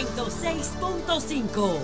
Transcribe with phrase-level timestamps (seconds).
[0.00, 1.78] 106.5.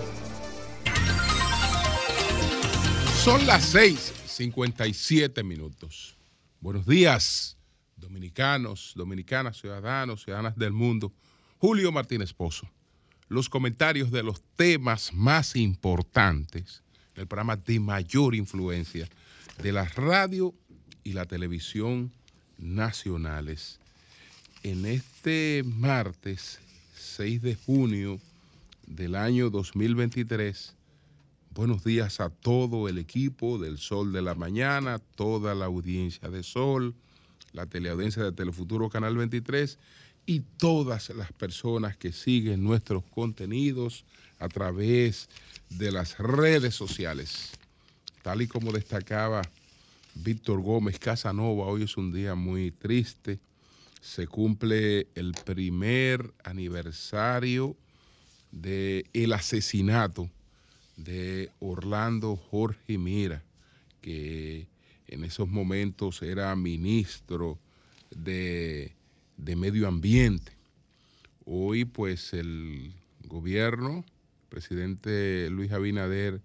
[3.23, 6.17] Son las 6:57 minutos.
[6.61, 7.59] Buenos días,
[7.95, 11.13] dominicanos, dominicanas, ciudadanos, ciudadanas del mundo.
[11.59, 12.67] Julio Martínez Pozo.
[13.29, 16.83] Los comentarios de los temas más importantes,
[17.17, 19.11] el programa de mayor influencia
[19.63, 20.55] de la radio
[21.05, 22.11] y la televisión
[22.57, 23.79] nacionales.
[24.63, 26.61] En este martes
[27.07, 28.21] 6 de junio
[28.87, 30.75] del año 2023,
[31.55, 36.43] buenos días a todo el equipo del Sol de la Mañana, toda la audiencia de
[36.43, 36.95] Sol,
[37.53, 39.79] la teleaudiencia de Telefuturo Canal 23
[40.27, 44.05] y todas las personas que siguen nuestros contenidos
[44.39, 45.29] a través
[45.71, 47.53] de las redes sociales.
[48.23, 49.43] Tal y como destacaba
[50.17, 53.39] Víctor Gómez Casanova, hoy es un día muy triste.
[54.07, 57.77] Se cumple el primer aniversario
[58.53, 60.31] del el asesinato
[60.97, 63.43] de Orlando Jorge Mira,
[64.01, 64.69] que
[65.09, 67.59] en esos momentos era ministro
[68.15, 68.93] de,
[69.39, 70.53] de Medio Ambiente.
[71.45, 72.93] Hoy pues el
[73.25, 74.05] gobierno,
[74.49, 76.41] presidente Luis Abinader,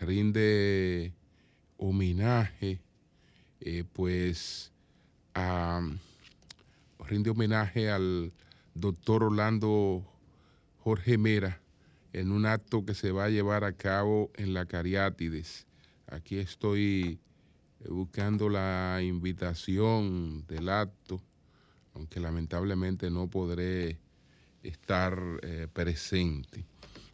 [0.00, 1.12] rinde
[1.76, 2.78] homenaje
[3.60, 4.70] eh, pues
[7.10, 8.32] rinde homenaje al
[8.74, 10.06] doctor Orlando
[10.78, 11.60] Jorge Mera
[12.12, 15.66] en un acto que se va a llevar a cabo en la Cariátides.
[16.06, 17.18] Aquí estoy
[17.80, 21.20] eh, buscando la invitación del acto,
[21.94, 23.98] aunque lamentablemente no podré
[24.62, 26.64] estar eh, presente.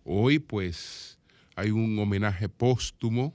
[0.05, 1.19] Hoy pues
[1.55, 3.35] hay un homenaje póstumo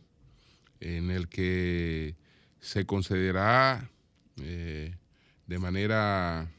[0.80, 2.16] en el que
[2.60, 3.90] se concederá
[4.38, 4.94] eh,
[5.52, 6.50] de manera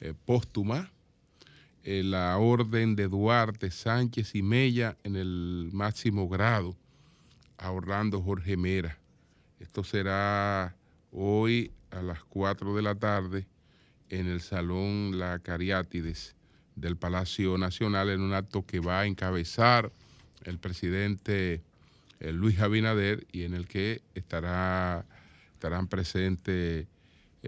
[0.00, 0.90] eh, póstuma
[1.84, 6.74] eh, la orden de Duarte, Sánchez y Mella en el máximo grado
[7.58, 8.98] a Orlando Jorge Mera.
[9.60, 10.74] Esto será
[11.12, 13.46] hoy a las 4 de la tarde
[14.08, 16.34] en el Salón La Cariátides
[16.76, 19.92] del Palacio Nacional en un acto que va a encabezar
[20.44, 21.60] el presidente
[22.20, 25.04] Luis Abinader y en el que estará,
[25.52, 26.86] estarán presentes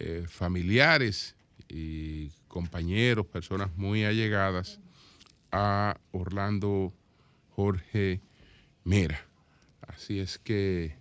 [0.00, 1.36] eh, familiares
[1.68, 4.80] y compañeros, personas muy allegadas
[5.52, 6.92] a Orlando
[7.50, 8.22] Jorge
[8.82, 9.26] Mera.
[9.82, 10.96] Así es que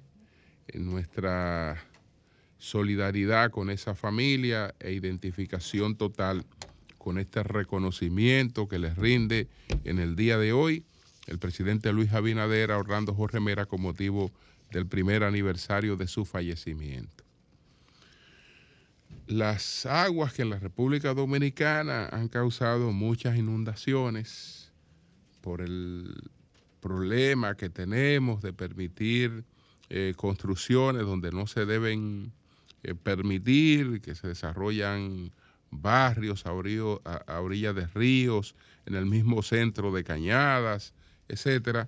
[0.73, 1.81] nuestra
[2.57, 6.45] solidaridad con esa familia e identificación total
[6.97, 9.47] con este reconocimiento que les rinde
[9.85, 10.83] en el día de hoy
[11.27, 14.29] el presidente Luis Abinader a Orlando Jorge Mera con motivo
[14.71, 17.28] del primer aniversario de su fallecimiento.
[19.29, 24.71] Las aguas que en la República Dominicana han causado muchas inundaciones
[25.41, 26.31] por el
[26.79, 29.43] problema que tenemos de permitir
[29.89, 32.33] eh, construcciones donde no se deben
[32.81, 35.31] eh, permitir, que se desarrollan
[35.69, 38.55] barrios a, orillas de ríos,
[38.87, 40.95] en el mismo centro de cañadas,
[41.27, 41.87] etcétera,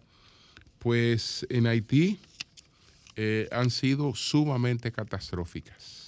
[0.78, 2.20] pues en Haití
[3.16, 6.01] eh, han sido sumamente catastróficas.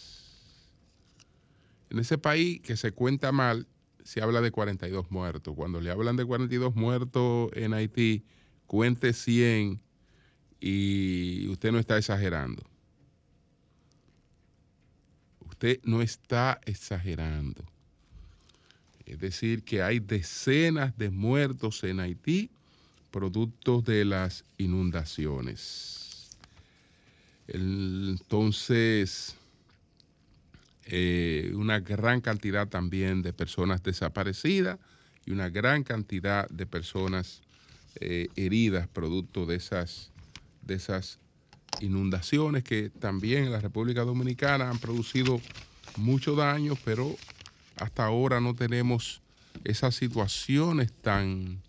[1.93, 3.67] En ese país que se cuenta mal,
[4.03, 5.53] se habla de 42 muertos.
[5.55, 8.25] Cuando le hablan de 42 muertos en Haití,
[8.65, 9.79] cuente 100
[10.59, 12.63] y usted no está exagerando.
[15.47, 17.63] Usted no está exagerando.
[19.05, 22.49] Es decir, que hay decenas de muertos en Haití
[23.11, 26.31] productos de las inundaciones.
[27.47, 29.37] Entonces,
[30.85, 34.79] eh, una gran cantidad también de personas desaparecidas
[35.25, 37.41] y una gran cantidad de personas
[37.95, 40.11] eh, heridas producto de esas,
[40.61, 41.19] de esas
[41.79, 45.39] inundaciones que también en la República Dominicana han producido
[45.95, 47.15] mucho daño, pero
[47.77, 49.21] hasta ahora no tenemos
[49.63, 51.61] esas situaciones tan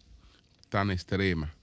[0.74, 1.54] tan extrema,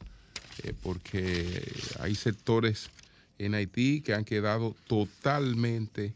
[0.64, 1.70] eh, porque
[2.00, 2.90] hay sectores
[3.38, 6.14] en Haití que han quedado totalmente,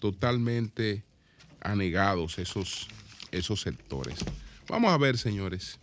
[0.00, 1.04] totalmente
[1.60, 2.88] anegados esos,
[3.30, 4.18] esos sectores.
[4.68, 5.78] Vamos a ver, señores,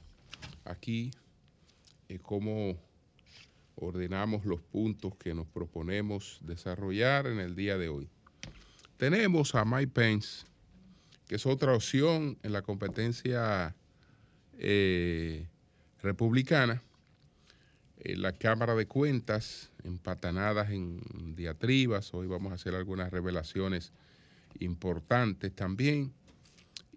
[0.65, 1.11] aquí
[2.09, 2.77] eh, cómo
[3.75, 8.09] ordenamos los puntos que nos proponemos desarrollar en el día de hoy.
[8.97, 10.45] Tenemos a Mike Pence,
[11.27, 13.75] que es otra opción en la competencia
[14.57, 15.45] eh,
[16.01, 16.81] republicana,
[17.99, 23.91] eh, la Cámara de Cuentas, empatanadas en diatribas, hoy vamos a hacer algunas revelaciones
[24.59, 26.13] importantes también,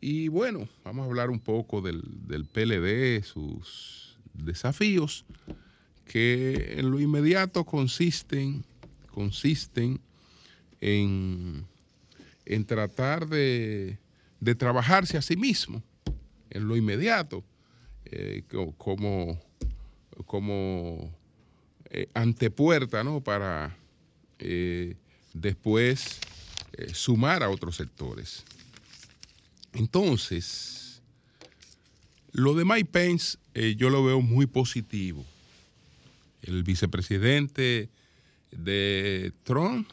[0.02, 5.26] Y bueno, vamos a hablar un poco del, del PLD, sus desafíos,
[6.06, 8.64] que en lo inmediato consisten,
[9.12, 10.00] consisten
[10.80, 11.66] en,
[12.46, 13.98] en tratar de,
[14.40, 15.82] de, trabajarse a sí mismo,
[16.48, 17.44] en lo inmediato,
[18.06, 18.42] eh,
[18.78, 19.38] como,
[20.24, 21.14] como
[21.90, 23.20] eh, antepuerta, ¿no?
[23.20, 23.76] Para
[24.38, 24.96] eh,
[25.34, 26.20] después
[26.72, 28.44] eh, sumar a otros sectores.
[29.72, 31.02] Entonces,
[32.32, 35.24] lo de Mike Pence eh, yo lo veo muy positivo.
[36.42, 37.90] El vicepresidente
[38.50, 39.88] de Trump,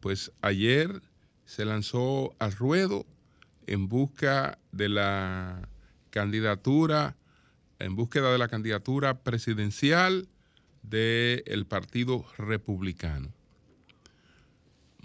[0.00, 1.00] pues ayer
[1.46, 3.06] se lanzó al ruedo
[3.66, 5.68] en busca de la
[6.10, 7.16] candidatura,
[7.78, 10.28] en búsqueda de la candidatura presidencial
[10.82, 13.32] del Partido Republicano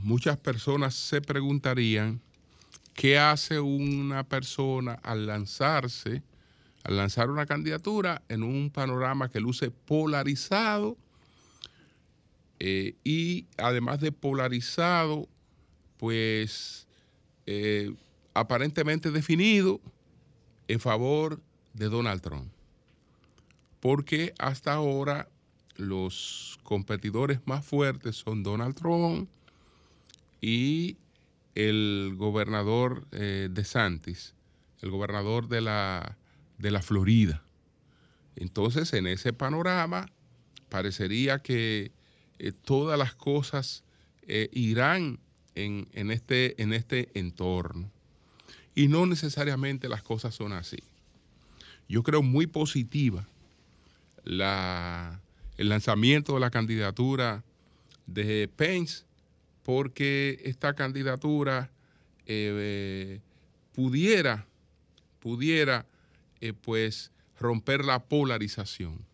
[0.02, 2.22] muchas personas se preguntarían
[2.94, 6.24] qué hace una persona al lanzarse,
[6.84, 10.98] al lanzar una candidatura en un panorama que luce polarizado
[12.60, 15.30] eh, y además de polarizado,
[15.98, 16.88] pues
[17.46, 17.94] eh,
[18.34, 19.80] aparentemente definido
[20.68, 21.42] en favor
[21.74, 22.52] de Donald Trump.
[23.80, 25.30] Porque hasta ahora
[25.78, 29.30] los competidores más fuertes son Donald Trump,
[30.42, 30.98] y
[31.56, 34.36] el gobernador eh, de Santis,
[34.82, 36.18] el gobernador de la,
[36.58, 37.44] de la Florida.
[38.36, 40.10] Entonces, en ese panorama,
[40.70, 41.92] parecería que
[42.38, 43.84] eh, todas las cosas
[44.24, 45.20] eh, irán
[45.56, 47.92] en, en, este, en este entorno.
[48.76, 50.78] Y no necesariamente las cosas son así.
[51.90, 53.28] Yo creo muy positiva
[54.24, 55.20] la,
[55.58, 57.44] el lanzamiento de la candidatura
[58.06, 59.04] de Pence
[59.64, 61.72] porque esta candidatura
[62.26, 63.22] eh,
[63.74, 64.46] pudiera,
[65.20, 65.86] pudiera
[66.42, 69.06] eh, pues romper la polarización.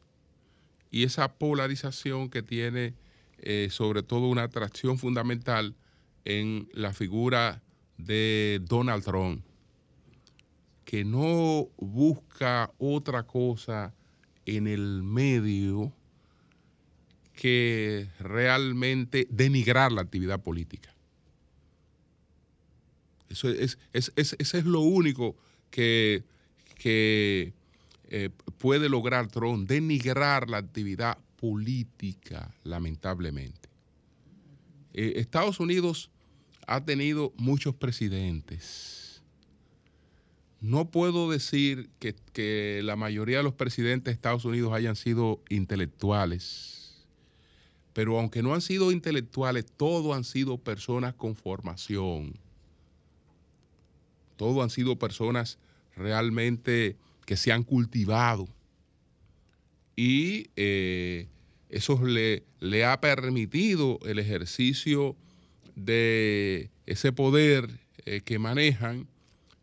[0.92, 2.94] Y esa polarización que tiene
[3.40, 5.76] eh, sobre todo una atracción fundamental
[6.24, 7.62] en la figura
[7.98, 9.44] de Donald Trump,
[10.84, 13.94] que no busca otra cosa
[14.46, 15.94] en el medio
[17.36, 20.94] que realmente denigrar la actividad política.
[23.30, 25.36] Eso es, es lo único
[25.70, 26.24] que,
[26.76, 27.54] que
[28.10, 33.68] eh, puede lograr Trump, denigrar la actividad política, lamentablemente.
[34.94, 36.10] Eh, Estados Unidos
[36.66, 39.22] ha tenido muchos presidentes.
[40.62, 45.44] No puedo decir que, que la mayoría de los presidentes de Estados Unidos hayan sido
[45.50, 46.75] intelectuales
[47.96, 52.34] pero aunque no han sido intelectuales, todos han sido personas con formación.
[54.36, 55.58] Todos han sido personas
[55.96, 58.50] realmente que se han cultivado.
[59.96, 61.30] Y eh,
[61.70, 62.44] eso le,
[62.84, 65.16] ha permitido el ejercicio
[65.78, 69.08] de ese poder eh, que manejan,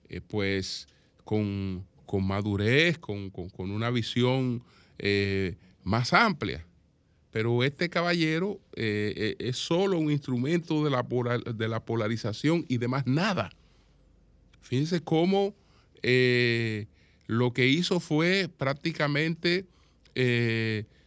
[0.08, 0.88] eh, pues
[1.24, 4.62] con, con madurez, con, con, una visión
[5.84, 6.64] más amplia
[7.32, 12.76] pero este caballero eh, eh, es solo un instrumento de la, de la, polarización y
[12.76, 13.50] demás nada.
[14.60, 15.54] Fíjense cómo
[16.02, 16.86] eh,
[17.26, 19.66] lo que hizo fue prácticamente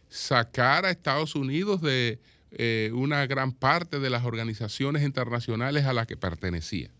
[0.08, 2.18] sacar a Estados Unidos de
[2.92, 6.90] una gran parte de las organizaciones internacionales a las que pertenecía.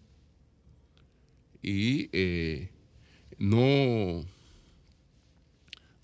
[1.61, 2.11] Y
[3.39, 4.25] no,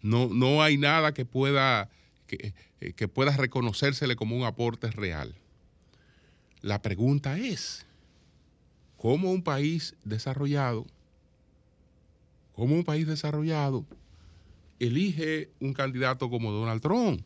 [0.01, 1.89] no, no hay nada que pueda
[2.83, 5.37] eh, que, pueda reconocérsele como un aporte real.
[6.63, 7.87] La pregunta es,
[8.97, 10.85] ¿cómo un país desarrollado,
[12.53, 13.87] cómo un país desarrollado
[14.81, 17.23] elige un candidato como Donald Trump?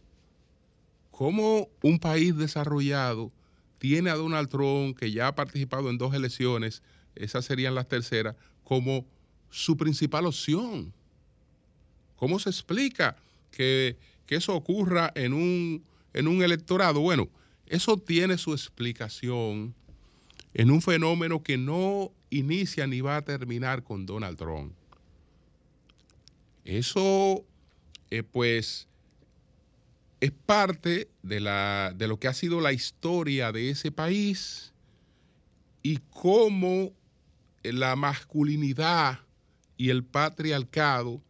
[1.11, 3.33] ¿Cómo un país desarrollado
[3.79, 6.83] tiene a Donald Trump, que ya ha participado en dos elecciones,
[7.15, 9.07] esas serían las terceras, como
[9.49, 10.93] su principal opción?
[12.17, 13.17] ¿Cómo se explica
[13.51, 13.97] que
[14.27, 17.01] que eso ocurra en un, en un electorado.
[17.01, 17.29] Bueno,
[17.67, 19.75] eso tiene su explicación
[20.55, 24.73] en un fenómeno que no inicia ni va a terminar con Donald Trump.
[26.65, 27.45] Eso,
[28.11, 28.89] eh, pues,
[30.21, 34.73] es parte de, la, de lo que ha sido la historia de ese país
[35.83, 36.93] y cómo
[37.63, 39.21] la masculinidad
[39.77, 41.21] y el patriarcado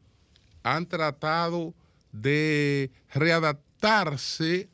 [0.62, 1.75] han tratado
[2.21, 4.69] de readaptarse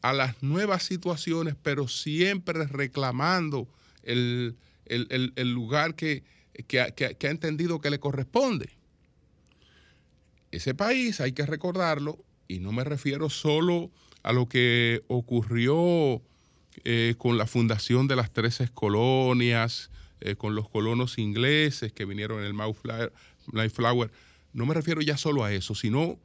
[0.00, 3.68] a las nuevas situaciones, pero siempre reclamando
[4.02, 4.56] el,
[5.36, 6.22] lugar que,
[6.66, 8.70] que ha entendido que le corresponde.
[10.50, 13.90] Ese país, hay que recordarlo, y no me refiero solo
[14.22, 16.22] a lo que ocurrió
[16.84, 22.40] eh, con la fundación de las 13 colonias, eh, con los colonos ingleses que vinieron
[22.40, 24.10] en el Mayflower.
[24.52, 26.18] No me refiero ya solo a eso, sino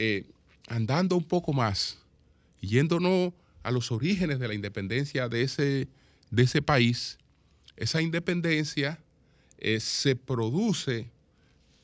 [0.00, 0.24] eh,
[0.66, 1.98] andando un poco más,
[2.60, 5.88] yéndonos a los orígenes de la independencia de ese,
[6.30, 7.18] de ese país.
[7.76, 8.98] Esa independencia
[9.78, 11.06] se produce,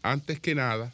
[0.02, 0.92] antes que nada,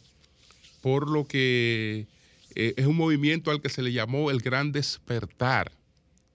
[0.81, 2.07] por lo que
[2.55, 5.71] es un movimiento al que se le llamó el Gran Despertar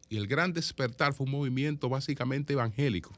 [0.09, 3.13] y el gran despertar fue un movimiento básicamente evangélico.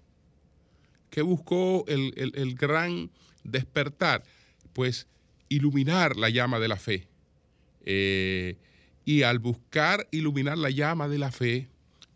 [1.09, 3.09] ¿Qué buscó el, gran
[3.43, 4.23] despertar?
[4.73, 5.07] Pues
[5.49, 7.07] iluminar la llama de la fe.
[7.91, 8.55] Eh,
[9.03, 11.69] y al buscar iluminar la llama de la fe,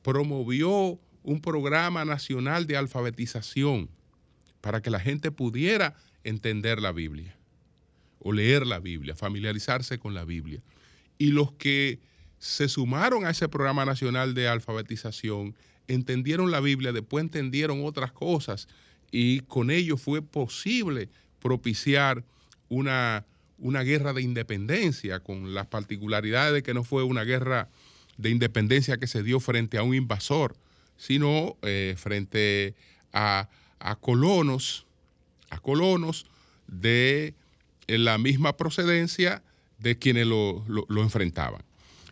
[0.04, 3.90] promovió un programa nacional de alfabetización
[4.62, 7.36] para que la gente pudiera entender la Biblia
[8.20, 10.62] o leer la Biblia, familiarizarse con la Biblia.
[11.18, 12.00] Y los que
[12.38, 15.56] se sumaron a ese programa nacional de alfabetización,
[15.88, 18.68] entendieron la Biblia, después entendieron otras cosas
[19.10, 22.24] y con ello fue posible propiciar
[22.70, 23.26] una,
[23.64, 27.70] una guerra de independencia, con las particularidades de que no fue una guerra
[28.18, 30.56] de independencia que se dio frente a un invasor,
[30.98, 32.76] sino eh, frente
[33.14, 33.50] a,
[34.02, 34.86] colonos,
[35.50, 36.26] a colonos
[36.68, 37.34] de
[37.88, 39.42] la misma procedencia
[39.80, 41.64] de quienes lo enfrentaban.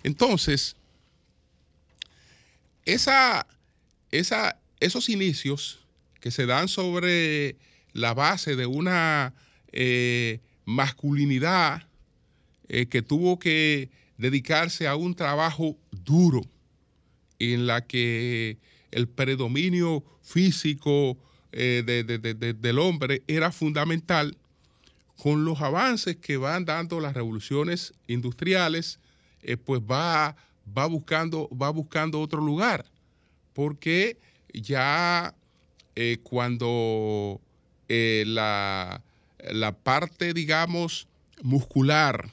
[0.03, 0.75] Entonces,
[2.85, 3.47] esa,
[4.79, 5.79] esos inicios
[6.19, 7.55] que se dan sobre
[7.93, 9.33] la base de una
[9.71, 10.39] eh,
[10.71, 11.83] masculinidad
[12.67, 16.41] eh, que tuvo que dedicarse a un trabajo duro
[17.37, 18.57] en la que
[18.91, 21.17] el predominio físico
[21.51, 24.37] eh, del hombre era fundamental,
[25.17, 28.99] con los avances que van dando las revoluciones industriales,
[29.43, 30.35] eh, pues va,
[30.77, 32.85] va, buscando, va buscando otro lugar,
[33.53, 34.17] porque
[34.53, 35.35] ya
[36.23, 37.39] cuando
[37.87, 39.03] la,
[39.49, 41.07] la parte, digamos,
[41.41, 42.29] muscular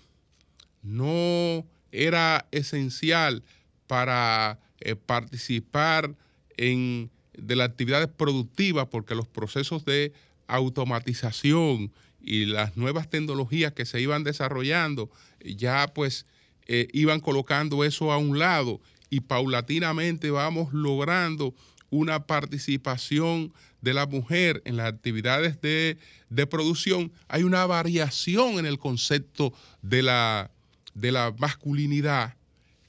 [0.82, 3.42] no era esencial
[3.86, 4.58] para
[5.06, 6.14] participar
[6.56, 10.12] en, de las actividades productivas, porque los procesos de
[10.46, 15.10] automatización y las nuevas tecnologías que se iban desarrollando
[15.40, 16.26] ya pues
[16.66, 21.54] eh, iban colocando eso a un lado y paulatinamente vamos logrando
[21.90, 25.98] una participación de la mujer en las actividades de,
[26.46, 30.50] producción, hay una variación en el concepto de la,
[30.94, 32.34] de la masculinidad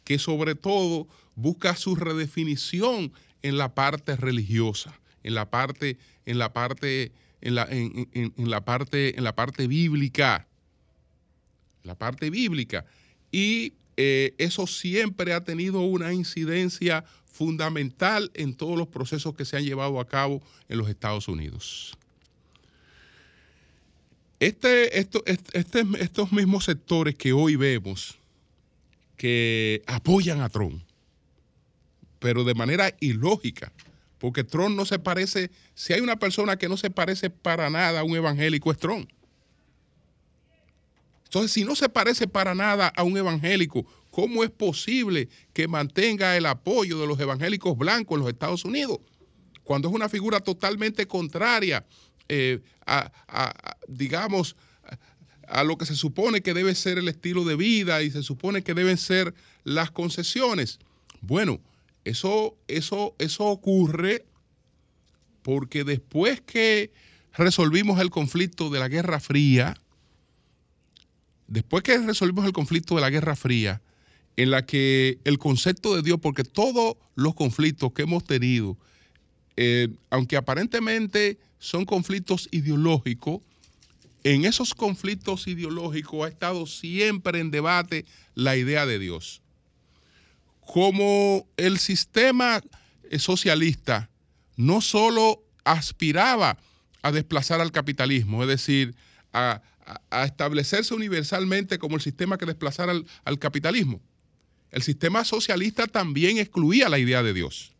[0.04, 6.52] que sobre todo busca su redefinición en la parte religiosa, en la parte, en la
[6.52, 10.48] parte, en la, en la parte, en la parte bíblica.
[11.84, 12.86] La parte bíblica
[13.32, 19.58] y eh, eso siempre ha tenido una incidencia fundamental en todos los procesos que se
[19.58, 21.98] han llevado a cabo en los Estados Unidos.
[24.40, 25.22] Este, este,
[26.00, 28.18] estos mismos sectores que hoy vemos
[29.18, 30.82] que apoyan a Trump,
[32.20, 33.74] pero de manera ilógica,
[34.18, 38.00] porque Trump no se parece, si hay una persona que no se parece para nada
[38.00, 39.10] a un evangélico es Trump.
[41.30, 46.36] Entonces, si no se parece para nada a un evangélico, ¿cómo es posible que mantenga
[46.36, 48.98] el apoyo de los evangélicos blancos en los Estados Unidos?
[49.64, 51.86] Cuando es una figura totalmente contraria
[52.30, 53.12] eh, a,
[53.88, 54.56] digamos,
[55.48, 58.64] a lo que se supone que debe ser el estilo de vida y se supone
[58.64, 60.80] que deben ser las concesiones.
[61.22, 61.60] Bueno,
[62.06, 64.26] eso, eso, eso ocurre
[65.44, 66.92] porque después que
[67.34, 69.76] resolvimos el conflicto de la Guerra Fría,
[71.50, 73.82] después que resolvimos el conflicto de la Guerra Fría,
[74.38, 78.78] en la que el concepto de Dios, porque todos los conflictos que hemos tenido,
[79.58, 83.42] eh, aunque aparentemente son conflictos ideológicos,
[84.24, 89.42] en esos conflictos ideológicos ha estado siempre en debate la idea de Dios.
[90.62, 92.62] Como el sistema
[93.18, 94.10] socialista
[94.56, 96.58] no solo aspiraba
[97.02, 98.96] a desplazar al capitalismo, es decir,
[99.34, 99.62] a,
[100.10, 102.94] a, establecerse universalmente como el sistema que desplazara
[103.24, 104.02] al, capitalismo.
[104.72, 107.72] El sistema socialista también excluía la idea de Dios.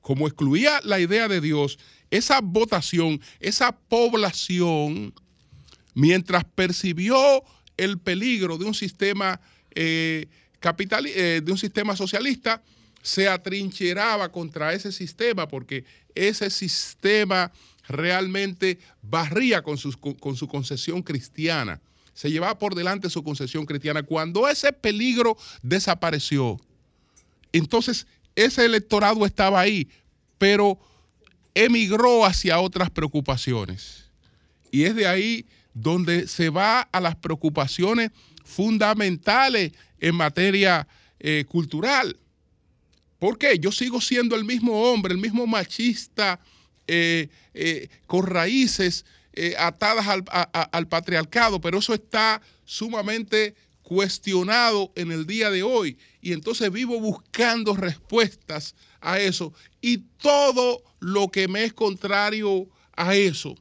[0.00, 1.78] Como excluía la idea de Dios,
[2.10, 5.14] esa votación, esa población,
[5.94, 7.44] mientras percibió
[7.76, 9.40] el peligro de un sistema
[9.74, 10.26] eh,
[10.58, 12.62] capital, eh, de un sistema socialista,
[13.02, 17.50] se atrincheraba contra ese sistema porque ese sistema
[17.90, 19.76] realmente barría con,
[20.18, 21.80] con su concesión cristiana.
[22.14, 24.02] Se llevaba por delante su concesión cristiana.
[24.02, 26.60] Cuando ese peligro desapareció,
[27.52, 29.88] entonces ese electorado estaba ahí,
[30.38, 30.78] pero
[31.54, 34.04] emigró hacia otras preocupaciones.
[34.70, 38.10] Y es de ahí donde se va a las preocupaciones
[38.44, 40.86] fundamentales en materia
[41.18, 42.16] eh, cultural.
[43.18, 43.58] ¿Por qué?
[43.58, 46.40] Yo sigo siendo el mismo hombre, el mismo machista,
[48.06, 49.04] con raíces
[49.58, 55.98] atadas al, al patriarcado, pero eso está sumamente cuestionado en el día de hoy.
[56.20, 59.52] Y entonces vivo buscando respuestas a eso.
[59.80, 63.56] Y todo lo que me es contrario a eso,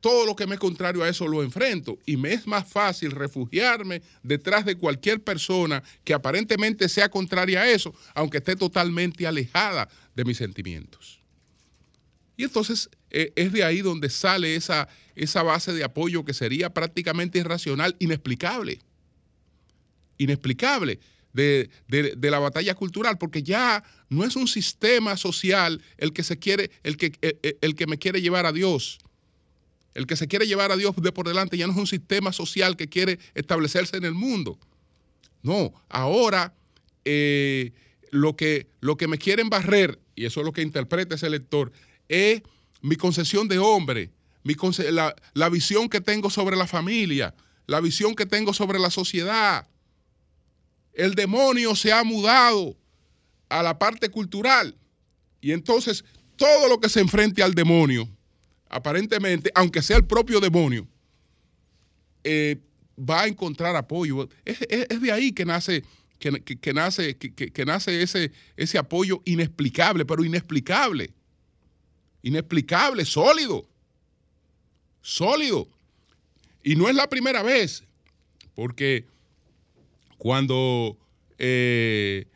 [0.00, 3.12] todo lo que me es contrario a eso lo enfrento y me es más fácil
[3.12, 9.88] refugiarme detrás de cualquier persona que aparentemente sea contraria a eso, aunque esté totalmente alejada
[10.14, 11.20] de mis sentimientos.
[12.36, 16.72] Y entonces eh, es de ahí donde sale esa, esa base de apoyo que sería
[16.74, 18.80] prácticamente irracional, inexplicable.
[20.18, 21.00] Inexplicable
[21.32, 21.68] de,
[22.20, 26.96] la batalla cultural, porque ya no es un sistema social el que se quiere, el
[26.96, 27.12] que,
[27.60, 28.98] el que me quiere llevar a Dios
[29.96, 32.30] el que se quiere llevar a Dios de por delante ya no es un sistema
[32.30, 34.58] social que quiere establecerse en el mundo.
[35.42, 36.54] No, ahora
[37.06, 37.72] eh,
[38.10, 41.72] lo, que, lo que me quieren barrer, y eso es lo que interpreta ese lector,
[42.08, 42.42] es
[42.82, 44.10] mi concesión de hombre,
[44.42, 44.54] mi
[44.90, 47.34] la, la visión que tengo sobre la familia,
[47.66, 49.66] la visión que tengo sobre la sociedad.
[50.92, 52.76] El demonio se ha mudado
[53.48, 54.76] a la parte cultural
[55.40, 56.04] y entonces
[56.36, 58.08] todo lo que se enfrente al demonio
[58.68, 60.86] aparentemente, aunque sea el propio demonio,
[62.24, 62.60] eh,
[62.98, 64.28] va a encontrar apoyo.
[64.44, 64.60] Es,
[65.00, 65.84] de ahí que nace,
[66.18, 71.12] que, nace, que, nace ese, ese apoyo inexplicable, pero inexplicable.
[72.26, 73.64] Inexplicable, sólido.
[75.00, 75.68] Sólido.
[76.64, 77.84] Y no es la primera vez,
[78.56, 79.04] porque
[80.18, 80.98] cuando
[81.38, 82.26] eh,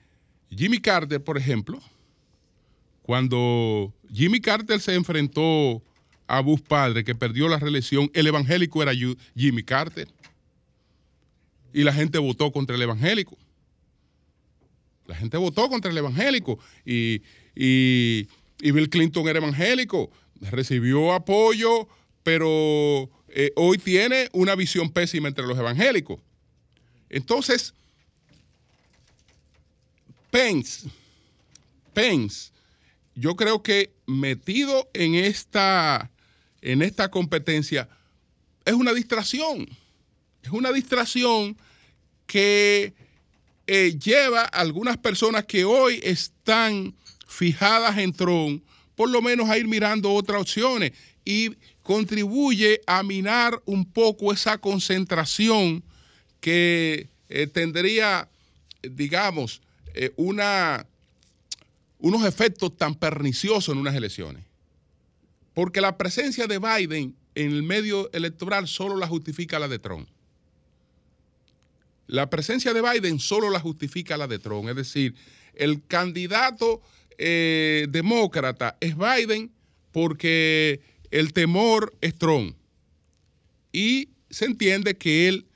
[0.49, 1.81] Jimmy Carter, por ejemplo,
[3.03, 5.83] cuando Jimmy Carter se enfrentó
[6.29, 8.93] a Bush padre, que perdió la reelección, el evangélico era
[9.35, 10.07] Jimmy Carter.
[11.73, 13.37] Y la gente votó contra el evangélico.
[15.09, 16.61] La gente votó contra el evangélico.
[16.87, 17.23] Y,
[18.61, 20.11] Bill Clinton era evangélico.
[20.40, 21.88] Recibió apoyo,
[22.23, 26.20] pero eh, hoy tiene una visión pésima entre los evangélicos.
[27.09, 27.75] Entonces,
[30.31, 30.88] Pence,
[31.92, 32.51] Pence,
[33.14, 36.11] yo creo que metido en esta
[36.62, 37.88] en esta competencia
[38.64, 39.68] es una distracción.
[40.42, 41.57] Es una distracción
[42.27, 42.94] que
[43.66, 46.94] eh, lleva a algunas personas que hoy están
[47.31, 48.62] fijadas en Tron,
[48.97, 50.93] por lo menos a ir mirando otras opciones
[51.25, 55.83] y contribuye a minar un poco esa concentración
[56.40, 58.29] que eh, tendría,
[58.83, 59.62] digamos,
[59.95, 60.85] eh, unos
[62.27, 64.45] efectos tan perniciosos en unas elecciones.
[65.55, 70.09] Porque la presencia de Biden en el medio electoral solo la justifica la de Trump.
[72.09, 74.69] La presencia de Biden solo la justifica la de Trump.
[74.69, 75.14] Es decir,
[75.55, 76.83] el candidato
[77.21, 79.53] eh, demócrata es Biden
[79.93, 80.81] porque
[81.11, 82.57] el temor es Trump.
[83.73, 85.47] Y se entiende que él,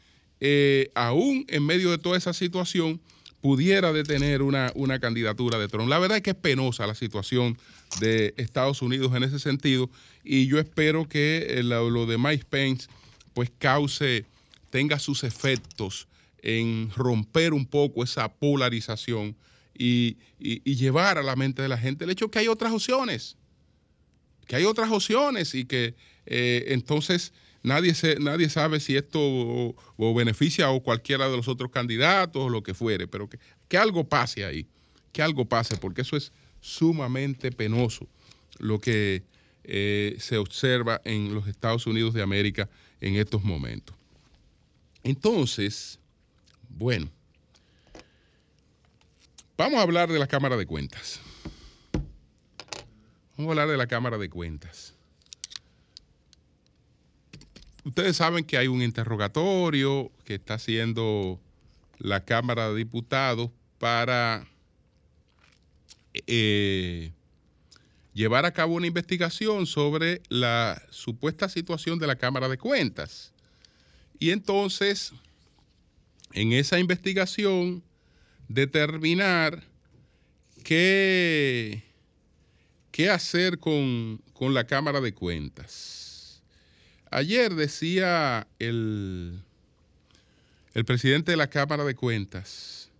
[0.40, 3.00] eh, aún en medio de toda esa situación,
[3.40, 5.88] pudiera detener una, una candidatura de Trump.
[5.88, 7.58] La verdad es que es penosa la situación
[8.00, 9.90] de Estados Unidos en ese sentido
[10.22, 12.88] y yo espero que eh, lo, de Mike Pence
[13.32, 14.24] pues cause,
[14.70, 16.08] tenga sus efectos
[16.42, 19.36] en romper un poco esa polarización
[19.74, 23.36] y, llevar a la mente de la gente el hecho que hay otras opciones,
[24.46, 25.94] que hay otras opciones y que
[26.26, 27.32] eh, entonces
[27.62, 32.62] nadie, nadie sabe si esto o, beneficia a cualquiera de los otros candidatos o lo
[32.62, 34.66] que fuere, pero que, que algo pase ahí,
[35.12, 38.06] que algo pase, porque eso es sumamente penoso
[38.58, 39.22] lo que
[39.64, 42.68] eh, se observa en los Estados Unidos de América
[43.00, 43.96] en estos momentos.
[45.02, 45.98] Entonces,
[46.68, 47.10] bueno,
[49.56, 51.20] vamos a hablar de la Cámara de Cuentas.
[53.36, 54.94] Vamos a hablar de la Cámara de Cuentas.
[57.84, 61.38] Ustedes saben que hay un interrogatorio que está haciendo
[61.98, 64.46] la Cámara de Diputados para
[66.26, 67.12] eh,
[68.14, 73.32] llevar a cabo una investigación sobre la supuesta situación de la Cámara de Cuentas.
[74.18, 75.12] Y entonces,
[76.32, 77.82] en esa investigación,
[78.48, 79.62] determinar
[80.62, 81.82] que
[82.94, 86.42] ¿qué hacer con, la Cámara de Cuentas?
[87.10, 89.40] Ayer decía el,
[90.74, 92.90] el presidente de la Cámara de Cuentas,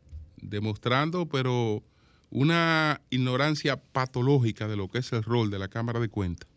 [0.42, 1.84] demostrando, pero
[2.30, 6.48] una ignorancia patológica de lo que es el rol de la Cámara de Cuentas,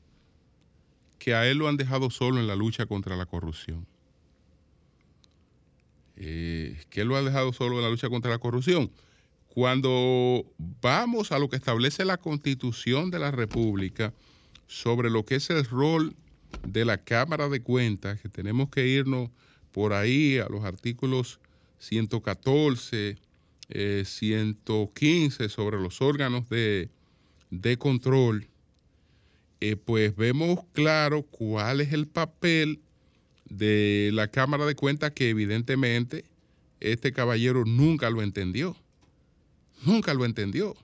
[1.19, 3.86] que a él lo han dejado solo en la lucha contra la corrupción.
[6.19, 8.89] Eh, que lo ha dejado solo en la lucha contra la corrupción.
[9.47, 10.45] Cuando
[10.82, 14.13] vamos a lo que establece la Constitución de la República
[14.65, 16.15] sobre lo que es el rol
[16.67, 19.30] de la Cámara de Cuentas, que tenemos que irnos
[19.71, 21.39] por ahí a los artículos
[21.77, 23.17] 114,
[24.03, 26.89] 115 eh, sobre los órganos de,
[27.77, 28.47] control,
[29.60, 32.80] eh, pues vemos claro cuál es el papel
[33.49, 36.25] de la Cámara de Cuentas que evidentemente
[36.79, 38.75] este caballero nunca lo entendió.
[39.86, 40.75] Nunca lo entendió.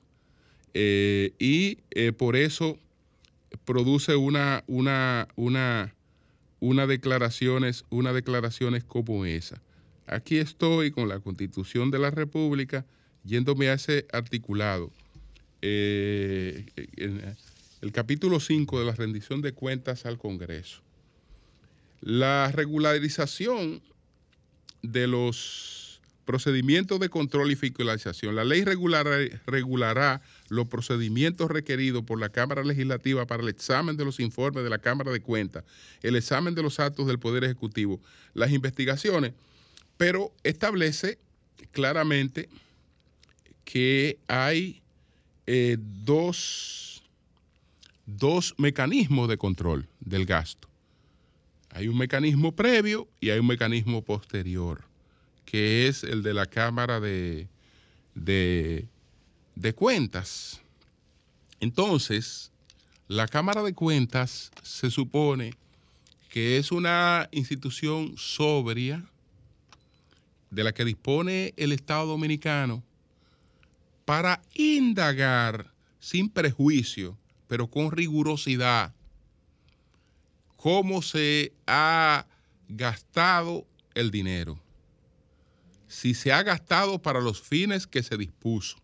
[0.74, 1.78] Eh, y
[2.14, 2.78] por eso
[3.66, 5.94] produce una, una, una,
[6.60, 9.62] una declaraciones, una declaraciones como esa.
[10.08, 12.86] Aquí estoy con la Constitución de la República
[13.24, 14.92] yéndome a ese articulado.
[15.62, 16.66] Eh,
[17.82, 20.83] el capítulo 5 de la rendición de cuentas al Congreso.
[22.04, 23.82] La regularización
[24.82, 25.84] de los
[26.26, 28.36] Procedimientos de control y fiscalización.
[28.36, 34.22] La ley regulará los procedimientos requeridos por la Cámara Legislativa para el examen de los
[34.22, 35.66] informes de la Cámara de Cuentas,
[36.02, 38.00] el examen de los actos del Poder Ejecutivo,
[38.34, 39.34] las investigaciones,
[39.98, 41.20] pero establece
[41.74, 42.48] claramente
[43.66, 44.82] que hay
[45.46, 47.04] eh, dos,
[48.06, 50.73] dos mecanismos de control del gasto.
[51.74, 54.84] Hay un mecanismo previo y hay un mecanismo posterior
[55.46, 57.48] que es el de la Cámara de,
[58.16, 60.62] de, Cuentas.
[61.60, 62.52] Entonces,
[63.08, 65.54] la Cámara de Cuentas se supone
[66.30, 69.04] que es una institución sobria
[70.50, 72.84] de la que dispone el Estado Dominicano
[74.06, 78.94] para indagar sin prejuicio, pero con rigurosidad,
[80.64, 82.26] cómo se ha
[82.70, 84.58] gastado el dinero
[85.90, 88.78] si se ha gastado para los fines que se dispuso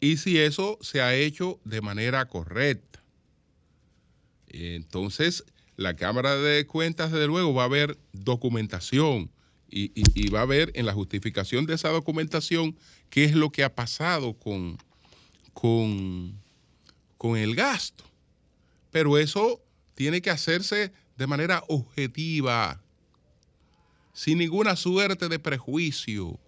[0.00, 3.04] y si eso se ha hecho de manera correcta.
[4.46, 5.44] Entonces,
[5.76, 9.30] la Cámara de Cuentas, desde luego, va a haber documentación
[9.68, 12.74] y, va a ver en la justificación de esa documentación
[13.10, 14.78] qué es lo que ha pasado con,
[17.36, 18.04] el gasto.
[18.90, 19.62] Pero eso
[19.98, 22.80] tiene que hacerse de manera objetiva
[24.12, 26.38] sin ninguna suerte de prejuicio.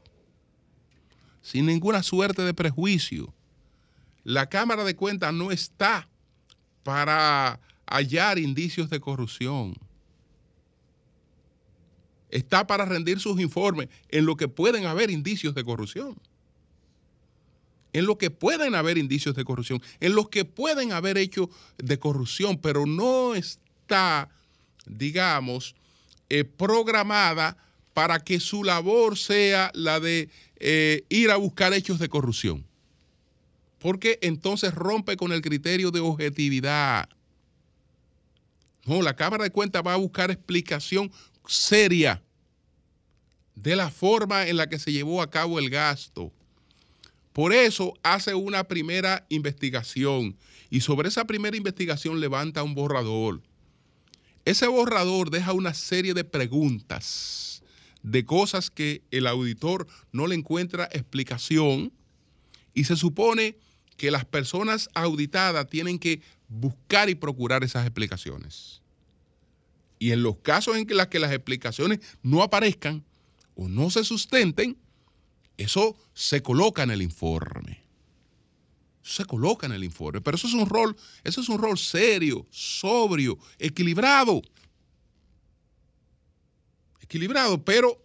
[1.42, 3.34] Sin ninguna suerte de prejuicio.
[4.22, 6.08] La Cámara de Cuentas no está
[6.84, 9.74] para hallar indicios de corrupción.
[12.28, 16.16] Está para rendir sus informes en lo que pueden haber indicios de corrupción.
[17.92, 19.83] En lo que pueden haber indicios de corrupción.
[20.00, 21.48] En los que pueden haber hechos
[21.79, 24.29] de corrupción, pero no está,
[24.87, 25.74] digamos,
[26.29, 27.57] eh, programada
[27.94, 32.64] para que su labor sea la de eh, ir a buscar hechos de corrupción.
[33.79, 37.09] Porque entonces rompe con el criterio de objetividad.
[38.85, 41.11] No, la Cámara de Cuentas va a buscar explicación
[41.46, 42.22] seria
[43.55, 46.33] de la forma en la que se llevó a cabo el gasto.
[47.40, 50.37] Por eso hace una primera investigación
[50.68, 53.40] y sobre esa primera investigación levanta un borrador.
[54.44, 57.62] Ese borrador deja una serie de preguntas,
[58.03, 61.94] de cosas que el auditor no le encuentra explicación
[62.74, 63.57] y se supone
[63.96, 68.83] que las personas auditadas tienen que buscar y procurar esas explicaciones.
[69.98, 73.03] Y en los casos en que las explicaciones no aparezcan
[73.55, 74.76] o no se sustenten,
[75.62, 77.81] eso se coloca en el informe
[79.03, 80.20] se coloca en el informe.
[80.20, 84.40] Pero eso es un rol, eso es un rol serio, sobrio, equilibrado.
[87.01, 88.01] Equilibrado, pero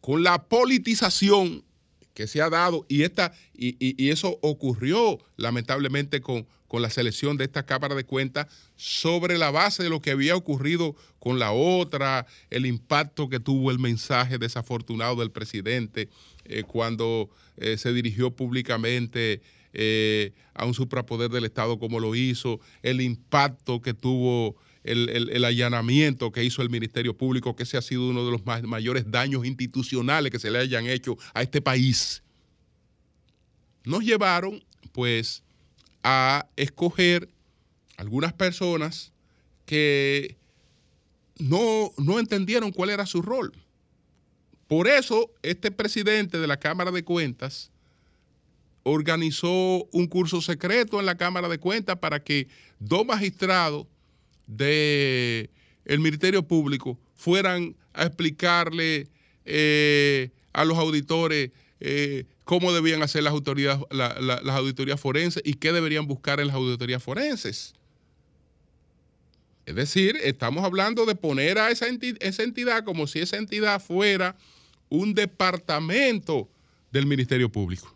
[0.00, 1.64] con la politización
[2.12, 7.44] que se ha dado, y, esta, y, eso ocurrió lamentablemente con, con la selección de
[7.44, 12.26] esta Cámara de Cuentas sobre la base de lo que había ocurrido con la otra,
[12.48, 16.08] el impacto que tuvo el mensaje desafortunado del presidente
[16.48, 19.40] eh, cuando eh, se dirigió públicamente
[19.72, 26.32] eh, a un suprapoder del Estado como lo hizo, el impacto que tuvo el, allanamiento
[26.32, 30.30] que hizo el Ministerio Público, que ese ha sido uno de los mayores daños institucionales
[30.30, 32.22] que se le hayan hecho a este país.
[33.84, 35.42] Nos llevaron, pues,
[36.02, 37.28] a escoger
[37.96, 39.12] algunas personas
[39.64, 40.36] que
[41.38, 43.52] no, no entendieron cuál era su rol.
[44.68, 47.70] Por eso, este presidente de la Cámara de Cuentas
[48.82, 52.48] organizó un curso secreto en la Cámara de Cuentas para que
[52.78, 53.86] dos magistrados
[54.46, 55.48] del
[55.88, 59.08] Ministerio Público fueran a explicarle
[59.44, 61.50] eh, a los auditores
[61.80, 63.34] eh, cómo debían hacer las,
[63.90, 67.74] las auditorías forenses y qué deberían buscar en las auditorías forenses.
[69.64, 74.36] Es decir, estamos hablando de poner a esa entidad como si esa entidad fuera
[74.88, 76.48] un departamento
[76.90, 77.94] del Ministerio Público.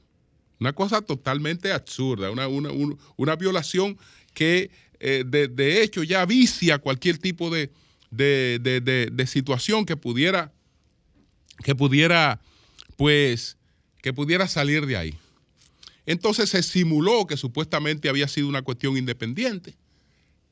[0.58, 3.98] Una cosa totalmente absurda, una, violación
[4.34, 7.70] que eh, de, hecho ya vicia cualquier tipo de,
[9.26, 10.52] situación que pudiera,
[11.64, 12.40] que pudiera,
[12.96, 13.56] pues,
[14.02, 15.18] que pudiera salir de ahí.
[16.04, 19.76] Entonces se simuló que supuestamente había sido una cuestión independiente,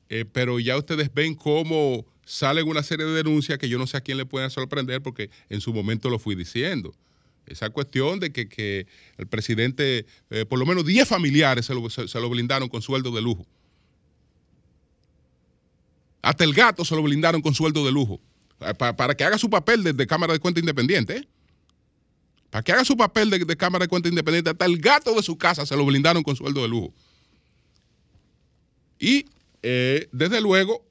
[0.08, 3.96] eh, pero ya ustedes ven cómo salen una serie de denuncias que yo no sé
[3.96, 6.94] a quién le pueden sorprender porque en su momento lo fui diciendo.
[7.46, 8.86] Esa cuestión de que,
[9.16, 11.74] el presidente, eh, por lo menos 10 familiares se
[12.20, 13.46] lo, blindaron con sueldo de lujo.
[16.20, 18.20] Hasta el gato se lo blindaron con sueldo de lujo.
[18.60, 21.16] Eh, para, que haga su papel de, Cámara de Cuenta Independiente.
[21.16, 21.28] ¿eh?
[22.50, 24.50] Para que haga su papel de, Cámara de Cuenta Independiente.
[24.50, 26.92] Hasta el gato de su casa se lo blindaron con sueldo de lujo.
[28.98, 29.24] Y
[29.62, 30.87] desde luego,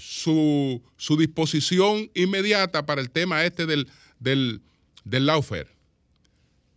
[0.00, 0.82] su,
[1.18, 4.62] disposición inmediata para el tema este del, del,
[5.04, 5.68] del lawfare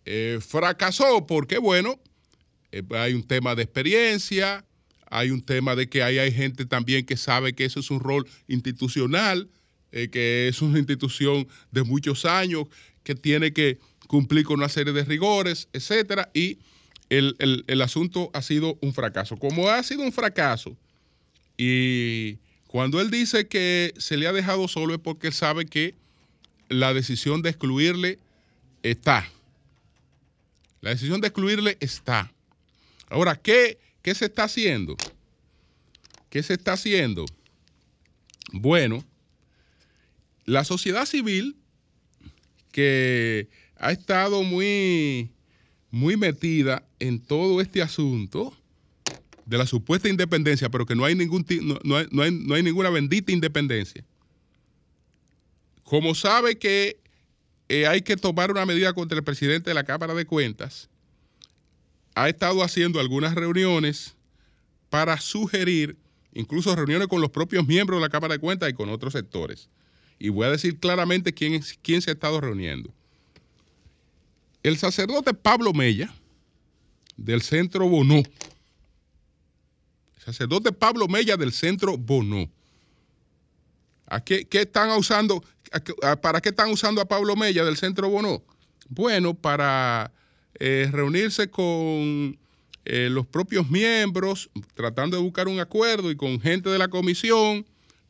[0.05, 1.99] eh, fracasó porque, bueno,
[2.71, 4.65] eh, hay un tema de experiencia,
[5.09, 8.27] hay un tema de que hay gente también que sabe que eso es un rol
[8.47, 9.49] institucional,
[9.91, 12.65] eh, que es una institución de muchos años,
[13.03, 16.59] que tiene que cumplir con una serie de rigores, etcétera, y
[17.09, 17.35] el,
[17.67, 19.37] el asunto ha sido un fracaso.
[19.37, 20.75] Como ha sido un fracaso,
[21.57, 22.39] y
[22.73, 25.93] cuando él dice que se le ha dejado solo es porque él sabe que
[26.69, 28.17] la decisión de excluirle
[28.81, 29.29] está.
[30.81, 32.33] La decisión de excluirle está.
[33.09, 34.97] Ahora, ¿qué, ¿qué se está haciendo?
[36.31, 37.25] ¿Qué se está haciendo?
[38.51, 39.05] Bueno,
[40.45, 41.55] la sociedad civil
[42.71, 45.29] que ha estado muy,
[45.91, 48.57] muy metida en todo este asunto
[49.45, 51.45] de la supuesta independencia, pero que no hay, ningún,
[51.83, 54.03] no, hay, no hay ninguna bendita independencia.
[55.83, 56.97] Como sabe que
[57.69, 60.89] eh, hay que tomar una medida contra el presidente de la Cámara de Cuentas.
[62.15, 64.15] Ha estado haciendo algunas reuniones
[64.89, 65.97] para sugerir,
[66.33, 69.69] incluso reuniones con los propios miembros de la Cámara de Cuentas y con otros sectores.
[70.19, 72.93] Y voy a decir claramente quién, quién se ha estado reuniendo.
[74.61, 76.13] El sacerdote Pablo Mella,
[77.17, 78.23] del Centro Bonó.
[80.23, 82.49] Sacerdote Pablo Mella del Centro Bonó.
[84.07, 85.43] ¿A qué, están usando?
[86.21, 88.43] ¿Para qué están usando a Pablo Mella del Centro Bono?
[88.89, 90.13] Bueno, para
[90.59, 92.37] eh, reunirse con
[92.85, 97.65] eh, los propios miembros, tratando de buscar un acuerdo y con gente de la comisión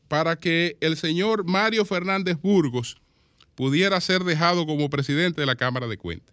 [0.08, 2.98] para que el señor Mario Fernández Burgos
[3.56, 6.33] pudiera ser dejado como presidente de la Cámara de Cuentas.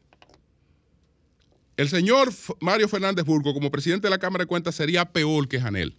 [1.81, 5.59] El señor Mario Fernández Burgos como presidente de la Cámara de Cuentas sería peor que
[5.59, 5.97] Janel.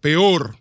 [0.00, 0.56] Peor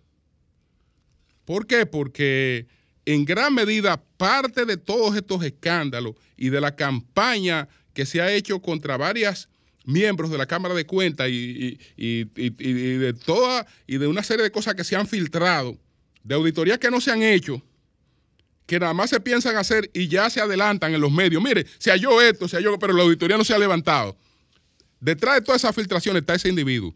[1.46, 1.86] ¿Por qué?
[1.86, 2.66] Porque
[3.06, 8.34] en gran medida parte de todos estos escándalos y de la campaña que se ha
[8.34, 9.48] hecho contra varias
[9.86, 14.74] miembros de la Cámara de Cuentas y, de toda y de una serie de cosas
[14.74, 15.78] que se han filtrado,
[16.24, 17.62] de auditorías que no se han hecho,
[18.66, 21.44] que nada más se piensan hacer y ya se adelantan en los medios.
[21.44, 24.18] Mire, se halló esto, se halló, pero la auditoría no se ha levantado.
[25.00, 26.96] Detrás de todas esas filtraciones está ese individuo.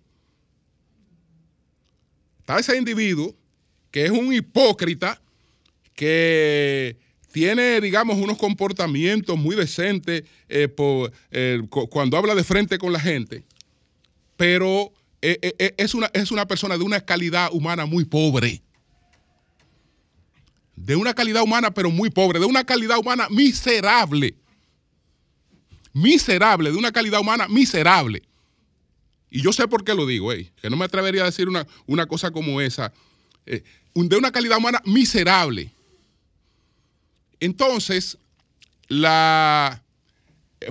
[2.40, 3.36] Está ese individuo
[3.92, 5.22] que es un hipócrita
[5.94, 6.98] que
[7.32, 10.74] tiene, digamos, unos comportamientos muy decentes eh,
[11.32, 13.44] eh, cuando habla de frente con la gente,
[14.38, 18.62] pero eh, es, una, es una persona de una calidad humana muy pobre.
[20.78, 24.34] De una calidad humana, pero muy pobre, de una calidad humana miserable.
[25.92, 28.24] Miserable, de una calidad humana miserable.
[29.30, 32.06] Y yo sé por qué lo digo, que no me atrevería a decir una, una
[32.06, 32.94] cosa como esa
[33.46, 33.64] eh,
[33.94, 35.72] de una calidad humana miserable.
[37.40, 38.18] Entonces,
[38.88, 39.84] la,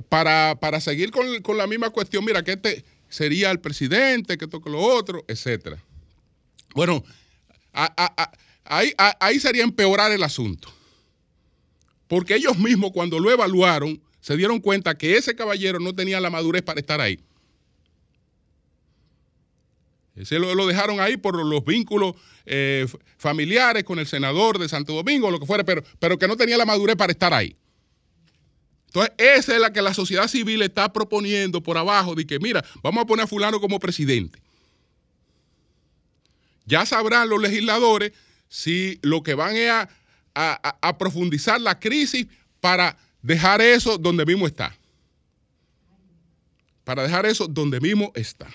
[0.09, 4.69] para, seguir con, la misma cuestión, mira, que este sería el presidente, que esto, que
[4.69, 5.77] lo otro, etcétera.
[6.73, 7.03] Bueno,
[8.67, 10.73] ahí, ahí sería empeorar el asunto.
[12.07, 16.29] Porque ellos mismos, cuando lo evaluaron, se dieron cuenta que ese caballero no tenía la
[16.29, 17.19] madurez para estar ahí.
[20.15, 25.29] Ese lo, dejaron ahí por los vínculos eh, familiares con el senador de Santo Domingo,
[25.29, 27.55] lo que fuera, pero, pero que no tenía la madurez para estar ahí.
[28.87, 32.65] Entonces, esa es la que la sociedad civil está proponiendo por abajo, de que, mira,
[32.81, 34.39] vamos a poner a fulano como presidente.
[36.65, 38.11] Ya sabrán los legisladores
[38.49, 39.89] si lo que van es a,
[40.33, 42.27] a profundizar la crisis
[42.59, 44.75] para dejar eso donde mismo está.
[46.83, 48.47] Para dejar eso donde mismo está.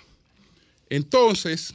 [0.89, 1.75] Entonces,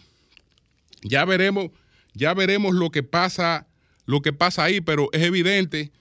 [1.01, 1.71] ya veremos,
[2.13, 3.67] ya veremos lo que pasa,
[4.06, 5.91] lo que pasa ahí, pero es evidente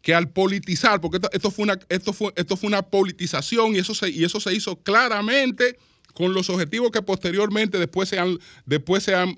[0.00, 3.94] que al politizar, porque esto, fue, una, esto, fue, esto fue una politización y eso,
[3.94, 5.78] se, y eso se hizo claramente
[6.14, 9.34] con los objetivos que posteriormente después se han, después se han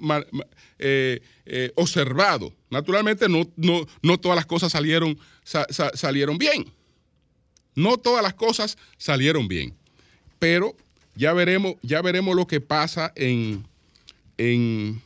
[0.78, 2.52] eh, eh, observado.
[2.70, 3.48] Naturalmente no,
[4.02, 5.18] no, todas las cosas salieron,
[5.94, 6.66] salieron bien.
[7.74, 9.74] No todas las cosas salieron bien.
[10.38, 10.76] Pero
[11.14, 13.64] ya veremos, ya veremos lo que pasa en,
[14.37, 15.00] en,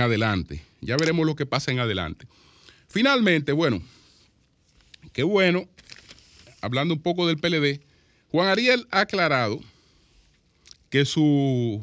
[0.00, 0.62] adelante.
[0.80, 2.26] Ya veremos lo que pasa en adelante.
[2.88, 3.82] Finalmente, bueno,
[5.12, 5.66] qué bueno,
[6.60, 7.80] hablando un poco del PLD,
[8.30, 9.60] Juan Ariel ha aclarado
[10.94, 11.82] que su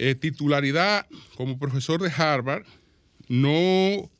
[0.00, 2.64] eh, titularidad como profesor de Harvard
[3.28, 4.10] no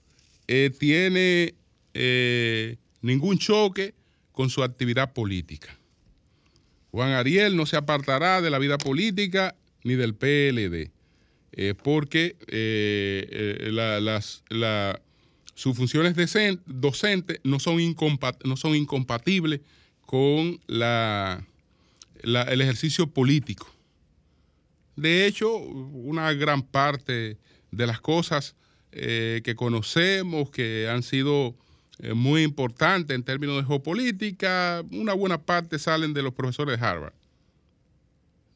[0.47, 1.57] eh, tiene
[1.95, 3.95] eh, ningún choque
[4.31, 5.77] con su actividad política.
[6.93, 10.93] Juan Ariel no se apartará de la vida política ni del PLD,
[11.83, 13.67] porque eh,
[15.57, 16.15] sus funciones
[16.65, 19.63] docentes no son, incompatibles
[20.03, 20.61] con
[22.23, 23.71] el ejercicio político.
[24.97, 27.37] De hecho, una gran parte
[27.71, 28.55] de las cosas
[28.91, 31.55] que conocemos, que han sido
[32.15, 34.83] muy importante en términos de geopolítica.
[34.91, 37.13] Una buena parte salen de los profesores de Harvard.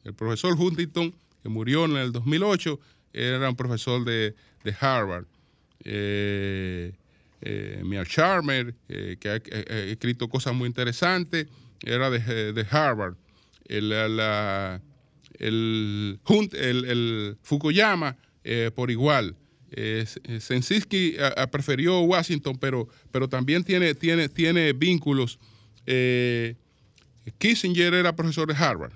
[0.03, 2.79] El profesor Huntington, que murió en el 2008,
[3.13, 4.35] era un profesor de,
[4.79, 5.25] Harvard.
[5.83, 6.93] Eh,
[7.41, 11.47] eh, Mia Charmer, eh, que ha, escrito cosas muy interesantes,
[11.81, 13.15] era de, Harvard.
[13.77, 13.91] El,
[15.39, 18.17] el, el Fukuyama,
[18.75, 19.35] por igual.
[19.73, 20.05] Eh,
[20.39, 21.15] Sensiski
[21.51, 25.39] prefirió Washington, pero, pero también tiene, tiene, tiene vínculos.
[25.85, 26.55] Eh,
[27.37, 28.93] Kissinger era profesor de Harvard.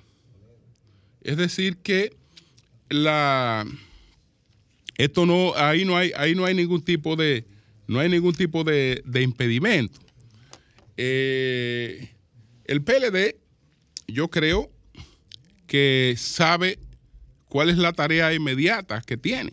[1.21, 2.15] Es decir, que
[2.89, 3.65] la
[4.97, 7.45] esto no, ahí no hay, ahí no hay ningún tipo de,
[7.87, 9.99] no hay ningún tipo de, impedimento.
[10.97, 12.09] Eh,
[12.65, 13.35] el PLD,
[14.07, 14.71] yo creo
[15.67, 16.79] que sabe
[17.49, 19.51] cuál es la tarea inmediata que tiene.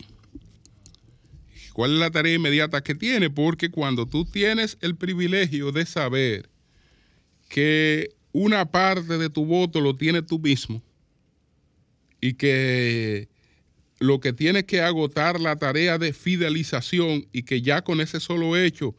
[1.72, 3.30] ¿Cuál es la tarea inmediata que tiene?
[3.30, 6.50] Porque cuando tú tienes el privilegio de saber
[7.48, 10.82] que una parte de tu voto lo tienes tú mismo
[12.20, 13.28] y que
[13.98, 18.56] lo que tienes que agotar la tarea de fidelización y que ya con ese solo
[18.56, 18.94] hecho,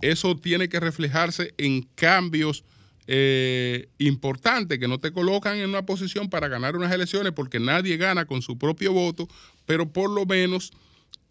[0.00, 2.64] eso tiene que reflejarse en cambios
[3.12, 7.96] eh, importantes que no te colocan en una posición para ganar unas elecciones porque nadie
[7.96, 9.26] gana con su propio voto,
[9.66, 10.70] pero por lo menos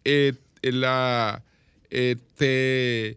[0.04, 1.42] eh, la,
[1.88, 3.16] eh, te,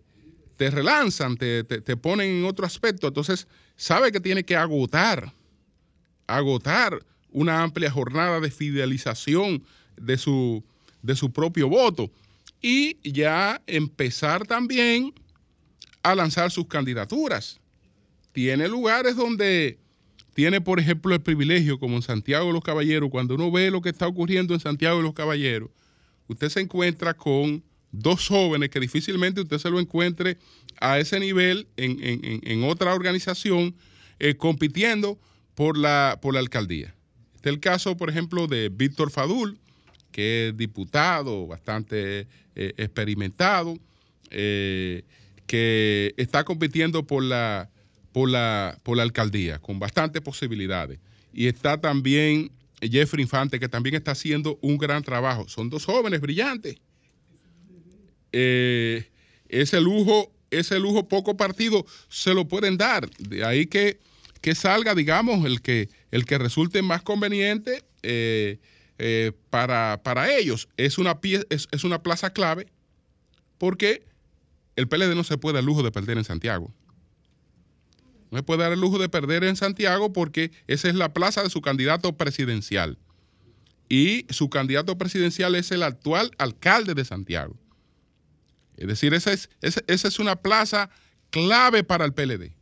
[0.56, 3.10] te, relanzan, te, te, ponen en otro aspecto.
[3.10, 5.34] Entonces, sabe que tiene que agotar,
[6.26, 9.62] agotar una amplia jornada de fidelización
[9.97, 10.63] de su,
[11.02, 12.10] de su propio voto
[12.62, 15.13] y ya empezar también
[16.02, 17.60] a lanzar sus candidaturas.
[18.34, 19.80] Tiene lugares donde
[20.34, 23.82] tiene, por ejemplo, el privilegio, como en Santiago de los Caballeros, cuando uno ve lo
[23.82, 25.69] que está ocurriendo en Santiago de los Caballeros,
[26.28, 30.38] usted se encuentra con dos jóvenes que difícilmente usted se lo encuentre
[30.82, 33.76] a ese nivel en, otra organización
[34.19, 35.19] eh, compitiendo
[35.54, 36.96] por la, por la alcaldía.
[37.36, 39.60] Este es el caso, por ejemplo, de Víctor Fadul,
[40.12, 43.78] que es diputado bastante eh, experimentado,
[44.32, 45.04] eh,
[45.46, 47.69] que está compitiendo por la,
[48.13, 50.99] por, la, por la alcaldía, con bastantes posibilidades.
[51.34, 55.47] Y está también Jeffrey Infante, que también está haciendo un gran trabajo.
[55.47, 56.78] Son dos jóvenes brillantes.
[58.32, 59.09] Eh,
[59.49, 63.09] ese lujo, ese lujo poco partido se lo pueden dar.
[63.18, 63.99] De ahí que,
[64.41, 68.59] que salga, digamos, el que, el que resulte más conveniente eh,
[68.97, 69.99] eh, para,
[70.38, 70.68] ellos.
[70.78, 72.68] Es una, es, una plaza clave
[73.57, 74.03] porque
[74.76, 76.74] el PLD no se puede dar lujo de perder en Santiago.
[78.34, 81.43] No se puede dar el lujo de perder en Santiago porque esa es la plaza
[81.43, 82.97] de su candidato presidencial.
[83.89, 87.55] Y su candidato presidencial es el actual alcalde de Santiago.
[88.75, 90.89] Es decir, esa es, esa, es una plaza
[91.29, 92.55] clave para el PLD.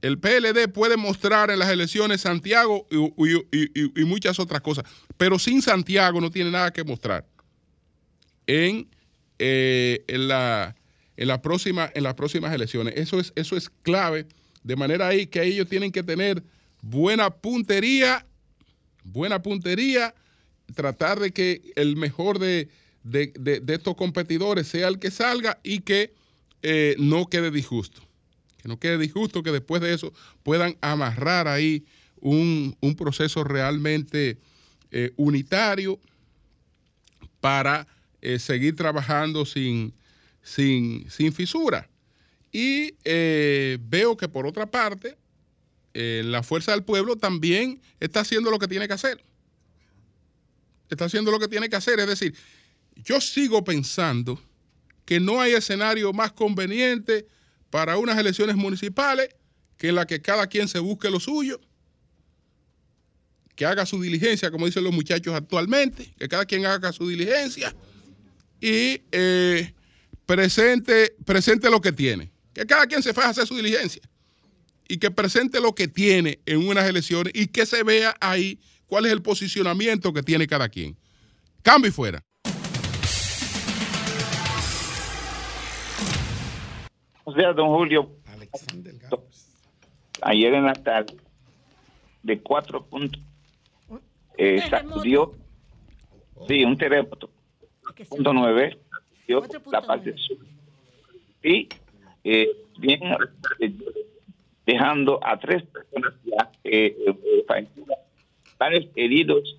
[0.00, 4.86] el PLD puede mostrar en las elecciones Santiago y, muchas otras cosas,
[5.18, 7.28] pero sin Santiago no tiene nada que mostrar
[8.46, 8.88] en,
[9.38, 10.74] eh, en, la,
[11.16, 12.94] en, la próxima, en las próximas elecciones.
[12.96, 14.26] Eso es, eso es clave,
[14.62, 16.42] de manera ahí que ellos tienen que tener
[16.82, 18.26] buena puntería,
[19.04, 20.14] buena puntería,
[20.74, 22.68] tratar de que el mejor de,
[23.68, 26.12] estos competidores sea el que salga y que
[26.62, 28.06] eh, no quede disgusto
[28.66, 30.12] que no quede disgusto, que después de eso
[30.42, 31.84] puedan amarrar ahí
[32.20, 34.38] un, proceso realmente
[34.90, 36.00] eh, unitario
[37.40, 37.86] para
[38.22, 39.92] eh, seguir trabajando sin,
[40.46, 41.90] sin, fisura.
[42.52, 45.18] Y eh, veo que por otra parte,
[45.92, 49.24] la Fuerza del Pueblo también está haciendo lo que tiene que hacer.
[50.90, 51.98] Está haciendo lo que tiene que hacer.
[52.00, 52.34] Es decir,
[52.96, 54.38] yo sigo pensando
[55.06, 57.26] que no hay escenario más conveniente
[57.70, 59.30] para unas elecciones municipales
[59.78, 61.60] que la que cada quien se busque lo suyo,
[63.54, 67.74] que haga su diligencia, como dicen los muchachos actualmente, que cada quien haga su diligencia
[68.60, 69.72] y eh,
[70.26, 72.30] presente, presente lo que tiene.
[72.52, 74.02] Que cada quien se faja a hacer su diligencia
[74.88, 79.06] y que presente lo que tiene en unas elecciones y que se vea ahí cuál
[79.06, 80.96] es el posicionamiento que tiene cada quien.
[81.62, 82.22] Cambio y fuera.
[87.24, 88.08] O sea, don Julio,
[90.22, 91.16] ayer en la tarde,
[92.22, 93.20] de cuatro puntos,
[94.38, 95.34] eh, sacudió,
[96.46, 97.30] sí, un terremoto,
[98.08, 98.78] punto nueve,
[99.70, 100.38] la parte sur.
[101.42, 101.68] Y
[102.24, 102.48] eh,
[102.78, 103.00] bien,
[104.66, 107.66] dejando a tres personas ya eh, eh
[108.58, 109.56] varios heridos,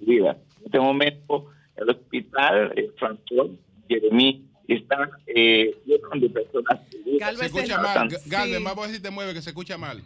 [0.00, 3.50] En este momento, el hospital eh, François
[3.88, 6.80] Jeremy están eh, de personas.
[7.38, 8.08] se escucha mal.
[8.26, 10.02] Galvez, vamos a ver si te mueve, que se escucha mal.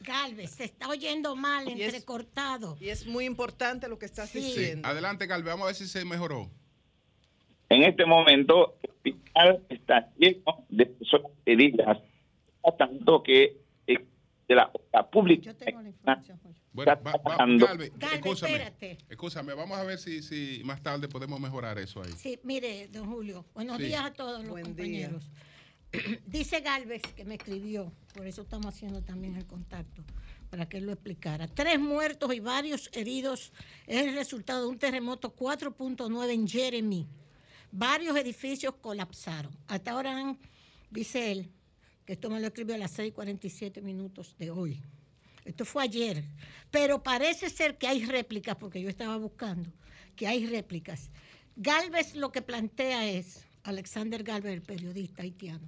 [0.00, 2.76] Galvez, se está oyendo mal, entrecortado.
[2.80, 4.86] Y es muy importante lo que estás diciendo.
[4.86, 6.50] Adelante, Galvez, vamos a ver si se mejoró.
[7.68, 11.98] En este momento, el hospital está lleno de personas heridas,
[12.78, 13.56] tanto que
[14.48, 15.42] de la, la pública.
[15.42, 16.38] Yo tengo la información,
[16.72, 17.12] bueno, va,
[18.12, 22.12] escúchame, escúchame, vamos a ver si, si más tarde podemos mejorar eso ahí.
[22.12, 25.30] Sí, mire, don Julio, buenos días a todos los compañeros.
[26.26, 30.04] Dice Galvez que me escribió, por eso estamos haciendo también el contacto,
[30.50, 31.48] para que él lo explicara.
[31.48, 33.52] Tres muertos y varios heridos
[33.86, 37.06] es el resultado de un terremoto 4.9 en Jeremy.
[37.76, 39.54] Varios edificios colapsaron.
[39.66, 40.34] Hasta ahora,
[40.90, 41.50] dice él,
[42.06, 44.80] que esto me lo escribió a las 6:47 minutos de hoy.
[45.44, 46.24] Esto fue ayer.
[46.70, 49.70] Pero parece ser que hay réplicas, porque yo estaba buscando,
[50.16, 51.10] que hay réplicas.
[51.54, 55.66] Galvez lo que plantea es, Alexander Galvez, el periodista haitiano,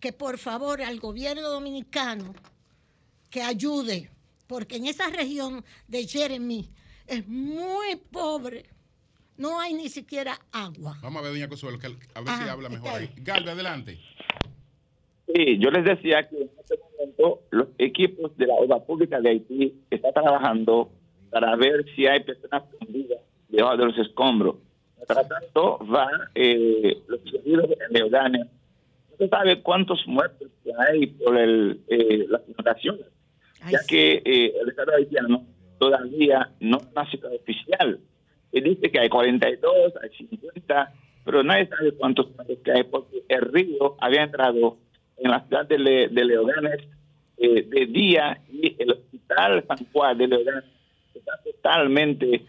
[0.00, 2.34] que por favor al gobierno dominicano
[3.30, 4.10] que ayude,
[4.46, 6.68] porque en esa región de Jeremy
[7.06, 8.68] es muy pobre.
[9.40, 10.98] No hay ni siquiera agua.
[11.00, 13.10] Vamos a ver, doña Consuelo, a ver si habla mejor ahí.
[13.16, 13.98] Galvez, adelante.
[15.26, 19.30] Sí, yo les decía que en este momento los equipos de la obra pública de
[19.30, 20.90] Haití están trabajando
[21.30, 24.56] para ver si hay personas perdidas debajo de los escombros.
[24.98, 28.44] Mientras tanto, van eh, los servicios de Leodania.
[28.44, 30.48] No se sabe cuántos muertos
[30.86, 33.06] hay por el, eh, las inundaciones,
[33.70, 35.46] ya que eh, el Estado haitiano
[35.78, 38.00] todavía no es una ciudad oficial.
[38.52, 40.92] Él dice que hay 42, hay 50,
[41.24, 42.26] pero nadie sabe cuántos
[42.64, 44.76] que hay porque el río había entrado
[45.18, 46.86] en la ciudad de, Leoganes
[47.36, 50.64] eh, de día y el hospital San Juan de Leoganes
[51.14, 52.44] está totalmente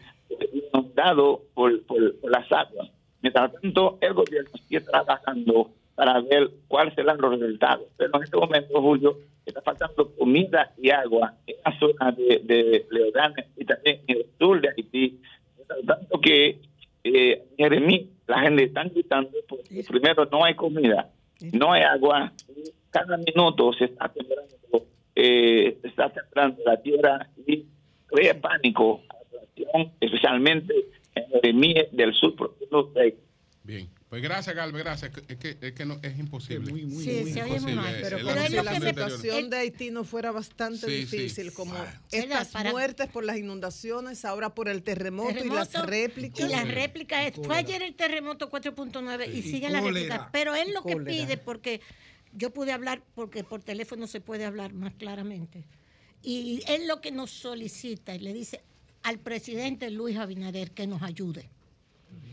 [0.53, 2.89] inundado por, por, las aguas.
[3.21, 7.85] Mientras tanto, el gobierno sigue trabajando para ver cuáles serán los resultados.
[7.97, 12.85] Pero en este momento, Julio, está faltando comida y agua en la zona de, de
[13.57, 15.19] y también en el sur de Haití.
[15.85, 16.59] Tanto que
[17.03, 21.09] eh, Jeremí, la gente está gritando porque primero no hay comida
[21.51, 22.31] no hay agua,
[22.89, 27.65] cada minuto se está sembrando, eh, se está sembrando la tierra y
[28.07, 29.01] crea pánico,
[29.99, 30.73] especialmente
[31.15, 32.91] en el del sur profundo
[33.63, 33.87] Bien.
[34.11, 35.09] Pues gracias, Galvez, gracias.
[35.29, 36.69] Es que, es que no, es imposible.
[36.69, 37.81] muy, muy, sí, muy imposible.
[38.01, 41.73] Pero, si la situación de Haití no fuera bastante difícil, como
[42.11, 46.45] estas muertes por las inundaciones, ahora por el terremoto, y las réplicas.
[46.45, 50.27] Y las réplicas, es, fue ayer el terremoto 4.9 y siguen las réplicas.
[50.33, 51.79] Pero él lo que pide, porque
[52.33, 55.63] yo pude hablar, porque por teléfono se puede hablar más claramente,
[56.21, 58.61] y él lo que nos solicita y le dice
[59.03, 61.49] al presidente Luis Abinader que nos ayude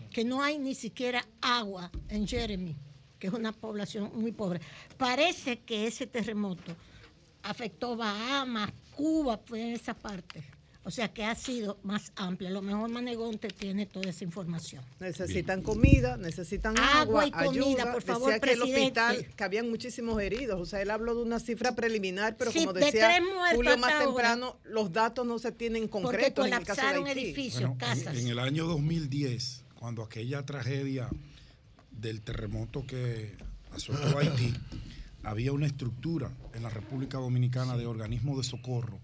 [0.08, 2.76] que no hay ni siquiera agua en Jeremy.
[3.18, 4.60] que es una población muy pobre.
[4.96, 6.76] Parece que ese terremoto
[7.42, 10.44] afectó Bahamas, Cuba, fue en esa parte.
[10.88, 12.48] O sea que ha sido más amplia.
[12.48, 14.82] A lo mejor Manegonte tiene toda esa información.
[15.00, 20.18] Necesitan comida, necesitan agua, y comida, por favor, decía que el hospital, que habían muchísimos
[20.18, 20.58] heridos.
[20.58, 23.20] O sea, él habló de una cifra preliminar, pero como decía
[23.54, 28.16] Julio más temprano, los datos no se tienen concretos en el caso de edificios, casas.
[28.16, 31.08] En, el año 2010, cuando aquella tragedia
[31.90, 33.36] del terremoto que
[33.72, 34.52] azotó Haití,
[35.22, 38.98] había una estructura en la República Dominicana de organismos de socorro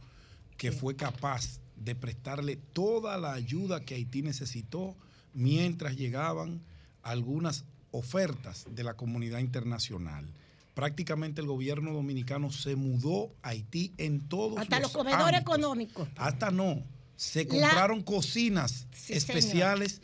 [0.56, 4.96] que fue capaz de prestarle toda la ayuda que Haití necesitó
[5.32, 6.60] mientras llegaban
[7.02, 10.26] algunas ofertas de la comunidad internacional.
[10.74, 16.08] Prácticamente el gobierno dominicano se mudó a Haití en todos Hasta los, comedores económicos.
[16.16, 16.82] Hasta no
[17.16, 20.00] se compraron cocinas especiales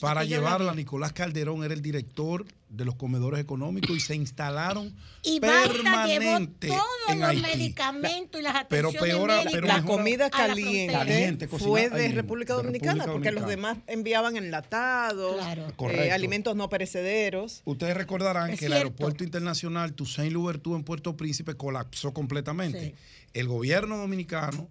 [0.00, 0.74] para llevarla.
[0.74, 4.94] Nicolás Calderón era el director de los comedores económicos y se instalaron
[5.24, 12.08] y permanente todos los medicamentos y las pero peor, pero la comida caliente, fue de
[12.12, 15.44] República Dominicana porque los demás enviaban enlatados
[15.90, 17.62] eh, alimentos no perecederos.
[17.64, 22.94] Ustedes recordarán que el aeropuerto internacional Toussaint Louverture en Puerto Príncipe colapsó completamente.
[23.32, 24.68] El gobierno dominicano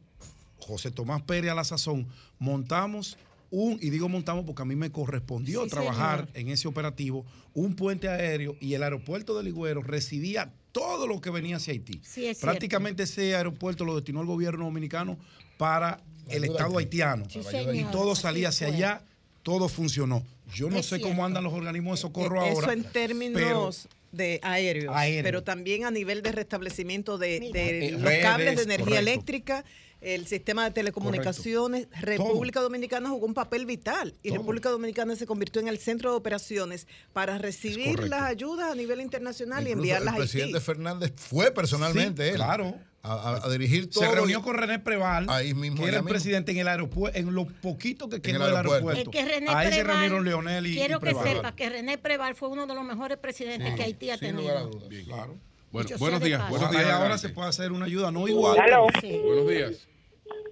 [0.60, 2.08] José Tomás Pérez a la sazón,
[2.38, 3.18] montamos
[3.52, 8.08] un, y digo montamos porque a mí me correspondió trabajar en ese operativo, un puente
[8.08, 12.00] aéreo y el aeropuerto de Ligüero recibía todo lo que venía hacia Haití.
[12.40, 15.18] Prácticamente ese aeropuerto lo destinó el gobierno dominicano
[15.58, 17.26] para el Estado haitiano.
[17.74, 19.02] y todo salía hacia allá,
[19.42, 20.24] todo funcionó.
[20.54, 22.52] Yo no sé cómo andan los organismos de socorro ahora.
[22.52, 28.56] Eso en términos de aéreos, pero también a nivel de restablecimiento de, eh, los cables
[28.58, 29.64] de energía eléctrica
[30.02, 31.88] el sistema de telecomunicaciones.
[32.00, 36.18] República Dominicana jugó un papel vital y República Dominicana se convirtió en el centro de
[36.18, 41.52] operaciones para recibir las ayudas a nivel internacional y enviarlas a El presidente Fernández fue
[41.52, 42.36] personalmente él.
[42.36, 42.76] Claro.
[43.02, 44.04] A, dirigir todo.
[44.04, 47.34] Se reunió con René Preval, ahí mismo, que era el presidente en el aeropuerto, en
[47.34, 49.12] lo poquito que quedó del aeropuerto.
[49.48, 52.84] ahí se reunieron Leonel y Quiero que sepa que René Preval fue uno de los
[52.84, 54.70] mejores presidentes que Haití ha tenido.
[55.06, 55.40] claro.
[55.72, 56.50] Bueno, buenos días.
[56.50, 56.90] Buenos días.
[56.90, 58.58] Ahora se puede hacer una ayuda, no igual.
[58.58, 59.88] Buenos días.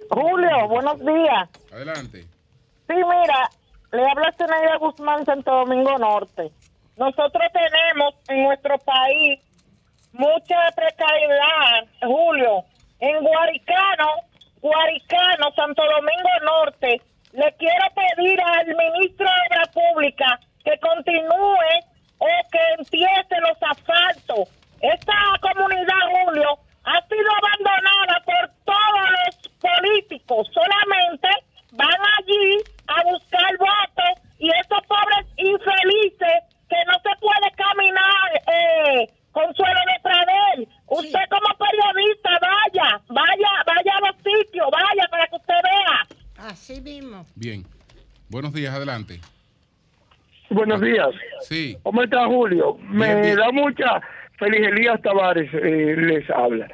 [0.09, 1.49] Julio, buenos días.
[1.72, 2.22] Adelante.
[2.88, 3.49] Sí, mira,
[3.91, 6.51] le habla Zenaida Guzmán, Santo Domingo Norte.
[6.97, 9.39] Nosotros tenemos en nuestro país
[10.13, 12.63] mucha precariedad, Julio.
[12.99, 14.07] En Guaricano,
[14.61, 17.01] Guaricano, Santo Domingo Norte,
[17.34, 21.84] le quiero pedir al ministro de la Pública que continúe
[22.20, 24.49] o que empiece los asfaltos.
[24.82, 30.47] Esta comunidad, Julio, ha sido abandonada por todos los políticos.
[30.53, 31.28] Solamente
[31.73, 39.13] van allí a buscar votos y esos pobres infelices que no se puede caminar eh,
[39.32, 40.67] con suelo de Pradel.
[40.88, 46.49] Usted como periodista, vaya, vaya, vaya a los sitios, vaya para que usted vea.
[46.49, 47.25] Así mismo.
[47.36, 47.65] Bien.
[48.30, 49.19] Buenos días, adelante.
[50.49, 51.09] Buenos días.
[51.41, 51.78] Sí.
[51.84, 52.78] ¿Cómo está Julio?
[52.82, 54.01] Me da mucha
[54.38, 56.68] Feliz Elías Tavares eh, les habla.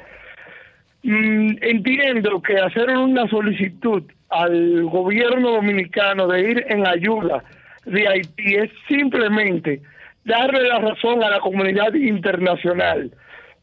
[1.02, 7.44] Mm, entiendo que hacer una solicitud al gobierno dominicano de ir en ayuda
[7.84, 9.82] de Haití es simplemente
[10.24, 13.12] darle la razón a la comunidad internacional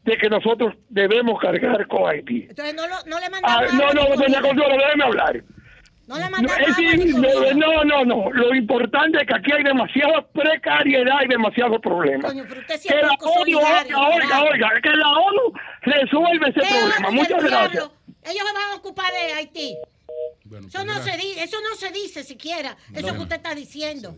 [0.04, 2.46] de que nosotros debemos cargar con Haití.
[2.48, 3.44] Entonces no, lo, no le mandamos.
[3.44, 5.42] Ah, no, no, doña Consuelo, déjeme hablar.
[6.12, 11.28] No le no, no, no, no, Lo importante es que aquí hay demasiada precariedad y
[11.28, 12.32] demasiados problemas.
[12.32, 17.10] Coño, que la ONU, oiga, oiga, que la ONU resuelve ese problema.
[17.10, 17.90] Muchas gracias.
[18.24, 19.76] Ellos se van a ocupar de Haití.
[20.66, 22.76] eso, no se dice, eso no se dice siquiera.
[22.94, 24.14] Eso que usted está diciendo.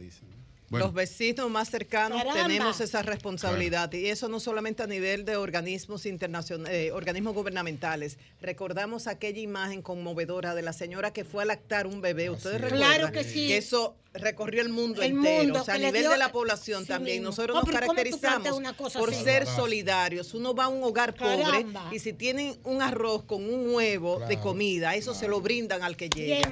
[0.71, 6.07] Los vecinos más cercanos tenemos esa responsabilidad y eso no solamente a nivel de organismos
[6.07, 8.19] internacionales, eh, organismos gubernamentales.
[8.41, 12.31] Recordamos aquella imagen conmovedora de la señora que fue a lactar un bebé.
[12.31, 13.49] Ustedes recuerdan claro que sí.
[13.49, 17.23] Que eso recorrió el mundo entero, o sea, a nivel de la población también.
[17.23, 18.61] Nosotros nos caracterizamos
[18.95, 20.35] por ser solidarios.
[20.35, 24.39] Uno va a un hogar pobre y si tienen un arroz con un huevo de
[24.39, 26.49] comida, eso se lo brindan al que llega.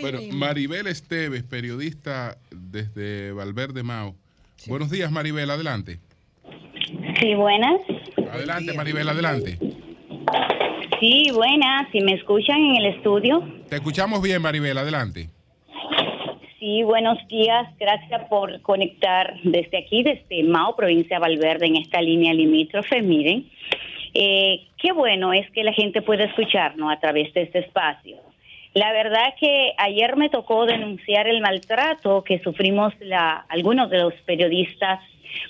[0.00, 4.16] bueno, Maribel Esteves, periodista desde Valverde Mao.
[4.66, 6.00] Buenos días, Maribel, adelante.
[7.20, 7.80] Sí, buenas.
[8.32, 9.58] Adelante, Maribel, adelante.
[11.00, 11.88] Sí, buenas.
[11.92, 13.40] Si me escuchan en el estudio.
[13.68, 15.30] Te escuchamos bien, Maribel, adelante.
[16.58, 17.68] Sí, buenos días.
[17.78, 23.00] Gracias por conectar desde aquí, desde Mao, provincia de Valverde, en esta línea limítrofe.
[23.00, 23.48] Miren,
[24.12, 28.16] eh, qué bueno es que la gente pueda escucharnos a través de este espacio.
[28.74, 34.14] La verdad que ayer me tocó denunciar el maltrato que sufrimos la, algunos de los
[34.26, 34.98] periodistas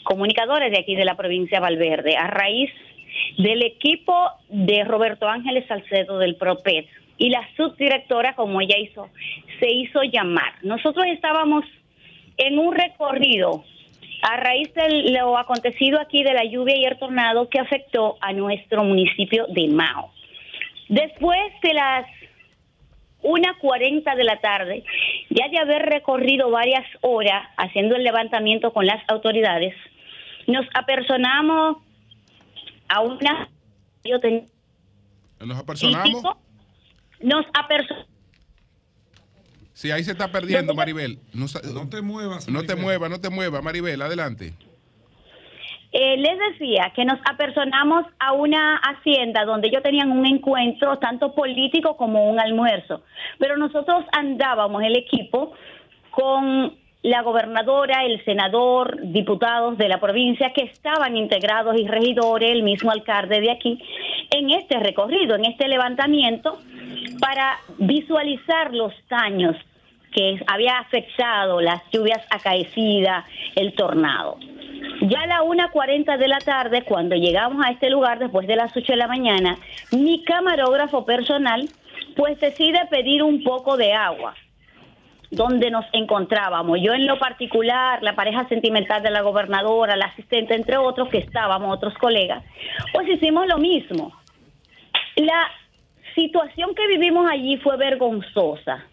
[0.03, 2.71] comunicadores de aquí de la provincia de Valverde a raíz
[3.39, 4.15] del equipo
[4.51, 6.87] de Roberto Ángeles Salcedo del PROPET
[7.19, 9.09] y la subdirectora, como ella hizo,
[9.59, 10.55] se hizo llamar.
[10.63, 11.65] Nosotros estábamos
[12.37, 13.65] en un recorrido
[14.23, 18.33] a raíz de lo acontecido aquí de la lluvia y el tornado que afectó a
[18.33, 20.13] nuestro municipio de Mao.
[20.89, 22.07] Después de las
[23.23, 24.85] 1.40 de la tarde,
[25.29, 29.75] ya de haber recorrido varias horas haciendo el levantamiento con las autoridades,
[30.47, 31.79] nos apersonamos
[32.89, 33.51] a una...
[35.41, 36.25] ¿Nos apersonamos?
[37.21, 38.09] Nos apersonamos
[39.79, 41.21] Sí, ahí se está perdiendo, Maribel.
[41.33, 41.47] No,
[41.89, 42.49] te muevas.
[42.49, 44.53] No te muevas, no te muevas, Maribel, adelante.
[45.93, 51.33] Eh, les decía que nos apersonamos a una hacienda donde ellos tenían un encuentro tanto
[51.33, 53.05] político como un almuerzo,
[53.39, 55.53] pero nosotros andábamos el equipo
[56.11, 62.65] con la gobernadora, el senador, diputados de la provincia que estaban integrados y regidores, el
[62.65, 63.79] mismo alcalde de aquí,
[64.31, 66.59] en este recorrido, en este levantamiento,
[67.29, 69.55] para visualizar los daños
[70.13, 74.39] que había afectado las lluvias acaecidas, el tornado.
[75.03, 78.75] Ya a la 1.40 de la tarde, cuando llegamos a este lugar, después de las
[78.75, 79.59] 8 de la mañana,
[79.93, 81.69] mi camarógrafo personal
[82.17, 84.35] pues decide pedir un poco de agua
[85.31, 86.79] donde nos encontrábamos.
[86.81, 91.19] Yo en lo particular, la pareja sentimental de la gobernadora, la asistente, entre otros, que
[91.19, 92.43] estábamos, otros colegas,
[92.95, 94.19] pues hicimos lo mismo.
[95.17, 95.51] La
[96.19, 98.85] situación que vivimos allí fue vergonzosa.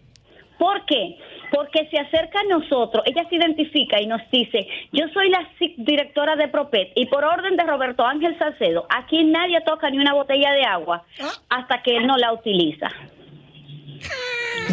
[0.58, 1.18] ¿Por qué?
[1.50, 5.46] Porque se acerca a nosotros, ella se identifica y nos dice, yo soy la
[5.76, 10.14] directora de Propet y por orden de Roberto Ángel Salcedo, aquí nadie toca ni una
[10.14, 11.32] botella de agua ¿Ah?
[11.50, 12.88] hasta que él no la utiliza.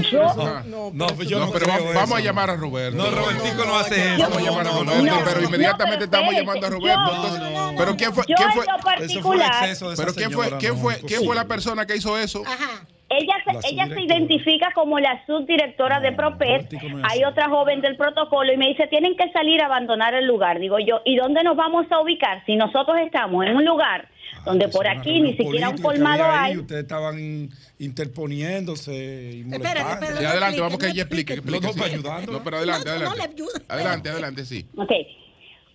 [0.10, 2.98] Yo, no, no, yo no, pero vamos, a llamar a Roberto.
[2.98, 4.24] No, Robertico no hace eso.
[4.24, 7.76] Vamos a llamar a Roberto, pero inmediatamente estamos llamando a Roberto.
[7.78, 8.66] pero quién fue, quién fue,
[9.06, 12.18] eso fue exceso de pero quién fue, quién fue, quién fue la persona que hizo
[12.18, 12.42] eso?
[12.46, 12.88] Ajá.
[13.10, 16.74] Ella se, ella se identifica como la subdirectora de PROPET.
[17.04, 20.60] Hay otra joven del protocolo y me dice, tienen que salir a abandonar el lugar.
[20.60, 22.44] Digo yo, ¿y dónde nos vamos a ubicar?
[22.46, 24.08] Si nosotros estamos en un lugar
[24.46, 26.58] donde por aquí ni siquiera un colmado hay.
[26.58, 30.28] Ustedes estaban interponiéndose y molestando.
[30.28, 31.34] adelante, vamos que ella explique.
[31.34, 32.32] explique no, ayudando.
[32.32, 33.44] No, pero adelante, adelante.
[33.68, 34.66] Adelante, adelante, sí.
[34.76, 34.92] Ok.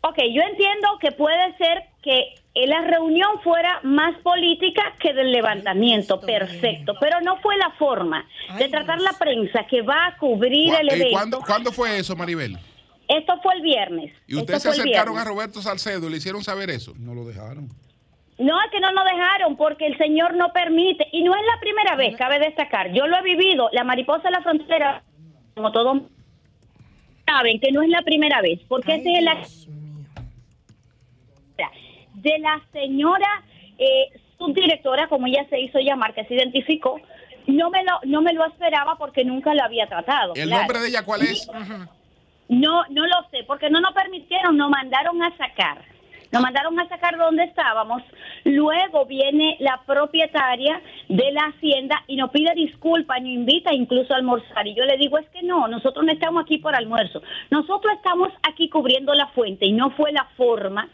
[0.01, 2.35] Ok, yo entiendo que puede ser que
[2.67, 8.25] la reunión fuera más política que del levantamiento, perfecto, pero no fue la forma
[8.59, 11.41] de tratar la prensa que va a cubrir el eh, evento.
[11.45, 12.59] ¿cuándo, fue eso, Maribel?
[13.09, 14.13] Esto fue el viernes.
[14.27, 16.95] ¿Y ustedes se acercaron a Roberto Salcedo y le hicieron saber eso?
[16.97, 17.69] No lo dejaron.
[18.39, 21.09] No, es que no nos dejaron porque el Señor no permite.
[21.13, 22.93] Y no es la primera vez, cabe destacar.
[22.93, 25.03] Yo lo he vivido, la mariposa de la frontera,
[25.55, 26.03] como todos
[27.27, 29.39] saben, que no es la primera vez, porque ese es la
[32.15, 33.45] de la señora
[33.79, 34.09] eh,
[34.39, 37.01] subdirectora, como ella se hizo llamar, que se identificó,
[37.47, 40.35] no me lo, no me lo esperaba porque nunca lo había tratado.
[40.35, 41.49] ¿El nombre de ella cuál es?
[42.49, 45.85] No, no lo sé, porque no nos permitieron, nos mandaron a sacar.
[46.31, 48.03] Nos mandaron a sacar donde estábamos.
[48.45, 54.17] Luego viene la propietaria de la hacienda y nos pide disculpas, nos invita incluso a
[54.17, 54.67] almorzar.
[54.67, 57.23] Y yo le digo, es que no, nosotros no estamos aquí por almuerzo.
[57.51, 60.89] Nosotros estamos aquí cubriendo la fuente y no fue la forma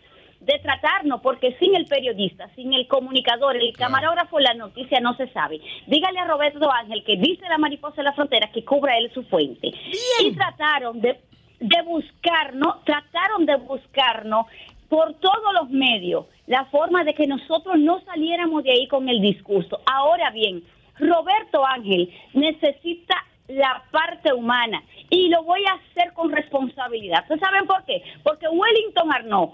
[0.45, 5.29] de tratarnos, porque sin el periodista, sin el comunicador, el camarógrafo, la noticia no se
[5.29, 5.61] sabe.
[5.87, 9.23] Dígale a Roberto Ángel que dice la mariposa de la frontera que cubra él su
[9.25, 9.73] fuente.
[10.21, 11.19] Y trataron de,
[11.61, 14.47] de buscarnos, trataron de buscarnos
[14.89, 19.21] por todos los medios la forma de que nosotros no saliéramos de ahí con el
[19.21, 19.81] discurso.
[19.87, 20.63] Ahora bien,
[20.99, 23.17] Roberto Ángel necesita
[23.49, 27.23] la parte humana y lo voy a hacer con responsabilidad.
[27.23, 28.03] ¿Ustedes saben por qué?
[28.23, 29.51] Porque Wellington Arnaud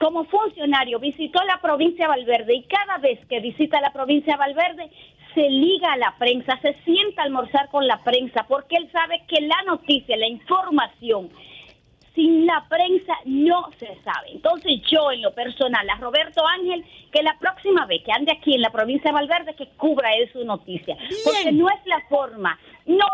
[0.00, 4.38] como funcionario visitó la provincia de Valverde y cada vez que visita la provincia de
[4.38, 4.90] Valverde
[5.34, 9.22] se liga a la prensa, se sienta a almorzar con la prensa porque él sabe
[9.28, 11.30] que la noticia, la información,
[12.14, 14.32] sin la prensa no se sabe.
[14.32, 18.54] Entonces yo en lo personal a Roberto Ángel que la próxima vez que ande aquí
[18.54, 22.58] en la provincia de Valverde que cubra él su noticia, porque no es la forma,
[22.86, 23.06] no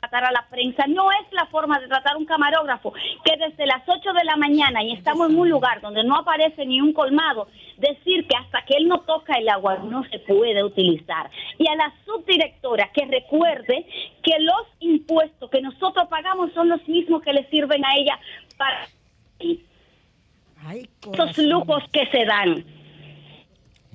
[0.00, 0.86] tratar a la prensa.
[0.86, 2.92] No es la forma de tratar un camarógrafo
[3.24, 6.64] que desde las 8 de la mañana y estamos en un lugar donde no aparece
[6.66, 10.62] ni un colmado, decir que hasta que él no toca el agua no se puede
[10.62, 11.30] utilizar.
[11.58, 13.86] Y a la subdirectora que recuerde
[14.22, 18.18] que los impuestos que nosotros pagamos son los mismos que le sirven a ella
[18.56, 18.86] para
[21.12, 22.64] esos lujos que se dan.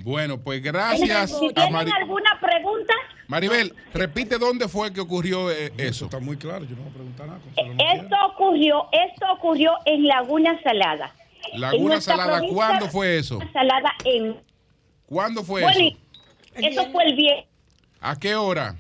[0.04, 1.32] Bueno, pues gracias.
[1.32, 2.93] Si tienen alguna pregunta,
[3.28, 6.06] Maribel, repite dónde fue que ocurrió eh, eso.
[6.06, 7.39] Está muy claro, yo no voy a preguntar nada.
[7.93, 11.16] esto ocurrió, esto ocurrió en Laguna Salada.
[11.54, 13.39] Laguna Salada, ¿cuándo fue eso?
[13.54, 14.36] Salada en.
[15.06, 15.97] ¿Cuándo fue eso?
[16.56, 17.45] Eso fue el viernes.
[18.01, 18.76] ¿A qué hora?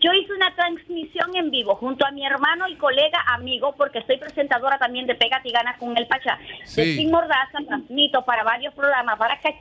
[0.00, 4.18] Yo hice una transmisión en vivo junto a mi hermano y colega amigo, porque soy
[4.18, 6.38] presentadora también de Pega y Gana con el Pachá.
[6.76, 9.54] De Sin Mordaza, transmito para varios programas, para que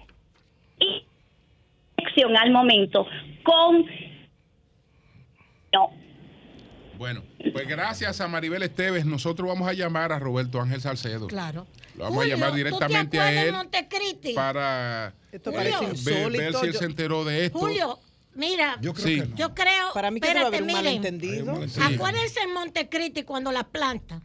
[0.80, 1.06] y
[2.22, 3.06] al momento
[3.44, 3.86] con
[5.74, 5.90] no.
[6.98, 11.28] Bueno, pues gracias a Maribel Esteves, nosotros vamos a llamar a Roberto Ángel Salcedo.
[11.28, 11.66] Claro.
[11.96, 13.56] Lo vamos a llamar directamente a él
[14.36, 15.74] para esto ver,
[16.32, 17.60] ver, si él se enteró de esto.
[17.60, 18.00] Julio,
[18.36, 21.54] Mira, yo creo, Para mí que espérate, un malentendido.
[21.82, 24.22] Acuérdense en Montecristi cuando la planta,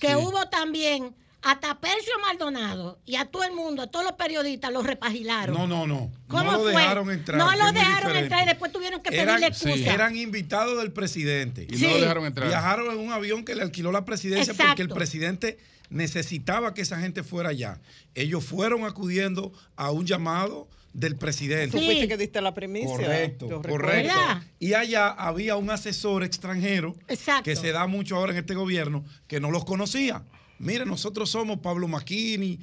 [0.00, 4.72] que hubo también hasta Percio Maldonado y a todo el mundo, a todos los periodistas
[4.72, 5.56] los repagilaron.
[5.56, 6.10] No, no, no.
[6.26, 7.38] ¿Cómo no lo dejaron entrar.
[7.38, 9.94] No lo dejaron entrar y después tuvieron que pedirle excusa.
[9.94, 11.66] Eran invitados del presidente.
[11.70, 12.48] Y no lo dejaron entrar.
[12.48, 15.58] Viajaron en un avión que le alquiló la presidencia porque el presidente
[15.90, 17.80] necesitaba que esa gente fuera allá.
[18.14, 21.78] Ellos fueron acudiendo a un llamado del presidente.
[21.78, 22.08] Sí.
[22.08, 22.88] que diste la primicia.
[22.88, 24.14] Correcto, correcto.
[24.58, 26.96] Y allá había un asesor extranjero
[27.44, 30.24] que se da mucho ahora en este gobierno que no los conocía.
[30.58, 32.58] Mire, nosotros somos Pablo Maquini,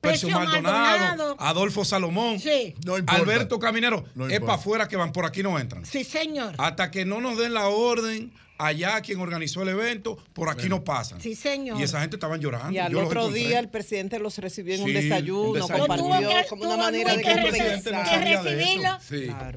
[0.00, 2.38] Percio Maldonado, Adolfo Salomón,
[3.06, 4.04] Alberto Caminero.
[4.30, 5.84] es para afuera que van, por aquí no entran.
[5.84, 6.54] Sí, señor.
[6.58, 10.84] Hasta que no nos den la orden allá quien organizó el evento, por aquí no
[10.84, 11.20] pasan.
[11.20, 11.80] Sí, señor.
[11.80, 12.72] Y esa gente estaban llorando.
[12.72, 17.16] Y al otro día el presidente los recibió en un desayuno, compartió como una manera
[17.16, 18.98] de que, recibirlo.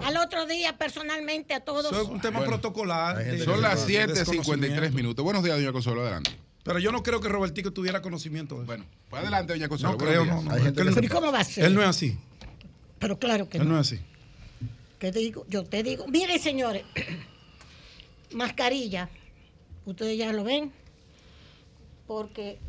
[0.03, 1.91] Al otro día personalmente a todos.
[1.91, 3.23] Eso es un tema protocolar.
[3.43, 5.23] Son las 7.53 minutos.
[5.23, 6.31] Buenos días, doña Consuelo, adelante.
[6.64, 8.68] Pero yo no creo que Robertico tuviera conocimiento de eso.
[8.68, 9.97] Bueno, pues adelante, doña Consuelo.
[9.97, 10.41] No creo, no.
[10.41, 11.01] no.
[11.01, 11.66] ¿Y cómo va a ser?
[11.66, 12.18] Él no es así.
[12.99, 13.64] Pero claro que no.
[13.64, 13.99] Él no es así.
[14.97, 15.45] ¿Qué digo?
[15.49, 16.86] Yo te digo, miren señores,
[18.32, 19.09] mascarilla,
[19.86, 20.72] ustedes ya lo ven,
[22.07, 22.59] porque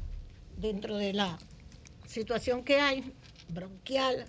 [0.57, 1.39] dentro de la
[2.09, 3.13] situación que hay,
[3.49, 4.27] bronquial,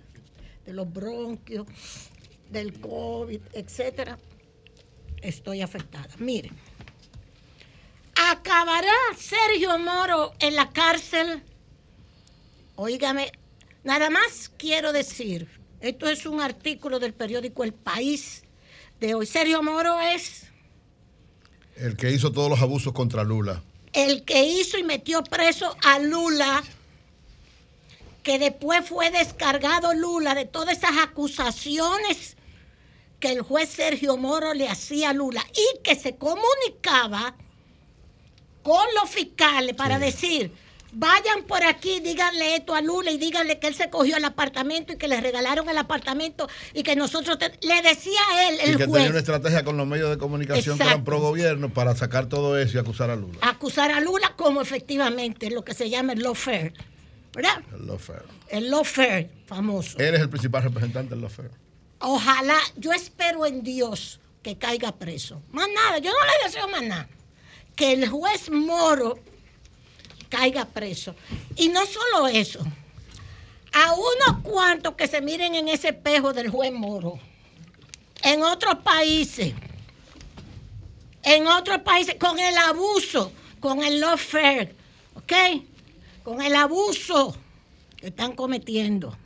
[0.66, 1.66] de los bronquios,
[2.52, 4.20] del COVID, etcétera,
[5.22, 6.10] estoy afectada.
[6.20, 6.54] Miren,
[8.16, 11.44] ¿acabará Sergio Moro en la cárcel?
[12.76, 13.32] Óigame,
[13.84, 15.48] nada más quiero decir,
[15.80, 18.44] esto es un artículo del periódico El País
[19.00, 19.26] de hoy.
[19.26, 20.46] Sergio Moro es
[21.76, 23.62] el que hizo todos los abusos contra Lula.
[23.92, 26.64] El que hizo y metió preso a Lula,
[28.24, 32.38] que después fue descargado Lula de todas esas acusaciones
[33.20, 37.36] que el juez Sergio Moro le hacía a Lula y que se comunicaba
[38.66, 40.52] con los fiscales para decir,
[40.92, 44.94] vayan por aquí, díganle esto a Lula y díganle que él se cogió el apartamento
[44.94, 48.78] y que le regalaron el apartamento y que nosotros le decía a él el y
[48.78, 52.28] que tenía una estrategia con los medios de comunicación que eran pro gobierno para sacar
[52.28, 53.38] todo eso y acusar a Lula.
[53.42, 56.74] Acusar a Lula como efectivamente lo que se llama el lawfare,
[57.36, 57.62] ¿verdad?
[57.72, 58.26] El lawfare.
[58.50, 60.00] El lawfare famoso.
[60.00, 61.52] Él es el principal representante del lawfare.
[62.00, 65.44] Ojalá, yo espero en Dios que caiga preso.
[65.52, 67.08] Más nada, yo no le deseo más nada.
[67.76, 69.20] Que el juez Moro
[70.30, 71.16] caiga preso.
[71.56, 72.60] Y no solo eso,
[73.74, 77.20] a unos cuantos que se miren en ese espejo del juez Moro,
[78.24, 79.54] en otros países,
[81.24, 84.74] en otros países, con el abuso, con el lawfare,
[85.16, 85.34] ¿ok?
[86.24, 87.36] Con el abuso
[87.98, 89.18] que están cometiendo.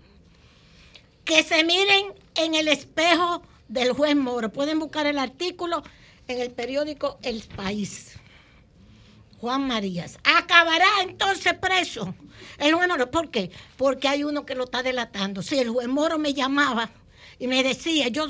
[1.26, 4.52] Que se miren en el espejo del juez Moro.
[4.52, 5.84] Pueden buscar el artículo
[6.28, 8.09] en el periódico El País.
[9.40, 10.18] Juan Marías.
[10.24, 12.14] Acabará entonces preso
[12.58, 12.90] el juez.
[13.12, 13.52] ¿Por qué?
[13.78, 15.42] Porque hay uno que lo está delatando.
[15.42, 16.90] Si el juez Moro me llamaba
[17.38, 18.28] y me decía, yo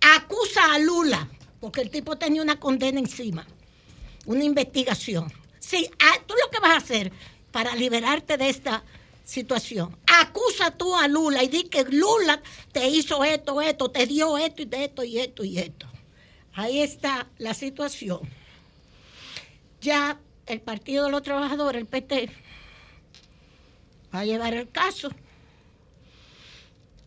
[0.00, 1.28] acusa a Lula,
[1.60, 3.46] porque el tipo tenía una condena encima,
[4.24, 5.32] una investigación.
[5.58, 7.12] Sí, ah, tú lo que vas a hacer
[7.50, 8.82] para liberarte de esta
[9.24, 12.40] situación, acusa tú a Lula y di que Lula
[12.72, 15.86] te hizo esto, esto, te dio esto y esto y esto y esto.
[16.54, 18.20] Ahí está la situación.
[19.80, 22.30] Ya el Partido de los Trabajadores, el PT,
[24.14, 25.10] va a llevar el caso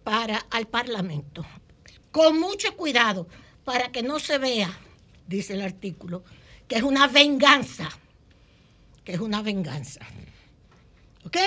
[0.03, 1.45] para al Parlamento.
[2.11, 3.27] Con mucho cuidado,
[3.63, 4.71] para que no se vea,
[5.27, 6.23] dice el artículo,
[6.67, 7.89] que es una venganza,
[9.03, 10.01] que es una venganza.
[11.25, 11.37] ¿Ok?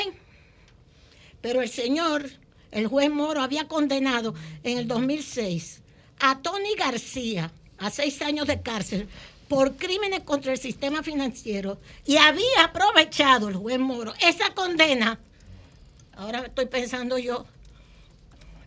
[1.41, 2.31] Pero el señor,
[2.71, 5.83] el juez Moro, había condenado en el 2006
[6.21, 9.09] a Tony García a seis años de cárcel
[9.49, 15.19] por crímenes contra el sistema financiero y había aprovechado el juez Moro esa condena,
[16.17, 17.45] ahora estoy pensando yo,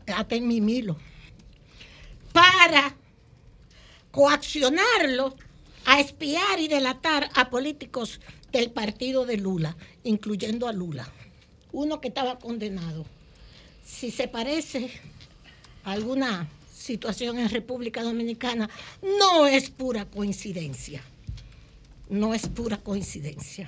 [0.08, 0.98] hasta en mi milo,
[2.32, 2.96] para
[4.12, 5.36] coaccionarlo
[5.86, 8.20] a espiar y delatar a políticos
[8.52, 11.08] del partido de Lula, incluyendo a Lula,
[11.72, 13.06] uno que estaba condenado.
[13.86, 14.92] Si se parece
[15.84, 16.48] a alguna
[16.86, 18.70] situación en República Dominicana,
[19.02, 21.02] no es pura coincidencia.
[22.10, 23.68] No es pura coincidencia.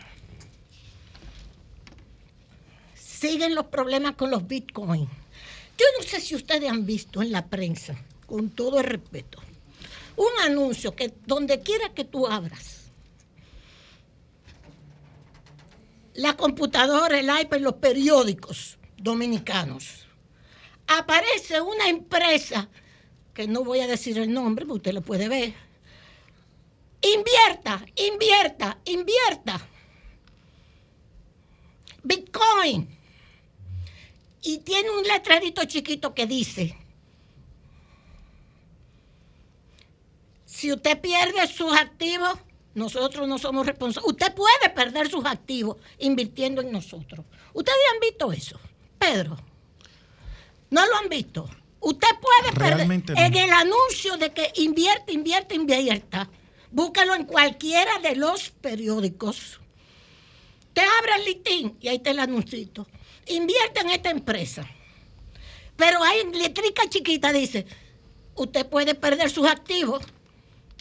[2.94, 5.10] Siguen los problemas con los bitcoins.
[5.78, 7.96] Yo no sé si ustedes han visto en la prensa,
[8.28, 9.40] con todo el respeto,
[10.16, 12.92] un anuncio que donde quiera que tú abras,
[16.14, 20.08] la computadora, el iPad, los periódicos dominicanos,
[20.88, 22.70] aparece una empresa,
[23.38, 25.54] que no voy a decir el nombre, pero usted lo puede ver,
[27.04, 29.62] invierta, invierta, invierta.
[32.02, 32.98] Bitcoin.
[34.42, 36.76] Y tiene un letrerito chiquito que dice,
[40.48, 42.40] Si usted pierde sus activos,
[42.74, 44.10] nosotros no somos responsables.
[44.10, 47.24] Usted puede perder sus activos invirtiendo en nosotros.
[47.54, 48.60] ¿Ustedes han visto eso?
[48.98, 49.38] Pedro,
[50.72, 51.48] ¿no lo han visto?
[51.88, 56.30] Usted puede perder en el anuncio de que invierte, invierte, invierta.
[56.70, 59.62] Búscalo en cualquiera de los periódicos.
[60.74, 62.60] Te abre el listín y ahí está el anuncio.
[63.28, 64.70] Invierte en esta empresa.
[65.78, 67.66] Pero hay letrica chiquita dice,
[68.36, 70.04] usted puede perder sus activos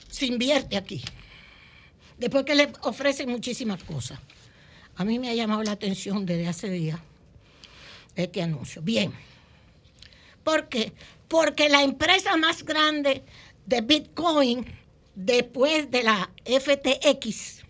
[0.08, 1.04] se invierte aquí.
[2.18, 4.18] Después que le ofrecen muchísimas cosas.
[4.96, 6.98] A mí me ha llamado la atención desde hace días
[8.16, 8.82] este anuncio.
[8.82, 9.12] Bien.
[10.46, 10.92] ¿Por qué?
[11.26, 13.24] Porque la empresa más grande
[13.66, 14.64] de Bitcoin,
[15.16, 17.64] después de la FTX,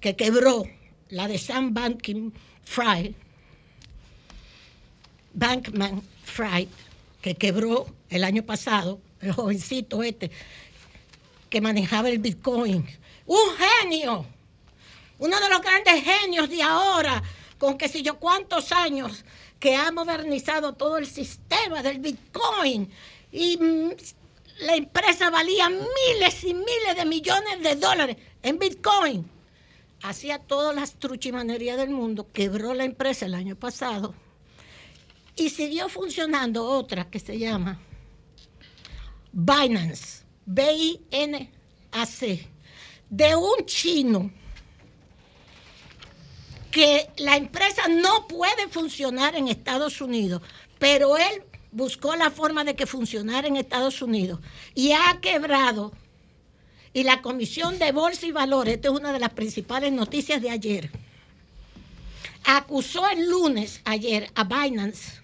[0.00, 0.62] que quebró,
[1.08, 3.14] la de Sam Bankman Fried,
[5.32, 6.68] Bankman Fried,
[7.20, 10.30] que quebró el año pasado, el jovencito este,
[11.50, 12.86] que manejaba el Bitcoin.
[13.26, 13.48] Un
[13.82, 14.24] genio,
[15.18, 17.20] uno de los grandes genios de ahora,
[17.58, 19.24] con que si yo cuántos años
[19.64, 22.90] que ha modernizado todo el sistema del Bitcoin
[23.32, 23.92] y mm,
[24.58, 29.26] la empresa valía miles y miles de millones de dólares en Bitcoin.
[30.02, 34.14] Hacía todas las truchimanerías del mundo, quebró la empresa el año pasado
[35.34, 37.80] y siguió funcionando otra que se llama
[39.32, 42.48] Binance B-I-N-A-C,
[43.08, 44.30] de un chino
[46.74, 50.42] que la empresa no puede funcionar en Estados Unidos,
[50.80, 54.40] pero él buscó la forma de que funcionara en Estados Unidos
[54.74, 55.92] y ha quebrado.
[56.92, 60.50] Y la Comisión de Bolsa y Valores, esta es una de las principales noticias de
[60.50, 60.90] ayer,
[62.42, 65.22] acusó el lunes, ayer, a Binance,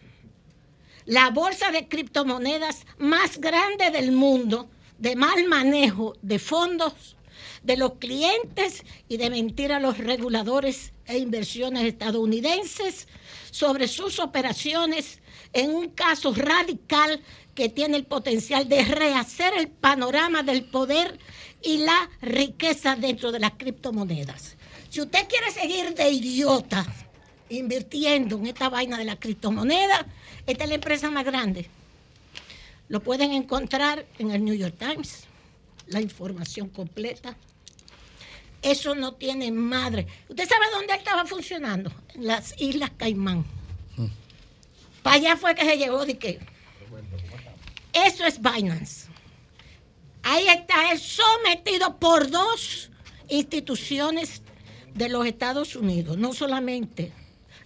[1.05, 7.16] la bolsa de criptomonedas más grande del mundo, de mal manejo de fondos
[7.64, 13.08] de los clientes y de mentir a los reguladores e inversiones estadounidenses
[13.50, 15.18] sobre sus operaciones
[15.52, 17.20] en un caso radical
[17.54, 21.18] que tiene el potencial de rehacer el panorama del poder
[21.62, 24.56] y la riqueza dentro de las criptomonedas.
[24.88, 26.86] Si usted quiere seguir de idiota
[27.48, 30.06] invirtiendo en esta vaina de la criptomoneda,
[30.46, 31.68] esta es la empresa más grande
[32.90, 35.22] lo pueden encontrar en el New York Times,
[35.86, 37.36] la información completa.
[38.62, 40.06] Eso no tiene madre.
[40.28, 41.92] ¿Usted sabe dónde estaba funcionando?
[42.14, 43.44] En las Islas Caimán.
[45.02, 46.40] Para allá fue que se llevó de qué.
[47.92, 49.08] Eso es Binance.
[50.22, 52.90] Ahí está él sometido por dos
[53.28, 54.42] instituciones
[54.94, 57.12] de los Estados Unidos, no solamente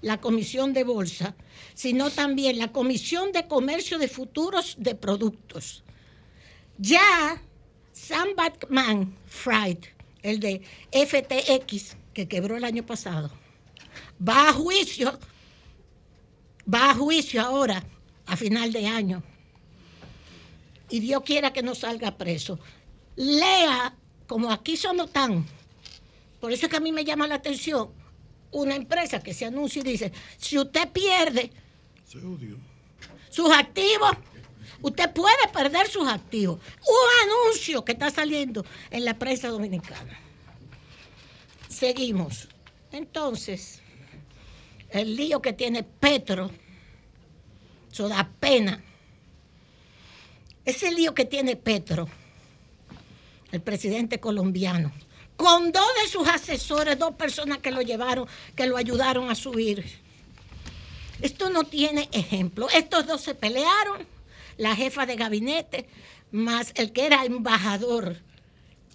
[0.02, 1.34] la Comisión de Bolsa,
[1.74, 5.82] sino también la Comisión de Comercio de Futuros de Productos.
[6.78, 7.42] Ya
[7.92, 9.78] Sam Batman Fried,
[10.24, 13.30] el de FTX, que quebró el año pasado,
[14.26, 15.16] va a juicio,
[16.72, 17.84] va a juicio ahora,
[18.26, 19.22] a final de año.
[20.88, 22.58] Y Dios quiera que no salga preso.
[23.16, 23.94] Lea,
[24.26, 25.46] como aquí somos tan,
[26.40, 27.90] por eso es que a mí me llama la atención,
[28.50, 31.52] una empresa que se anuncia y dice, si usted pierde
[33.28, 34.12] sus activos,
[34.84, 36.60] usted puede perder sus activos.
[36.86, 40.18] Un anuncio que está saliendo en la prensa dominicana.
[41.68, 42.48] Seguimos.
[42.92, 43.80] Entonces,
[44.90, 46.50] el lío que tiene Petro,
[47.90, 48.82] eso da pena.
[50.66, 52.06] Ese lío que tiene Petro,
[53.52, 54.92] el presidente colombiano,
[55.36, 59.84] con dos de sus asesores, dos personas que lo llevaron, que lo ayudaron a subir.
[61.22, 62.68] Esto no tiene ejemplo.
[62.68, 64.06] Estos dos se pelearon,
[64.56, 65.86] la jefa de gabinete,
[66.30, 68.16] más el que era embajador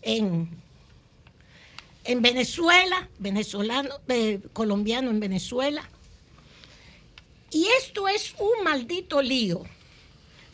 [0.02, 0.50] en,
[2.04, 5.88] en Venezuela, venezolano, eh, colombiano en Venezuela.
[7.52, 9.64] Y esto es un maldito lío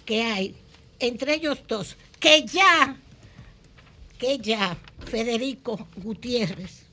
[0.05, 0.55] que hay
[0.99, 2.97] entre ellos dos, que ya,
[4.17, 6.83] que ya Federico Gutiérrez,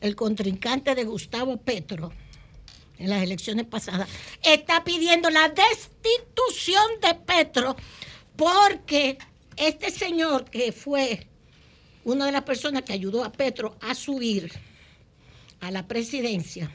[0.00, 2.12] el contrincante de Gustavo Petro
[3.00, 4.08] en las elecciones pasadas,
[4.42, 7.74] está pidiendo la destitución de Petro
[8.36, 9.18] porque
[9.56, 11.26] este señor que fue
[12.04, 14.52] una de las personas que ayudó a Petro a subir
[15.60, 16.70] a la presidencia,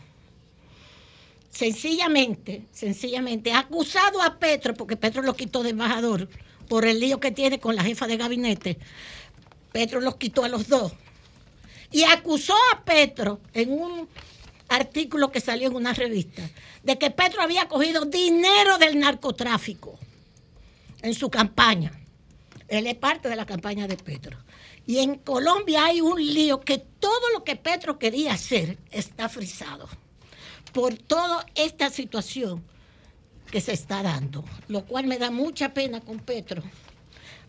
[1.49, 6.27] sencillamente, sencillamente, ha acusado a Petro, porque Petro lo quitó de embajador
[6.67, 8.77] por el lío que tiene con la jefa de gabinete,
[9.71, 10.93] Petro los quitó a los dos.
[11.91, 14.07] Y acusó a Petro en un
[14.69, 16.49] artículo que salió en una revista
[16.83, 19.99] de que Petro había cogido dinero del narcotráfico
[21.01, 21.91] en su campaña.
[22.67, 24.37] Él es parte de la campaña de Petro.
[24.87, 29.87] Y en Colombia hay un lío que todo lo que Petro quería hacer está frisado
[30.73, 32.63] por toda esta situación
[33.49, 36.61] que se está dando, lo cual me da mucha pena con Petro,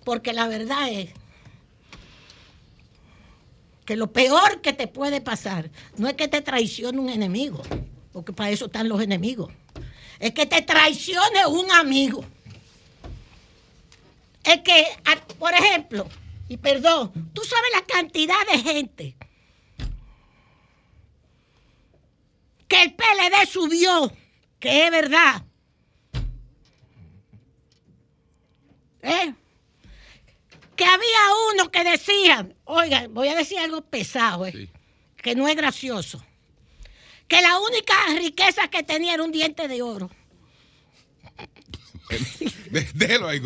[0.04, 1.10] porque la verdad es
[3.86, 7.62] que lo peor que te puede pasar no es que te traicione un enemigo,
[8.12, 9.50] porque para eso están los enemigos,
[10.18, 12.24] es que te traicione un amigo.
[14.44, 14.86] Es que,
[15.38, 16.06] por ejemplo,
[16.48, 19.16] y perdón, tú sabes la cantidad de gente
[22.68, 24.12] que el PLD subió,
[24.58, 25.44] que es verdad.
[29.02, 29.34] ¿Eh?
[30.76, 31.18] Que había
[31.52, 34.68] uno que decía, oiga, voy a decir algo pesado, eh,
[35.16, 36.22] que no es gracioso,
[37.28, 40.10] que la única riqueza que tenía era un diente de oro.
[42.94, 43.40] Déjelo ahí.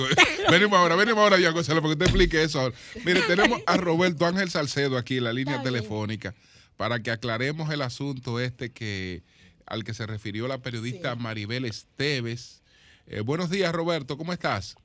[0.50, 2.74] Venimos ahora, venimos ahora, ya, Gonzalo, porque te explique eso ahora.
[3.04, 6.34] Mire, tenemos a Roberto Ángel Salcedo aquí en la línea telefónica
[6.76, 9.22] para que aclaremos el asunto este que
[9.66, 12.62] al que se refirió la periodista Maribel Esteves.
[13.06, 14.76] Eh, buenos días, Roberto, ¿cómo estás?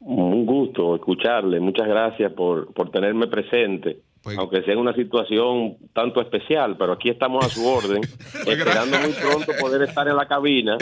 [0.00, 4.02] Un gusto escucharle, muchas gracias por, por tenerme presente.
[4.26, 8.00] Pues, aunque sea en una situación tanto especial, pero aquí estamos a su orden,
[8.44, 10.76] esperando muy pronto poder estar en la cabina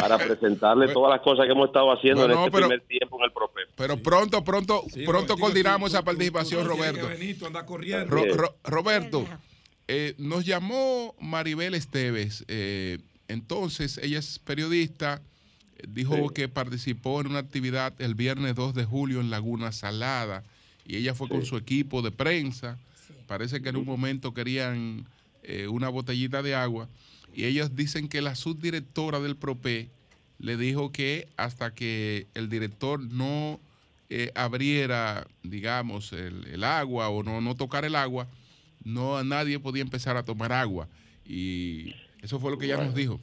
[0.00, 3.32] para presentarle todas las cosas que hemos estado haciendo en este primer tiempo en el
[3.32, 3.72] proceso.
[3.76, 7.08] Pero pronto, pronto, pronto coordinamos esa participación, Roberto.
[8.62, 9.24] Roberto,
[9.88, 15.22] eh, nos llamó Maribel Esteves, eh, entonces ella es periodista,
[15.88, 20.42] dijo que participó en una actividad el viernes 2 de julio en Laguna Salada
[20.86, 22.78] y ella fue con su equipo de prensa.
[23.26, 25.06] Parece que en un momento querían
[25.42, 26.88] eh, una botellita de agua
[27.34, 29.90] y ellos dicen que la subdirectora del PROPE
[30.38, 33.60] le dijo que hasta que el director no
[34.08, 38.28] eh, abriera, digamos, el, agua o no, no tocar el agua,
[38.84, 40.88] no nadie podía empezar a tomar agua.
[41.26, 43.20] Y eso fue lo que ella nos dijo.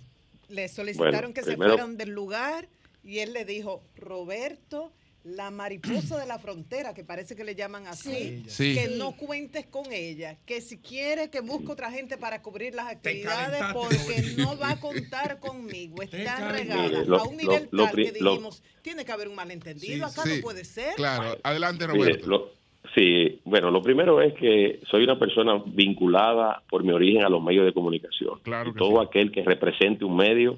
[0.53, 2.69] Le solicitaron que se fueran del lugar
[3.03, 4.93] y él le dijo, Roberto,
[5.23, 9.91] la mariposa de la frontera, que parece que le llaman así, que no cuentes con
[9.91, 14.71] ella, que si quiere que busque otra gente para cubrir las actividades porque no va
[14.71, 19.35] a contar conmigo, está regada a un nivel tal que dijimos, tiene que haber un
[19.35, 20.93] malentendido, acá no puede ser.
[20.95, 22.51] Claro, adelante Roberto.
[22.95, 27.41] Sí, bueno, lo primero es que soy una persona vinculada por mi origen a los
[27.41, 28.39] medios de comunicación.
[28.43, 30.57] Claro todo aquel que represente un medio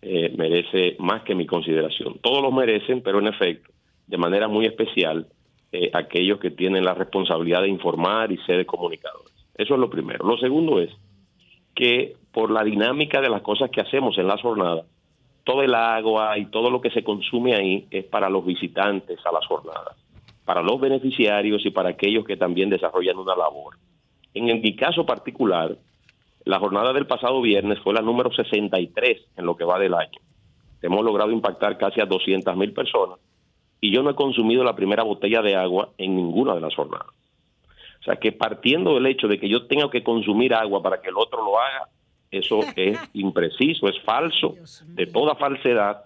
[0.00, 2.18] eh, merece más que mi consideración.
[2.20, 3.70] Todos los merecen, pero en efecto,
[4.06, 5.26] de manera muy especial
[5.70, 9.34] eh, aquellos que tienen la responsabilidad de informar y ser comunicadores.
[9.54, 10.26] Eso es lo primero.
[10.26, 10.90] Lo segundo es
[11.74, 14.86] que por la dinámica de las cosas que hacemos en las jornadas,
[15.44, 19.32] todo el agua y todo lo que se consume ahí es para los visitantes a
[19.32, 19.96] las jornadas,
[20.48, 23.76] para los beneficiarios y para aquellos que también desarrollan una labor.
[24.32, 25.76] En mi caso particular,
[26.46, 30.18] la jornada del pasado viernes fue la número 63 en lo que va del año.
[30.80, 33.18] Hemos logrado impactar casi a 200 mil personas
[33.78, 37.12] y yo no he consumido la primera botella de agua en ninguna de las jornadas.
[38.00, 41.10] O sea que partiendo del hecho de que yo tenga que consumir agua para que
[41.10, 41.90] el otro lo haga,
[42.30, 44.54] eso es impreciso, es falso,
[44.86, 46.04] de toda falsedad,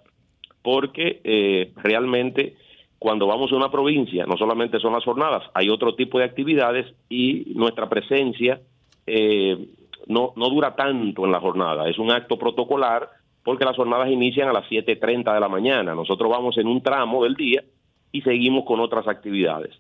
[0.63, 2.57] porque eh, realmente
[3.03, 6.87] cuando vamos a una provincia, no solamente son las jornadas, hay otro tipo de actividades
[7.09, 8.61] y nuestra presencia
[9.07, 9.67] eh,
[10.07, 13.09] no, no dura tanto en la jornada, es un acto protocolar
[13.43, 15.97] porque las jornadas inician a las 7.30 de la mañana.
[15.97, 17.65] Nosotros vamos en un tramo del día
[18.13, 19.75] y seguimos con otras actividades.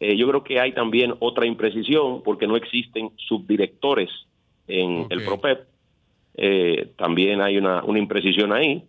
[0.00, 4.08] Eh, yo creo que hay también otra imprecisión porque no existen subdirectores
[4.66, 5.60] en el PROPEP.
[6.36, 8.82] Eh, también hay una, una imprecisión ahí.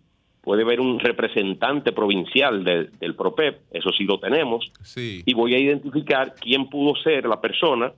[0.44, 6.34] Puede haber un representante provincial del PROPEP, eso sí lo tenemos, y voy a identificar
[6.34, 7.92] quién pudo ser la persona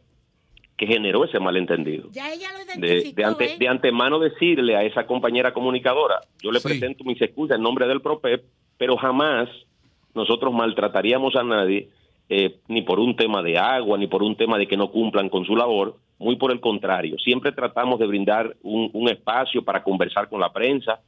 [0.77, 2.09] que generó ese malentendido.
[2.13, 3.57] Ya ella lo de, ¿eh?
[3.59, 8.01] de, antemano decirle a esa compañera comunicadora, yo le presento mis excusas en nombre del
[8.01, 8.45] PROPEP,
[8.79, 9.49] pero jamás
[10.15, 11.89] nosotros maltrataríamos a nadie,
[12.29, 15.31] eh, ni por un tema de agua, ni por un tema de que no cumplan
[15.31, 20.29] con su labor, muy por el contrario, siempre tratamos de brindar un espacio para conversar
[20.29, 21.01] con la prensa,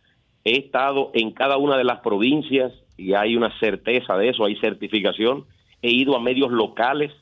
[0.49, 4.57] He estado en cada una de las provincias y hay una certeza de eso, hay
[4.57, 5.45] certificación.
[5.83, 7.13] He ido a medios locales,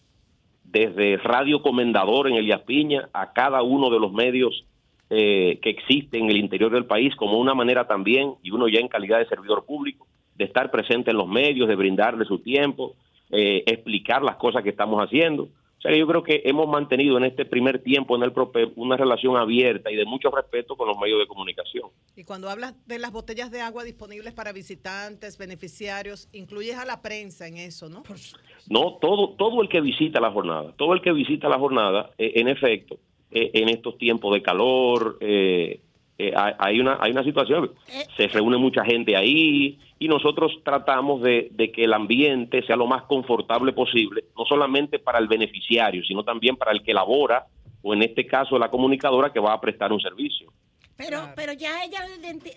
[0.62, 4.64] desde Radio Comendador en Elías Piña a cada uno de los medios
[5.10, 8.78] eh, que existen en el interior del país, como una manera también, y uno ya
[8.78, 10.06] en calidad de servidor público,
[10.36, 12.94] de estar presente en los medios, de brindarle su tiempo,
[13.32, 15.48] eh, explicar las cosas que estamos haciendo.
[15.78, 18.96] O sea, yo creo que hemos mantenido en este primer tiempo en el PROPEP una
[18.96, 21.90] relación abierta y de mucho respeto con los medios de comunicación.
[22.16, 27.02] Y cuando hablas de las botellas de agua disponibles para visitantes, beneficiarios, incluyes a la
[27.02, 28.02] prensa en eso, ¿no?
[28.70, 32.32] No, todo, todo el que visita la jornada, todo el que visita la jornada, eh,
[32.36, 32.98] en efecto,
[33.30, 35.80] eh, en estos tiempos de calor, eh,
[36.18, 41.20] eh, hay, una, hay una situación, eh, se reúne mucha gente ahí y nosotros tratamos
[41.20, 46.24] de, que el ambiente sea lo más confortable posible, no solamente para el beneficiario, sino
[46.24, 47.46] también para el que labora,
[47.82, 50.50] o en este caso la comunicadora que va a prestar un servicio.
[50.96, 52.00] Pero, pero ya ella,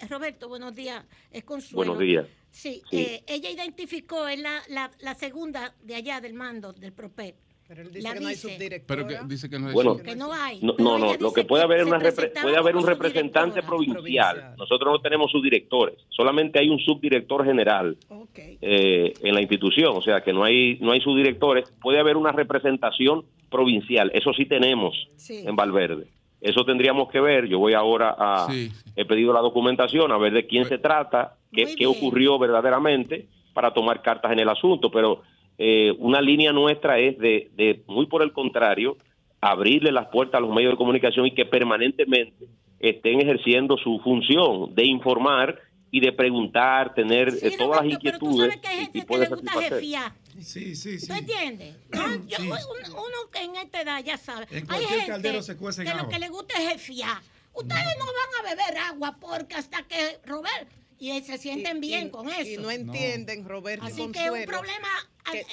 [0.09, 1.43] Roberto, buenos días, es
[1.73, 2.25] Buenos días.
[2.49, 7.35] Sí, eh, ella identificó, es la, la, la segunda de allá del mando del PROPEP
[7.69, 9.07] pero él dice que no hay subdirectora.
[9.07, 10.59] Pero dice que no hay bueno, que no hay.
[10.59, 14.55] No, no, lo que puede haber, una puede haber un representante provincial.
[14.57, 17.95] Nosotros no tenemos subdirectores, solamente hay un subdirector general
[18.35, 21.71] eh, en la institución, o sea que no hay, no hay subdirectores.
[21.79, 26.07] Puede haber una representación provincial, eso sí tenemos en Valverde.
[26.41, 27.47] Eso tendríamos que ver.
[27.47, 28.47] Yo voy ahora a.
[28.95, 33.27] He pedido la documentación a ver de quién pues se trata, qué, qué ocurrió verdaderamente
[33.53, 35.21] para tomar cartas en el asunto, pero
[35.61, 38.95] eh, una línea nuestra es de, de, muy por el contrario,
[39.41, 42.45] abrirle las puertas a los medios de comunicación y que permanentemente
[42.79, 45.59] estén ejerciendo su función de informar
[45.91, 48.19] y de preguntar, tener eh, todas las inquietudes.
[48.19, 50.13] Pero tú sabes que hay gente que le gusta jefiar.
[50.39, 51.07] Sí, sí, sí.
[51.07, 51.75] ¿Tú entiendes?
[51.91, 54.47] uno, que en esta edad ya sabe.
[54.69, 57.17] hay gente se que lo que le gusta es jefiar.
[57.53, 58.05] Ustedes no.
[58.05, 60.69] van a beber agua porque hasta que Robert
[60.99, 62.49] y se sienten bien con eso.
[62.49, 63.85] Y no entienden, Roberto.
[63.85, 64.87] Así que un problema,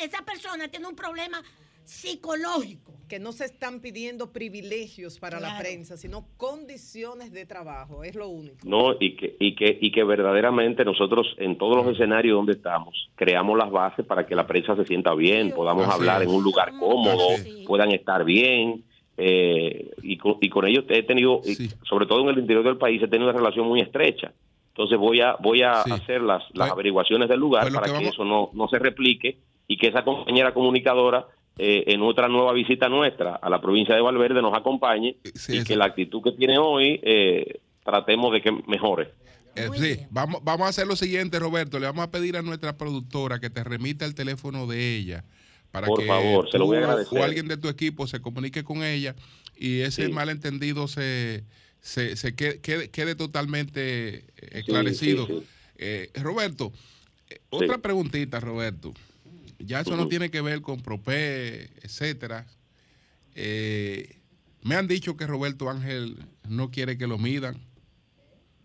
[0.03, 1.42] esa persona tiene un problema
[1.84, 2.92] psicológico.
[3.09, 8.26] Que no se están pidiendo privilegios para la prensa, sino condiciones de trabajo, es lo
[8.26, 8.57] único.
[8.64, 13.09] No, y que, y que, y que verdaderamente nosotros en todos los escenarios donde estamos,
[13.14, 16.72] creamos las bases para que la prensa se sienta bien, podamos hablar en un lugar
[16.80, 17.28] cómodo,
[17.64, 18.82] puedan estar bien.
[19.16, 21.42] Eh, y, con, y con ellos he tenido,
[21.88, 24.32] sobre todo en el interior del país, he tenido una relación muy estrecha.
[24.77, 28.51] Entonces voy a voy a hacer las, las averiguaciones del lugar para que, eso no,
[28.53, 33.49] no se replique y que esa compañera comunicadora eh, en otra nueva visita nuestra a
[33.49, 35.16] la provincia de Valverde nos acompañe
[35.49, 39.12] y que la actitud que tiene hoy eh, tratemos de que mejore.
[39.55, 41.79] Eh, sí, vamos, vamos a hacer lo siguiente, Roberto.
[41.79, 45.24] Le vamos a pedir a nuestra productora que te remita el teléfono de ella
[45.70, 47.18] para Por que favor, se lo voy a agradecer.
[47.18, 49.14] o alguien de tu equipo se comunique con ella
[49.57, 51.45] y ese malentendido se
[51.87, 52.59] se, se quede,
[52.91, 55.28] quede, totalmente esclarecido.
[55.78, 56.72] Eh, Roberto,
[57.30, 58.93] eh, otra preguntita, Roberto.
[59.61, 62.45] Ya eso no tiene que ver con PROPE, etcétera.
[63.37, 64.16] Eh,
[64.62, 66.18] me han dicho que Roberto Ángel
[66.49, 67.57] no quiere que lo midan.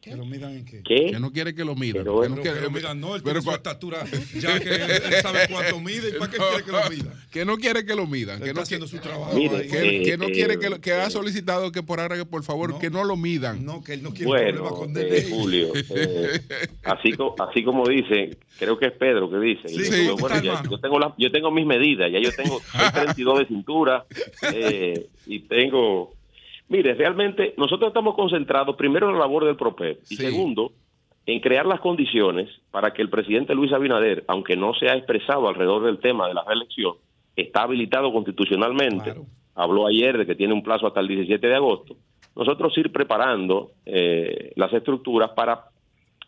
[0.02, 0.82] ¿Que lo midan en qué?
[0.82, 2.04] Que no quiere que lo midan.
[2.04, 4.04] Pero, que no quiere, que lo midan, no, él pero, tiene su estatura,
[4.40, 7.22] ya que él sabe cuánto mide, ¿y para qué quiere que lo midan?
[7.32, 8.40] Que no quiere que lo midan.
[8.40, 9.34] que no está haciendo su trabajo.
[9.36, 12.26] Mire, que, que, no eh, quiere que, lo, que ha solicitado que por ahora, que
[12.26, 13.64] por favor, que no lo midan.
[13.64, 16.42] No, que él no quiere bueno, con eh, Julio, eh,
[16.84, 19.70] así, así como dice, creo que es Pedro que dice.
[19.70, 22.60] Sí, sí, yo, bueno, ya, yo, tengo la, yo tengo mis medidas, ya yo tengo
[22.94, 24.06] 32 de cintura
[24.52, 26.16] eh, y tengo
[26.72, 30.72] Mire, realmente nosotros estamos concentrados primero en la labor del PROPEP y segundo
[31.26, 35.50] en crear las condiciones para que el presidente Luis Abinader, aunque no se ha expresado
[35.50, 36.94] alrededor del tema de la reelección,
[37.36, 39.14] está habilitado constitucionalmente.
[39.54, 41.98] Habló ayer de que tiene un plazo hasta el 17 de agosto.
[42.38, 45.66] Nosotros ir preparando eh, las estructuras para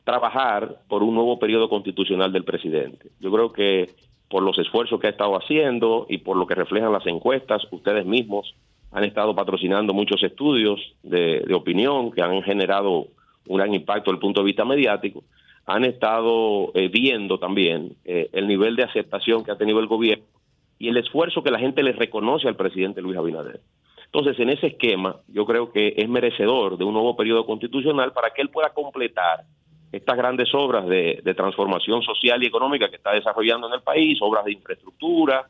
[0.04, 3.12] trabajar por un nuevo periodo constitucional del presidente.
[3.22, 3.92] Yo creo que
[4.30, 8.06] por los esfuerzos que ha estado haciendo y por lo que reflejan las encuestas, ustedes
[8.06, 8.54] mismos
[8.94, 13.08] han estado patrocinando muchos estudios de, opinión que han generado
[13.48, 15.24] un gran impacto desde el punto de vista mediático,
[15.66, 20.26] han estado eh, viendo también eh, el nivel de aceptación que ha tenido el gobierno
[20.78, 23.62] y el esfuerzo que la gente le reconoce al presidente Luis Abinader.
[24.06, 28.30] Entonces, en ese esquema, yo creo que es merecedor de un nuevo periodo constitucional para
[28.30, 29.44] que él pueda completar
[29.92, 34.46] estas grandes obras de, transformación social y económica que está desarrollando en el país, obras
[34.46, 35.48] de infraestructura.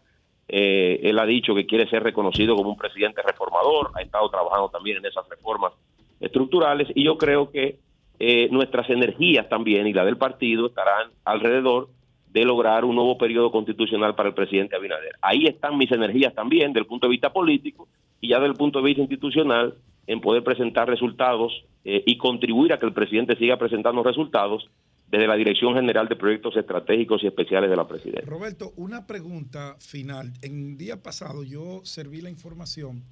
[0.47, 4.69] Eh, él ha dicho que quiere ser reconocido como un presidente reformador, ha estado trabajando
[4.69, 5.73] también en esas reformas
[6.19, 7.77] estructurales y yo creo que
[8.19, 11.89] eh, nuestras energías también y la del partido estarán alrededor
[12.29, 15.13] de lograr un nuevo periodo constitucional para el presidente Abinader.
[15.21, 17.87] Ahí están mis energías también, desde el punto de vista político
[18.21, 19.75] y ya desde el punto de vista institucional,
[20.07, 21.53] en poder presentar resultados
[21.85, 24.67] eh, y contribuir a que el presidente siga presentando resultados
[25.14, 28.26] desde la Dirección General de Proyectos Estratégicos y Especiales de la Presidencia.
[28.26, 30.34] Roberto, una pregunta final.
[30.41, 33.03] En el día pasado yo serví la información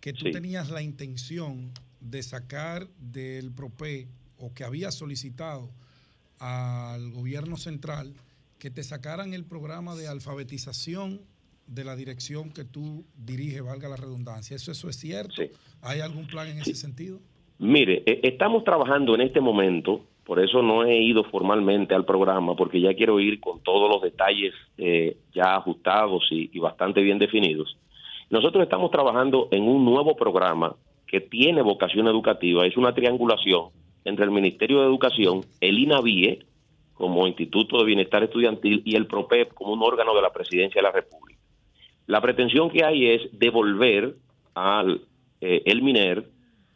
[0.00, 1.70] que tú tenías la intención
[2.00, 4.08] de sacar del PROPE
[4.38, 5.70] o que había solicitado
[6.40, 8.12] al gobierno central
[8.58, 11.20] que te sacaran el programa de alfabetización
[11.68, 14.56] de la dirección que tú diriges, valga la redundancia.
[14.56, 15.42] ¿Eso, eso es cierto?
[15.80, 17.20] ¿Hay algún plan en ese sentido?
[17.58, 22.56] Mire, e, estamos trabajando en este momento, por eso no he ido formalmente al programa,
[22.56, 27.78] porque ya quiero ir con todos los detalles eh, ya ajustados y, bastante bien definidos.
[28.28, 30.74] Nosotros estamos trabajando en un nuevo programa
[31.06, 33.68] que tiene vocación educativa, es una triangulación
[34.04, 36.40] entre el Ministerio de Educación, el INAVIE,
[36.94, 40.88] como Instituto de Bienestar Estudiantil, y el PROPEP como un órgano de la Presidencia de
[40.88, 41.40] la República.
[42.08, 44.16] La pretensión que hay es devolver
[44.54, 45.02] al
[45.40, 46.24] eh, el MINER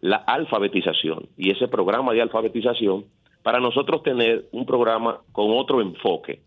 [0.00, 3.06] la alfabetización y ese programa de alfabetización
[3.42, 6.40] para nosotros tener un programa con otro enfoque.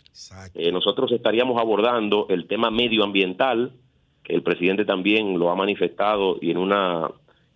[0.53, 3.73] Eh, nosotros estaríamos abordando el tema medioambiental,
[4.23, 7.09] que el presidente también lo ha manifestado y en una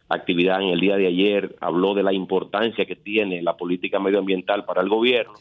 [0.09, 4.65] actividad en el día de ayer habló de la importancia que tiene la política medioambiental
[4.65, 5.33] para el gobierno,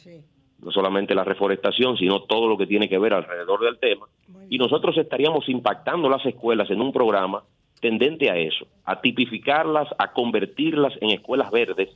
[0.62, 4.06] no solamente la reforestación, sino todo lo que tiene que ver alrededor del tema.
[4.51, 7.44] Y nosotros estaríamos impactando las escuelas en un programa
[7.81, 11.90] tendente a eso, a tipificarlas, a convertirlas en escuelas verdes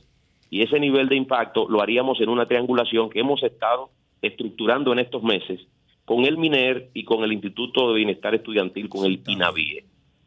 [0.51, 3.89] y ese nivel de impacto lo haríamos en una triangulación que hemos estado
[4.21, 5.61] estructurando en estos meses
[6.05, 9.85] con el MINER y con el Instituto de Bienestar Estudiantil, con el INAVIE.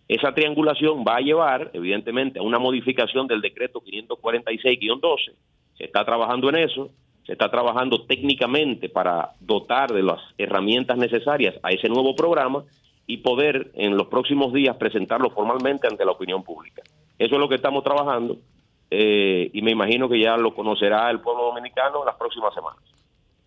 [0.08, 5.32] Esa triangulación va a llevar, evidentemente, a una modificación del decreto 546-12.
[5.76, 6.90] Se está trabajando en eso,
[7.26, 12.64] se está trabajando técnicamente para dotar de las herramientas necesarias a ese nuevo programa
[13.06, 16.82] y poder en los próximos días presentarlo formalmente ante la opinión pública.
[17.18, 18.38] Eso es lo que estamos trabajando
[18.90, 22.82] eh, y me imagino que ya lo conocerá el pueblo dominicano en las próximas semanas.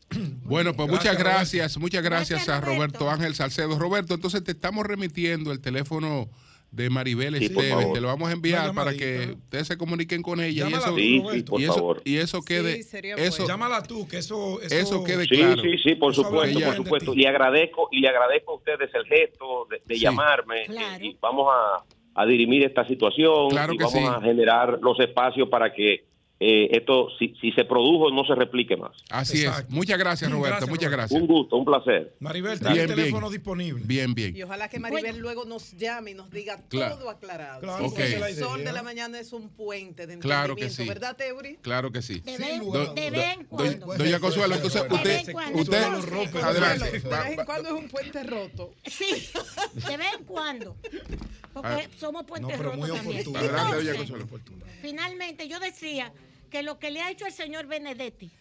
[0.47, 3.77] Bueno, pues muchas gracias, muchas gracias, a Roberto Ángel Salcedo.
[3.77, 6.29] Roberto, entonces te estamos remitiendo el teléfono
[6.71, 7.93] de Maribel Esteves.
[7.93, 10.67] Te lo vamos a enviar para que ustedes se comuniquen con ella.
[10.69, 12.79] y eso, y eso, y eso quede.
[13.17, 15.61] eso, Llámala tú, que eso, eso, quede claro.
[15.61, 17.13] Sí, sí, por supuesto, por supuesto.
[17.13, 20.65] Y agradezco, y le agradezco a ustedes el gesto de, llamarme.
[21.01, 21.83] Y, vamos a,
[22.17, 23.49] a, dirimir esta situación.
[23.71, 26.03] y vamos a generar los espacios para que
[26.39, 28.91] eh, esto, si, si, se produjo, no se replique más.
[29.09, 29.69] Así es.
[29.69, 30.67] Muchas gracias, Roberto.
[30.67, 31.19] muchas gracias.
[31.19, 32.15] Un gusto, un placer.
[32.19, 33.81] Maribel, tiene el teléfono disponible.
[33.85, 34.37] Bien, bien.
[34.37, 37.61] Y ojalá que Maribel luego nos llame y nos diga todo aclarado.
[37.61, 40.87] Claro, El sol de la mañana es un puente de claro que sí.
[40.87, 41.57] ¿verdad, Teuri?
[41.61, 42.19] Claro que sí.
[42.19, 43.95] De vez en cuando.
[43.95, 45.83] Doña Consuelo, entonces usted, usted.
[46.43, 46.99] Adelante.
[46.99, 48.73] De vez en cuando es un puente roto.
[48.85, 49.29] Sí,
[49.87, 50.75] de vez en cuando.
[51.53, 51.89] Porque ah.
[51.97, 53.35] somos puentes rotos muy también.
[53.35, 54.27] Adelante, Doña Consuelo.
[54.81, 56.13] Finalmente, yo decía
[56.49, 58.31] que lo que le ha hecho el señor Benedetti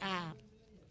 [0.00, 0.34] a,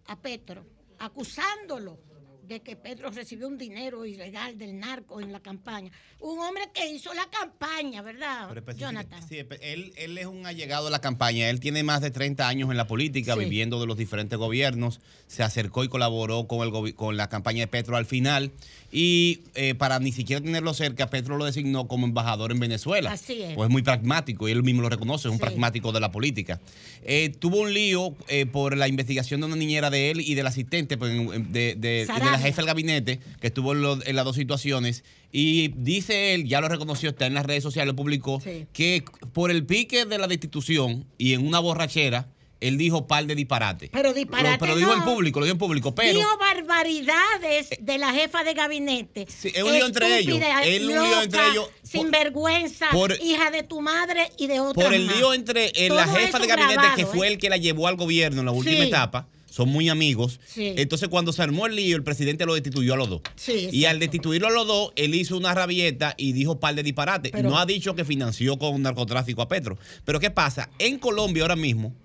[0.08, 0.66] a Petro,
[1.00, 2.00] acusándolo
[2.48, 5.92] de que Pedro recibió un dinero ilegal del narco en la campaña.
[6.20, 9.28] Un hombre que hizo la campaña, ¿verdad, Jonathan?
[9.28, 11.50] Sí, él, él, es un allegado a la campaña.
[11.50, 15.02] Él tiene más de 30 años en la política, viviendo de los diferentes gobiernos.
[15.28, 18.52] Se acercó y colaboró con, el, con la campaña de Petro al final.
[18.90, 23.12] Y eh, para ni siquiera tenerlo cerca, Petro lo designó como embajador en Venezuela.
[23.12, 23.56] Así es.
[23.56, 26.62] Pues es muy pragmático y él mismo lo reconoce, es un pragmático de la política.
[27.04, 30.48] Eh, tuvo un lío eh, por la investigación de una niñera de él y del
[30.48, 31.12] asistente pues,
[31.52, 35.04] de, de, la jefe del gabinete, que estuvo en, las dos situaciones.
[35.34, 38.42] Y dice él, ya lo reconoció, está en las redes sociales, lo publicó,
[38.72, 39.04] que
[39.34, 43.90] por el pique de la destitución y en una borrachera, él dijo par de disparates.
[43.92, 44.58] Pero disparate.
[44.60, 45.94] pero dijo en público, lo dijo en público.
[45.96, 49.28] Pero, dijo barbaridades de la jefa de gabinete.
[49.30, 50.40] Sí, es un lío entre ellos.
[50.64, 51.70] Es un lío entre ellos.
[51.84, 52.88] Sin vergüenza,
[53.22, 54.84] hija de tu madre y de otra.
[54.84, 57.32] Por el lío entre la jefa de gabinete, que fue ¿eh?
[57.32, 59.28] el que la llevó al gobierno en la última etapa
[59.58, 60.40] son muy amigos.
[60.56, 63.22] Entonces, cuando se armó el lío, el presidente lo destituyó a los dos.
[63.48, 67.34] y al destituirlo a los dos, él hizo una rabieta y dijo par de disparates.
[67.44, 69.80] no ha dicho que financió con narcotráfico a Petro.
[70.06, 70.70] Pero ¿qué pasa?
[70.78, 71.96] En Colombia ahora mismo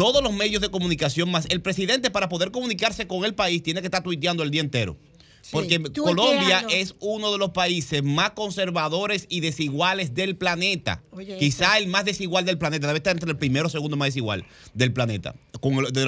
[0.00, 3.82] todos los medios de comunicación más el presidente para poder comunicarse con el país tiene
[3.82, 4.96] que estar tuiteando el día entero.
[5.52, 11.02] Porque Colombia es uno de los países más conservadores y desiguales del planeta.
[11.38, 12.86] Quizá el más desigual del planeta.
[12.86, 15.34] Debe estar entre el primero o segundo más desigual del planeta.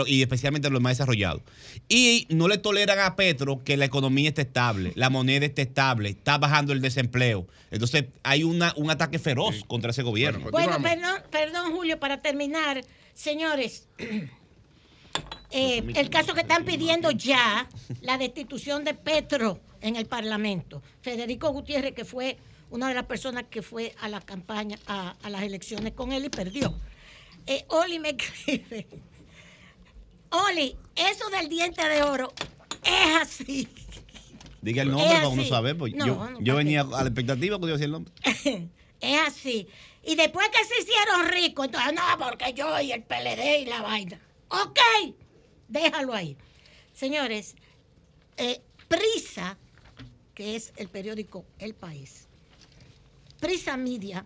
[0.06, 1.42] y especialmente los más desarrollados.
[1.90, 6.08] Y no le toleran a Petro que la economía esté estable, la moneda esté estable,
[6.08, 7.46] está bajando el desempleo.
[7.70, 10.50] Entonces hay una, un ataque feroz contra ese gobierno.
[10.50, 12.82] Bueno, perdón, perdón, Julio, para terminar,
[13.22, 13.88] señores.
[15.54, 17.68] Eh, el caso que están pidiendo ya,
[18.00, 20.82] la destitución de Petro en el Parlamento.
[21.02, 22.38] Federico Gutiérrez, que fue
[22.70, 26.30] una de las personas que fue a la campaña, a, las elecciones con él y
[26.30, 26.74] perdió.
[27.46, 28.86] Eh, Oli me escribe,
[30.30, 32.32] Oli, eso del diente de oro
[32.82, 33.68] es así.
[34.62, 35.92] Diga el nombre para uno saber, pues
[36.40, 38.70] yo, venía a la expectativa cuando iba a decir el nombre.
[39.02, 39.68] es así.
[40.04, 43.82] Y después que se hicieron ricos, entonces, no, porque yo y el PLD y la
[43.82, 44.20] vaina.
[44.48, 44.78] Ok,
[45.68, 46.36] déjalo ahí.
[46.92, 47.54] Señores,
[48.36, 49.56] eh, Prisa,
[50.34, 52.26] que es el periódico El País,
[53.40, 54.24] Prisa Media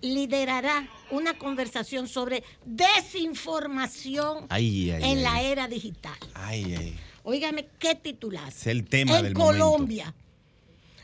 [0.00, 6.18] liderará una conversación sobre desinformación en la era digital.
[6.34, 8.48] Ay, Óigame, qué titular.
[8.48, 10.14] Es el tema en Colombia.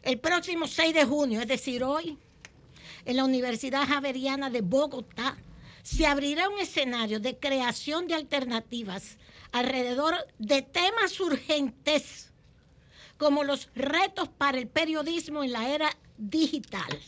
[0.02, 2.18] El próximo 6 de junio, es decir, hoy,
[3.04, 5.36] en la Universidad Javeriana de Bogotá,
[5.82, 9.18] se abrirá un escenario de creación de alternativas
[9.52, 12.30] alrededor de temas urgentes
[13.16, 16.98] como los retos para el periodismo en la era digital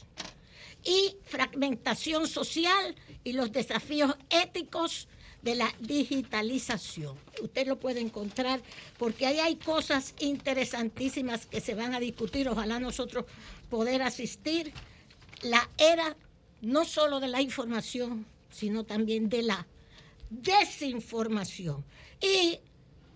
[0.85, 2.95] y fragmentación social
[3.25, 5.09] y los desafíos éticos
[5.43, 7.17] de la digitalización.
[7.43, 8.61] Usted lo puede encontrar
[8.99, 12.49] porque ahí hay cosas interesantísimas que se van a discutir.
[12.49, 13.25] Ojalá nosotros
[13.69, 14.73] poder asistir.
[15.43, 16.17] La era
[16.61, 19.67] no solo de la información, sino también de la
[20.31, 21.85] desinformación.
[22.21, 22.61] Y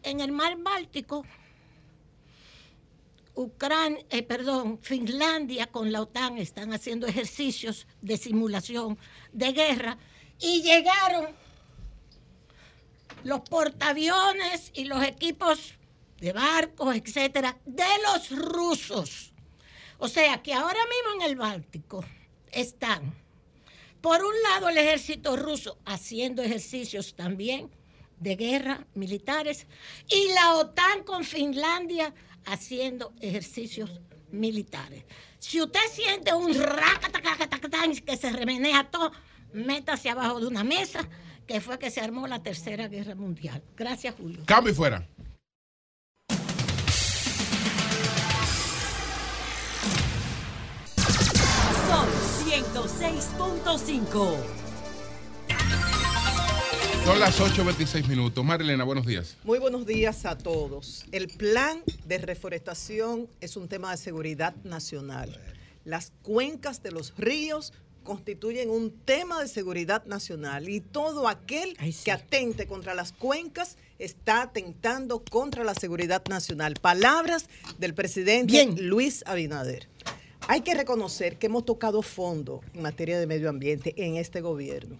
[0.02, 1.24] en el mar Báltico,
[3.34, 8.98] Ucrania, eh, perdón, Finlandia con la OTAN están haciendo ejercicios de simulación
[9.32, 9.98] de guerra
[10.40, 11.26] y llegaron
[13.24, 15.74] los portaaviones y los equipos
[16.18, 19.32] de barcos, etcétera, de los rusos.
[19.98, 22.04] O sea que ahora mismo en el Báltico
[22.52, 23.14] están
[24.06, 27.70] por un lado, el ejército ruso haciendo ejercicios también
[28.20, 29.66] de guerra militares
[30.08, 32.14] y la OTAN con Finlandia
[32.44, 33.90] haciendo ejercicios
[34.30, 35.02] militares.
[35.40, 36.52] Si usted siente un
[38.04, 39.10] que se remenea todo,
[39.52, 41.08] métase abajo de una mesa,
[41.44, 43.60] que fue que se armó la Tercera Guerra Mundial.
[43.76, 44.44] Gracias, Julio.
[44.46, 45.04] Cambio y fuera.
[52.46, 54.36] 106.5.
[57.04, 58.44] Son las 8.26 minutos.
[58.44, 59.36] Marilena, buenos días.
[59.42, 61.06] Muy buenos días a todos.
[61.10, 65.36] El plan de reforestación es un tema de seguridad nacional.
[65.84, 67.72] Las cuencas de los ríos
[68.04, 74.42] constituyen un tema de seguridad nacional y todo aquel que atente contra las cuencas está
[74.42, 76.74] atentando contra la seguridad nacional.
[76.80, 77.48] Palabras
[77.80, 79.88] del presidente Luis Abinader.
[80.48, 84.96] Hay que reconocer que hemos tocado fondo en materia de medio ambiente en este gobierno.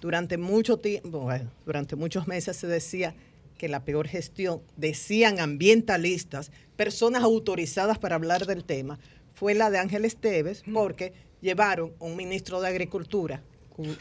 [0.00, 1.28] Durante mucho tiempo,
[1.66, 3.14] durante muchos meses se decía
[3.58, 8.98] que la peor gestión, decían ambientalistas, personas autorizadas para hablar del tema,
[9.34, 10.72] fue la de Ángel Esteves, mm.
[10.72, 11.12] porque
[11.42, 13.42] llevaron un ministro de Agricultura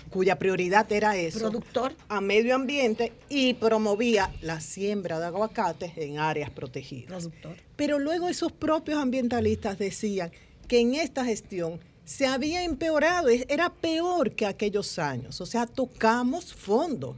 [0.09, 6.17] cuya prioridad era eso, productor a medio ambiente y promovía la siembra de aguacates en
[6.17, 7.29] áreas protegidas.
[7.75, 10.31] Pero luego esos propios ambientalistas decían
[10.67, 15.41] que en esta gestión se había empeorado, era peor que aquellos años.
[15.41, 17.17] O sea, tocamos fondo.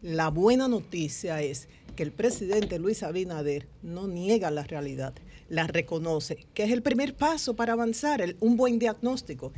[0.00, 5.14] La buena noticia es que el presidente Luis Abinader no niega la realidad,
[5.48, 9.52] la reconoce, que es el primer paso para avanzar, un buen diagnóstico.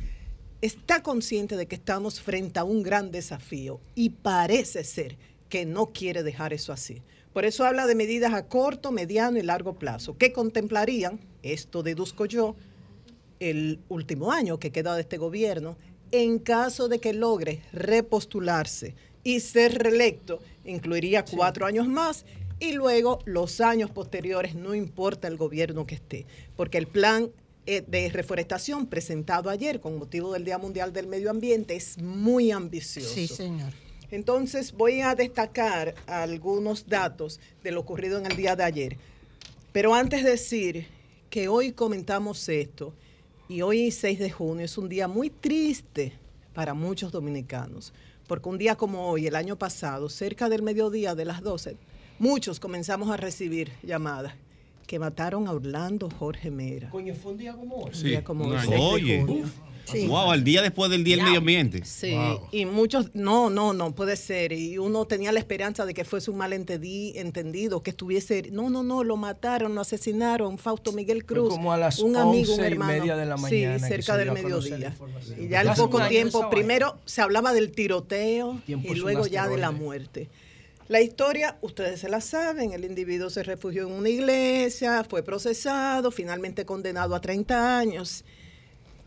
[0.61, 5.17] Está consciente de que estamos frente a un gran desafío y parece ser
[5.47, 7.01] que no quiere dejar eso así.
[7.33, 12.25] Por eso habla de medidas a corto, mediano y largo plazo, que contemplarían, esto deduzco
[12.25, 12.55] yo,
[13.39, 15.77] el último año que queda de este gobierno,
[16.11, 22.25] en caso de que logre repostularse y ser reelecto, incluiría cuatro años más
[22.59, 26.25] y luego los años posteriores, no importa el gobierno que esté,
[26.55, 27.29] porque el plan
[27.65, 32.51] eh, de reforestación presentado ayer con motivo del Día Mundial del Medio Ambiente es muy
[32.51, 33.09] ambicioso.
[33.13, 33.73] Sí, señor.
[34.11, 38.97] Entonces voy a destacar algunos datos de lo ocurrido en el día de ayer.
[39.71, 40.87] Pero antes de decir
[41.29, 42.93] que hoy comentamos esto,
[43.47, 46.13] y hoy, 6 de junio, es un día muy triste
[46.53, 47.93] para muchos dominicanos,
[48.27, 51.77] porque un día como hoy, el año pasado, cerca del mediodía de las 12,
[52.17, 54.33] muchos comenzamos a recibir llamadas
[54.87, 56.89] que mataron a Orlando Jorge Mera.
[56.89, 57.91] Coño, fue un día como hoy.
[57.93, 59.25] Sí, como Oye.
[59.85, 60.07] Sí.
[60.07, 61.85] Wow, el día después del Día del Medio Ambiente.
[61.85, 62.15] Sí,
[62.51, 64.51] y muchos, no, no, no, puede ser.
[64.51, 69.03] Y uno tenía la esperanza de que fuese un malentendido, que estuviese, no, no, no,
[69.03, 72.95] lo mataron, lo asesinaron, Fausto Miguel Cruz, como a las un amigo, un hermano.
[72.95, 73.79] Y media de la mañana.
[73.79, 74.93] Sí, cerca del mediodía.
[75.37, 79.71] Y ya al poco tiempo, primero se hablaba del tiroteo y luego ya de la
[79.71, 80.29] muerte.
[80.87, 86.11] La historia, ustedes se la saben, el individuo se refugió en una iglesia, fue procesado,
[86.11, 88.23] finalmente condenado a 30 años.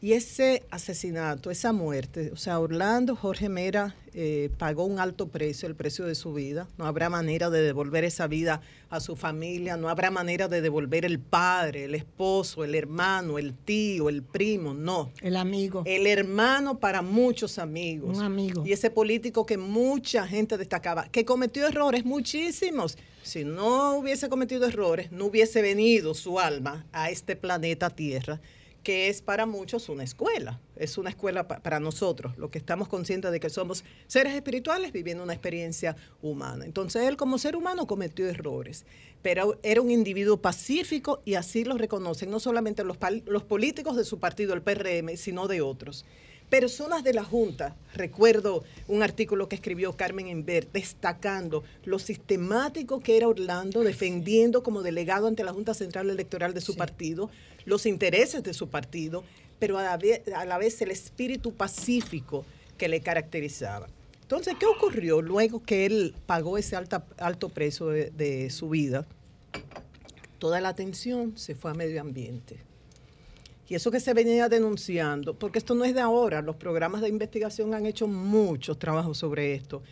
[0.01, 5.67] Y ese asesinato, esa muerte, o sea, Orlando Jorge Mera eh, pagó un alto precio,
[5.67, 6.69] el precio de su vida.
[6.79, 8.61] No habrá manera de devolver esa vida
[8.91, 13.55] a su familia, no habrá manera de devolver el padre, el esposo, el hermano, el
[13.55, 15.11] tío, el primo, no.
[15.21, 15.83] El amigo.
[15.85, 18.19] El hermano para muchos amigos.
[18.19, 18.65] Un amigo.
[18.65, 22.97] Y ese político que mucha gente destacaba, que cometió errores, muchísimos.
[23.25, 28.41] Si no hubiese cometido errores, no hubiese venido su alma a este planeta Tierra
[28.83, 33.31] que es para muchos una escuela, es una escuela para nosotros, lo que estamos conscientes
[33.31, 36.65] de que somos seres espirituales viviendo una experiencia humana.
[36.65, 38.87] Entonces él como ser humano cometió errores,
[39.23, 42.97] pero era un individuo pacífico y así lo reconocen no solamente los,
[43.27, 46.05] los políticos de su partido, el PRM, sino de otros
[46.49, 53.17] personas de la Junta, recuerdo un artículo que escribió Carmen Enver destacando lo sistemático que
[53.17, 57.31] era Orlando defendiendo como delegado ante la Junta Central Electoral de su partido
[57.65, 59.25] los intereses de su partido,
[59.59, 62.45] pero a la, vez, a la vez el espíritu pacífico
[62.79, 63.89] que le caracterizaba.
[64.23, 69.07] Entonces, ¿qué ocurrió luego que él pagó ese alto precio de, de su vida?
[70.39, 72.68] Toda la atención se fue a medio ambiente
[73.69, 77.09] y eso que se venía denunciando, porque esto no es de ahora, los programas de
[77.09, 79.83] investigación han hecho muchos trabajos sobre esto,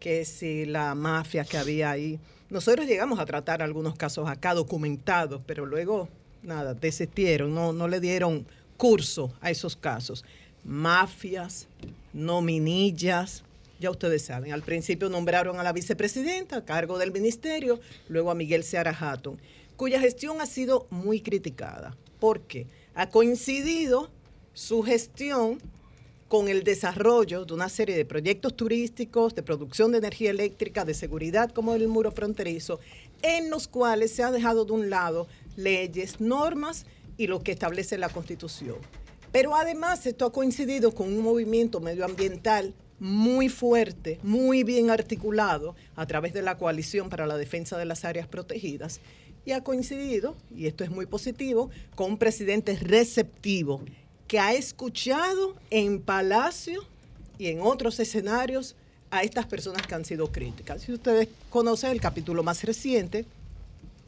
[0.00, 5.40] que si la mafia que había ahí, nosotros llegamos a tratar algunos casos acá documentados,
[5.46, 6.08] pero luego,
[6.42, 8.44] nada, desistieron, no, no le dieron
[8.76, 10.24] curso a esos casos.
[10.64, 11.68] Mafias,
[12.12, 13.44] nominillas,
[13.78, 18.34] ya ustedes saben, al principio nombraron a la vicepresidenta a cargo del ministerio, luego a
[18.34, 19.38] Miguel Seara Hatton,
[19.76, 21.96] cuya gestión ha sido muy criticada.
[22.18, 22.66] ¿Por qué?
[22.94, 24.10] Ha coincidido
[24.52, 25.58] su gestión
[26.28, 30.94] con el desarrollo de una serie de proyectos turísticos, de producción de energía eléctrica, de
[30.94, 32.78] seguridad como el muro fronterizo,
[33.22, 35.26] en los cuales se ha dejado de un lado
[35.56, 36.86] leyes, normas
[37.16, 38.76] y lo que establece la Constitución.
[39.32, 46.06] Pero además esto ha coincidido con un movimiento medioambiental muy fuerte, muy bien articulado a
[46.06, 49.00] través de la Coalición para la Defensa de las Áreas Protegidas,
[49.44, 53.80] y ha coincidido, y esto es muy positivo, con un presidente receptivo
[54.28, 56.84] que ha escuchado en Palacio
[57.38, 58.76] y en otros escenarios
[59.10, 60.82] a estas personas que han sido críticas.
[60.82, 63.24] Si ustedes conocen el capítulo más reciente,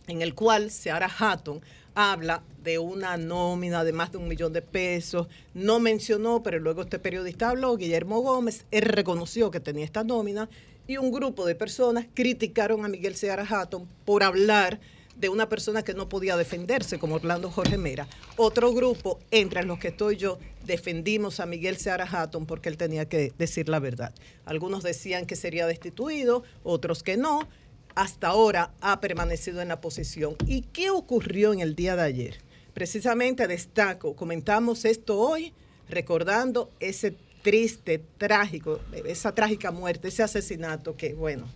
[0.07, 1.61] en el cual Seara Hatton
[1.95, 6.83] habla de una nómina de más de un millón de pesos, no mencionó, pero luego
[6.83, 10.49] este periodista habló, Guillermo Gómez, él reconoció que tenía esta nómina
[10.87, 14.81] y un grupo de personas criticaron a Miguel Seara Hatton por hablar
[15.17, 18.09] de una persona que no podía defenderse, como Orlando Jorge Mera.
[18.37, 23.09] Otro grupo, entre los que estoy yo, defendimos a Miguel Seara Hatton porque él tenía
[23.09, 24.15] que decir la verdad.
[24.45, 27.49] Algunos decían que sería destituido, otros que no.
[27.95, 30.37] Hasta ahora ha permanecido en la posición.
[30.47, 32.39] ¿Y qué ocurrió en el día de ayer?
[32.73, 35.53] Precisamente destaco, comentamos esto hoy,
[35.91, 41.47] recordando ese triste, trágico, esa trágica muerte, ese asesinato que, bueno,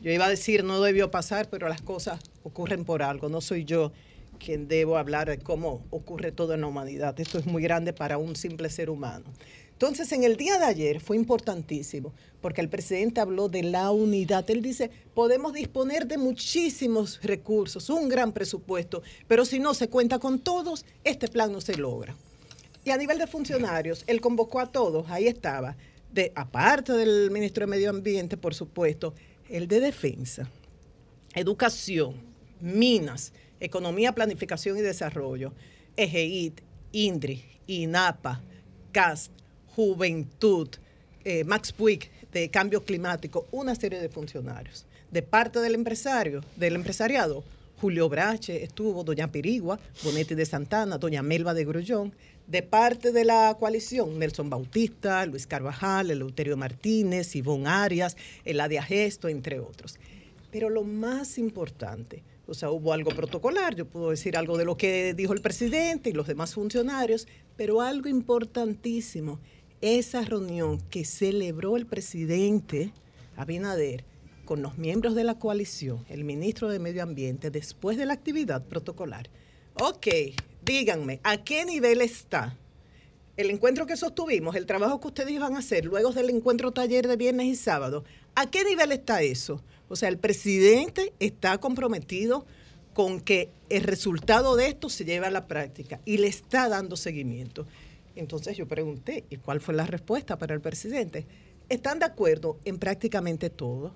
[0.00, 3.28] yo iba a decir no debió pasar, pero las cosas ocurren por algo.
[3.28, 3.92] No soy yo
[4.38, 7.18] quien debo hablar de cómo ocurre todo en la humanidad.
[7.20, 9.26] Esto es muy grande para un simple ser humano.
[9.72, 12.12] Entonces, en el día de ayer fue importantísimo,
[12.42, 14.50] porque el presidente habló de la unidad.
[14.50, 20.18] Él dice, podemos disponer de muchísimos recursos, un gran presupuesto, pero si no se cuenta
[20.18, 22.14] con todos, este plan no se logra.
[22.84, 25.76] Y a nivel de funcionarios, él convocó a todos, ahí estaba,
[26.12, 29.14] de, aparte del ministro de Medio Ambiente, por supuesto,
[29.48, 30.50] el de defensa,
[31.34, 32.29] educación,
[32.60, 35.52] minas, economía, planificación y desarrollo,
[35.96, 36.60] EGEIT,
[36.92, 38.42] INDRI, INAPA,
[38.92, 39.32] CAST,
[39.74, 40.68] Juventud,
[41.24, 44.86] eh, Max Puig de Cambio Climático, una serie de funcionarios.
[45.10, 47.44] De parte del empresario, del empresariado,
[47.80, 52.12] Julio Brache estuvo, doña Pirigua, Bonetti de Santana, doña Melba de Grullón.
[52.46, 59.28] De parte de la coalición, Nelson Bautista, Luis Carvajal, Eleuterio Martínez, Ivonne Arias, Eladia Gesto,
[59.28, 59.98] entre otros.
[60.50, 64.76] Pero lo más importante, o sea, hubo algo protocolar, yo puedo decir algo de lo
[64.76, 69.38] que dijo el presidente y los demás funcionarios, pero algo importantísimo,
[69.80, 72.92] esa reunión que celebró el presidente
[73.36, 74.04] Abinader
[74.44, 78.66] con los miembros de la coalición, el ministro de Medio Ambiente, después de la actividad
[78.66, 79.30] protocolar.
[79.80, 80.08] Ok,
[80.64, 82.58] díganme, ¿a qué nivel está
[83.40, 87.08] el encuentro que sostuvimos, el trabajo que ustedes iban a hacer luego del encuentro taller
[87.08, 88.04] de viernes y sábado?
[88.34, 89.62] ¿A qué nivel está eso?
[89.88, 92.46] O sea, el presidente está comprometido
[92.92, 96.96] con que el resultado de esto se lleve a la práctica y le está dando
[96.96, 97.66] seguimiento.
[98.14, 101.26] Entonces yo pregunté, ¿y cuál fue la respuesta para el presidente?
[101.68, 103.94] Están de acuerdo en prácticamente todo.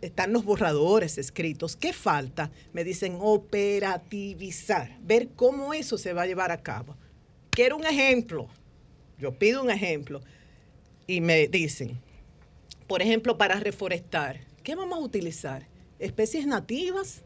[0.00, 1.76] Están los borradores escritos.
[1.76, 2.50] ¿Qué falta?
[2.72, 6.96] Me dicen operativizar, ver cómo eso se va a llevar a cabo.
[7.60, 8.48] Quiero un ejemplo.
[9.18, 10.22] Yo pido un ejemplo.
[11.06, 12.00] Y me dicen,
[12.86, 15.66] por ejemplo, para reforestar, ¿qué vamos a utilizar?
[15.98, 17.20] ¿Especies nativas?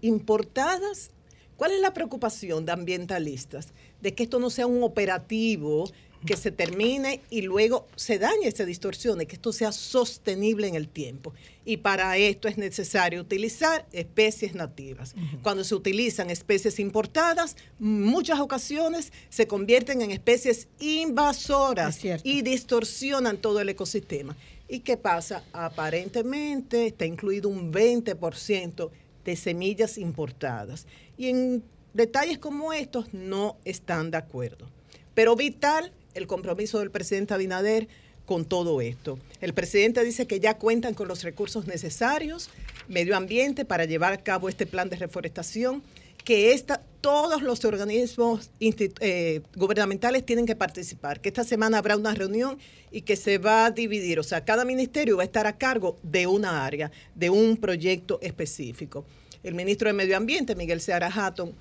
[0.00, 1.10] ¿Importadas?
[1.58, 3.74] ¿Cuál es la preocupación de ambientalistas?
[4.00, 5.84] De que esto no sea un operativo
[6.26, 10.88] que se termine y luego se dañe, se distorsione, que esto sea sostenible en el
[10.88, 11.32] tiempo.
[11.64, 15.14] Y para esto es necesario utilizar especies nativas.
[15.42, 23.60] Cuando se utilizan especies importadas, muchas ocasiones se convierten en especies invasoras y distorsionan todo
[23.60, 24.36] el ecosistema.
[24.68, 25.44] ¿Y qué pasa?
[25.52, 28.90] Aparentemente está incluido un 20%
[29.24, 30.86] de semillas importadas.
[31.16, 31.62] Y en
[31.94, 34.66] detalles como estos no están de acuerdo.
[35.14, 37.88] Pero vital el compromiso del presidente Abinader
[38.26, 39.18] con todo esto.
[39.40, 42.50] El presidente dice que ya cuentan con los recursos necesarios,
[42.86, 45.82] medio ambiente, para llevar a cabo este plan de reforestación
[46.28, 46.62] que
[47.00, 52.58] todos los organismos eh, gubernamentales tienen que participar, que esta semana habrá una reunión
[52.90, 55.96] y que se va a dividir, o sea, cada ministerio va a estar a cargo
[56.02, 59.06] de una área, de un proyecto específico.
[59.42, 61.54] El ministro de Medio Ambiente, Miguel Seara Hatton,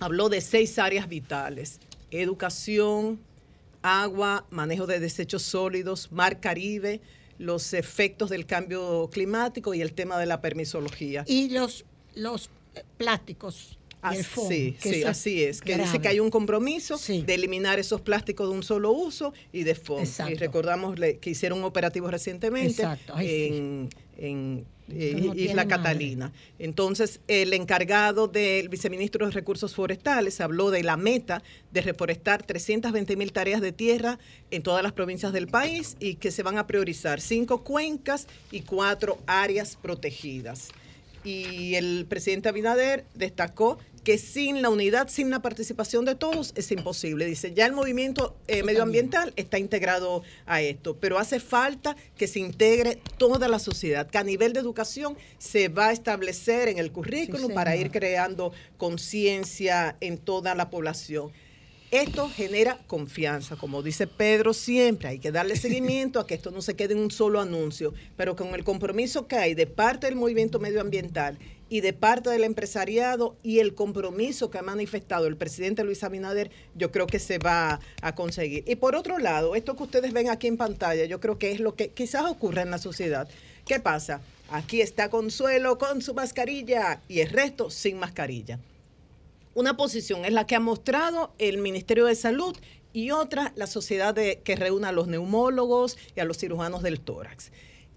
[0.00, 1.80] habló de seis áreas vitales,
[2.10, 3.18] educación,
[3.82, 7.00] agua, manejo de desechos sólidos, mar Caribe,
[7.38, 11.24] los efectos del cambio climático y el tema de la permisología.
[11.26, 11.84] Y los,
[12.14, 12.50] los
[12.96, 15.60] plásticos Ah, sí, sí, así es.
[15.60, 19.64] Que dice que hay un compromiso de eliminar esos plásticos de un solo uso y
[19.64, 20.08] de fondo.
[20.28, 22.86] Y recordamos que hicieron un operativo recientemente
[23.18, 26.32] en, eh, Isla Catalina.
[26.58, 33.16] Entonces, el encargado del viceministro de Recursos Forestales habló de la meta de reforestar 320
[33.16, 34.18] mil tareas de tierra
[34.50, 38.60] en todas las provincias del país y que se van a priorizar cinco cuencas y
[38.60, 40.70] cuatro áreas protegidas
[41.24, 43.78] y el presidente Abinader destacó
[44.08, 47.26] que sin la unidad, sin la participación de todos, es imposible.
[47.26, 52.38] Dice, ya el movimiento eh, medioambiental está integrado a esto, pero hace falta que se
[52.38, 56.90] integre toda la sociedad, que a nivel de educación se va a establecer en el
[56.90, 61.30] currículum para ir creando conciencia en toda la población.
[61.90, 66.62] Esto genera confianza, como dice Pedro siempre, hay que darle seguimiento a que esto no
[66.62, 70.16] se quede en un solo anuncio, pero con el compromiso que hay de parte del
[70.16, 71.38] movimiento medioambiental
[71.68, 76.50] y de parte del empresariado y el compromiso que ha manifestado el presidente Luis Abinader,
[76.74, 78.64] yo creo que se va a conseguir.
[78.66, 81.60] Y por otro lado, esto que ustedes ven aquí en pantalla, yo creo que es
[81.60, 83.28] lo que quizás ocurre en la sociedad.
[83.66, 84.20] ¿Qué pasa?
[84.50, 88.58] Aquí está Consuelo con su mascarilla y el resto sin mascarilla
[89.58, 92.56] una posición es la que ha mostrado el Ministerio de Salud
[92.92, 97.00] y otra la sociedad de, que reúne a los neumólogos y a los cirujanos del
[97.00, 97.50] tórax.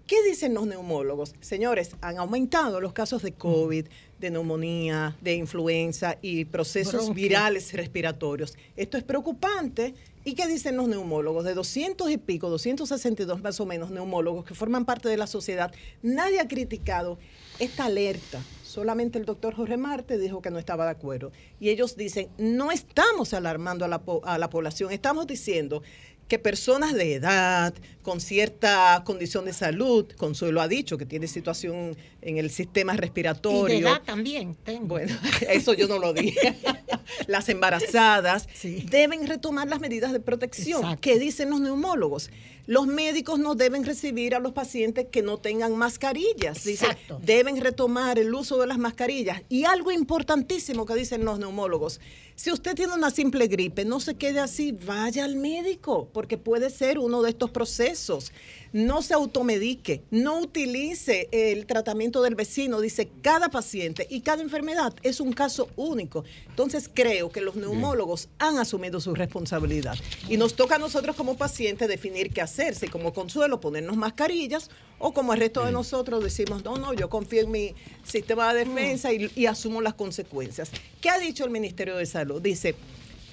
[0.06, 1.34] ¿Qué dicen los neumólogos?
[1.40, 3.86] Señores, han aumentado los casos de COVID,
[4.18, 8.56] de neumonía, de influenza y procesos virales respiratorios.
[8.76, 9.94] Esto es preocupante.
[10.24, 11.44] ¿Y qué dicen los neumólogos?
[11.44, 15.72] De 200 y pico, 262 más o menos neumólogos que forman parte de la sociedad,
[16.02, 17.18] nadie ha criticado
[17.58, 18.40] esta alerta
[18.72, 21.30] Solamente el doctor Jorge Marte dijo que no estaba de acuerdo.
[21.60, 25.82] Y ellos dicen, no estamos alarmando a la, a la población, estamos diciendo
[26.32, 31.94] que personas de edad, con cierta condición de salud, Consuelo ha dicho que tiene situación
[32.22, 33.76] en el sistema respiratorio.
[33.76, 34.86] Y de edad también tengo.
[34.86, 35.14] Bueno,
[35.50, 36.56] eso yo no lo dije.
[37.26, 38.48] Las embarazadas
[38.88, 40.96] deben retomar las medidas de protección.
[41.02, 42.30] ¿Qué dicen los neumólogos?
[42.66, 46.64] Los médicos no deben recibir a los pacientes que no tengan mascarillas.
[46.64, 46.86] Dice,
[47.20, 49.42] deben retomar el uso de las mascarillas.
[49.50, 52.00] Y algo importantísimo que dicen los neumólogos,
[52.42, 56.70] si usted tiene una simple gripe, no se quede así, vaya al médico, porque puede
[56.70, 58.32] ser uno de estos procesos
[58.72, 62.80] no se automedique, no utilice el tratamiento del vecino.
[62.80, 66.24] Dice, cada paciente y cada enfermedad es un caso único.
[66.48, 69.96] Entonces creo que los neumólogos han asumido su responsabilidad.
[70.28, 74.70] Y nos toca a nosotros como pacientes definir qué hacer, si como consuelo ponernos mascarillas
[74.98, 77.74] o como el resto de nosotros decimos, no, no, yo confío en mi
[78.04, 80.70] sistema de defensa y, y asumo las consecuencias.
[81.00, 82.40] ¿Qué ha dicho el Ministerio de Salud?
[82.40, 82.76] Dice,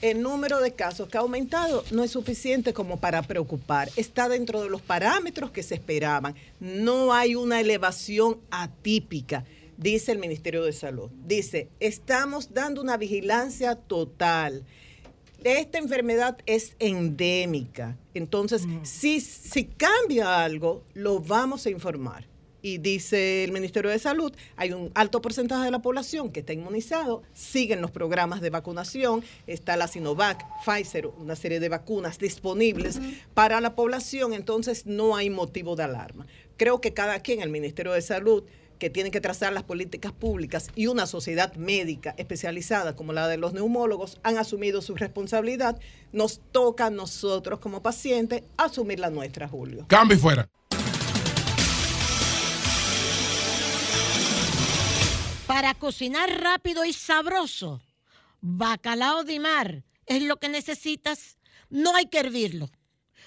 [0.01, 3.89] el número de casos que ha aumentado no es suficiente como para preocupar.
[3.95, 6.35] Está dentro de los parámetros que se esperaban.
[6.59, 9.45] No hay una elevación atípica,
[9.77, 11.09] dice el Ministerio de Salud.
[11.25, 14.63] Dice, estamos dando una vigilancia total.
[15.43, 17.97] Esta enfermedad es endémica.
[18.13, 18.79] Entonces, mm.
[18.83, 22.28] si, si cambia algo, lo vamos a informar
[22.61, 26.53] y dice el Ministerio de Salud, hay un alto porcentaje de la población que está
[26.53, 32.99] inmunizado, siguen los programas de vacunación, está la Sinovac, Pfizer, una serie de vacunas disponibles
[33.33, 36.27] para la población, entonces no hay motivo de alarma.
[36.57, 38.43] Creo que cada quien, el Ministerio de Salud,
[38.79, 43.37] que tiene que trazar las políticas públicas y una sociedad médica especializada como la de
[43.37, 45.79] los neumólogos han asumido su responsabilidad,
[46.13, 49.85] nos toca a nosotros como pacientes asumir la nuestra, Julio.
[49.87, 50.49] Cambio fuera.
[55.49, 57.81] Para cocinar rápido y sabroso,
[58.39, 61.39] bacalao de mar es lo que necesitas.
[61.71, 62.69] No hay que hervirlo,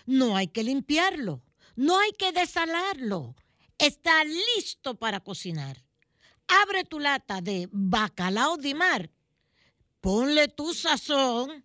[0.06, 1.42] no hay que limpiarlo,
[1.74, 3.34] no hay que desalarlo.
[3.76, 5.82] Está listo para cocinar.
[6.46, 9.10] Abre tu lata de bacalao de mar,
[10.00, 11.64] ponle tu sazón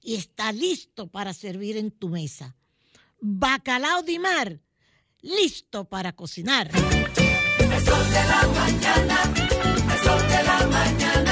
[0.00, 2.56] y está listo para servir en tu mesa.
[3.20, 4.58] Bacalao de mar,
[5.20, 6.72] listo para cocinar.
[6.72, 9.51] De la mañana
[10.04, 11.31] sol de la mañana,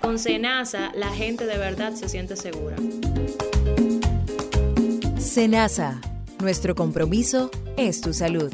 [0.00, 2.76] Con Senasa, la gente de verdad se siente segura.
[5.18, 6.00] Senasa,
[6.40, 8.50] nuestro compromiso es tu salud.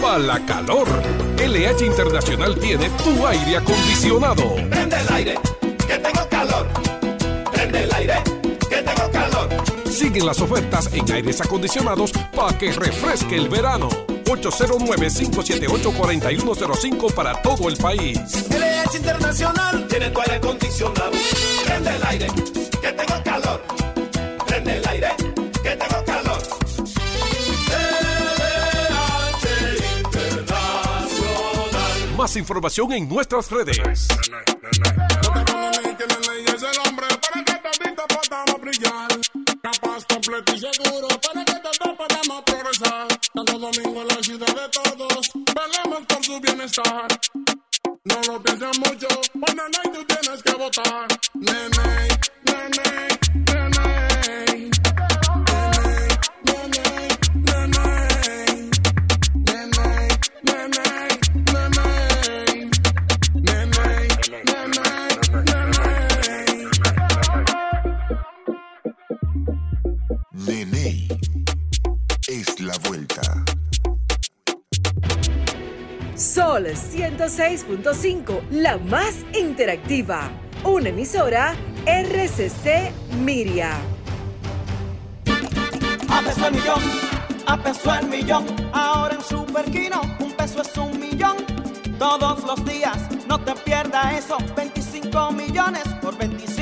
[0.00, 0.88] Para la calor,
[1.38, 4.54] LH Internacional tiene tu aire acondicionado.
[4.68, 5.34] Prende el aire,
[5.86, 6.66] que tengo calor.
[7.52, 8.14] Prende el aire,
[8.68, 9.48] que tengo calor.
[9.88, 13.88] Siguen las ofertas en aires acondicionados para que refresque el verano.
[14.36, 18.18] 809-578-4105 para todo el país.
[18.48, 21.10] LH Internacional tiene tu aire acondicionado.
[21.66, 22.26] Prende el aire,
[22.80, 23.62] que tengo calor.
[24.46, 25.08] Prende el aire,
[25.62, 26.42] que tengo calor.
[30.04, 31.08] Internacional.
[32.16, 33.78] Más información en nuestras redes.
[33.78, 34.08] Es
[36.62, 37.54] el hombre para que
[38.28, 39.08] podamos brillar.
[39.62, 41.08] Capaz, completo y seguro
[46.74, 51.06] No lo pienses mucho, bueno, no tú tienes que votar.
[51.34, 52.11] Nene,
[76.52, 80.30] Sol 106.5, la más interactiva.
[80.64, 81.54] Una emisora
[81.86, 82.92] RCC
[83.24, 83.70] Miria.
[86.10, 86.82] A peso el millón,
[87.46, 88.44] a peso el millón.
[88.74, 91.36] Ahora en Superquino, un peso es un millón.
[91.98, 94.36] Todos los días, no te pierdas eso.
[94.54, 96.61] 25 millones por 25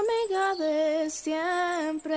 [0.00, 2.16] Amiga de siempre.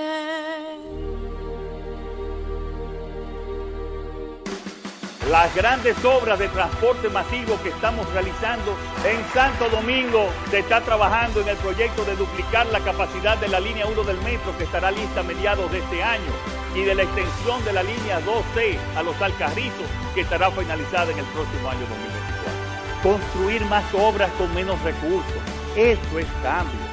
[5.30, 8.74] Las grandes obras de transporte masivo que estamos realizando
[9.04, 13.60] en Santo Domingo se está trabajando en el proyecto de duplicar la capacidad de la
[13.60, 16.32] línea 1 del metro que estará lista a mediados de este año
[16.74, 21.18] y de la extensión de la línea 2C a los Alcarrizos que estará finalizada en
[21.18, 23.02] el próximo año 2024.
[23.02, 25.42] Construir más obras con menos recursos,
[25.76, 26.83] eso es cambio.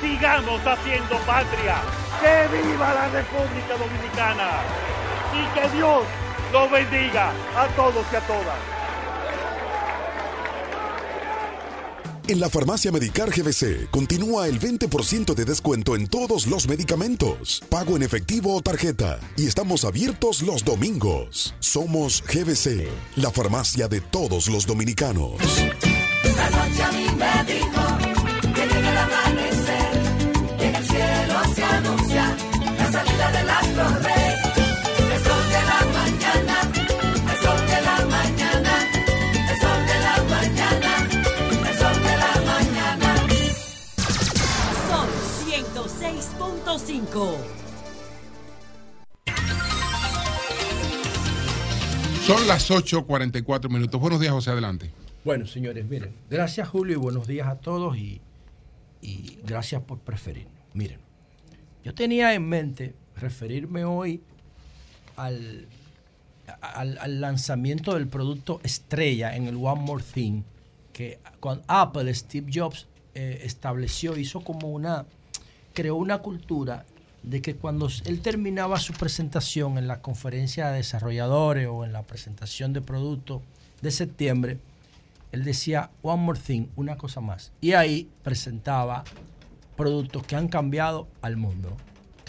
[0.00, 1.82] Sigamos haciendo patria.
[2.20, 4.50] ¡Que viva la República Dominicana!
[5.32, 6.04] Y que Dios
[6.52, 8.58] los bendiga a todos y a todas.
[12.28, 17.96] En la farmacia Medicar GBC continúa el 20% de descuento en todos los medicamentos, pago
[17.96, 21.56] en efectivo o tarjeta, y estamos abiertos los domingos.
[21.58, 25.40] Somos GBC, la farmacia de todos los dominicanos.
[26.50, 27.79] Noche a mí me
[33.80, 33.88] Son
[45.46, 47.36] 106.5.
[52.26, 53.98] Son las 8.44 minutos.
[54.00, 54.90] Buenos días, José, adelante.
[55.24, 58.20] Bueno, señores, miren, gracias Julio y buenos días a todos y,
[59.00, 60.52] y gracias por preferirnos.
[60.74, 61.00] Miren,
[61.82, 64.22] yo tenía en mente referirme hoy
[65.16, 65.66] al,
[66.60, 70.42] al, lanzamiento del producto estrella en el One More Thing
[70.92, 75.06] que con Apple Steve Jobs eh, estableció, hizo como una,
[75.72, 76.84] creó una cultura
[77.22, 82.02] de que cuando él terminaba su presentación en la conferencia de desarrolladores o en la
[82.02, 83.42] presentación de productos
[83.82, 84.58] de septiembre,
[85.32, 87.52] él decía One More Thing, una cosa más.
[87.60, 89.04] Y ahí presentaba
[89.76, 91.76] productos que han cambiado al mundo,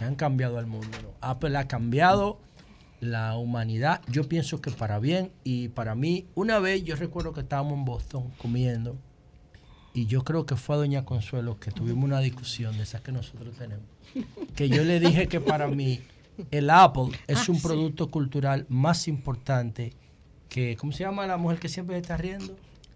[0.01, 0.97] que han cambiado al mundo.
[1.03, 1.09] ¿no?
[1.21, 2.39] Apple ha cambiado
[3.01, 7.41] la humanidad, yo pienso que para bien y para mí, una vez yo recuerdo que
[7.41, 8.95] estábamos en Boston comiendo
[9.93, 13.11] y yo creo que fue a Doña Consuelo que tuvimos una discusión de esas que
[13.11, 13.85] nosotros tenemos,
[14.55, 16.01] que yo le dije que para mí
[16.49, 19.93] el Apple es un producto cultural más importante
[20.49, 22.55] que, ¿cómo se llama la mujer que siempre está riendo?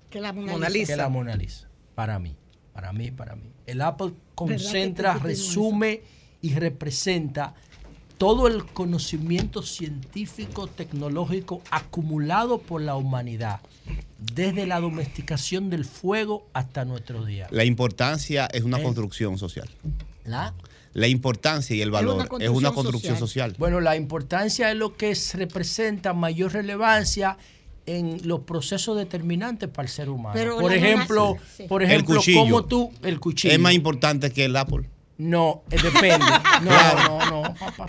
[0.10, 0.94] Que la Mona, Lisa.
[0.94, 1.68] Que la Mona Lisa.
[1.94, 2.36] Para mí,
[2.74, 3.52] para mí, para mí.
[3.66, 6.02] El Apple ¿Verdad concentra, resume
[6.46, 7.54] y representa
[8.18, 13.60] todo el conocimiento científico, tecnológico acumulado por la humanidad,
[14.34, 17.52] desde la domesticación del fuego hasta nuestros días.
[17.52, 18.84] La importancia es una Eh.
[18.84, 19.70] construcción social.
[20.24, 20.54] ¿La?
[20.94, 23.54] La importancia y el valor es una construcción social.
[23.58, 27.38] Bueno, la importancia es lo que es- representa mayor relevancia
[27.86, 30.34] en los procesos determinantes para el ser humano.
[30.34, 31.64] Pero por ejemplo, mona- sí.
[31.68, 33.54] por ejemplo, como tú, el cuchillo.
[33.54, 34.90] Es más importante que el Apple.
[35.18, 36.26] No, eh, depende.
[36.62, 37.88] No, no, no, papá.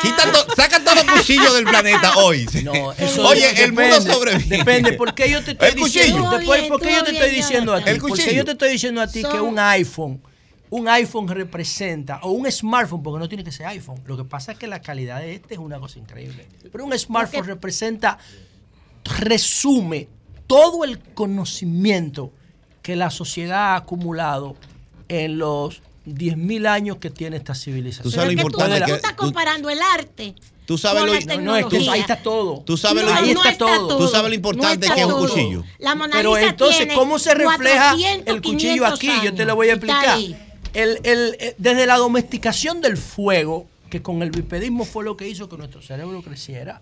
[0.00, 2.46] Quita to- saca todos los cuchillos del planeta hoy.
[2.62, 4.58] No, eso Oye, depende, el mundo sobrevive.
[4.58, 6.30] Depende, ¿por qué yo te estoy El diciendo?
[6.30, 7.90] Después, ¿por qué yo te estoy diciendo a ti?
[7.98, 10.22] Porque yo te estoy diciendo a ti que un iPhone,
[10.70, 14.00] un iPhone representa, o un smartphone, porque no tiene que ser iPhone.
[14.06, 16.46] Lo que pasa es que la calidad de este es una cosa increíble.
[16.70, 18.18] Pero un smartphone representa,
[19.18, 20.08] resume
[20.46, 22.32] todo el conocimiento
[22.82, 24.56] que la sociedad ha acumulado
[25.08, 28.04] en los 10.000 años que tiene esta civilización.
[28.04, 30.34] Tú sabes lo importante tú, que- tú estás comparando el arte.
[30.66, 31.92] Tú sabes con lo la No, no, es que tecnología.
[31.92, 32.60] ahí está todo.
[32.64, 33.98] Tú sabes No, lo ahí no está todo.
[33.98, 35.34] Tú sabes lo importante No que es un está todo.
[35.34, 35.64] cuchillo.
[35.78, 39.10] La Mona Pero entonces, tiene ¿cómo se refleja 400, el cuchillo 500 aquí?
[39.24, 40.18] Yo te lo voy a Está explicar.
[40.72, 45.28] El, el, eh, desde la domesticación del fuego, que con el bipedismo fue lo que
[45.28, 46.80] hizo que nuestro cerebro creciera,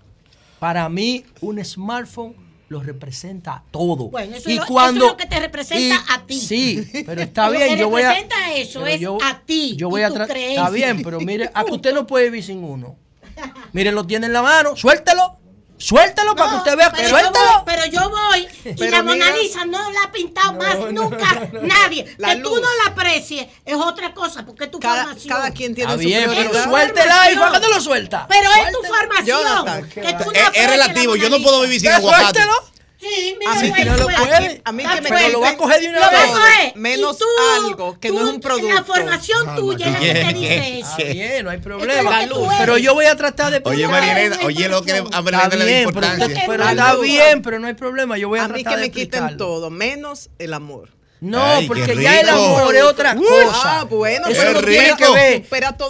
[0.60, 2.34] para mí un smartphone
[2.70, 4.10] lo representa todo.
[4.10, 6.40] Bueno, eso, y es lo, cuando, eso es lo que te representa y- a ti.
[6.40, 8.12] Sí, pero está Lo bien, que yo voy a...
[8.55, 9.74] eso es yo- a ti.
[9.76, 10.06] Yo voy y a.
[10.06, 12.97] Está bien, pero mire, a que usted no puede vivir sin uno.
[13.72, 15.40] Mire, lo tiene en la mano, suéltelo.
[15.81, 16.93] Suéltelo para que usted vea.
[16.93, 20.12] Pero yo, voy, pero yo voy y Pero la Mona mira- Lisa no la ha
[20.12, 22.15] pintado más nunca nadie.
[22.19, 22.61] La que tú luz.
[22.61, 25.35] no la aprecies es otra cosa, porque es tu Cada, formación.
[25.36, 26.65] cada quien tiene Está su bien, pero prioridad.
[26.65, 28.27] suelta el iPhone, ¿a qué te lo suelta?
[28.28, 29.40] Pero es tu formación.
[29.43, 31.16] Jonathan, que qué tú no Es, relativo.
[31.16, 32.24] la Yo no puedo vivir sin aguacate.
[32.40, 32.69] suéltelo.
[33.01, 34.62] Sí, mira, A mí lo que no lo puede.
[34.62, 36.77] A mí que me lo va a coger de una Lo a vez.
[36.77, 37.24] Menos tú-
[37.56, 38.74] algo que no es un producto.
[38.74, 40.89] La formación tuya es la que te dice eso.
[40.98, 42.27] Está bien, no hay problema.
[42.27, 44.68] lo que Pero yo voy a tratar de Oye, Tú María sabes Elena, la oye
[44.68, 46.44] lo que a Elena le da bien, pero, importancia.
[46.47, 48.18] pero está bien, pero no hay problema.
[48.18, 50.90] Yo voy a, A mí tratar que de me quiten todo, menos el amor.
[51.22, 53.80] No, porque ya el amor es otra cosa.
[53.80, 55.42] Ah, bueno, eso pero no tiene que ver.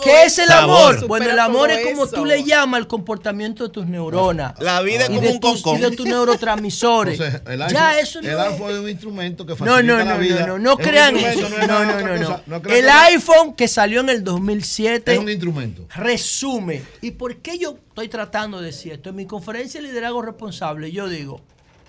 [0.03, 1.07] ¿Qué es el amor?
[1.07, 4.55] Bueno, el amor es como tú le llamas el comportamiento de tus neuronas.
[4.59, 5.79] La vida es y como de un tus, concón.
[5.79, 7.15] y de tus neurotransmisores.
[7.21, 9.83] Entonces, el iPhone, ya eso no el es- iPhone es un instrumento que No, facilita
[9.83, 10.41] no, la no, vida.
[10.41, 11.47] no, no, no un crean eso.
[11.47, 12.57] es No, no, no, no.
[12.57, 15.87] El que- iPhone que salió en el 2007 Es un instrumento.
[15.95, 16.83] resume.
[17.03, 19.11] ¿Y por qué yo estoy tratando de decir esto?
[19.11, 21.41] En mi conferencia de liderazgo responsable yo digo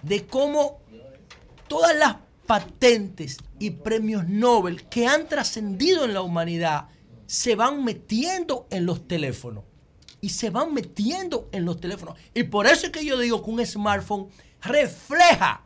[0.04, 0.80] de cómo
[1.68, 2.16] todas las
[2.52, 6.90] patentes y premios Nobel que han trascendido en la humanidad
[7.26, 9.64] se van metiendo en los teléfonos.
[10.20, 12.18] Y se van metiendo en los teléfonos.
[12.34, 14.28] Y por eso es que yo digo que un smartphone
[14.62, 15.62] refleja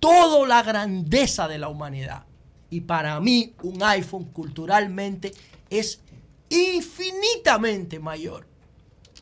[0.00, 2.24] toda la grandeza de la humanidad.
[2.70, 5.32] Y para mí un iPhone culturalmente
[5.68, 6.00] es
[6.48, 8.46] infinitamente mayor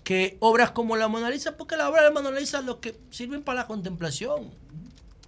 [0.05, 2.81] que obras como la Mona Lisa, porque la obra de la Mona Lisa es lo
[2.81, 4.53] que sirven para la contemplación.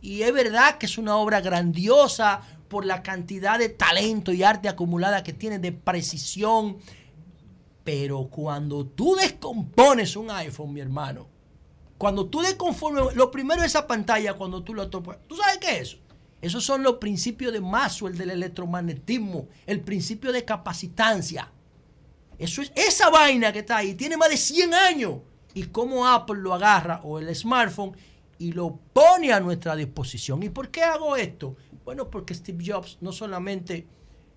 [0.02, 4.68] Y es verdad que es una obra grandiosa por la cantidad de talento y arte
[4.68, 6.78] acumulada que tiene, de precisión.
[7.84, 11.28] Pero cuando tú descompones un iPhone, mi hermano,
[11.98, 15.18] cuando tú desconformes, lo primero es esa pantalla cuando tú lo topas.
[15.28, 15.98] ¿Tú sabes qué es eso?
[16.40, 21.48] Esos son los principios de Maxwell del electromagnetismo, el principio de capacitancia.
[22.38, 25.18] Eso es, esa vaina que está ahí tiene más de 100 años.
[25.54, 27.94] Y cómo Apple lo agarra o el smartphone
[28.42, 30.42] y lo pone a nuestra disposición.
[30.42, 31.54] ¿Y por qué hago esto?
[31.84, 33.86] Bueno, porque Steve Jobs no solamente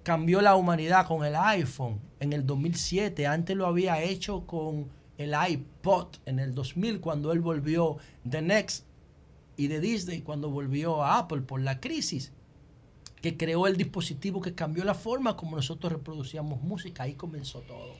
[0.03, 5.33] cambió la humanidad con el iPhone en el 2007, antes lo había hecho con el
[5.49, 8.85] iPod en el 2000 cuando él volvió de Next
[9.57, 12.31] y de Disney cuando volvió a Apple por la crisis
[13.23, 17.01] que creó el dispositivo que cambió la forma como nosotros reproducíamos música.
[17.03, 17.95] Ahí comenzó todo.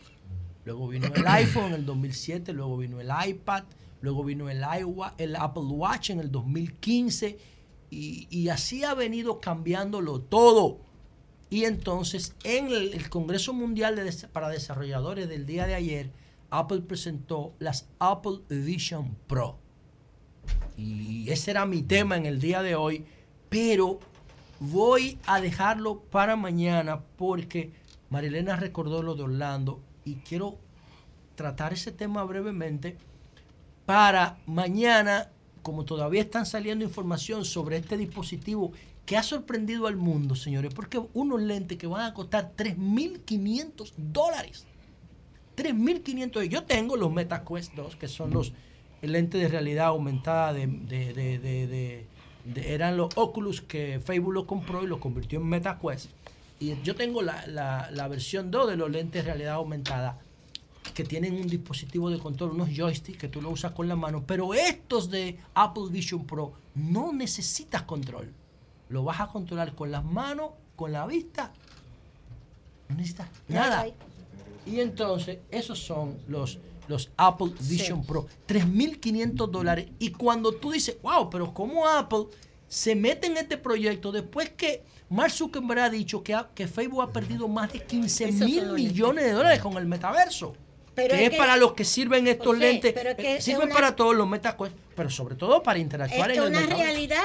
[0.65, 3.63] Luego vino el iPhone en el 2007, luego vino el iPad,
[4.01, 7.37] luego vino el, iWa- el Apple Watch en el 2015
[7.89, 10.79] y, y así ha venido cambiándolo todo.
[11.49, 16.11] Y entonces en el, Congreso Mundial de para Desarrolladores del día de ayer,
[16.49, 19.57] Apple presentó las Apple Vision Pro.
[20.77, 23.05] Y ese era mi tema en el día de hoy,
[23.49, 23.99] pero
[24.59, 27.71] voy a dejarlo para mañana porque
[28.09, 30.57] Marilena recordó lo de Orlando y quiero
[31.35, 32.97] tratar ese tema brevemente
[33.85, 35.29] para mañana,
[35.61, 38.71] como todavía están saliendo información sobre este dispositivo
[39.05, 44.65] que ha sorprendido al mundo, señores, porque unos lentes que van a costar 3.500 dólares.
[45.55, 46.43] 3.500.
[46.49, 48.53] Yo tengo los MetaQuest 2, que son los
[49.01, 54.83] lentes de realidad aumentada de, de- de- de- eran los Oculus que Facebook lo compró
[54.83, 56.09] y lo convirtió en MetaQuest.
[56.59, 60.19] Y yo tengo la, la- la versión 2 de los lentes de realidad aumentada
[60.93, 64.23] que tienen un dispositivo de control, unos joysticks que tú lo usas con la mano,
[64.25, 68.31] pero estos de Apple Vision Pro no necesitas control.
[68.89, 71.51] Lo vas a controlar con las manos, con la vista.
[72.89, 73.87] No necesitas nada.
[74.65, 78.27] Y entonces, esos son los, los Apple Vision Pro.
[78.47, 79.87] 3.500 dólares.
[79.99, 82.25] Y cuando tú dices, wow, pero ¿cómo Apple
[82.67, 87.01] se mete en este proyecto después que Mark Zuckerberg ha dicho que, ha- que Facebook
[87.03, 90.53] ha perdido más de 15 Esos son mil millones de dólares con el metaverso?
[90.95, 92.93] Pero que es es, que- para los que sirven estos José, lentes.
[92.93, 95.77] pero es que eh, es sirven una- para todos los MetaQuest, pero sobre todo para
[95.79, 96.83] interactuar Es en el una metaverso.
[96.83, 97.23] realidad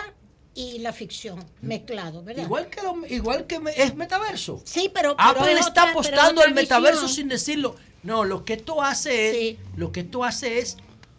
[0.55, 2.43] y la ficción mezclado, ¿verdad?
[2.43, 4.61] Igual que, lo- igual que es metaverso.
[4.65, 7.17] Sí, pero, pero Apple es está apostando al metaverso visión.
[7.17, 7.77] sin decirlo.
[8.03, 10.77] No, lo que esto hace es, lo que esto hace es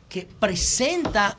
[0.10, 1.38] que presenta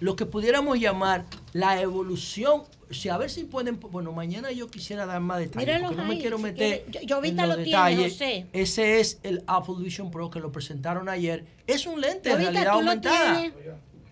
[0.00, 2.64] lo que pudiéramos llamar la evolución.
[2.92, 6.14] Sea, a ver si pueden, bueno, mañana yo quisiera dar más detalles, porque no me
[6.14, 6.84] ahí, quiero si meter.
[6.90, 7.00] Yo-
[7.44, 8.20] en los lo tiene, detalles.
[8.52, 11.44] Ese es el Apple Vision Pro que lo presentaron ayer.
[11.66, 13.42] Es un lente de realidad aumentada.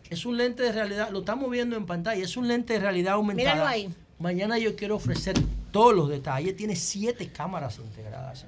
[0.09, 3.15] Es un lente de realidad, lo estamos viendo en pantalla, es un lente de realidad
[3.15, 3.55] aumentada.
[3.55, 3.89] Míralo ahí.
[4.19, 5.35] Mañana yo quiero ofrecer
[5.71, 6.57] todos los detalles.
[6.57, 8.45] Tiene siete cámaras integradas.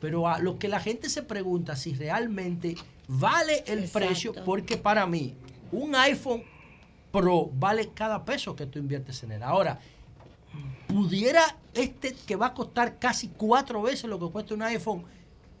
[0.00, 2.74] Pero a lo que la gente se pregunta si realmente
[3.06, 3.98] vale el Exacto.
[4.08, 5.34] precio, porque para mí
[5.72, 6.42] un iPhone
[7.10, 9.42] Pro vale cada peso que tú inviertes en él.
[9.42, 9.78] Ahora,
[10.86, 15.04] pudiera este que va a costar casi cuatro veces lo que cuesta un iPhone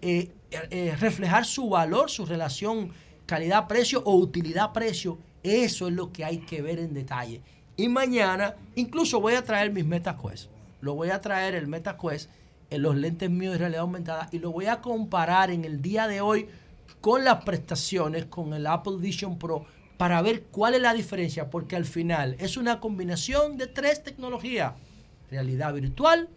[0.02, 2.90] eh, eh, reflejar su valor, su relación
[3.26, 5.18] calidad-precio o utilidad-precio.
[5.42, 7.40] Eso es lo que hay que ver en detalle.
[7.76, 10.50] Y mañana, incluso voy a traer mis MetaQuest.
[10.80, 12.30] Lo voy a traer el MetaQuest
[12.70, 16.06] en los lentes míos de realidad aumentada y lo voy a comparar en el día
[16.06, 16.48] de hoy
[17.00, 19.64] con las prestaciones, con el Apple Vision Pro,
[20.00, 24.72] para ver cuál es la diferencia, porque al final es una combinación de tres tecnologías.
[25.30, 26.30] Realidad virtual,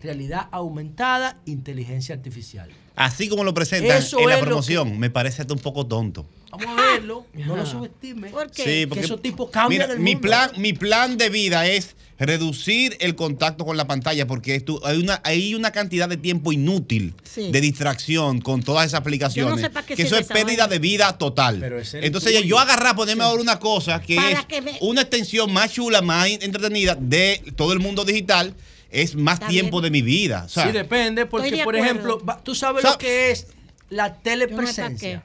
[0.00, 2.70] realidad aumentada, inteligencia artificial.
[2.94, 6.26] Así como lo presentan Eso en la promoción, me parece hasta un poco tonto.
[6.50, 8.30] Vamos a verlo, no lo subestime.
[8.30, 8.64] ¿Por qué?
[8.64, 10.28] Sí, porque, que esos tipos cambian mira, el mi mundo.
[10.28, 14.98] plan, mi plan de vida es reducir el contacto con la pantalla porque esto, hay
[14.98, 17.50] una hay una cantidad de tiempo inútil Sí.
[17.52, 20.66] de distracción con todas esas aplicaciones Yo no sé para qué que eso es pérdida
[20.66, 21.62] de vida total.
[21.62, 22.44] Entonces tuyo.
[22.44, 26.02] yo agarrar ponerme ahora una cosa que Para es que me- una extensión más chula,
[26.02, 28.54] más entretenida de todo el mundo digital
[28.90, 30.44] es más tiempo de mi vida.
[30.46, 33.46] O sea, sí, depende, porque, de por ejemplo, tú sabes O sea, lo que es
[33.90, 35.22] la telepresencia.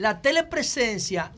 [0.00, 1.30] La telepresencia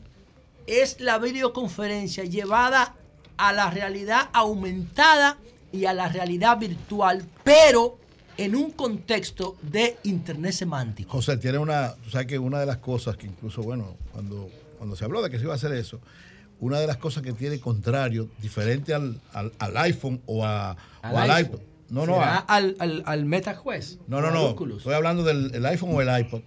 [0.67, 2.95] es la videoconferencia llevada
[3.35, 5.35] a la realidad aumentada
[5.73, 7.97] y a la realidad virtual, pero
[8.37, 11.11] en un contexto de internet semántico.
[11.11, 14.95] José, tiene una, tú sabes que una de las cosas que incluso, bueno, cuando, cuando
[14.95, 15.99] se habló de que se iba a hacer eso,
[16.61, 21.13] una de las cosas que tiene contrario, diferente al, al, al iPhone o, a, Al
[21.13, 21.59] o al iPod.
[21.89, 23.99] No, no, ¿Será a- al, al, al MetaQuest.
[24.07, 24.55] no, no, no.
[24.77, 26.41] Estoy hablando del el iPhone o el iPod,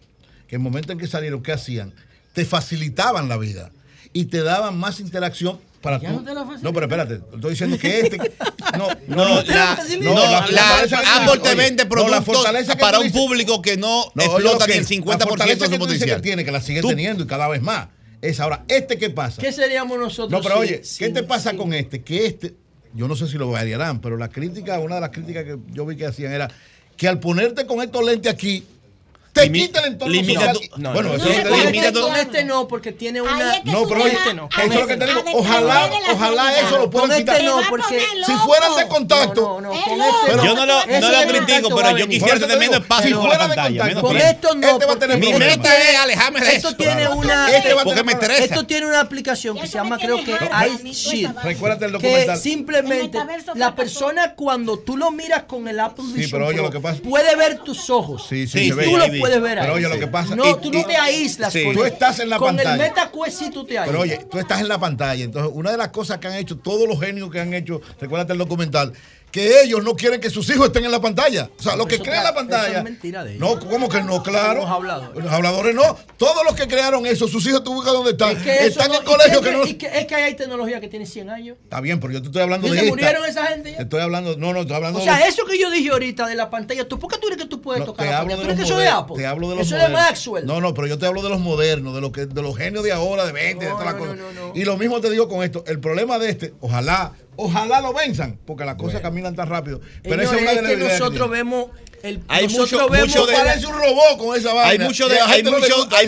[0.49, 1.93] que en el momento en que salieron, ¿qué hacían?
[2.33, 3.71] Te facilitaban la vida
[4.13, 6.21] y te daban más interacción para Ya tú.
[6.23, 6.59] no.
[6.63, 8.19] No, pero espérate, estoy diciendo que este.
[8.77, 12.77] No, No, no, la, no, no, la- la- la Apple te vende no, productos que
[12.77, 15.73] para un dices- público que no, No, explota lo ni el 50% la fortaleza de
[15.75, 16.17] su potencial.
[16.17, 17.89] que tiene, que la sigue Tú- teniendo y cada vez más.
[18.21, 19.41] Es ahora, ¿este qué pasa?
[19.41, 20.31] ¿Qué seríamos nosotros?
[20.33, 22.03] No, pero sin- oye, ¿qué sin- te pasa sin- con este?
[22.03, 22.55] Que este,
[22.93, 25.87] yo no sé si lo variarán, pero la crítica, una de las críticas que yo
[25.87, 26.51] vi que hacían era
[26.97, 28.65] que al ponerte con estos lentes aquí,
[29.41, 30.71] te Limi- quita el entorno limita social.
[30.75, 31.71] tu- no, bueno, no, eso no, es lo que no, te digo.
[31.73, 33.55] limita tu- Con este no, porque tiene una.
[33.57, 35.23] es que No, pero este no, eso es lo este que te digo.
[35.35, 37.35] Ojalá, ojalá eso lo puedan Con quitar.
[37.37, 38.01] este no, porque.
[38.27, 42.09] Si fueran de contacto, No, con este Yo no lo, no lo critico, pero yo
[42.09, 43.69] quisiera tener digo, espacio si fuera de pantalla.
[43.69, 44.69] contacto, menos Con esto no.
[44.69, 47.51] Este va a tener Mi meta es alejarme de Esto tiene una.
[47.51, 48.45] Este Porque me estresa.
[48.45, 51.35] Esto tiene una aplicación que se llama, creo que tiene harta, Ice mi Shield.
[51.35, 52.39] cosa, Recuérdate el Que documental.
[52.39, 53.19] simplemente
[53.55, 56.43] la persona cuando tú lo miras con el Apple Vision
[57.09, 58.25] puede ver tus ojos.
[58.29, 58.87] Sí, sí, Sí, se ve.
[59.27, 59.65] Puedes ver ahí.
[59.65, 61.53] Pero oye, lo que pasa- No, y- tú no y- te aíslas.
[61.53, 61.65] Sí.
[61.65, 62.73] con Tú estás en la con pantalla.
[62.73, 63.87] el MetaQuest sí tú te aíslas.
[63.89, 65.25] Pero oye, tú estás en la pantalla.
[65.25, 68.33] Entonces, una de las cosas que han hecho todos los genios que han hecho, recuérdate
[68.33, 68.93] el documental,
[69.37, 71.51] que ellos no quieren que sus hijos estén en la pantalla.
[71.59, 72.69] O sea, lo que Eso crean la pantalla.
[72.69, 73.41] eso es mentira de ellos.
[73.41, 74.23] No, ¿cómo que no?
[74.23, 74.63] Claro.
[74.63, 75.23] Los habladores.
[75.25, 75.97] Los habladores no.
[76.17, 78.35] Todos los que crearon eso, sus hijos, tú buscas dónde están.
[78.35, 79.67] Es que eso están no- en colegios que no.
[79.67, 81.59] y que- es que hay tecnología que tiene 100 años.
[81.65, 82.91] Está bien, pero yo te estoy hablando ¿Y de se esta.
[82.97, 83.79] murieron esa gente ya?
[83.79, 86.49] Estoy hablando, no, no, estoy hablando O sea, eso que yo dije ahorita de la
[86.49, 88.37] pantalla, ¿tú por qué tú crees que tú puedes No, tocar la pantalla?
[88.37, 89.17] ¿Tú crees que eso es de Apple?
[89.17, 89.89] te hablo de los Eso es de.
[89.91, 90.47] Maxwell.
[90.47, 92.83] No, no, pero yo te hablo de los modernos, de, lo que, de los genios
[92.85, 94.17] de ahora, de 20, de todas las no, cosas.
[94.17, 94.53] no, no.
[94.55, 95.63] Y lo mismo te digo con esto.
[95.67, 99.81] El problema de este, ojalá, ojalá lo venzan, porque las cosas caminan tan rápido.
[100.03, 101.67] Pero esa Señores, es una de es que nosotros vemos
[102.07, 104.71] el Hay mucho- vemos mucho de- Parece un robot con esa vaina.
[104.71, 105.43] Hay mucho de, la hay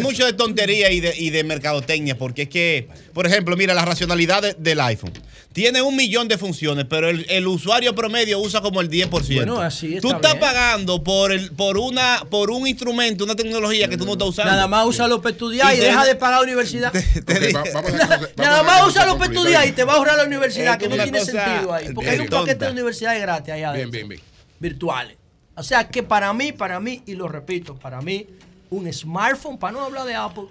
[0.01, 3.75] mucho, hay de tontería y de, y de mercadotecnia, porque es que, por ejemplo, mira,
[3.75, 5.12] la racionalidad de- del iPhone.
[5.53, 9.35] Tiene un millón de funciones, pero el, el usuario promedio usa como el 10%.
[9.37, 10.41] Bueno, así está Tú estás bien.
[10.41, 14.53] pagando por el, por una, por un instrumento, una tecnología que tú no estás usando.
[14.53, 16.95] Nada más úsalo para estudiar y, deja de pagar universidad.
[16.95, 17.03] Ok,
[17.55, 19.83] va- vamos a- vamos a- Nada más a- úsalo vamos a para estudiar y te
[19.85, 21.89] va a ahorrar la universidad, Es que no tiene cosa sentido ahí.
[21.93, 22.41] Porque hay un tonta.
[22.47, 24.20] paquete de universidades gratis allá Bien, bien, bien.
[24.61, 25.16] virtuales.
[25.59, 28.27] O sea que para mí, para mí, y lo repito, para mí,
[28.71, 30.45] un smartphone, para no hablar de Apple,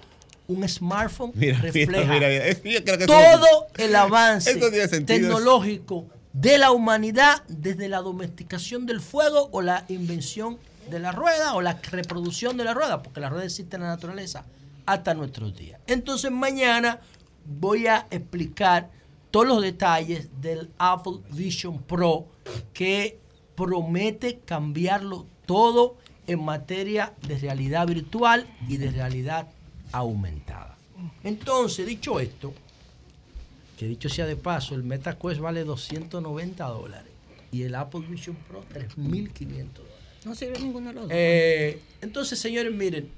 [0.47, 2.51] un smartphone Mira, refleja mira, mira.
[2.51, 4.55] Yo creo que eso- todo el avance
[5.05, 10.57] tecnológico de la humanidad desde la domesticación del fuego o la invención
[10.89, 13.89] de la rueda o la reproducción de la rueda, porque la rueda existe en la
[13.89, 14.45] naturaleza
[14.85, 15.79] hasta nuestros días.
[15.87, 16.99] Entonces mañana
[17.45, 18.89] voy a explicar
[19.31, 22.27] todos los detalles del Apple Vision Pro
[22.73, 23.19] que
[23.57, 25.97] promete cambiarlo todo
[26.27, 29.47] en materia de realidad virtual y de realidad
[29.91, 30.77] aumentada.
[31.23, 32.53] Entonces, dicho esto,
[33.77, 37.11] que dicho sea de paso, el MetaQuest vale 290 dólares
[37.51, 39.35] y el Apple Vision Pro 3.500
[39.73, 39.97] dólares.
[40.23, 41.11] No sirve ninguno de los dos.
[41.13, 43.09] Eh, entonces, señores, miren,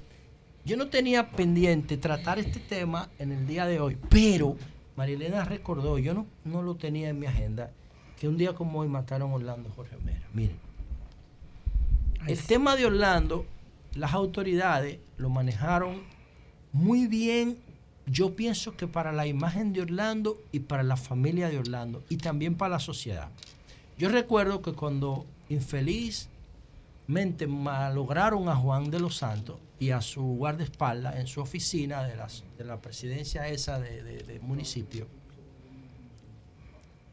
[0.64, 4.56] yo no tenía pendiente tratar este tema en el día de hoy, pero
[4.96, 7.70] Marilena recordó, yo no, no lo tenía en mi agenda,
[8.20, 10.28] que un día como hoy mataron a Orlando Jorge Mera.
[10.32, 10.58] Miren,
[12.28, 13.46] el tema de Orlando,
[13.94, 16.02] las autoridades lo manejaron
[16.72, 17.56] muy bien,
[18.06, 22.18] yo pienso que para la imagen de Orlando y para la familia de Orlando y
[22.18, 23.28] también para la sociedad.
[23.98, 31.16] Yo recuerdo que cuando infelizmente malograron a Juan de los Santos y a su guardaespaldas
[31.16, 35.06] en su oficina de, las, de la presidencia esa de, de- del municipio,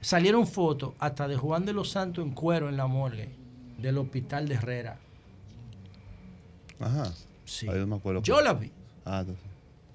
[0.01, 3.29] salieron fotos hasta de Juan de los Santos en cuero en la morgue
[3.77, 4.99] del hospital de Herrera.
[6.79, 7.13] Ajá.
[7.45, 7.67] Sí.
[7.67, 8.21] Ahí no me acuerdo.
[8.21, 8.71] Yo la vi.
[9.05, 9.43] Ah, entonces.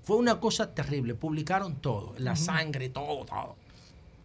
[0.03, 1.15] Fue una cosa terrible.
[1.15, 3.57] Publicaron todo, la sangre, todo, todo.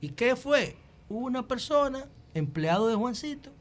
[0.01, 0.75] ¿Y qué fue?
[1.09, 3.51] Hubo una persona, empleado de Juancito,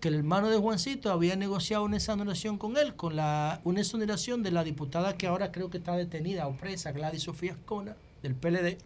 [0.00, 4.42] que el hermano de Juancito había negociado una exoneración con él, con la, una exoneración
[4.42, 8.34] de la diputada que ahora creo que está detenida o presa, Gladys Sofía Escona, del
[8.34, 8.78] PLD,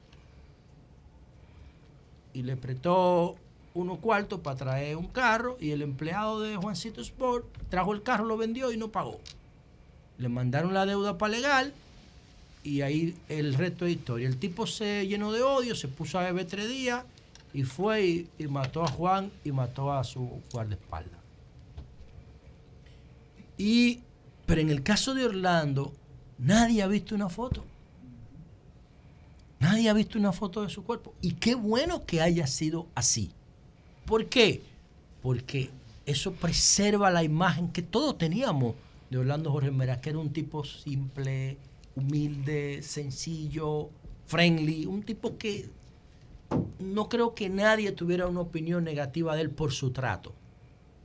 [2.39, 3.35] y le prestó
[3.75, 8.27] unos cuartos para traer un carro y el empleado de Juancito Sport trajo el carro,
[8.27, 9.19] lo vendió y no pagó.
[10.19, 11.75] Le mandaron la deuda para legal
[12.63, 14.29] y ahí el resto de historia.
[14.29, 17.05] El tipo se llenó de odio, se puso a beber tres días
[17.53, 21.19] y fue y, mató a Juan y mató a su guardaespaldas.
[23.57, 23.99] Y,
[24.47, 25.93] pero en el caso de Orlando,
[26.39, 27.65] nadie ha visto una foto.
[29.61, 31.15] Nadie ha visto una foto de su cuerpo.
[31.21, 33.33] Y qué bueno que haya sido así.
[34.07, 34.63] ¿Por qué?
[35.23, 35.71] Porque
[36.07, 38.75] eso preserva la imagen que todos teníamos
[39.11, 41.59] de Orlando Jorge Mera, que era un tipo simple,
[41.97, 43.91] humilde, sencillo,
[44.27, 45.69] friendly, un tipo que
[46.79, 50.33] no creo que nadie tuviera una opinión negativa de él por su trato.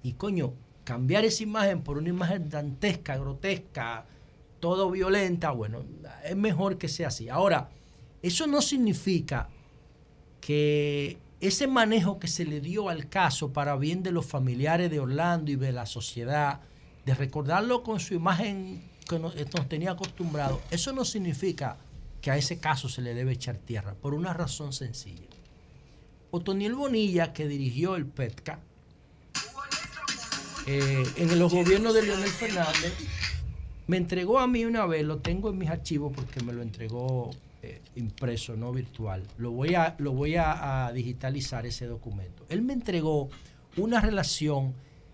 [0.04, 0.54] Y coño,
[0.84, 4.06] cambiar esa imagen por una imagen dantesca, grotesca,
[4.60, 5.84] todo violenta, bueno,
[6.24, 7.30] es mejor que sea así.
[7.30, 7.70] Ahora,
[8.24, 9.50] eso no significa
[10.40, 15.02] que ese manejo que se le dio al caso para bien de los familiares de
[15.02, 16.62] Orlando y de la sociedad,
[17.06, 19.36] de recordarlo con su imagen que nos,
[19.68, 21.78] tenía acostumbrado, eso no significa
[22.22, 25.28] que a ese caso se le debe echar tierra, por una razón sencilla.
[26.32, 28.60] Otoniel Bonilla, que dirigió el PETCA,
[30.66, 32.94] eh, en los gobiernos de Leonel Fernández,
[33.88, 37.32] me entregó a mí una vez, lo tengo en mis archivos porque me lo entregó
[37.66, 39.24] eh, impreso, no virtual.
[39.38, 42.46] Lo voy, a, lo voy a, digitalizar ese documento.
[42.50, 43.30] Él me entregó
[43.78, 44.74] una relación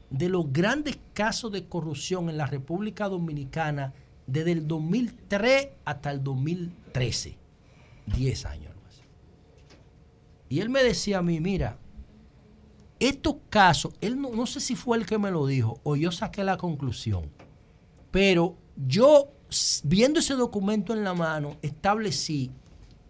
[0.10, 3.94] de los grandes casos de corrupción en la República Dominicana
[4.26, 7.38] desde el 2003 hasta el 2013.
[8.18, 8.74] 10 años.
[10.50, 11.78] Y él me decía a mí, mira,
[13.00, 16.12] estos casos, él no, no sé si fue el que me lo dijo o yo
[16.12, 17.30] saqué la conclusión,
[18.10, 19.32] pero yo
[19.84, 22.52] viendo ese documento en la mano, establecí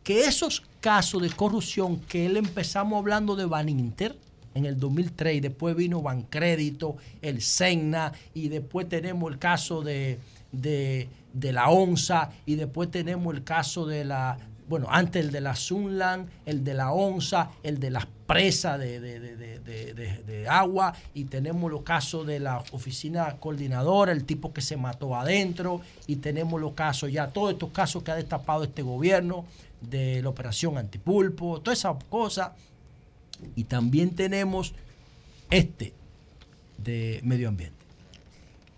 [0.03, 4.17] que esos casos de corrupción que él empezamos hablando de Baninter
[4.55, 10.19] en el 2003, después vino Bancrédito, el Senna, y después tenemos el caso de,
[10.51, 14.37] de, de la ONSA, y después tenemos el caso de la,
[14.69, 20.45] bueno, antes el de la Sunland, el de la ONSA, el de las presas de,
[20.47, 25.81] agua y tenemos los casos de la oficina coordinadora, el tipo que se mató adentro
[26.05, 29.45] y tenemos los casos ya, todos estos casos que ha destapado este gobierno
[29.81, 32.51] de la operación antipulpo, todas esas cosas.
[33.55, 34.73] Y también tenemos
[35.49, 35.93] este
[36.77, 37.75] de medio ambiente.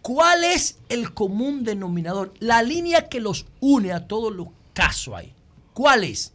[0.01, 2.34] ¿Cuál es el común denominador?
[2.39, 5.34] La línea que los une a todos los casos ahí.
[5.73, 6.34] ¿Cuál es?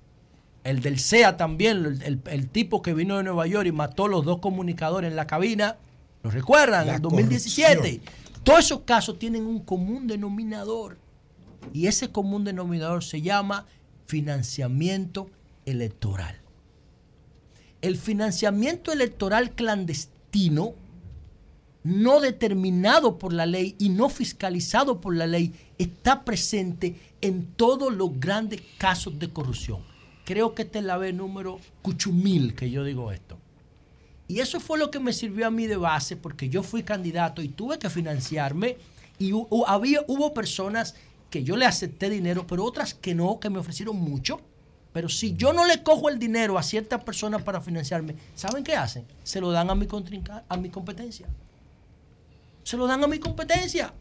[0.64, 4.24] El del SEA también, el, tipo que vino de Nueva York y mató a los
[4.24, 5.76] dos comunicadores en la cabina.
[6.22, 6.88] ¿Lo recuerdan?
[6.88, 8.00] en 2017.
[8.42, 10.98] Todos esos casos tienen un común denominador.
[11.72, 13.66] Y ese común denominador se llama
[14.06, 15.30] financiamiento
[15.66, 16.40] electoral.
[17.82, 20.74] El financiamiento electoral clandestino,
[21.86, 27.94] no determinado por la ley y no fiscalizado por la ley, está presente en todos
[27.94, 29.82] los grandes casos de corrupción.
[30.24, 33.38] Creo que esta es la vez número cuchumil que yo digo esto.
[34.26, 37.40] Y eso fue lo que me sirvió a mí de base porque yo fui candidato
[37.40, 38.78] y tuve que financiarme
[39.20, 39.30] y
[39.68, 40.96] había, hubo personas
[41.30, 44.40] que yo le acepté dinero, pero otras que no, que me ofrecieron mucho.
[44.92, 48.74] Pero si yo no le cojo el dinero a ciertas personas para financiarme, ¿saben qué
[48.74, 49.04] hacen?
[49.22, 49.74] Se lo dan a
[50.48, 51.28] a mi competencia.
[52.66, 53.94] Se lo dan a mi competencia.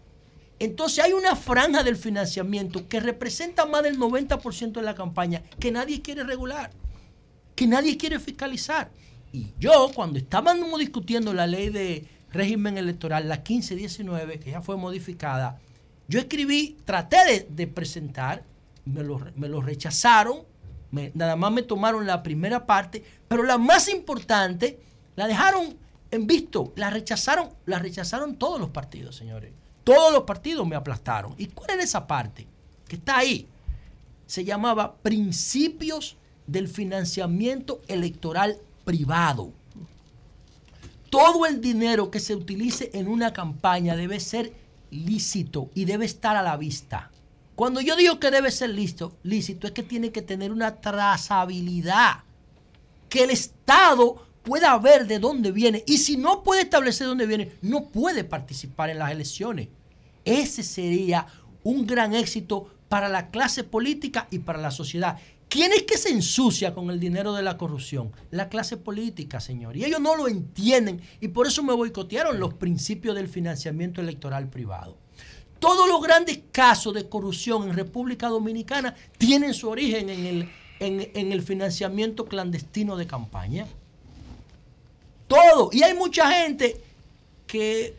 [0.57, 5.71] Entonces hay una franja del financiamiento que representa más del 90% de la campaña que
[5.71, 6.71] nadie quiere regular,
[7.53, 8.89] que nadie quiere fiscalizar.
[9.31, 14.77] Y yo, cuando estábamos discutiendo la ley de régimen electoral, la 1519, que ya fue
[14.77, 15.59] modificada,
[16.07, 18.45] yo escribí, traté de, presentar,
[18.83, 20.39] me lo, rechazaron,
[21.13, 24.79] nada más me tomaron la primera parte, pero la más importante
[25.15, 25.84] la dejaron
[26.15, 29.51] en visto, la rechazaron, la rechazaron todos los partidos, señores.
[29.83, 31.35] Todos los partidos me aplastaron.
[31.37, 32.47] ¿Y cuál era esa parte?
[32.87, 33.47] Que está ahí.
[34.25, 36.17] Se llamaba Principios
[36.47, 39.53] del Financiamiento Electoral Privado.
[41.09, 44.53] Todo el dinero que se utilice en una campaña debe ser
[44.89, 47.11] lícito y debe estar a la vista.
[47.55, 52.23] Cuando yo digo que debe ser lícito, lícito es que tiene que tener una trazabilidad.
[53.07, 55.83] Que el Estado pueda ver de dónde viene.
[55.85, 59.67] Y si no puede establecer dónde viene, no puede participar en las elecciones.
[60.23, 61.27] Ese sería
[61.63, 65.17] un gran éxito para la clase política y para la sociedad.
[65.49, 68.11] ¿Quién es que se ensucia con el dinero de la corrupción?
[68.31, 69.77] La clase política, señor.
[69.77, 74.49] Y ellos no lo entienden y por eso me boicotearon los principios del financiamiento electoral
[74.49, 74.97] privado.
[75.59, 80.49] Todos los grandes casos de corrupción en República Dominicana tienen su origen en el,
[80.79, 83.65] en, el financiamiento clandestino de campaña.
[85.27, 85.69] Todo.
[85.71, 86.81] Y hay mucha gente
[87.47, 87.95] que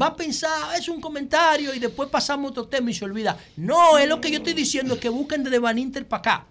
[0.00, 3.38] va a pensar, es un comentario y después pasamos otro tema y se olvida.
[3.56, 6.46] No, es lo que yo estoy diciendo, que busquen de Van Inter para acá.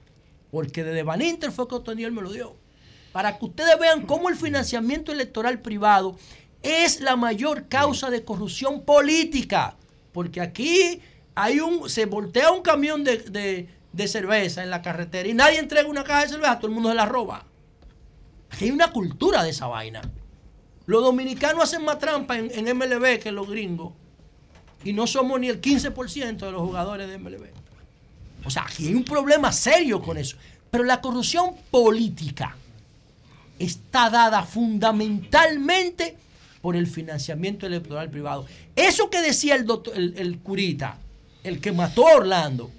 [0.51, 2.55] Porque de Van Inter fue que Otoniel me lo dio.
[3.11, 6.17] Para que ustedes vean cómo el financiamiento electoral privado
[6.61, 9.75] es la mayor causa de corrupción política.
[10.13, 11.01] Porque aquí
[11.35, 13.67] hay un, se voltea un camión de,
[14.07, 16.95] cerveza en la carretera y nadie entrega una caja de cerveza, todo el mundo se
[16.95, 17.45] la roba.
[18.51, 20.01] Aquí hay una cultura de esa vaina.
[20.85, 23.93] Los dominicanos hacen más trampa en, MLB que los gringos.
[24.83, 27.45] Y no somos ni el 15% de los jugadores de MLB.
[28.45, 30.37] O sea, aquí hay un problema serio con eso.
[30.69, 32.55] Pero la corrupción política
[33.59, 36.17] está dada fundamentalmente
[36.61, 38.45] por el financiamiento electoral privado.
[38.75, 40.97] Eso que decía el, doctor, el, curita,
[41.43, 42.71] el que mató a Orlando,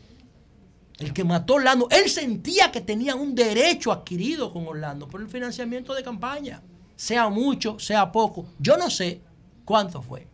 [1.02, 5.20] el que mató a Orlando, él sentía que tenía un derecho adquirido con Orlando por
[5.20, 6.62] el financiamiento de campaña,
[6.96, 8.46] sea mucho, sea poco.
[8.58, 9.20] Yo no sé
[9.64, 10.26] cuánto fue,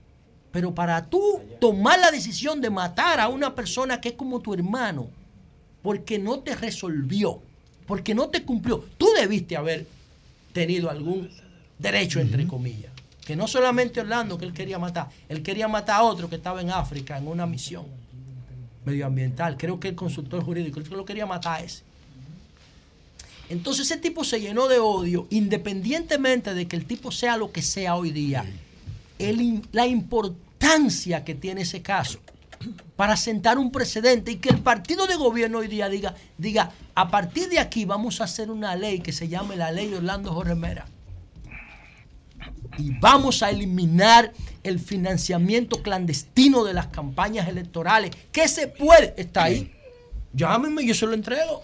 [0.53, 4.53] pero para tú tomar la decisión de matar a una persona que es como tu
[4.53, 5.09] hermano,
[5.83, 7.41] porque no te resolvió,
[7.87, 9.87] porque no te cumplió, tú debiste haber
[10.53, 11.31] tenido algún
[11.79, 12.93] derecho, entre comillas.
[13.25, 16.61] Que no solamente Orlando que él quería matar, él quería matar a otro que estaba
[16.61, 17.87] en África en una misión
[18.89, 19.57] medioambiental.
[19.57, 21.83] Creo que el consultor jurídico, lo quería matar a ese.
[23.49, 27.63] Entonces ese tipo se llenó de odio, independientemente de que el tipo sea lo que
[27.63, 28.45] sea hoy día.
[29.73, 32.19] la importancia que tiene ese caso
[32.97, 37.09] para sentar un precedente y que el partido de gobierno hoy día diga, diga, a
[37.09, 40.55] partir de aquí vamos a hacer una ley que se llame la ley Orlando Jorge
[40.55, 40.87] Mera
[42.79, 44.33] y vamos a eliminar
[44.63, 48.13] el financiamiento clandestino de las campañas electorales.
[48.33, 49.15] ¿Qué se puede?
[49.17, 49.73] Está ahí.
[50.33, 51.63] Llámenme, yo se lo entrego.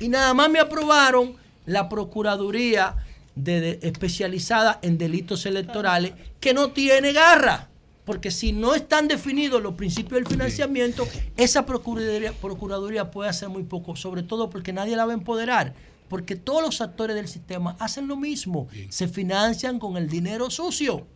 [0.00, 1.34] Y nada más me aprobaron
[1.66, 2.96] la Procuraduría
[3.34, 7.68] de, especializada en delitos electorales que no tiene garra.
[8.04, 11.06] Porque si no están definidos los principios del financiamiento,
[11.36, 15.72] esa procuraduría, procuraduría puede hacer muy poco, sobre todo porque nadie la va a empoderar
[16.12, 21.06] porque todos los actores del sistema hacen lo mismo, se financian con el dinero sucio.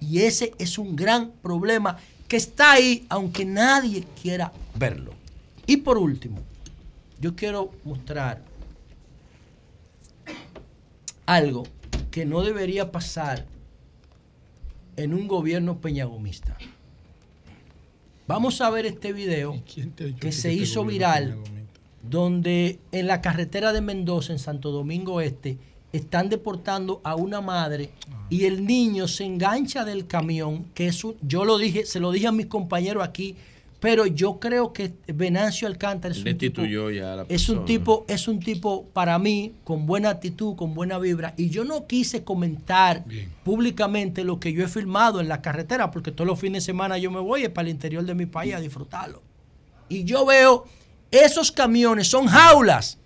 [0.00, 5.12] Y ese es un gran problema que está ahí, aunque nadie quiera verlo.
[5.66, 6.38] Y por último,
[7.20, 8.42] yo quiero mostrar
[11.26, 11.64] algo
[12.10, 13.44] que no debería pasar
[14.96, 16.56] en un gobierno peñagomista.
[18.26, 19.62] Vamos a ver este video
[20.18, 21.36] que se hizo viral
[22.08, 25.58] donde en la carretera de Mendoza, en Santo Domingo Este,
[25.92, 27.90] están deportando a una madre
[28.28, 32.26] y el niño se engancha del camión, que es yo lo dije, se lo dije
[32.26, 33.36] a mis compañeros aquí,
[33.80, 36.62] pero yo creo que Venancio Alcántara es un tipo,
[37.28, 41.48] es un tipo, es un tipo para mí con buena actitud, con buena vibra, y
[41.48, 43.04] yo no quise comentar
[43.44, 46.98] públicamente lo que yo he filmado en la carretera, porque todos los fines de semana
[46.98, 49.22] yo me voy para el interior de mi país a disfrutarlo.
[49.88, 50.66] Y yo veo
[51.10, 52.98] esos camiones son jaulas.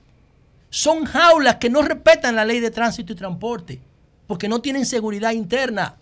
[0.70, 3.81] Son jaulas que no respetan la ley de tránsito y transporte.
[4.27, 5.97] Porque no tienen seguridad interna.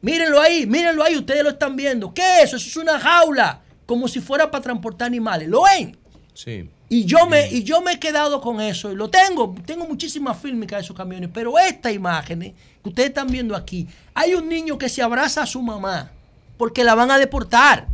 [0.00, 2.12] Mírenlo ahí, mírenlo ahí, ustedes lo están viendo.
[2.12, 2.56] ¿Qué es eso?
[2.56, 3.60] Eso es una jaula.
[3.86, 5.48] Como si fuera para transportar animales.
[5.48, 5.96] ¿Lo ven?
[6.34, 6.68] Sí.
[6.88, 8.90] Y yo, me, y yo me he quedado con eso.
[8.90, 9.54] Y lo tengo.
[9.64, 11.30] Tengo muchísimas fílmicas de esos camiones.
[11.32, 13.86] Pero esta imagen que ustedes están viendo aquí.
[14.12, 16.10] Hay un niño que se abraza a su mamá.
[16.58, 17.86] Porque la van a deportar.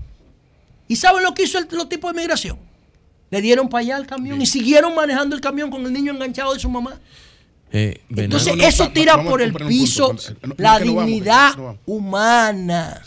[0.89, 2.68] ¿Y saben lo que hizo el, los tipos de migración?
[3.31, 6.55] Le dieron para allá el camión y siguieron manejando el camión con el niño enganchado
[6.55, 6.99] de su mamá.
[7.71, 10.17] Eh, Entonces, eso tira por el piso
[10.57, 11.55] la dignidad
[11.87, 13.03] humana.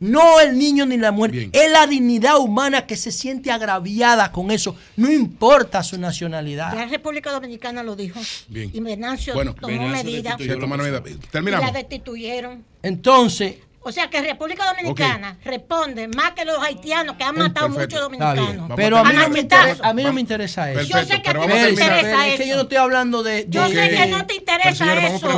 [0.00, 1.50] No el niño ni la mujer.
[1.52, 4.74] Es la dignidad humana que se siente agraviada con eso.
[4.96, 6.74] No importa su nacionalidad.
[6.74, 8.18] La República Dominicana lo dijo.
[8.50, 10.40] Y Venancio tomó medidas.
[10.40, 12.64] Y la destituyeron.
[12.82, 17.98] Entonces, o sea que República Dominicana responde más que los haitianos que han matado muchos
[17.98, 18.70] dominicanos.
[18.76, 20.82] Pero a mí, no me interesa, a mí no me interesa eso.
[20.82, 22.32] yo sé que a ti no te interesa eso.
[22.34, 23.46] Es que yo no estoy hablando de.
[23.48, 25.28] yo sé que no te interesa eso.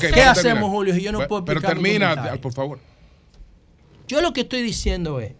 [0.00, 0.94] ¿Qué hacemos, Julio?
[0.94, 2.80] Si yo no puedo Pero termina, por favor.
[4.08, 5.32] Yo lo que estoy diciendo es.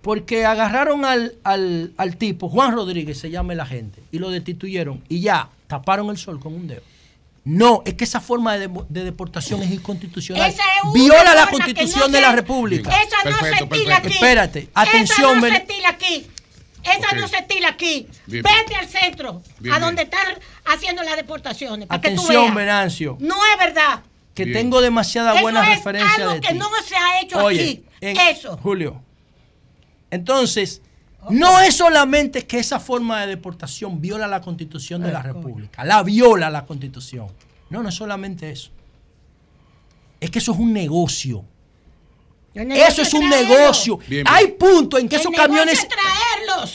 [0.00, 5.04] Porque agarraron al, al, al tipo, Juan Rodríguez se llama la gente, y lo destituyeron,
[5.08, 6.82] y ya taparon el sol con un dedo.
[7.44, 10.54] No, es que esa forma de, deportación es inconstitucional.
[10.94, 12.90] Viola la constitución de la República.
[12.90, 14.12] Esa no se estila aquí.
[14.12, 15.38] Espérate, atención.
[15.38, 16.26] Esa no se estila aquí.
[16.84, 18.06] Esa no se estila aquí.
[18.26, 19.42] Vete al centro,
[19.72, 21.86] a donde están haciendo las deportaciones.
[21.90, 23.16] Atención, Venancio.
[23.20, 24.02] No es verdad.
[24.34, 27.84] Que tengo demasiada buena referencia algo de que no se ha hecho aquí.
[28.00, 28.56] Eso.
[28.58, 29.02] Julio.
[30.10, 30.82] Entonces,
[31.30, 36.02] no es solamente que esa forma de deportación viola la constitución de la República, la
[36.02, 37.28] viola la constitución.
[37.70, 38.70] No, no es solamente eso.
[40.20, 41.44] Es que eso es un negocio.
[42.54, 43.98] Eso es un negocio.
[44.26, 45.86] Hay puntos en que esos camiones.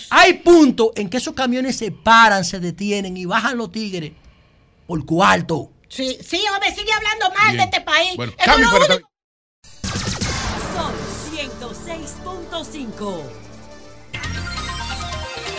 [0.10, 4.14] Hay puntos en que esos camiones se paran, se detienen y bajan los tigres
[4.88, 5.72] por cuarto.
[5.88, 8.16] Sí, sí, hombre, sigue hablando mal de este país.
[8.16, 8.34] Bueno,
[10.74, 10.94] Son
[11.32, 13.47] 106.5.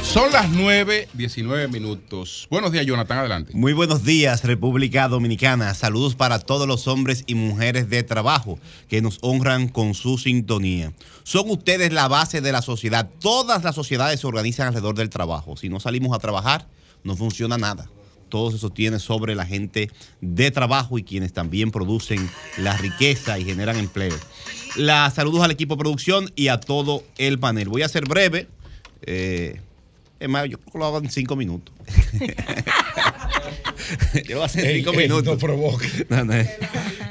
[0.08, 2.48] Son las 9, 19 minutos.
[2.50, 3.52] Buenos días, Jonathan, adelante.
[3.54, 5.74] Muy buenos días, República Dominicana.
[5.74, 8.58] Saludos para todos los hombres y mujeres de trabajo
[8.88, 10.94] que nos honran con su sintonía.
[11.24, 13.06] Son ustedes la base de la sociedad.
[13.20, 15.58] Todas las sociedades se organizan alrededor del trabajo.
[15.58, 16.66] Si no salimos a trabajar,
[17.04, 17.90] no funciona nada.
[18.30, 19.90] Todo se sostiene sobre la gente
[20.22, 24.16] de trabajo y quienes también producen la riqueza y generan empleo.
[24.74, 27.68] La saludos al equipo de producción y a todo el panel.
[27.68, 28.48] Voy a ser breve.
[29.02, 29.60] Eh,
[30.20, 31.74] es más, yo lo hago en cinco minutos.
[34.28, 35.24] yo voy a hacer cinco minutos.
[35.24, 36.06] no provoque.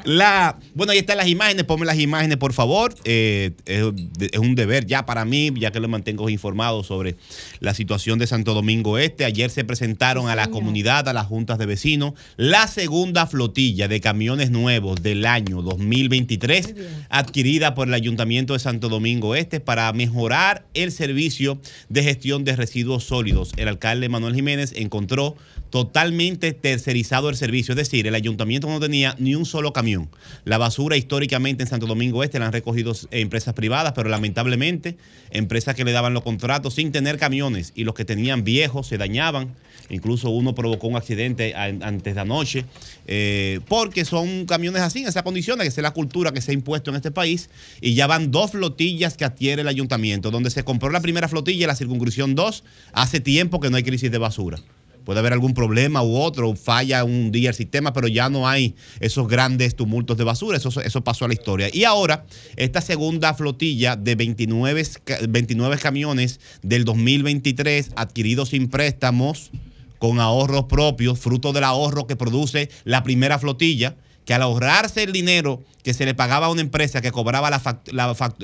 [0.08, 1.66] La, bueno, ahí están las imágenes.
[1.66, 2.96] Ponme las imágenes, por favor.
[3.04, 7.18] Eh, es, un deber ya para mí, ya que lo mantengo informado sobre
[7.60, 9.26] la situación de Santo Domingo Este.
[9.26, 14.00] Ayer se presentaron a la comunidad, a las juntas de vecinos, la segunda flotilla de
[14.00, 16.76] camiones nuevos del año 2023,
[17.10, 21.60] adquirida por el Ayuntamiento de Santo Domingo Este para mejorar el servicio
[21.90, 23.52] de gestión de residuos sólidos.
[23.58, 25.36] El alcalde Manuel Jiménez encontró
[25.70, 30.10] totalmente tercerizado el servicio, es decir, el ayuntamiento no tenía ni un solo camión.
[30.46, 34.98] La basura históricamente en Santo Domingo Este la han recogido empresas privadas, pero lamentablemente
[35.32, 38.98] empresas que le daban los contratos sin tener camiones y los que tenían viejos se
[38.98, 39.56] dañaban.
[39.90, 42.66] Incluso uno provocó un accidente antes de anoche,
[43.06, 46.54] eh, porque son camiones así, en esas condiciones, que es la cultura que se ha
[46.54, 47.50] impuesto en este país,
[47.80, 51.68] y ya van dos flotillas que adquiere el ayuntamiento, donde se compró la primera flotilla,
[51.68, 54.60] la circunscripción 2, hace tiempo que no hay crisis de basura
[55.08, 58.76] puede haber algún problema u otro, falla un día el sistema, pero ya no hay
[59.00, 61.70] esos grandes tumultos de basura, eso, eso pasó a la historia.
[61.72, 62.26] Y ahora,
[62.58, 64.84] esta segunda flotilla de 29,
[65.30, 69.50] 29 camiones del 2023 adquiridos sin préstamos,
[69.98, 75.14] con ahorros propios, fruto del ahorro que produce la primera flotilla, que al ahorrarse el
[75.14, 77.62] dinero que se le pagaba a una empresa que cobraba la,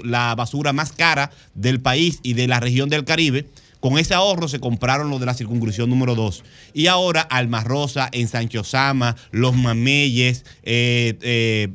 [0.02, 3.49] la basura más cara del país y de la región del Caribe,
[3.84, 6.45] con ese ahorro se compraron los de la circunscripción número 2.
[6.73, 11.68] Y ahora Alma Rosa, en Sancho Sama, Los Mameyes, eh, eh,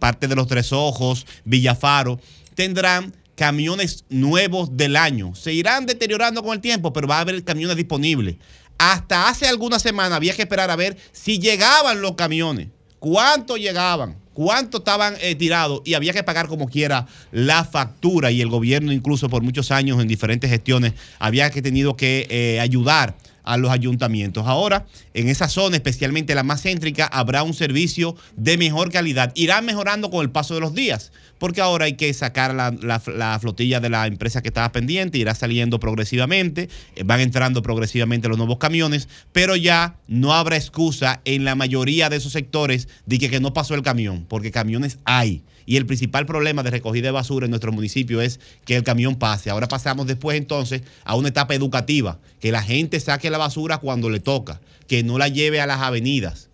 [0.00, 2.18] parte de los Tres Ojos, Villafaro,
[2.56, 5.36] tendrán camiones nuevos del año.
[5.36, 8.34] Se irán deteriorando con el tiempo, pero va a haber camiones disponibles.
[8.78, 12.66] Hasta hace algunas semanas había que esperar a ver si llegaban los camiones.
[12.98, 14.19] ¿Cuánto llegaban?
[14.34, 18.92] Cuánto estaban eh, tirados y había que pagar como quiera la factura y el gobierno
[18.92, 23.70] incluso por muchos años en diferentes gestiones había que tenido que eh, ayudar a los
[23.70, 24.46] ayuntamientos.
[24.46, 29.32] Ahora, en esa zona, especialmente la más céntrica, habrá un servicio de mejor calidad.
[29.34, 33.80] Irá mejorando con el paso de los días, porque ahora hay que sacar la, flotilla
[33.80, 38.58] de la empresa que estaba pendiente, irá saliendo progresivamente, eh, van entrando progresivamente los nuevos
[38.58, 43.40] camiones, pero ya no habrá excusa en la mayoría de esos sectores de que, que
[43.40, 45.42] no pasó el camión, porque camiones hay.
[45.64, 49.16] Y el principal problema de recogida de basura en nuestro municipio es que el camión
[49.16, 49.48] pase.
[49.48, 54.10] Ahora pasamos después entonces a una etapa educativa, que la gente saque la basura cuando
[54.10, 56.49] le toca, que no la lleve a las avenidas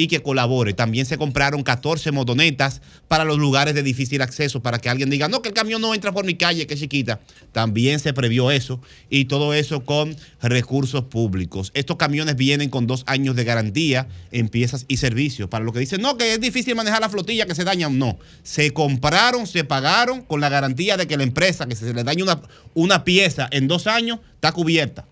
[0.00, 0.72] y que colabore.
[0.72, 5.28] También se compraron 14 motonetas para los lugares de difícil acceso, para que alguien diga,
[5.28, 7.20] no, que el camión no entra por mi calle, que chiquita.
[7.52, 11.70] También se previó eso y todo eso con recursos públicos.
[11.74, 15.48] Estos camiones vienen con dos años de garantía en piezas y servicios.
[15.48, 17.98] Para lo que dicen, no, que es difícil manejar la flotilla, que se dañan.
[17.98, 22.04] No, se compraron, se pagaron con la garantía de que la empresa, que se le
[22.04, 22.40] dañe una,
[22.72, 25.06] una pieza en dos años, está cubierta.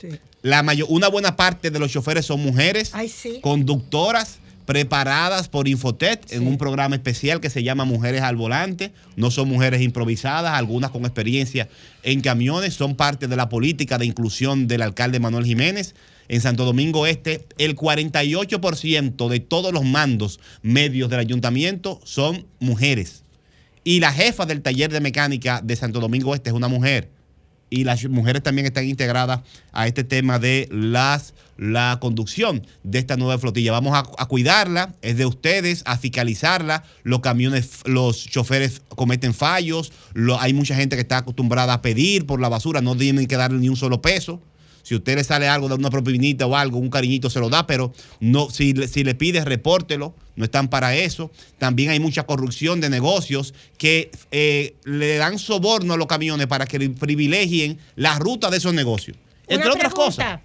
[0.00, 0.08] Sí
[0.88, 2.92] una buena parte de los choferes son mujeres,
[3.40, 8.92] conductoras preparadas por Infotet en un programa especial que se llama Mujeres al Volante.
[9.14, 11.68] No son mujeres improvisadas, algunas con experiencia
[12.02, 15.94] en camiones, son parte de la política de inclusión del alcalde Manuel Jiménez.
[16.28, 23.22] En Santo Domingo Este, el 48% de todos los mandos medios del ayuntamiento son mujeres.
[23.84, 27.15] Y la jefa del taller de mecánica de Santo Domingo Este es una mujer
[27.70, 29.40] y las mujeres también están integradas
[29.72, 33.72] a este tema de las la conducción de esta nueva flotilla.
[33.72, 36.84] Vamos a, cuidarla, es de ustedes, a fiscalizarla.
[37.02, 39.92] Los camiones, los choferes cometen fallos,
[40.38, 43.58] hay mucha gente que está acostumbrada a pedir por la basura, no tienen que darle
[43.58, 44.40] ni un solo peso.
[44.86, 47.66] Si usted le sale algo de una propinita o algo, un cariñito se lo da,
[47.66, 50.14] pero no, si, si le pide, repórtelo.
[50.36, 51.32] No están para eso.
[51.58, 56.66] También hay mucha corrupción de negocios que eh, le dan soborno a los camiones para
[56.66, 59.16] que privilegien la ruta de esos negocios.
[59.48, 60.38] Entre otras cosas.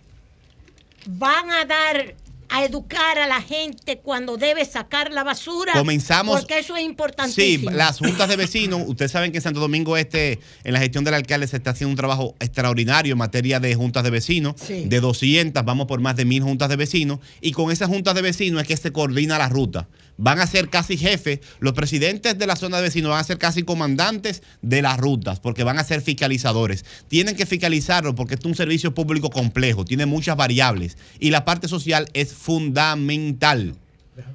[1.05, 2.15] Van a dar
[2.51, 5.71] a educar a la gente cuando debe sacar la basura.
[5.73, 6.39] Comenzamos.
[6.39, 7.71] Porque eso es importantísimo.
[7.71, 11.03] Sí, las juntas de vecinos, ustedes saben que en Santo Domingo Este, en la gestión
[11.05, 14.55] del alcalde, se está haciendo un trabajo extraordinario en materia de juntas de vecinos.
[14.67, 17.19] De 200, vamos por más de mil juntas de vecinos.
[17.39, 19.87] Y con esas juntas de vecinos es que se coordina la ruta
[20.21, 23.39] van a ser casi jefes, los presidentes de la zona de vecinos van a ser
[23.39, 26.85] casi comandantes de las rutas, porque van a ser fiscalizadores.
[27.07, 31.67] Tienen que fiscalizarlo porque es un servicio público complejo, tiene muchas variables y la parte
[31.67, 33.76] social es fundamental.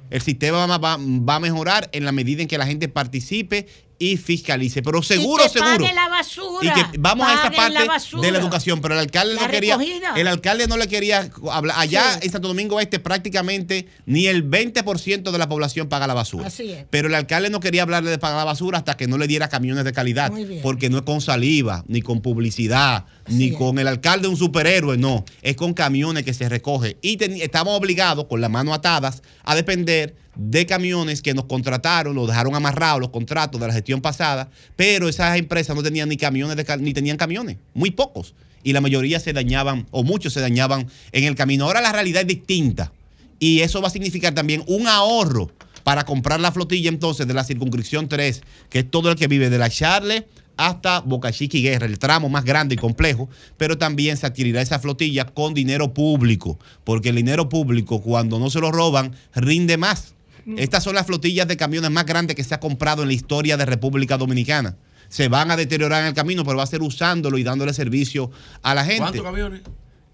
[0.09, 3.67] El sistema va, va, a mejorar en la medida en que la gente participe
[3.99, 4.81] y fiscalice.
[4.81, 5.77] Pero seguro, y que seguro.
[5.79, 6.67] Pague la basura.
[6.67, 7.79] Y que vamos a esa parte
[8.21, 8.81] de la educación.
[8.81, 9.77] Pero el alcalde no quería.
[10.15, 11.77] El alcalde no le quería hablar.
[11.79, 16.47] Allá en Santo Domingo Este prácticamente ni el 20% de la población paga la basura.
[16.47, 16.85] Así es.
[16.89, 19.49] Pero el alcalde no quería hablarle de pagar la basura hasta que no le diera
[19.49, 20.31] camiones de calidad.
[20.61, 25.25] Porque no es con saliva, ni con publicidad, ni con el alcalde un superhéroe, no.
[25.41, 26.97] Es con camiones que se recoge.
[27.01, 32.27] Y estamos obligados, con las manos atadas, a depender de camiones que nos contrataron, los
[32.27, 36.57] dejaron amarrados los contratos de la gestión pasada, pero esas empresas no tenían ni camiones
[36.79, 38.33] ni tenían camiones, muy pocos.
[38.63, 41.65] Y la mayoría se dañaban, o muchos se dañaban en el camino.
[41.65, 42.91] Ahora la realidad es distinta.
[43.39, 45.51] Y eso va a significar también un ahorro
[45.83, 49.49] para comprar la flotilla entonces de la circunscripción 3, que es todo el que vive
[49.49, 50.27] de la Charle
[50.57, 54.61] hasta Boca Chica y Guerra, el tramo más grande y complejo, pero también se adquirirá
[54.61, 59.77] esa flotilla con dinero público, porque el dinero público cuando no se lo roban rinde
[59.77, 60.15] más.
[60.47, 60.59] Mm.
[60.59, 63.57] Estas son las flotillas de camiones más grandes que se ha comprado en la historia
[63.57, 64.77] de República Dominicana.
[65.09, 68.31] Se van a deteriorar en el camino, pero va a ser usándolo y dándole servicio
[68.61, 68.99] a la gente.
[68.99, 69.61] ¿Cuántos camiones?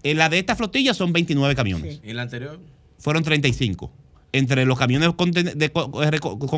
[0.02, 2.00] En la de esta flotilla son 29 camiones.
[2.02, 2.60] ¿Y en la anterior?
[2.98, 3.92] Fueron 35
[4.32, 5.32] entre los camiones con,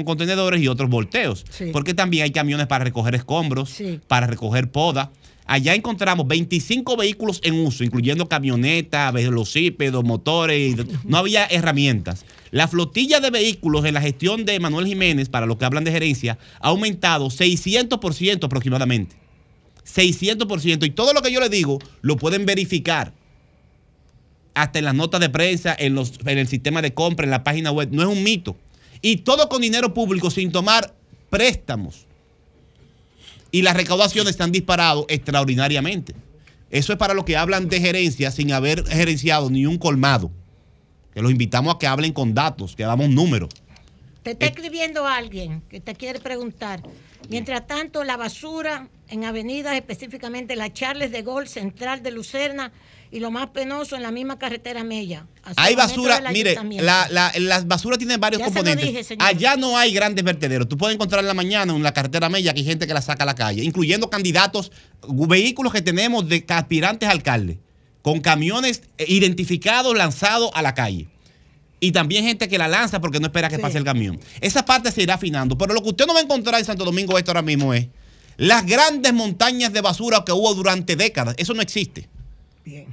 [0.05, 1.44] contenedores y otros volteos.
[1.73, 3.77] Porque también hay camiones para recoger escombros,
[4.09, 5.12] para recoger poda.
[5.44, 10.77] Allá encontramos 25 vehículos en uso, incluyendo camionetas, velocípedos, motores.
[11.05, 12.24] No había herramientas.
[12.51, 15.93] La flotilla de vehículos en la gestión de Manuel Jiménez, para los que hablan de
[15.93, 19.16] gerencia, ha aumentado 600% aproximadamente.
[19.85, 20.86] 600%.
[20.86, 23.12] Y todo lo que yo les digo lo pueden verificar.
[24.55, 27.44] Hasta en las notas de prensa, en, los, en el sistema de compra, en la
[27.44, 27.90] página web.
[27.93, 28.56] No es un mito.
[29.02, 30.94] Y todo con dinero público, sin tomar
[31.28, 32.06] préstamos
[33.51, 36.14] y las recaudaciones están disparado extraordinariamente.
[36.70, 40.31] Eso es para los que hablan de gerencia sin haber gerenciado ni un colmado.
[41.17, 43.49] Que los invitamos a que hablen con datos, que damos números.
[44.23, 46.83] Te está escribiendo alguien que te quiere preguntar.
[47.31, 52.71] Mientras tanto, la basura en avenidas, específicamente la Charles de Gol, Central de Lucerna,
[53.11, 55.27] y lo más penoso en la misma carretera Mella.
[55.57, 59.15] Hay basura, mire, la, la, las basuras tienen varios componentes.
[59.19, 60.69] Allá no hay grandes vertederos.
[60.69, 63.01] Tú puedes encontrar en la mañana en la carretera Mella que hay gente que la
[63.01, 64.71] saca a la calle, incluyendo candidatos,
[65.09, 67.57] vehículos que tenemos de aspirantes alcaldes,
[68.07, 71.09] con camiones identificados lanzados a la calle.
[71.81, 74.20] Y también gente que la lanza porque no espera que pase el camión.
[74.41, 75.59] Esa parte se irá afinando.
[75.59, 77.89] Pero lo que usted no va a encontrar en Santo Domingo esto ahora mismo es
[78.37, 81.35] las grandes montañas de basura que hubo durante décadas.
[81.37, 82.09] Eso no existe.
[82.65, 82.87] Bien.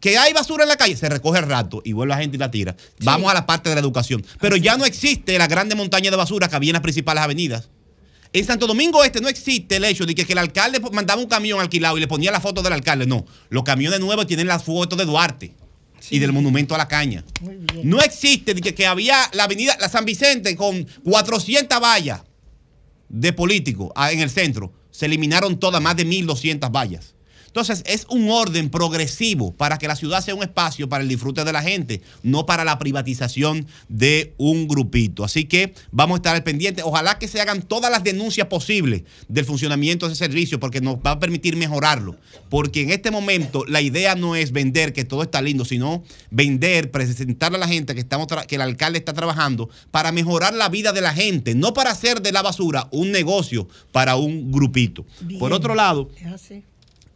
[0.00, 2.40] Que hay basura en la calle, se recoge el rato y vuelve la gente y
[2.40, 2.74] la tira.
[3.00, 4.24] Vamos a la parte de la educación.
[4.40, 7.68] Pero ya no existe la grande montaña de basura que había en las principales avenidas.
[8.32, 11.60] En Santo Domingo Este no existe el hecho de que, el alcalde mandaba un camión
[11.60, 13.06] alquilado y le ponía la foto del alcalde.
[13.06, 15.54] No, los camiones nuevos tienen las fotos de Duarte
[16.10, 17.24] y del monumento a la caña.
[17.82, 22.22] No existe de que, que, había la avenida la San Vicente con 400 vallas
[23.08, 24.72] de políticos ah, en el centro.
[24.90, 27.15] Se eliminaron todas, más de 1.200 vallas.
[27.56, 31.42] Entonces, es un orden progresivo para que la ciudad sea un espacio para el disfrute
[31.42, 35.24] de la gente, no para la privatización de un grupito.
[35.24, 36.82] Así que vamos a estar al pendiente.
[36.82, 40.96] Ojalá que se hagan todas las denuncias posibles del funcionamiento de ese servicio, porque nos
[40.96, 42.16] va a permitir mejorarlo.
[42.50, 46.90] Porque en este momento la idea no es vender que todo está lindo, sino vender,
[46.90, 50.92] presentarle a la gente que, estamos que el alcalde está trabajando para mejorar la vida
[50.92, 55.06] de la gente, no para hacer de la basura un negocio para un grupito.
[55.38, 56.10] Por otro lado,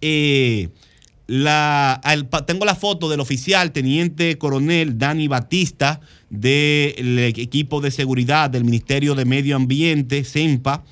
[0.01, 0.69] eh,
[1.27, 2.01] la,
[2.47, 9.15] tengo la foto del oficial teniente coronel Dani Batista del equipo de seguridad del Ministerio
[9.15, 10.85] de Medio Ambiente, CEMPA,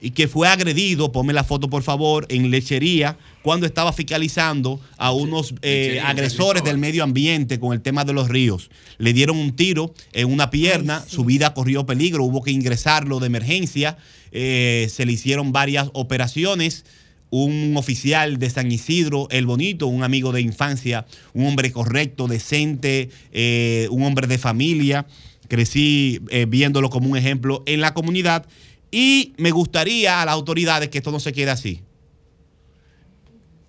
[0.00, 5.12] y que fue agredido, ponme la foto por favor, en lechería cuando estaba fiscalizando a
[5.12, 8.70] unos eh, agresores del medio ambiente con el tema de los ríos.
[8.98, 13.28] Le dieron un tiro en una pierna, su vida corrió peligro, hubo que ingresarlo de
[13.28, 13.96] emergencia,
[14.32, 16.84] eh, se le hicieron varias operaciones
[17.30, 23.10] un oficial de San Isidro, El Bonito, un amigo de infancia, un hombre correcto, decente,
[23.32, 25.06] eh, un hombre de familia.
[25.48, 28.46] Crecí viéndolo como un ejemplo en la comunidad
[28.90, 31.82] y me gustaría a las autoridades que esto no se quede así.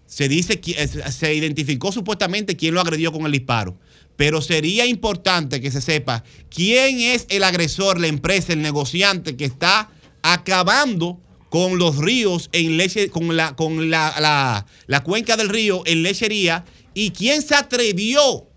[0.06, 3.78] Se dice que eh, se identificó supuestamente quién lo agredió con el disparo.
[4.16, 9.46] Pero sería importante que se sepa quién es el agresor, la empresa, el negociante que
[9.46, 9.92] está
[10.24, 11.20] acabando
[11.50, 16.66] con los ríos en leche, con la, con la, la cuenca del río en lechería
[16.94, 18.48] y quién se atrevió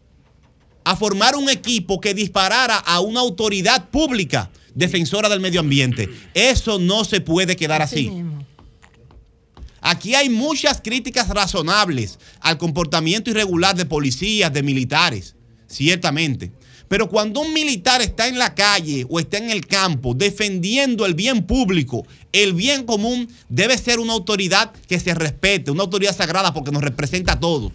[0.85, 6.09] a formar un equipo que disparara a una autoridad pública defensora del medio ambiente.
[6.35, 8.11] Eso no se puede quedar así.
[9.81, 15.37] Aquí hay muchas críticas razonables al comportamiento irregular de policías, de militares,
[15.67, 16.53] ciertamente.
[16.91, 21.15] Pero cuando un militar está en la calle o está en el campo defendiendo el
[21.15, 26.53] bien público, el bien común, debe ser una autoridad que se respete, una autoridad sagrada
[26.53, 27.71] porque nos representa a todos.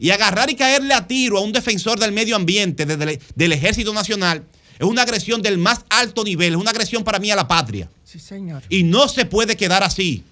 [0.00, 4.44] Y agarrar y caerle a tiro a un defensor del medio ambiente del Ejército Nacional
[4.80, 7.88] es una agresión del más alto nivel, es una agresión para mí a la patria.
[8.02, 8.64] Sí, señor.
[8.68, 10.24] Y no se puede quedar así.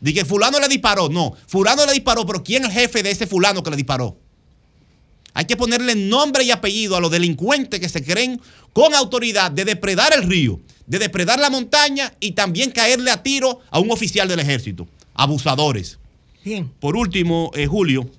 [0.00, 1.08] Dije, fulano le disparó.
[1.10, 4.16] No, fulano le disparó, pero ¿quién es el jefe de ese fulano que le disparó?
[5.38, 8.40] Hay que ponerle nombre y apellido a los delincuentes que se creen
[8.72, 10.58] con autoridad de depredar el río,
[10.88, 14.88] de depredar la montaña y también caerle a tiro a un oficial del ejército.
[15.14, 16.00] Abusadores.
[16.44, 16.68] Bien.
[16.80, 18.10] Por último, eh, Julio,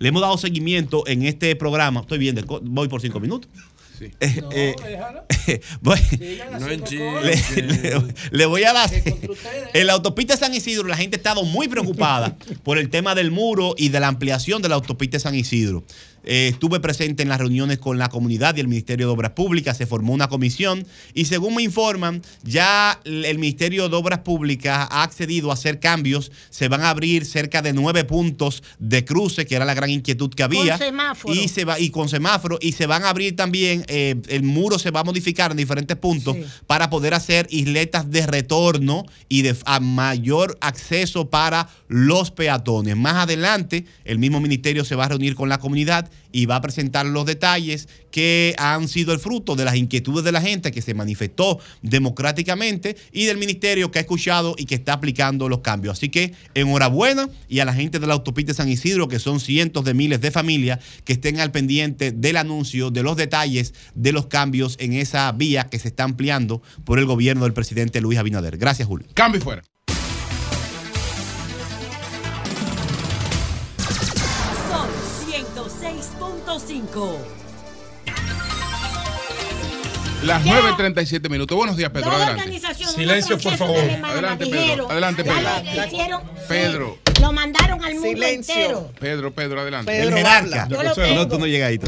[0.00, 2.00] le hemos dado seguimiento en este programa.
[2.00, 3.48] Estoy bien, voy por cinco minutos.
[8.30, 8.90] Le, voy a dar.
[9.74, 13.30] En la autopista San Isidro, la gente ha estado muy preocupada por el tema del
[13.30, 15.84] muro y de la ampliación de la autopista San Isidro.
[16.24, 19.76] Eh, estuve presente en las reuniones con la comunidad y el Ministerio de Obras Públicas,
[19.76, 25.02] se formó una comisión y según me informan, ya el Ministerio de Obras Públicas ha
[25.02, 29.54] accedido a hacer cambios, se van a abrir cerca de nueve puntos de cruce, que
[29.56, 30.78] era la gran inquietud que había.
[30.78, 31.34] Con semáforo.
[31.34, 34.78] Y, se va, y con semáforo, y se van a abrir también, eh, el muro
[34.78, 36.36] se va a modificar en diferentes puntos
[36.66, 42.96] para poder hacer isletas de retorno y de mayor acceso para los peatones.
[42.96, 46.60] Más adelante, el mismo ministerio se va a reunir con la comunidad y va a
[46.60, 50.82] presentar los detalles que han sido el fruto de las inquietudes de la gente que
[50.82, 55.98] se manifestó democráticamente y del ministerio que ha escuchado y que está aplicando los cambios.
[55.98, 59.84] Así que enhorabuena y a la gente de la autopista San Isidro, que son cientos
[59.84, 64.26] de miles de familias que estén al pendiente del anuncio, de los detalles de los
[64.26, 68.58] cambios en esa vía que se está ampliando por el gobierno del presidente Luis Abinader.
[68.58, 69.06] Gracias, Julio.
[69.14, 69.69] Cambio fuera.
[80.24, 81.56] Las 9.37 minutos.
[81.56, 82.10] Buenos días, Pedro.
[82.10, 82.60] Adelante.
[82.94, 83.78] Silencio, por favor.
[83.78, 84.90] Adelante, Pedro.
[84.90, 86.22] Adelante, Pedro.
[86.48, 86.98] Pedro.
[87.20, 88.92] Lo mandaron al mundo entero.
[88.98, 89.92] Pedro, Pedro, adelante.
[89.92, 90.68] Pedro, el jerarca.
[91.14, 91.78] No, tú no llegas ahí.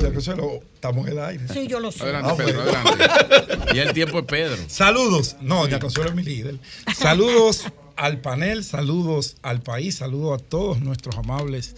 [0.74, 1.49] Estamos en el aire.
[1.53, 2.05] Sí, yo lo sé.
[2.05, 3.74] Adelante, ah, Pedro, adelante.
[3.74, 4.57] y el tiempo es Pedro.
[4.69, 5.37] Saludos.
[5.41, 6.59] No, ya Consuelo es mi líder.
[6.97, 7.65] Saludos
[7.97, 11.74] al panel, saludos al país, saludos a todos nuestros amables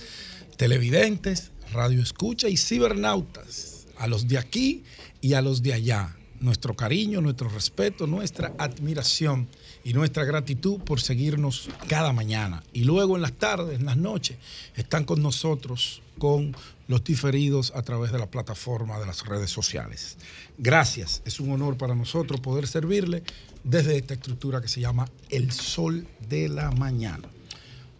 [0.56, 4.84] televidentes, radio escucha y cibernautas, a los de aquí
[5.20, 6.16] y a los de allá.
[6.40, 9.48] Nuestro cariño, nuestro respeto, nuestra admiración
[9.82, 12.62] y nuestra gratitud por seguirnos cada mañana.
[12.72, 14.36] Y luego en las tardes, en las noches,
[14.76, 16.54] están con nosotros con
[16.86, 20.16] los diferidos a través de la plataforma de las redes sociales.
[20.58, 23.22] Gracias, es un honor para nosotros poder servirle
[23.62, 27.28] desde esta estructura que se llama El Sol de la Mañana.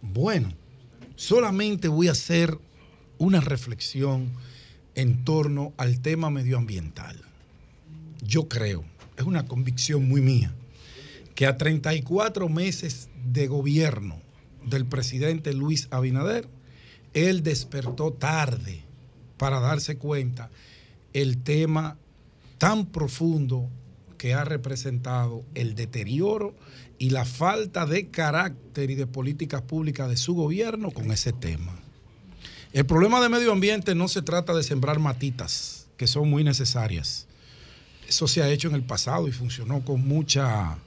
[0.01, 0.53] Bueno,
[1.15, 2.57] solamente voy a hacer
[3.17, 4.31] una reflexión
[4.95, 7.21] en torno al tema medioambiental.
[8.23, 8.83] Yo creo,
[9.17, 10.53] es una convicción muy mía,
[11.35, 14.19] que a 34 meses de gobierno
[14.65, 16.47] del presidente Luis Abinader,
[17.13, 18.81] él despertó tarde
[19.37, 20.49] para darse cuenta
[21.13, 21.97] el tema
[22.57, 23.69] tan profundo
[24.17, 26.55] que ha representado el deterioro
[26.97, 31.74] y la falta de carácter y de políticas públicas de su gobierno con ese tema.
[32.75, 37.25] El problema de medio ambiente no se trata de sembrar matitas, que son muy necesarias.
[38.05, 40.77] Eso se ha hecho en el pasado y funcionó con mucha,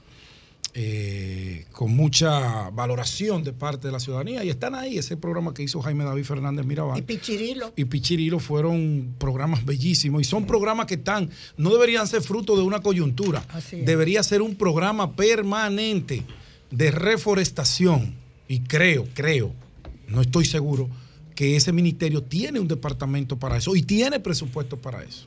[0.75, 4.43] eh, con mucha valoración de parte de la ciudadanía.
[4.43, 6.99] Y están ahí, ese programa que hizo Jaime David Fernández Mirabal.
[6.99, 7.73] Y Pichirilo.
[7.75, 10.21] Y Pichirilo fueron programas bellísimos.
[10.21, 13.43] Y son programas que están, no deberían ser fruto de una coyuntura.
[13.71, 16.23] Debería ser un programa permanente
[16.69, 18.13] de reforestación,
[18.47, 19.55] y creo, creo,
[20.07, 20.87] no estoy seguro,
[21.39, 25.25] que ese ministerio tiene un departamento para eso y tiene presupuesto para eso.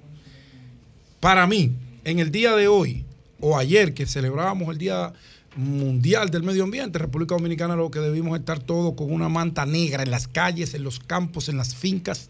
[1.20, 1.72] Para mí,
[2.04, 3.06] en el día de hoy,
[3.40, 5.14] o ayer que celebrábamos el Día
[5.56, 10.02] Mundial del Medio Ambiente, República Dominicana, lo que debimos estar todos con una manta negra
[10.02, 12.28] en las calles, en los campos, en las fincas,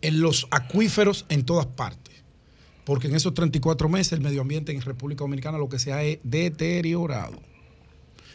[0.00, 2.14] en los acuíferos, en todas partes.
[2.86, 5.98] Porque en esos 34 meses el medio ambiente en República Dominicana lo que se ha
[6.22, 7.38] deteriorado.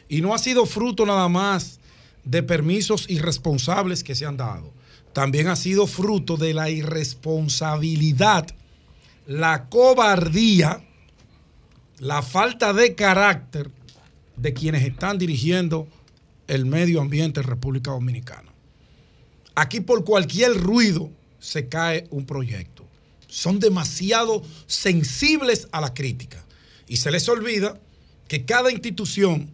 [0.09, 1.79] Y no ha sido fruto nada más
[2.25, 4.73] de permisos irresponsables que se han dado.
[5.13, 8.47] También ha sido fruto de la irresponsabilidad,
[9.27, 10.83] la cobardía,
[11.99, 13.71] la falta de carácter
[14.35, 15.87] de quienes están dirigiendo
[16.47, 18.51] el medio ambiente en República Dominicana.
[19.55, 22.85] Aquí por cualquier ruido se cae un proyecto.
[23.27, 26.43] Son demasiado sensibles a la crítica.
[26.87, 27.79] Y se les olvida
[28.27, 29.49] que cada institución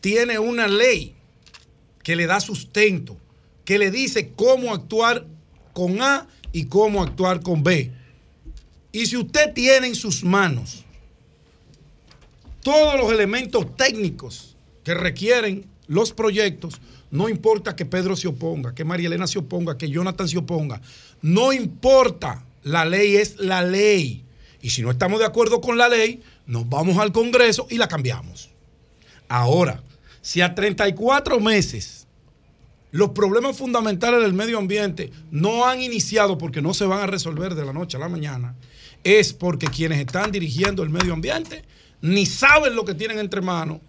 [0.00, 1.14] tiene una ley
[2.04, 3.16] que le da sustento,
[3.64, 5.26] que le dice cómo actuar
[5.72, 7.90] con A y cómo actuar con B.
[8.92, 10.84] Y si usted tiene en sus manos
[12.62, 18.84] todos los elementos técnicos que requieren los proyectos, no importa que Pedro se oponga, que
[18.84, 20.80] María Elena se oponga, que Jonathan se oponga,
[21.22, 24.24] no importa, la ley es la ley.
[24.60, 27.88] Y si no estamos de acuerdo con la ley, nos vamos al Congreso y la
[27.88, 28.50] cambiamos.
[29.28, 29.82] Ahora,
[30.24, 32.06] si a 34 meses
[32.92, 37.54] los problemas fundamentales del medio ambiente no han iniciado porque no se van a resolver
[37.54, 38.54] de la noche a la mañana,
[39.04, 41.62] es porque quienes están dirigiendo el medio ambiente
[42.00, 43.80] ni saben lo que tienen entre manos,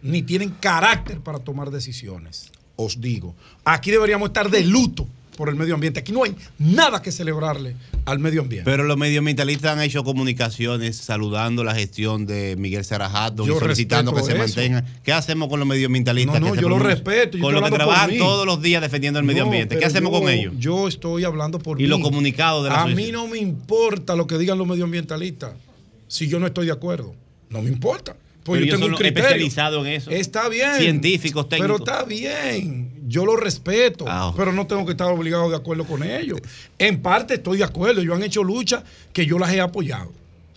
[0.00, 2.50] ni tienen carácter para tomar decisiones.
[2.76, 5.06] Os digo, aquí deberíamos estar de luto
[5.36, 6.00] por el medio ambiente.
[6.00, 8.70] Aquí no hay nada que celebrarle al medio ambiente.
[8.70, 14.22] Pero los medioambientalistas han hecho comunicaciones saludando la gestión de Miguel Sarajato y solicitando que
[14.22, 14.84] se mantenga.
[15.02, 16.40] ¿Qué hacemos con los medioambientalistas?
[16.40, 17.38] No, no, yo lo respeto.
[17.38, 19.78] con los que trabajan todos los días defendiendo el medio ambiente.
[19.78, 20.54] ¿Qué hacemos con ellos?
[20.58, 24.26] Yo estoy hablando por Y los comunicados de la A mí no me importa lo
[24.26, 25.52] que digan los medioambientalistas
[26.08, 27.14] si yo no estoy de acuerdo.
[27.48, 28.16] No me importa.
[28.44, 29.28] Pues yo tengo un criterio.
[29.28, 30.10] especializado en eso.
[30.10, 30.74] Está bien.
[30.76, 31.80] Científicos, técnicos.
[31.80, 33.01] Pero está bien.
[33.12, 34.06] Yo lo respeto.
[34.08, 36.40] Ah, pero no tengo que estar obligado de acuerdo con ellos.
[36.78, 38.00] En parte estoy de acuerdo.
[38.00, 38.82] Ellos han hecho lucha
[39.12, 40.10] que yo las he apoyado.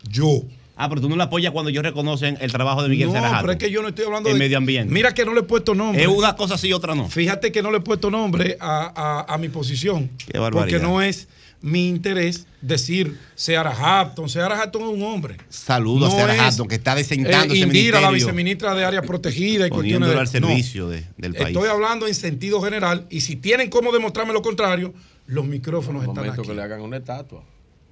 [0.10, 0.41] Yo.
[0.77, 3.41] Ah, pero tú no la apoyas cuando ellos reconocen el trabajo de Miguel No, Sarajato.
[3.41, 4.94] pero es que yo no estoy hablando El de medio ambiente.
[4.94, 6.02] Mira que no le he puesto nombre.
[6.02, 7.10] Es una cosa sí y otra no.
[7.10, 8.91] Fíjate que no le he puesto nombre a,
[9.27, 10.10] a- a mi posición.
[10.32, 10.80] Qué barbaridad.
[10.80, 11.27] Porque no es
[11.65, 14.29] mi interés decir Seara Hampton.
[14.29, 15.37] Seara Hampton es un hombre.
[15.49, 19.01] Saludos No a Sarah es, Hatton, que está desentando eh, Indira, la viceministra de Área
[19.01, 21.47] Protegida y cuestiones poniéndolo de al servicio de- del país.
[21.55, 24.93] Estoy hablando en sentido general y si tienen cómo demostrarme lo contrario,
[25.25, 26.49] los micrófonos Un están momento aquí.
[26.51, 27.43] que le hagan una estatua.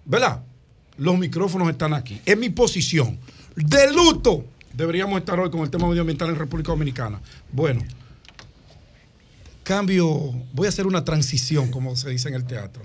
[0.06, 0.44] ¿Verdad?
[0.98, 2.22] Los micrófonos están aquí.
[2.26, 3.18] Es mi posición.
[3.56, 7.20] De luto deberíamos estar hoy con el tema medioambiental en República Dominicana.
[7.52, 7.82] Bueno,
[9.64, 10.10] cambio,
[10.54, 12.84] voy a hacer una transición, como se dice en el teatro.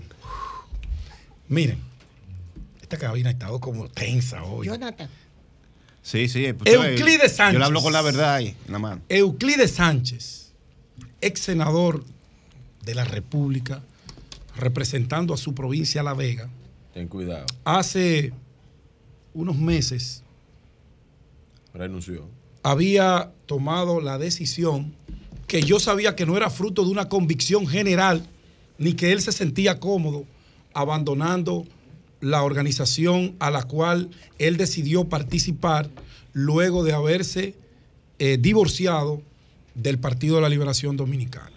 [1.48, 1.78] Miren,
[2.80, 4.66] esta cabina ha estado como tensa hoy.
[4.66, 5.08] Jonathan.
[6.02, 6.44] Sí, sí.
[6.46, 7.52] Euclides Sánchez.
[7.54, 9.02] Yo le hablo con la verdad ahí, en la mano.
[9.08, 10.52] Euclides Sánchez,
[11.20, 12.04] ex senador
[12.84, 13.82] de la República,
[14.56, 16.48] representando a su provincia La Vega,
[16.94, 17.46] Ten cuidado.
[17.64, 18.32] hace
[19.34, 20.22] unos meses
[21.74, 22.26] Renunció.
[22.62, 24.94] había tomado la decisión
[25.46, 28.26] que yo sabía que no era fruto de una convicción general,
[28.78, 30.24] ni que él se sentía cómodo
[30.78, 31.66] abandonando
[32.20, 35.90] la organización a la cual él decidió participar
[36.32, 37.54] luego de haberse
[38.20, 39.20] eh, divorciado
[39.74, 41.52] del Partido de la Liberación Dominicana.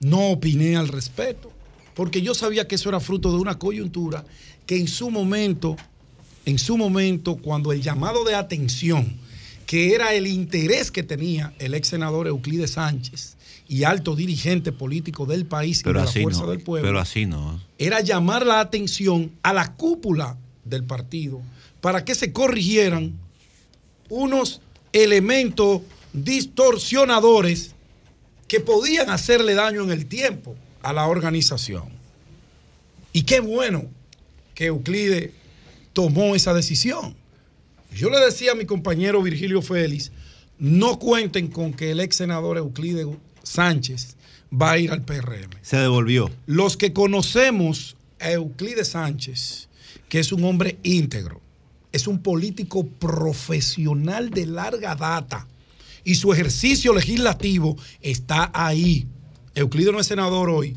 [0.00, 1.50] No opiné al respecto,
[1.94, 4.24] porque yo sabía que eso era fruto de una coyuntura
[4.66, 5.76] que en su momento,
[6.44, 9.16] en su momento, cuando el llamado de atención,
[9.66, 13.36] que era el interés que tenía el ex senador Euclides Sánchez
[13.68, 16.50] y alto dirigente político del país y de la Fuerza no.
[16.50, 17.60] del Pueblo, Pero así no.
[17.78, 21.40] era llamar la atención a la cúpula del partido
[21.80, 23.14] para que se corrigieran
[24.08, 24.60] unos
[24.92, 27.74] elementos distorsionadores
[28.48, 31.88] que podían hacerle daño en el tiempo a la organización.
[33.12, 33.86] Y qué bueno
[34.54, 35.30] que Euclides
[35.92, 37.16] tomó esa decisión.
[37.94, 40.10] Yo le decía a mi compañero Virgilio Félix,
[40.58, 43.06] no cuenten con que el ex senador Euclides
[43.44, 44.16] Sánchez
[44.52, 45.50] va a ir al PRM.
[45.62, 46.30] Se devolvió.
[46.46, 49.68] Los que conocemos a Euclides Sánchez,
[50.08, 51.40] que es un hombre íntegro,
[51.92, 55.46] es un político profesional de larga data
[56.02, 59.06] y su ejercicio legislativo está ahí.
[59.54, 60.76] Euclides no es senador hoy,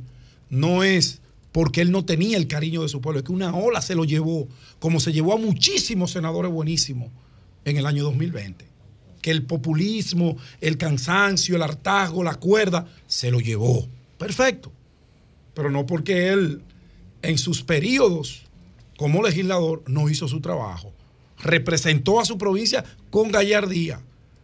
[0.50, 1.20] no es
[1.58, 4.06] porque él no tenía el cariño de su pueblo, es que una ola se lo
[4.06, 7.10] llevó, como se llevó a muchísimos senadores buenísimos
[7.66, 8.64] en el año 2020,
[9.24, 13.88] que el populismo, el cansancio, el hartazgo, la cuerda, se lo llevó.
[14.20, 14.72] Perfecto.
[15.56, 16.62] Pero no porque él
[17.24, 18.44] en sus periodos
[18.96, 20.94] como legislador no hizo su trabajo.
[21.40, 24.00] Representó a su provincia con gallardía,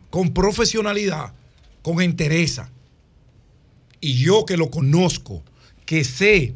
[0.10, 1.36] con profesionalidad,
[1.84, 2.72] con entereza.
[4.02, 5.44] Y yo que lo conozco,
[5.86, 6.56] que sé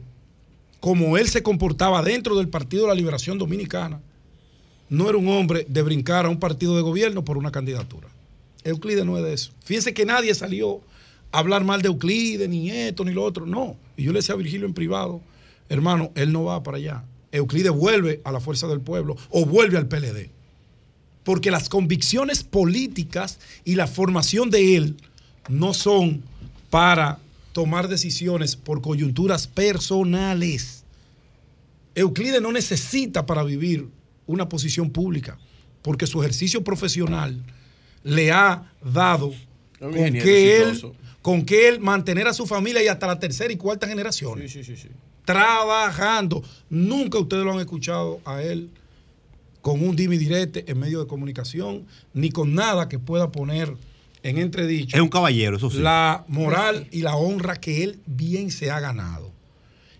[0.79, 3.99] cómo él se comportaba dentro del Partido de la Liberación Dominicana,
[4.89, 8.07] no era un hombre de brincar a un partido de gobierno por una candidatura.
[8.63, 9.51] Euclides no es de eso.
[9.63, 10.81] Fíjense que nadie salió
[11.31, 13.45] a hablar mal de Euclides, ni esto, ni lo otro.
[13.45, 13.75] No.
[13.95, 15.21] Y yo le decía a Virgilio en privado,
[15.69, 17.03] hermano, él no va para allá.
[17.31, 20.29] Euclides vuelve a la fuerza del pueblo o vuelve al PLD.
[21.23, 24.97] Porque las convicciones políticas y la formación de él
[25.49, 26.23] no son
[26.69, 27.19] para
[27.57, 30.83] tomar decisiones por coyunturas personales.
[31.95, 33.87] Euclides no necesita para vivir
[34.27, 35.39] una posición pública,
[35.81, 37.43] porque su ejercicio profesional
[38.03, 39.33] le ha dado
[39.79, 43.57] con que, él, con que él mantener a su familia y hasta la tercera y
[43.57, 44.39] cuarta generación.
[45.25, 46.43] trabajando.
[46.69, 48.69] Nunca ustedes lo han escuchado a él
[49.61, 53.73] con un dimi direte en medio de comunicación, ni con nada que pueda poner
[54.27, 54.97] en entredicho.
[54.97, 55.79] Es un caballero, eso sí.
[55.79, 59.31] La moral y la honra que él bien se ha ganado.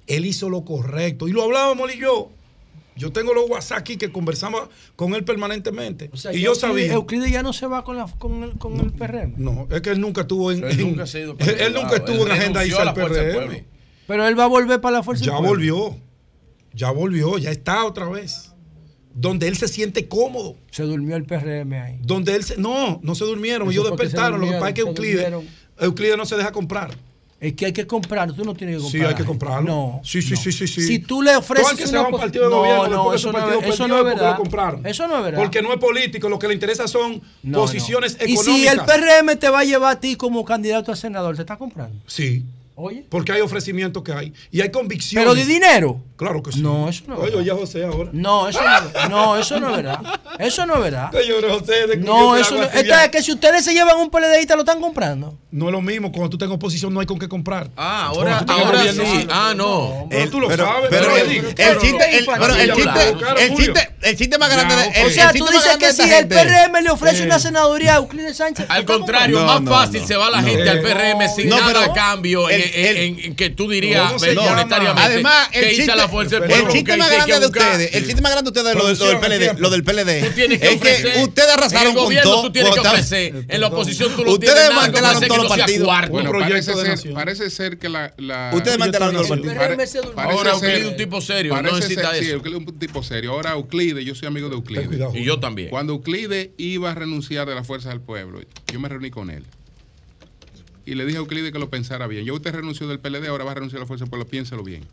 [0.06, 1.30] Él hizo lo correcto.
[1.30, 2.31] Y lo hablábamos él y yo.
[2.97, 6.09] Yo tengo los WhatsApp aquí que conversamos con él permanentemente.
[6.33, 6.91] y yo sabía.
[6.91, 9.35] Euclides ya no se va con, la, con, el, con el PRM.
[9.38, 10.64] No, es que él nunca estuvo en.
[10.64, 13.64] Él nunca, él nunca estuvo en agenda y al PRM.
[14.07, 15.95] Pero él va a volver para la fuerza Ya volvió.
[16.73, 18.47] Ya volvió, ya está otra vez.
[19.19, 20.55] Donde él se siente cómodo.
[20.69, 21.99] Se durmió el PRM ahí.
[22.03, 22.57] Donde él se.
[22.57, 23.69] No, no se durmieron.
[23.71, 24.39] Ellos despertaron.
[24.39, 25.33] Lo que pasa es que Euclides,
[25.79, 26.95] Euclides no se deja comprar.
[27.39, 29.07] Es que hay que comprarlo, tú no tienes que comprarlo.
[29.07, 29.69] Sí, hay que comprarlo.
[29.69, 30.01] No.
[30.03, 30.81] Sí, sí, sí, sí, sí.
[30.81, 31.77] Si tú le ofreces.
[31.77, 34.39] que se va a un partido de gobierno, no, eso, no, eso no es verdad.
[34.83, 35.39] Eso no es verdad.
[35.39, 37.21] Porque no es político, lo que le interesa son
[37.53, 38.47] posiciones económicas.
[38.47, 41.41] Y si el PRM te va a llevar a ti como candidato a senador, ¿te
[41.41, 41.99] está comprando?
[42.07, 42.43] Sí.
[42.79, 43.03] Oye.
[43.09, 44.33] Porque hay ofrecimientos que hay.
[44.51, 45.27] Y hay convicciones.
[45.27, 45.99] ¿Pero de dinero?
[46.17, 46.61] Claro que sí.
[46.61, 47.39] No, eso no es verdad.
[47.39, 48.09] Oye, oye, José ahora.
[48.11, 50.19] No, eso no, no, eso no es verdad.
[50.39, 51.11] Eso no es verdad.
[51.21, 52.63] Señor José, de no, eso no.
[52.63, 55.37] Esto es que si ustedes se llevan un PLDista, lo están comprando.
[55.51, 56.11] No es lo mismo.
[56.11, 57.69] Cuando tú tengas oposición, no hay con qué comprar.
[57.77, 59.27] Ah, ahora, ahora sí.
[59.29, 60.07] Ah, no.
[60.09, 60.89] Pero tú lo sabes.
[60.89, 65.93] Pero el chiste, el chiste, el chiste más grande de O sea, tú dices que
[65.93, 68.65] si el PRM le ofrece una senaduría a Euclides Sánchez.
[68.69, 73.35] Al contrario, más fácil se va la gente al PRM sin nada a cambio en
[73.35, 76.67] que tú dirías monetariamente Además, el chiste, la fuerza del pueblo.
[76.67, 79.59] El chiste más grande de ustedes, el chiste más grande de ustedes lo, del PLD,
[79.59, 80.09] lo del PLD.
[80.09, 82.41] es que ustedes arrasaron con todo.
[82.43, 83.45] Tú tienes que ofrecer.
[83.47, 86.09] En la oposición tú lo Ustedes mantelaron todos los partidos.
[86.09, 88.13] Bueno, parece ser, parece ser que la,
[88.53, 90.13] Ustedes mantelaron todos los partidos.
[90.15, 92.23] Ahora Euclides es un tipo serio, no necesita eso.
[92.23, 93.31] Sí, Euclides es un tipo serio.
[93.31, 94.87] Ahora Euclides, yo soy amigo de Euclides.
[95.13, 95.69] Y yo también.
[95.69, 99.43] Cuando Euclides iba a renunciar de la fuerza del pueblo, yo me reuní con él
[100.87, 102.23] y le dije a Euclides que lo pensara bien.
[102.23, 104.63] Yo usted renunció del PLD, ahora va a renunciar a la Fuerza del Pueblo, piénselo
[104.63, 104.85] bien.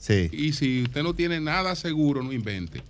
[0.00, 0.30] Sí.
[0.32, 2.82] Y si usted no tiene nada seguro, no invente.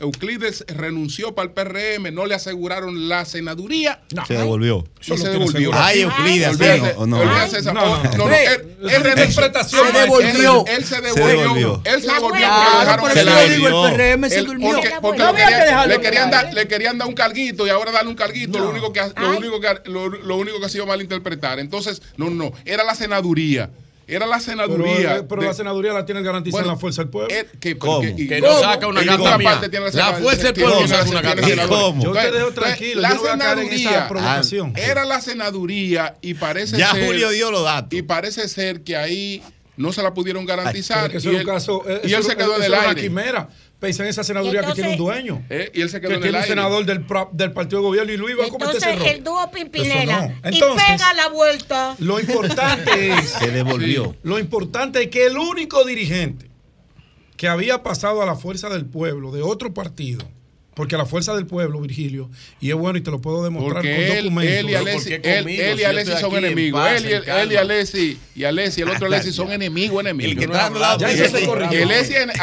[0.00, 4.00] Euclides renunció para el PRM, no le aseguraron la senaduría.
[4.26, 4.86] Se devolvió.
[5.00, 5.70] Y se devolvió.
[5.74, 6.58] Ay, Euclides,
[6.98, 7.24] no, no.
[7.24, 9.86] No, no, Él interpretación.
[9.86, 10.64] Se devolvió.
[10.66, 11.82] Él se devolvió.
[11.84, 12.48] Él se devolvió.
[13.12, 13.88] Se devolvió.
[13.88, 14.80] El PRM se durmió.
[15.00, 15.22] Porque
[15.88, 18.58] le querían dar, le querían dar un carguito y ahora darle un carguito.
[18.58, 21.58] Lo único que lo único que lo único que ha sido malinterpretar.
[21.58, 23.70] Entonces, no, no, era la senaduría.
[24.08, 25.08] Era la senaduría.
[25.10, 27.28] Pero, pero la senaduría la tiene garantizada en la fuerza del pueblo.
[27.60, 29.38] que, que, no saca una carta
[29.92, 33.02] La, fuerza del pueblo no saca una carta Yo te dejo tranquilo.
[33.02, 34.72] La yo no voy a caer en esa provocación.
[34.76, 37.04] Era la senaduría y parece ya ser.
[37.04, 37.98] Julio dio los datos.
[37.98, 39.42] Y parece ser que ahí
[39.76, 41.10] no se la pudieron garantizar.
[41.12, 42.86] y, él, caso, y él se quedó en el aire.
[42.86, 43.48] Una quimera.
[43.78, 45.44] Pensa en esa senaduría que tiene un dueño.
[45.48, 47.86] Eh, y él se quedó que en tiene el un senador del, del partido de
[47.86, 49.06] gobierno y Luis va a cometer ese error.
[49.06, 50.34] el dúo Pimpinela.
[50.50, 51.94] y pega la vuelta.
[52.00, 53.30] Lo importante es.
[53.30, 54.16] Se devolvió.
[54.22, 56.50] lo importante es que el único dirigente
[57.36, 60.26] que había pasado a la fuerza del pueblo de otro partido
[60.78, 63.90] porque la fuerza del pueblo, Virgilio, y es bueno y te lo puedo demostrar con
[63.90, 64.58] él, documentos.
[64.58, 66.88] Él y Alessi, él, él y Alessi son enemigos.
[66.88, 70.30] Él y, él y Alessi y Alessi, el otro Alessi son enemigos, enemigos.
[70.30, 70.92] El que está dando la.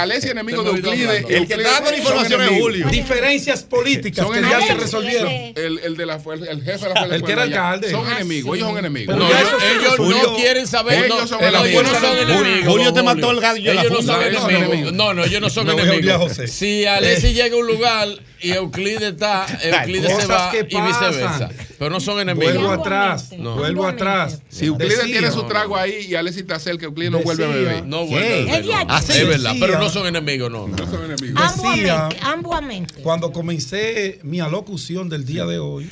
[0.02, 1.26] Alessi enemigo de Euclides.
[1.30, 2.88] El que está dando la información es Julio.
[2.90, 5.32] Diferencias políticas que ya se resolvieron.
[5.56, 7.16] El de la fuerza, el jefe de la fuerza.
[7.16, 7.90] El que era alcalde.
[7.90, 9.16] Son enemigos, ellos son enemigos.
[9.16, 11.06] Ellos no quieren saber.
[11.06, 12.66] Ellos son enemigos.
[12.66, 13.72] Julio te mató el gallo.
[13.72, 14.92] Ellos no son enemigos.
[14.92, 16.34] No, no, ellos no son enemigos.
[16.48, 21.50] Si Alessi llega a un lugar y Euclides está, Euclides se va y viceversa.
[21.80, 22.54] Pero no son enemigos.
[22.54, 24.42] Vuelvo atrás, vuelvo atrás.
[24.50, 27.86] Si Euclides tiene su trago ahí y Alexis está cerca, Euclides no vuelve a beber.
[27.86, 28.88] No vuelve a beber.
[29.10, 30.68] Es verdad, pero no son enemigos, no.
[30.68, 31.64] No son enemigos.
[31.64, 33.02] Decía, Ambuamente.
[33.02, 35.90] Cuando comencé mi alocución del día de hoy,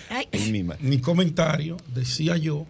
[0.79, 2.65] mi comentario, decía yo,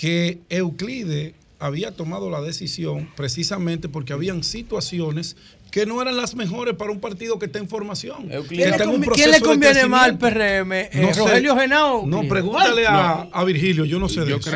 [0.00, 5.36] que Euclide había tomado la decisión precisamente porque habían situaciones
[5.70, 8.28] que no eran las mejores para un partido que está en formación.
[8.48, 10.72] ¿Quién, le, conviene más al PRM?
[10.72, 12.06] Eh, ¿Rogelio Genao?
[12.06, 14.50] No, pregúntale a, a, Virgilio, yo no sé de eso.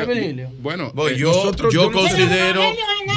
[0.59, 2.61] Bueno, eh, yo, yo considero,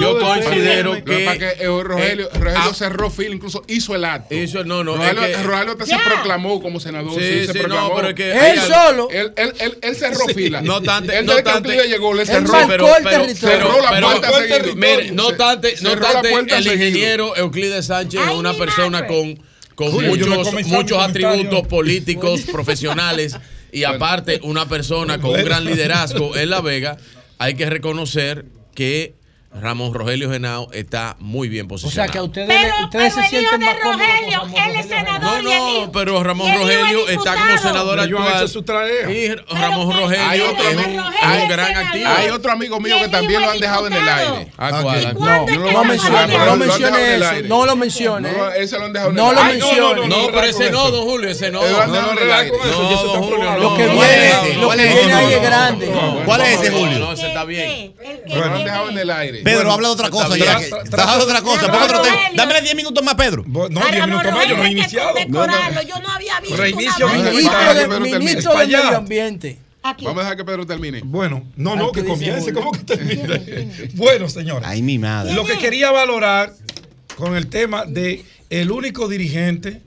[0.01, 4.35] yo considero que, eh, Rogelio, Rogelio cerró fila, incluso hizo el acto.
[4.35, 7.15] Hizo, no, no, Rogelio, es que, Rogelio se proclamó como senador.
[7.20, 7.89] Sí, sí, se proclamó.
[7.89, 9.09] no, pero es que él solo.
[9.10, 10.62] Él, él, él, él cerró fila.
[10.62, 12.86] No tanto, él no tanto llegó, le cerró, pero,
[13.35, 14.28] cerró la puerta
[14.77, 19.39] Mire, no tanto, no tanto el ingeniero Euclides Sánchez es una persona con,
[19.75, 23.36] con muchos, muchos atributos políticos, profesionales
[23.73, 26.99] y aparte una persona con un gran liderazgo en La Vega,
[27.39, 28.44] hay que reconocer
[28.75, 29.15] que
[29.52, 32.02] Ramón Rogelio Genao está muy bien posicionado.
[32.02, 35.43] O sea que a ustedes, pero, ustedes se sienten más Rogelio, él es senador.
[35.43, 38.49] No, no, pero Ramón Rogelio está como senador actual.
[38.49, 38.65] Su
[39.09, 42.09] y Ramón Rogelio hay otro, es un, hay un gran activo.
[42.09, 44.52] Hay otro amigo mío que también lo han dejado en el aire.
[44.57, 45.15] ¿A cuál?
[45.18, 47.33] No, no lo mencione, no mencione eso.
[47.44, 48.33] No lo mencione.
[48.33, 49.33] No, ese lo han dejado en el aire.
[49.33, 50.09] No lo mencione.
[50.09, 51.62] No, pero ese no, don Julio, ese no.
[51.62, 55.93] No, don Julio, Lo que viene, lo que viene ahí es grande.
[56.25, 56.99] ¿Cuál es ese, Julio?
[56.99, 57.94] No, ese está bien.
[58.27, 59.38] Lo han dejado en el aire.
[59.44, 60.36] Pedro, habla de otra cosa.
[60.36, 61.70] Ya, Estás otra cosa.
[61.70, 62.17] Pon otro tema.
[62.34, 63.44] Dámele 10 minutos más, Pedro.
[63.47, 65.15] No, 10 minutos más, yo no he iniciado.
[65.18, 66.57] Yo no había visto.
[66.57, 69.58] Reinicio ministro del Medio Ambiente.
[69.81, 70.05] Aquí.
[70.05, 71.02] Vamos a dejar que Pedro termine.
[71.05, 72.52] Bueno, no, no, que comience.
[72.52, 73.91] ¿Cómo que termine?
[73.94, 74.68] bueno, señores.
[74.68, 75.33] Ay, mi madre.
[75.34, 76.52] Lo que quería valorar
[77.17, 79.83] con el tema de el único dirigente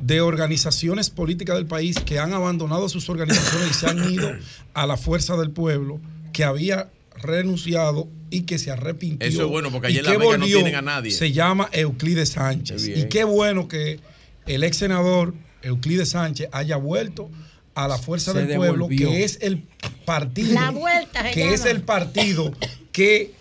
[0.00, 4.32] de organizaciones políticas del país que han abandonado sus organizaciones y se han ido
[4.74, 6.00] a la fuerza del pueblo,
[6.32, 6.88] que había
[7.22, 9.26] renunciado y que se arrepintió.
[9.26, 11.10] Eso es bueno, porque ayer la Vega no tienen a nadie.
[11.10, 12.88] Se llama Euclides Sánchez.
[12.88, 14.00] Y qué bueno que
[14.46, 17.30] el ex senador Euclides Sánchez haya vuelto
[17.74, 19.62] a la fuerza del pueblo, que es el
[20.04, 20.54] partido.
[20.54, 22.52] La vuelta, que es el partido
[22.92, 23.32] que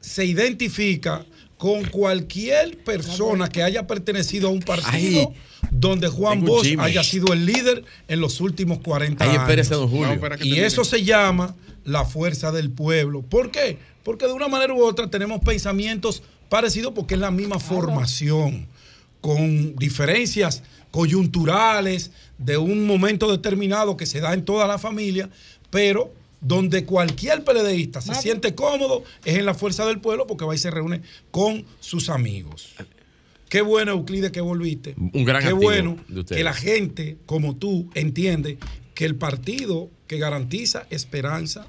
[0.00, 1.24] se identifica
[1.56, 5.32] con cualquier persona que haya pertenecido a un partido
[5.70, 9.68] donde Juan Bosch haya sido el líder en los últimos 40 años.
[9.68, 10.20] Don Julio.
[10.42, 11.54] y eso se llama
[11.86, 13.22] la fuerza del pueblo.
[13.22, 13.78] ¿Por qué?
[14.02, 18.66] Porque de una manera u otra tenemos pensamientos parecidos porque es la misma formación,
[19.20, 25.30] con diferencias coyunturales de un momento determinado que se da en toda la familia,
[25.70, 30.54] pero donde cualquier PLDista se siente cómodo es en la fuerza del pueblo porque va
[30.54, 32.74] y se reúne con sus amigos.
[33.48, 34.94] Qué bueno, Euclides, que volviste.
[34.96, 35.96] Un gran Qué bueno
[36.28, 38.58] que la gente, como tú, entiende
[38.94, 41.66] que el partido que garantiza esperanza,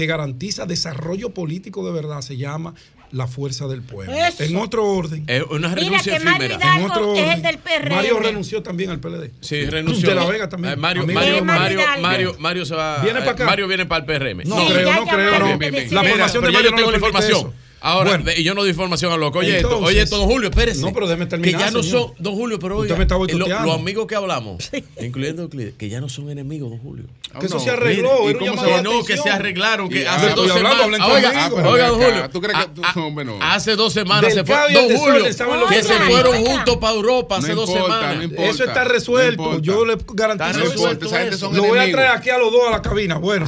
[0.00, 2.74] que garantiza desarrollo político de verdad, se llama
[3.12, 4.14] la fuerza del pueblo.
[4.38, 5.24] En otro orden.
[5.26, 6.58] Es una renuncia efímera.
[6.78, 7.22] En otro orden.
[7.22, 7.94] Es el del PRM.
[7.94, 9.30] Mario renunció también al PLD.
[9.40, 10.08] Sí, renunció.
[10.08, 10.72] De la Vega también.
[10.72, 13.02] Eh, Mario, Mario, Mario, Mario, Mario, se va.
[13.02, 13.44] ¿Viene para acá?
[13.44, 14.48] Mario viene para el PRM.
[14.48, 15.38] No, creo, no creo.
[15.38, 15.58] No.
[15.90, 17.52] La formación de Mario yo tengo la información.
[17.80, 19.38] Ahora, y yo no doy información a loco.
[19.38, 20.80] Oye, esto, oye, esto, don Julio, espérese.
[20.80, 21.58] No, pero déjeme terminar.
[21.58, 24.70] Que ya no son, don Julio, pero oiga, me está los, los, amigos que hablamos,
[25.00, 27.04] incluyendo Euclides, que ya no son enemigos, don Julio.
[27.38, 28.24] Que eso se arregló.
[28.26, 29.88] Mire, ¿y que no, que se arreglaron.
[29.88, 31.00] Que hace dos semanas.
[31.10, 32.30] Oiga, oiga, don Julio.
[32.30, 32.82] ¿Tú crees que tú,
[33.40, 34.56] Hace dos semanas se fue.
[34.72, 38.30] Don Julio, que se fueron juntos para Europa hace dos semanas.
[38.38, 39.58] Eso está resuelto.
[39.60, 41.52] Yo le garantizo.
[41.52, 43.18] Lo voy a traer aquí a los dos a la cabina.
[43.18, 43.46] Bueno,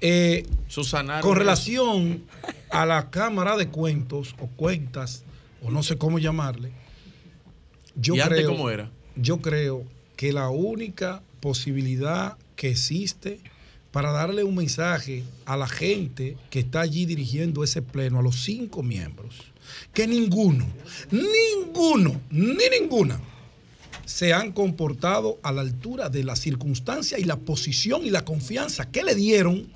[0.00, 0.46] eh,
[1.20, 2.22] con relación
[2.70, 5.24] a la Cámara de Cuentos o Cuentas,
[5.62, 6.72] o no sé cómo llamarle,
[7.96, 8.90] yo creo, cómo era?
[9.16, 9.84] Yo creo
[10.16, 13.40] que la única posibilidad que existe
[13.90, 18.44] para darle un mensaje a la gente que está allí dirigiendo ese pleno, a los
[18.44, 19.34] cinco miembros,
[19.92, 20.66] que ninguno,
[21.10, 23.20] ninguno, ni ninguna
[24.04, 28.90] se han comportado a la altura de la circunstancia y la posición y la confianza
[28.90, 29.68] que le dieron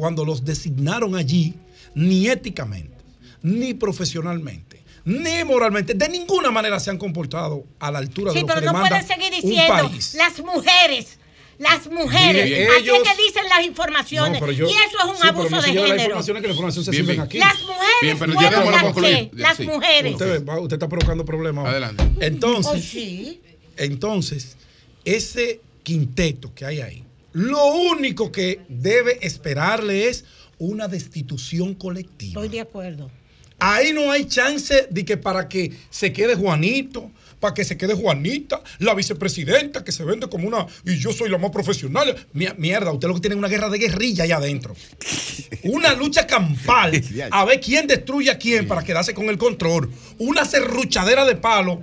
[0.00, 1.54] cuando los designaron allí,
[1.94, 2.96] ni éticamente,
[3.42, 8.46] ni profesionalmente, ni moralmente, de ninguna manera se han comportado a la altura de lo
[8.46, 11.18] que demanda Sí, pero no pueden seguir diciendo las mujeres
[11.58, 12.70] las mujeres.
[12.70, 14.40] así es que dicen las informaciones.
[14.40, 15.88] y eso es un abuso de género.
[15.88, 17.38] Las informaciones que la información se sirven aquí.
[17.38, 18.16] Las mujeres.
[18.18, 20.12] pero ya Las mujeres.
[20.14, 21.66] Usted, usted, está provocando problemas.
[21.66, 22.02] Adelante.
[22.20, 24.56] Entonces, oh, entonces,
[25.04, 30.24] ese quinteto que hay ahí, lo único que debe esperarle es
[30.58, 32.42] una destitución colectiva.
[32.42, 33.10] Estoy de acuerdo.
[33.58, 37.10] Ahí no hay chance de que para que se quede Juanito,
[37.40, 41.28] para que se quede Juanita, la vicepresidenta que se vende como una y yo soy
[41.28, 42.26] la más profesional.
[42.32, 44.74] Mierda, usted lo que tiene es una guerra de guerrilla allá adentro.
[45.64, 49.90] Una lucha campal a ver quién destruye a quién para quedarse con el control.
[50.18, 51.82] Una serruchadera de palo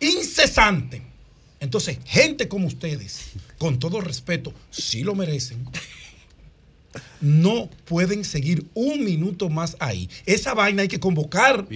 [0.00, 1.02] incesante.
[1.60, 5.68] Entonces, gente como ustedes con todo respeto, sí lo merecen,
[7.20, 10.08] no pueden seguir un minuto más ahí.
[10.26, 11.66] Esa vaina hay que convocar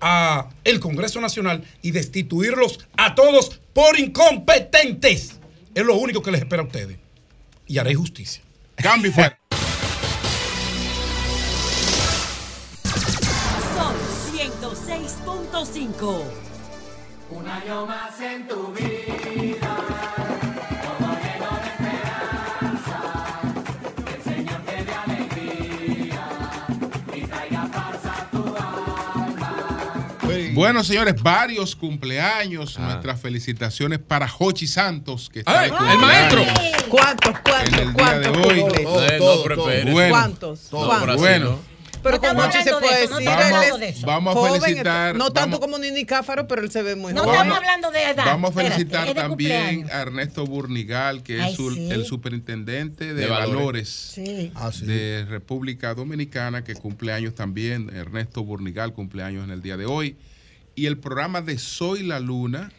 [0.00, 5.38] a el Congreso Nacional y destituirlos a todos por incompetentes.
[5.74, 6.98] Es lo único que les espera a ustedes.
[7.66, 8.42] Y haré justicia.
[8.76, 9.38] Cambio fuera.
[13.76, 13.94] Son
[14.32, 16.22] 106.5.
[17.30, 19.67] Un año más en tu vida.
[30.58, 32.80] Bueno, señores, varios cumpleaños.
[32.80, 35.70] Nuestras felicitaciones para Jochi Santos, que está ¡Ay!
[35.92, 36.42] ¡El maestro!
[36.88, 37.38] ¿Cuántos?
[37.44, 37.78] ¿Cuántos?
[37.78, 38.64] En el día de hoy.
[39.20, 39.92] No, pero espere.
[39.92, 40.60] Bueno, ¿Cuántos?
[40.68, 41.16] ¿Cuántos?
[41.16, 41.60] bueno.
[42.02, 44.06] Pero No como se puede eso, no decir, estamos él hablando es de eso.
[44.06, 47.12] Vamos a joven, felicitar, No tanto vamos- como Nini Cáfaro, pero él se ve muy
[47.12, 47.34] No joven.
[47.36, 48.24] estamos hablando de edad.
[48.24, 51.88] Vamos a felicitar también a Ernesto Burnigal, que Ay, es su- sí.
[51.90, 53.54] el superintendente de, De valores.
[53.54, 54.52] valores, Sí.
[54.56, 54.86] Ah, sí.
[54.86, 57.90] de República Dominicana, que cumple años también.
[57.94, 60.16] Ernesto Burnigal cumple años en el día de hoy.
[60.78, 62.70] Y el programa de Soy la Luna,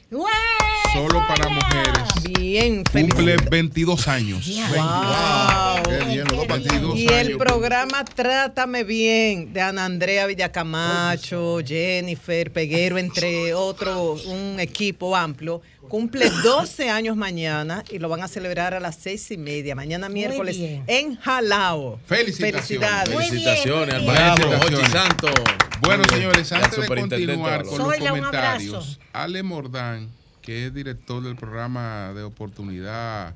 [0.94, 2.00] solo para mujeres,
[2.40, 3.50] Bien, cumple feliz.
[3.50, 4.48] 22 años.
[4.48, 5.84] Wow.
[5.84, 12.54] Qué bien, los dos 22 Y el programa Trátame Bien de Ana Andrea Villacamacho, Jennifer
[12.54, 18.74] Peguero, entre otros, un equipo amplio, cumple 12 años mañana y lo van a celebrar
[18.76, 20.56] a las seis y media, mañana miércoles,
[20.88, 22.00] en Jalao.
[22.06, 22.66] Felicitaciones.
[22.66, 23.10] Felicidades.
[23.10, 24.24] Bien, Felicitaciones al muy bien.
[24.24, 24.92] maestro Jochi Felicitaciones.
[24.94, 25.69] Santos.
[25.82, 29.00] Bueno, señores, antes de continuar con los comentarios.
[29.14, 30.10] Ale Mordán,
[30.42, 33.34] que es director del programa de oportunidad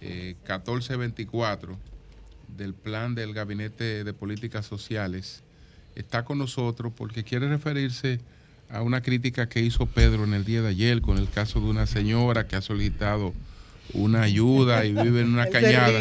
[0.00, 1.78] eh, 1424
[2.56, 5.42] del plan del Gabinete de Políticas Sociales,
[5.94, 8.20] está con nosotros porque quiere referirse
[8.70, 11.66] a una crítica que hizo Pedro en el día de ayer con el caso de
[11.66, 13.34] una señora que ha solicitado
[13.92, 15.98] una ayuda y vive en una cañada.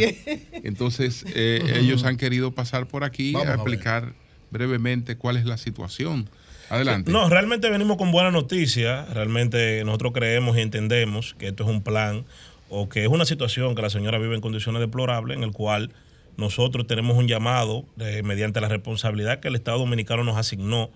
[0.63, 4.13] Entonces, eh, ellos han querido pasar por aquí Vamos a explicar
[4.51, 6.29] brevemente cuál es la situación.
[6.69, 7.11] Adelante.
[7.11, 9.05] No, realmente venimos con buena noticia.
[9.05, 12.25] Realmente nosotros creemos y entendemos que esto es un plan
[12.69, 15.91] o que es una situación que la señora vive en condiciones deplorables, en el cual
[16.37, 17.85] nosotros tenemos un llamado
[18.23, 20.89] mediante la responsabilidad que el Estado Dominicano nos asignó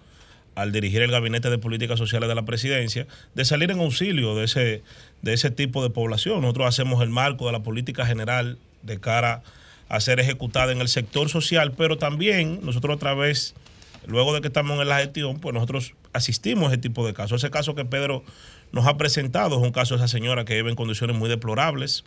[0.55, 4.45] al dirigir el Gabinete de Políticas Sociales de la Presidencia, de salir en auxilio de
[4.45, 4.83] ese,
[5.21, 6.41] de ese tipo de población.
[6.41, 9.41] Nosotros hacemos el marco de la política general de cara a
[9.99, 13.55] ser ejecutada en el sector social, pero también nosotros a través
[14.07, 17.43] luego de que estamos en la gestión, pues nosotros asistimos a ese tipo de casos.
[17.43, 18.23] Ese caso que Pedro
[18.71, 22.03] nos ha presentado es un caso de esa señora que vive en condiciones muy deplorables.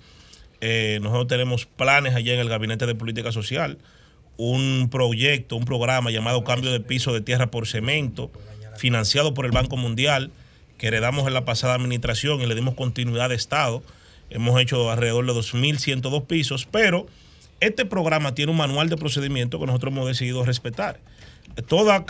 [0.61, 3.79] Eh, nosotros tenemos planes allá en el Gabinete de Política Social,
[4.37, 8.31] un proyecto, un programa llamado Cambio de Piso de Tierra por Cemento,
[8.77, 10.31] financiado por el Banco Mundial,
[10.79, 13.83] que heredamos en la pasada administración y le dimos continuidad de Estado.
[14.29, 17.07] Hemos hecho alrededor de 2.102 pisos, pero
[17.61, 21.01] este programa tiene un manual de procedimiento que nosotros hemos decidido respetar
[21.63, 22.05] toda,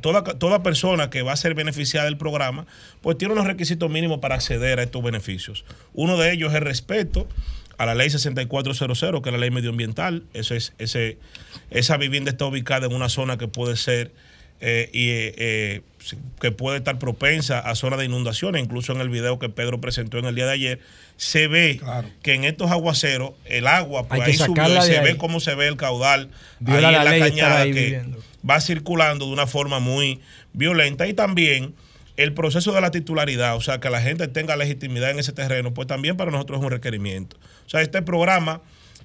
[0.00, 2.66] toda, toda persona que va a ser beneficiada del programa,
[3.00, 5.64] pues tiene unos requisitos mínimos para acceder a estos beneficios.
[5.94, 7.26] Uno de ellos es el respeto
[7.78, 10.24] a la ley 6400, que es la ley medioambiental.
[10.34, 10.72] Eso es,
[11.70, 14.12] esa vivienda está ubicada en una zona que puede ser
[14.64, 15.82] eh, y, eh,
[16.40, 18.62] que puede estar propensa a zonas de inundaciones.
[18.62, 20.80] Incluso en el video que Pedro presentó en el día de ayer,
[21.16, 21.80] se ve
[22.22, 25.66] que en estos aguaceros el agua pues, ahí subió y se ve cómo se ve
[25.66, 28.22] el caudal Viola ahí la en la cañada que viviendo.
[28.48, 30.20] va circulando de una forma muy
[30.52, 31.74] violenta y también
[32.16, 35.74] el proceso de la titularidad, o sea, que la gente tenga legitimidad en ese terreno,
[35.74, 37.36] pues también para nosotros es un requerimiento.
[37.66, 38.60] O sea, este programa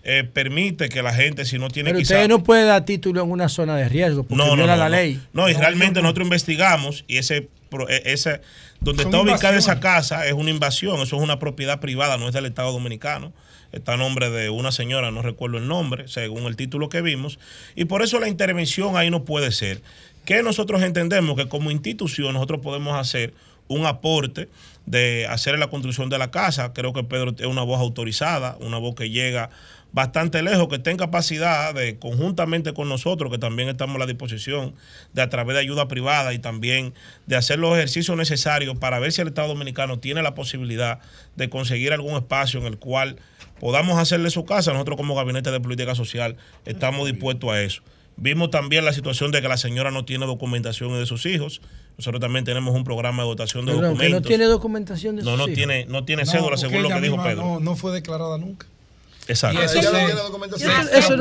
[0.10, 2.16] eh, permite que la gente, si no tiene Pero quizá...
[2.16, 5.22] usted no puede dar título en una zona de riesgo porque viola la ley.
[5.34, 7.50] No, y realmente nosotros investigamos y ese,
[7.90, 8.40] eh, ese
[8.80, 12.30] donde Son está ubicada esa casa es una invasión, eso es una propiedad privada, no
[12.30, 13.34] es del Estado Dominicano.
[13.74, 17.38] Está a nombre de una señora, no recuerdo el nombre, según el título que vimos.
[17.76, 19.82] Y por eso la intervención ahí no puede ser.
[20.24, 23.34] Que nosotros entendemos que como institución nosotros podemos hacer
[23.68, 24.48] un aporte
[24.86, 26.72] de hacer la construcción de la casa.
[26.72, 29.50] Creo que Pedro es una voz autorizada, una voz que llega
[29.98, 34.76] bastante lejos, que tenga capacidad de, conjuntamente con nosotros, que también estamos a la disposición
[35.14, 36.94] de a través de ayuda privada y también
[37.26, 41.00] de hacer los ejercicios necesarios para ver si el Estado Dominicano tiene la posibilidad
[41.36, 43.16] de conseguir algún espacio en el cual
[43.60, 44.72] podamos hacerle su casa.
[44.72, 47.82] Nosotros como Gabinete de Política Social estamos dispuestos a eso.
[48.18, 51.60] Vimos también la situación de que la señora no tiene documentación de sus hijos.
[51.98, 54.28] Nosotros también tenemos un programa de dotación de que no documentos.
[54.28, 55.56] tiene documentación de No, sus no hijos.
[55.56, 57.42] tiene, no tiene cédula, según lo que dijo Pedro.
[57.44, 58.68] No, no fue declarada nunca.
[59.28, 59.60] Exacto.
[59.62, 61.16] Y eso,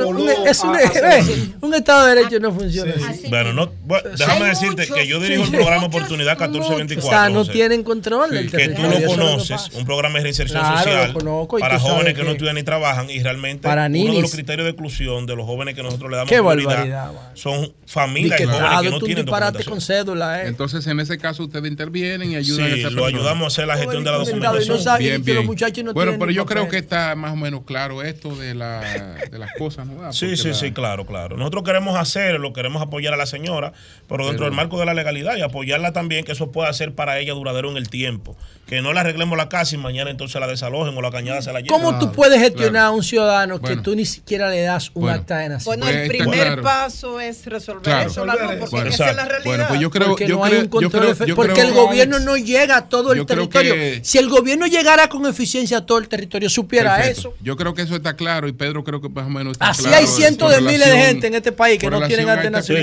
[1.61, 3.27] un Estado de Derecho no funciona así.
[3.29, 3.71] Bueno, no,
[4.17, 7.07] déjame decirte que yo dirijo el programa Oportunidad 1424.
[7.07, 11.13] O sea, no tienen control del Que tú lo conoces, un programa de reinserción social
[11.59, 15.25] para jóvenes que no estudian ni trabajan y realmente uno de los criterios de exclusión
[15.25, 18.99] de los jóvenes que nosotros le damos Qué prioridad son familias y jóvenes que no
[18.99, 19.71] tienen documentación.
[19.71, 20.47] con cédula, eh.
[20.47, 23.77] Entonces, en ese caso, ustedes intervienen y ayudan a esa lo ayudamos a hacer la
[23.77, 24.97] gestión de la documentación.
[24.99, 25.47] Bien, bien.
[25.93, 28.81] Bueno, pero yo creo que está más o menos claro esto de la
[29.29, 30.11] de las cosas, ¿no?
[30.13, 31.37] Sí, sí, sí, claro, claro.
[31.37, 33.73] Nosotros queremos hacerlo, queremos apoyar a la señora,
[34.07, 37.19] pero dentro del marco de la legalidad y apoyarla también, que eso pueda ser para
[37.19, 38.35] ella duradero en el tiempo.
[38.67, 41.53] Que no le arreglemos la casa y mañana entonces la desalojen o la cañada se
[41.53, 41.79] la lleven.
[41.79, 45.37] ¿Cómo tú puedes gestionar a un ciudadano que tú ni siquiera le das un acta
[45.37, 45.85] de nacimiento?
[45.85, 48.25] Bueno, el primer paso es resolver eso,
[48.59, 49.43] porque esa es la realidad.
[49.45, 52.77] Bueno, pues yo creo, porque yo no hay un control porque el gobierno no llega
[52.77, 53.73] a todo el territorio.
[54.01, 57.33] Si el gobierno llegara con eficiencia a todo el territorio, supiera eso.
[57.41, 59.87] Yo creo que eso está claro y Pedro creo que más o menos está Así
[59.87, 62.77] hay cientos de miles de gente en este país que no tienen alternación.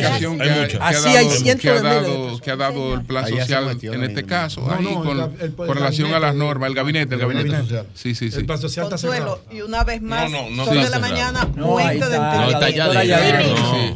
[0.81, 2.41] Así hay cientos de miles.
[2.41, 6.69] Que ha dado el plan social en este caso, ahí con relación a las normas,
[6.69, 7.87] el gabinete, el gabinete social.
[7.95, 8.39] Sí, sí, sí.
[8.39, 9.43] El plan social está cerrado.
[9.51, 12.19] Y una vez más, son de la mañana, muerte de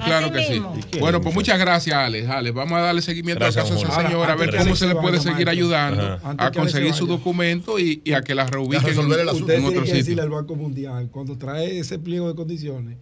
[0.04, 0.62] Claro que sí.
[1.00, 2.28] Bueno, pues muchas gracias, Alex.
[2.28, 4.94] Alex, vamos a darle seguimiento al caso de esa señora, a ver cómo se le
[4.94, 10.22] puede seguir ayudando a conseguir su documento y a que la reubiquen en otro sitio.
[10.22, 12.98] al Banco Mundial, cuando trae ese pliego de condiciones,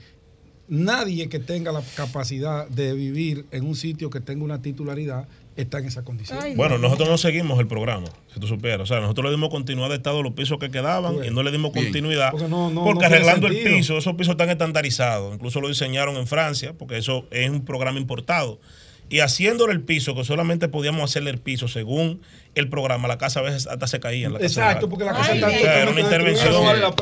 [0.69, 5.27] nadie que tenga la capacidad de vivir en un sitio que tenga una titularidad
[5.57, 6.39] está en esa condición.
[6.57, 8.83] bueno, nosotros no seguimos el programa, si tú supieras.
[8.83, 11.43] O sea, nosotros le dimos continuidad de estado a los pisos que quedaban y no
[11.43, 12.33] le dimos continuidad.
[12.33, 15.35] Porque, arreglando el piso, esos pisos están estandarizados.
[15.35, 18.61] Incluso lo diseñaron en Francia, porque eso es un programa importado
[19.09, 22.21] y haciéndole el piso, que solamente podíamos hacerle el piso según
[22.57, 24.27] el programa, la casa a veces hasta se caía.
[24.27, 26.55] En la casa Exacto, porque la casa está Era una intervención.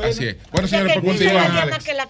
[0.03, 0.37] Así es.
[0.51, 1.51] Bueno, señores, pues continuamos.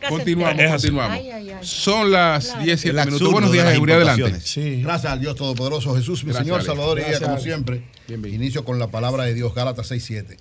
[0.10, 1.68] Continuamos, continuamos.
[1.68, 3.32] Son las 10 minutos.
[3.32, 4.42] Buenos días, seguridad adelante.
[4.42, 4.82] Sí.
[4.82, 7.84] Gracias al Dios Todopoderoso Jesús, mi Señor Salvador y como siempre.
[8.10, 10.38] Inicio con la palabra de Dios, Gálatas 6.7.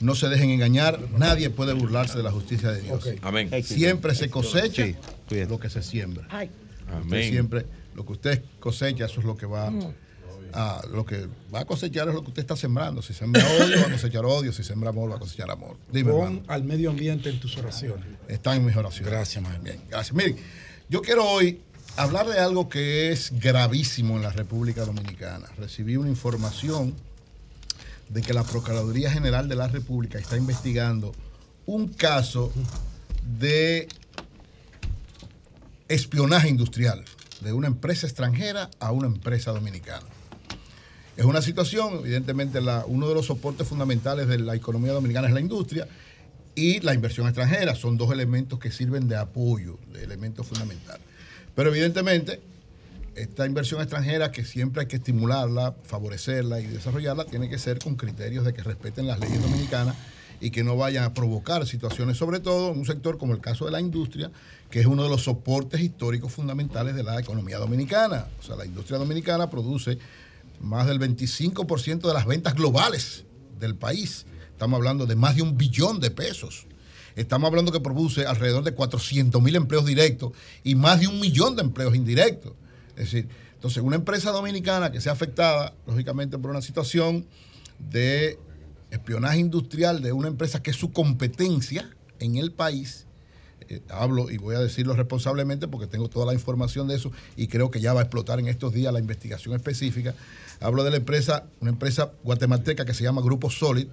[0.00, 3.08] No se dejen engañar, nadie puede burlarse de la justicia de Dios.
[3.22, 3.50] Amén.
[3.64, 4.84] Siempre se cosecha
[5.30, 6.26] lo que se siembra.
[6.90, 7.30] Amén.
[7.30, 7.64] Siempre
[7.98, 9.94] lo que usted cosecha, eso es lo que va mm.
[10.52, 13.02] a, lo que va a cosechar es lo que usted está sembrando.
[13.02, 14.52] Si sembra odio, va a cosechar odio.
[14.52, 15.76] Si sembra amor, va a cosechar amor.
[15.92, 18.06] Dime, Pon al medio ambiente en tus oraciones.
[18.28, 19.10] Está en mis oraciones.
[19.10, 19.60] Gracias, man.
[19.64, 20.14] Bien, gracias.
[20.14, 20.36] Miren,
[20.88, 21.60] yo quiero hoy
[21.96, 25.48] hablar de algo que es gravísimo en la República Dominicana.
[25.56, 26.94] Recibí una información
[28.08, 31.12] de que la Procuraduría General de la República está investigando
[31.66, 32.52] un caso
[33.40, 33.88] de
[35.88, 37.04] espionaje industrial
[37.40, 40.06] de una empresa extranjera a una empresa dominicana.
[41.16, 45.40] Es una situación, evidentemente, uno de los soportes fundamentales de la economía dominicana es la
[45.40, 45.88] industria
[46.54, 47.74] y la inversión extranjera.
[47.74, 51.04] Son dos elementos que sirven de apoyo, de elementos fundamentales.
[51.56, 52.40] Pero evidentemente,
[53.16, 57.96] esta inversión extranjera que siempre hay que estimularla, favorecerla y desarrollarla, tiene que ser con
[57.96, 59.96] criterios de que respeten las leyes dominicanas
[60.40, 63.64] y que no vayan a provocar situaciones, sobre todo en un sector como el caso
[63.64, 64.30] de la industria,
[64.70, 68.26] que es uno de los soportes históricos fundamentales de la economía dominicana.
[68.38, 69.98] O sea, la industria dominicana produce
[70.60, 73.24] más del 25% de las ventas globales
[73.58, 74.26] del país.
[74.52, 76.66] Estamos hablando de más de un billón de pesos.
[77.16, 80.32] Estamos hablando que produce alrededor de 400 mil empleos directos
[80.62, 82.52] y más de un millón de empleos indirectos.
[82.90, 87.26] Es decir, entonces una empresa dominicana que sea afectada, lógicamente, por una situación
[87.90, 88.38] de
[88.90, 91.90] espionaje industrial de una empresa que es su competencia
[92.20, 93.07] en el país,
[93.68, 97.48] eh, hablo y voy a decirlo responsablemente porque tengo toda la información de eso y
[97.48, 100.14] creo que ya va a explotar en estos días la investigación específica.
[100.60, 103.88] Hablo de la empresa, una empresa guatemalteca que se llama Grupo Solid,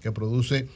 [0.00, 0.68] que produce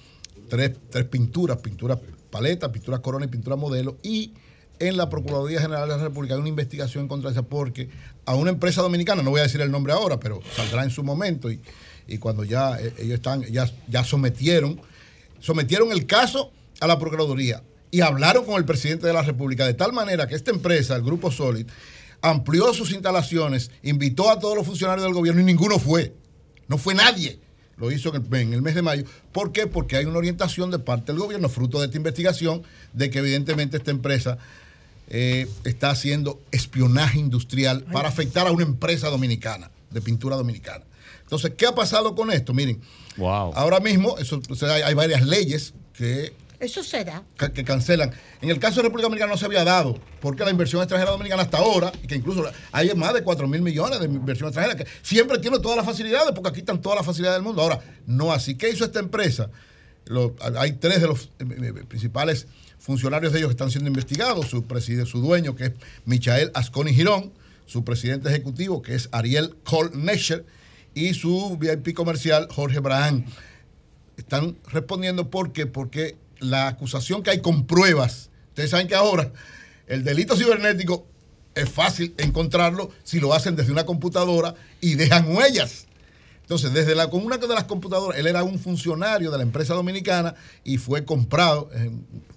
[0.48, 1.98] tres, tres pinturas, pinturas
[2.30, 4.34] paleta, pinturas corona y pintura modelo, y
[4.78, 7.88] en la Procuraduría General de la República hay una investigación contra esa porque
[8.26, 11.04] a una empresa dominicana, no voy a decir el nombre ahora, pero saldrá en su
[11.04, 11.60] momento y,
[12.08, 14.80] y cuando ya eh, ellos están, ya, ya sometieron,
[15.40, 17.62] sometieron el caso a la Procuraduría
[17.94, 21.02] y hablaron con el presidente de la República de tal manera que esta empresa, el
[21.02, 21.64] Grupo Solid,
[22.22, 26.12] amplió sus instalaciones, invitó a todos los funcionarios del gobierno y ninguno fue.
[26.66, 27.38] No fue nadie.
[27.76, 29.04] Lo hizo en el, mes de mayo.
[29.30, 29.68] ¿Por qué?
[29.68, 33.76] Porque hay una orientación de parte del gobierno, fruto de esta investigación, de que evidentemente
[33.76, 34.38] esta empresa
[35.06, 40.84] eh, está haciendo espionaje industrial para afectar a una empresa dominicana, de pintura dominicana.
[41.22, 42.54] Entonces, ¿qué ha pasado con esto?
[42.54, 42.80] Miren,
[43.22, 46.32] ahora mismo eso, hay, varias leyes que
[46.64, 47.22] eso será.
[47.36, 48.12] Que, cancelan.
[48.40, 51.42] En el caso de República Dominicana no se había dado, porque la inversión extranjera dominicana
[51.42, 54.86] hasta ahora, y que incluso hay más de 4 mil millones de inversión extranjera, que
[55.02, 57.62] siempre tiene todas las facilidades, porque aquí están todas las facilidades del mundo.
[57.62, 58.56] Ahora, no así.
[58.56, 59.50] ¿Qué hizo esta empresa?
[60.58, 62.46] hay tres de los eh, eh, principales
[62.78, 64.64] funcionarios de ellos que están siendo investigados, su,
[65.06, 65.72] su dueño que es
[66.04, 67.32] Michael Asconi Girón,
[67.66, 69.56] su presidente ejecutivo que es Ariel
[69.94, 70.44] Nescher
[70.94, 73.24] y su VIP comercial Jorge Braham.
[74.16, 79.32] Están respondiendo porque, porque la acusación que hay con pruebas, ustedes saben que ahora
[79.86, 81.06] el delito cibernético
[81.54, 85.86] es fácil encontrarlo si lo hacen desde una computadora y dejan huellas.
[86.42, 89.72] Entonces, desde la, con una de las computadoras, él era un funcionario de la empresa
[89.72, 91.90] dominicana y fue comprado, eh,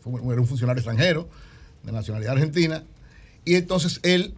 [0.05, 1.27] era un funcionario extranjero
[1.83, 2.83] de nacionalidad argentina,
[3.43, 4.33] y entonces él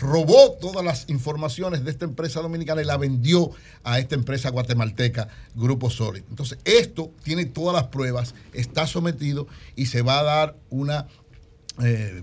[0.00, 3.50] robó todas las informaciones de esta empresa dominicana y la vendió
[3.82, 6.22] a esta empresa guatemalteca, Grupo Solid.
[6.28, 9.46] Entonces, esto tiene todas las pruebas, está sometido
[9.76, 11.06] y se va a dar una...
[11.82, 12.22] Eh,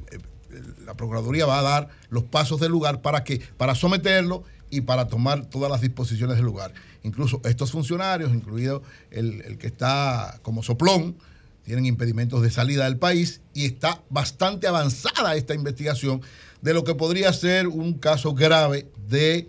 [0.85, 5.07] la Procuraduría va a dar los pasos del lugar para que para someterlo y para
[5.07, 6.73] tomar todas las disposiciones del lugar.
[7.03, 11.15] Incluso estos funcionarios, incluido el, que está como soplón,
[11.63, 16.21] tienen impedimentos de salida del país y está bastante avanzada esta investigación
[16.61, 19.47] de lo que podría ser un caso grave de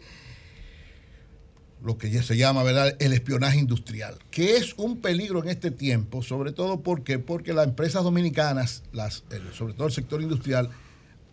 [1.83, 2.97] lo que ya se llama ¿verdad?
[3.01, 7.67] el espionaje industrial, que es un peligro en este tiempo, sobre todo porque, porque las
[7.67, 10.71] empresas dominicanas, las, sobre todo el sector industrial,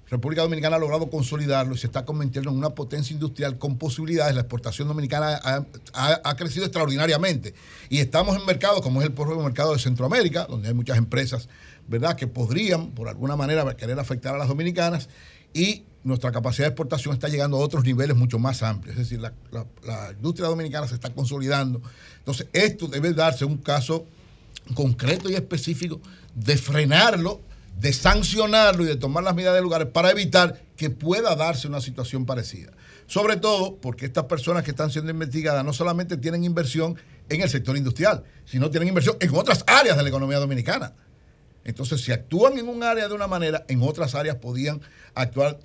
[0.10, 4.34] República Dominicana ha logrado consolidarlo y se está convirtiendo en una potencia industrial con posibilidades.
[4.34, 5.40] La exportación dominicana
[5.94, 7.54] ha, crecido extraordinariamente.
[7.90, 11.48] Y estamos en mercados como es el propio mercado de Centroamérica, donde hay muchas empresas,
[11.88, 15.10] ¿verdad?, que podrían, por alguna manera, querer afectar a las dominicanas.
[15.54, 18.98] Y nuestra capacidad de exportación está llegando a otros niveles mucho más amplios.
[18.98, 19.34] Es decir, la,
[20.16, 21.82] industria dominicana se está consolidando.
[22.20, 24.06] Entonces, esto debe darse un caso
[24.76, 26.00] concreto y específico
[26.36, 27.42] de frenarlo
[27.80, 31.82] de sancionarlo y de tomar las medidas de lugares para evitar que pueda darse una
[31.82, 32.72] situación parecida.
[33.08, 36.98] Sobre todo porque estas personas que están siendo investigadas no solamente tienen inversión
[37.30, 40.94] en el sector industrial, sino tienen inversión en otras áreas de la economía dominicana.
[41.64, 44.82] Entonces, si actúan en un área de una manera, en otras áreas podían
[45.14, 45.60] actuar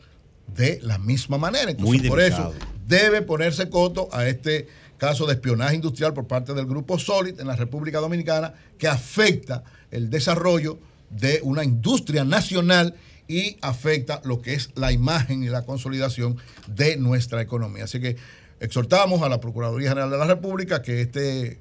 [0.46, 1.70] de la misma manera.
[1.70, 2.52] Entonces, por eso
[2.86, 7.46] debe ponerse coto a este caso de espionaje industrial por parte del grupo Solid en
[7.46, 10.78] la República Dominicana que afecta el desarrollo
[11.10, 12.94] de una industria nacional
[13.26, 16.36] y afecta lo que es la imagen y la consolidación
[16.68, 17.84] de nuestra economía.
[17.84, 18.16] Así que
[18.60, 21.58] exhortamos a la Procuraduría General de la República que este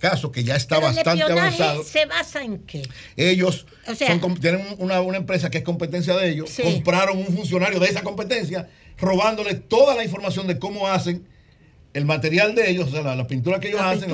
[0.00, 1.84] caso que ya está bastante avanzado.
[1.84, 2.82] ¿Se basa en qué?
[3.16, 3.66] Ellos
[4.40, 9.54] tienen una, empresa que es competencia de ellos, compraron un funcionario de esa competencia, robándole
[9.54, 11.24] toda la información de cómo hacen
[11.92, 14.10] el material de ellos, o sea, la, pintura que ellos hacen,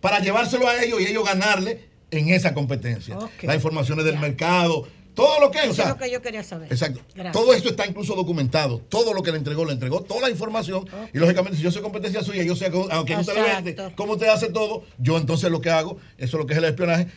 [0.00, 3.18] para llevárselo a ellos y ellos ganarle en esa competencia.
[3.42, 5.78] Las informaciones del mercado, todo lo que es.
[5.78, 6.72] es lo que yo quería saber.
[6.72, 7.00] Exacto.
[7.32, 8.78] Todo esto está incluso documentado.
[8.88, 10.88] Todo lo que le entregó, le entregó toda la información.
[11.12, 14.28] Y lógicamente, si yo soy competencia suya, yo sé, aunque usted le vende, cómo usted
[14.28, 17.08] hace todo, yo entonces lo que hago, eso es lo que es el espionaje,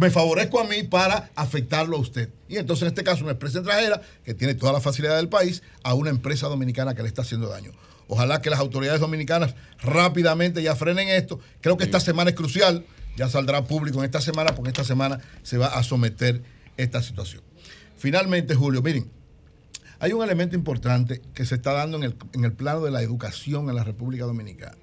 [0.00, 2.30] me favorezco a mí para afectarlo a usted.
[2.48, 5.62] Y entonces, en este caso, una empresa extranjera que tiene toda la facilidad del país
[5.82, 7.72] a una empresa dominicana que le está haciendo daño.
[8.08, 11.40] Ojalá que las autoridades dominicanas rápidamente ya frenen esto.
[11.60, 12.86] Creo que esta semana es crucial
[13.18, 16.40] ya saldrá público en esta semana, porque esta semana se va a someter
[16.78, 17.42] esta situación.
[17.98, 19.10] Finalmente, Julio, miren,
[19.98, 23.02] hay un elemento importante que se está dando en el, en el plano de la
[23.02, 24.78] educación en la República Dominicana.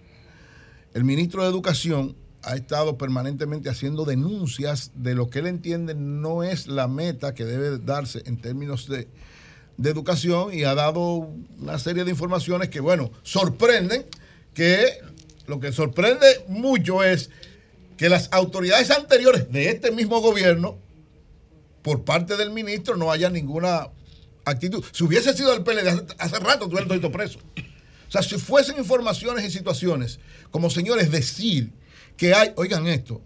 [0.93, 6.43] El ministro de Educación ha estado permanentemente haciendo denuncias de lo que él entiende no
[6.43, 9.07] es la meta que debe darse en términos de,
[9.77, 11.27] de educación y ha dado
[11.59, 14.05] una serie de informaciones que, bueno, sorprenden,
[14.53, 14.99] que
[15.47, 17.29] lo que sorprende mucho es
[17.97, 20.77] que las autoridades anteriores de este mismo gobierno,
[21.85, 23.91] por parte del ministro, no haya ninguna
[24.43, 24.83] actitud.
[24.91, 27.37] Si hubiese sido el PLD, hace, rato tuviera todo preso.
[28.07, 31.71] O sea, si fuesen informaciones y situaciones, como señores, decir
[32.17, 33.21] que hay, oigan esto,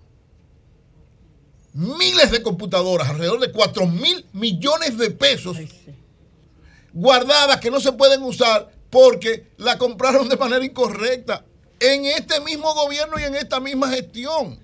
[1.71, 5.55] miles de computadoras, alrededor de 4 mil millones de pesos,
[6.91, 11.45] guardadas que no se pueden usar porque la compraron de manera incorrecta
[11.79, 14.59] en este mismo gobierno y en esta misma gestión.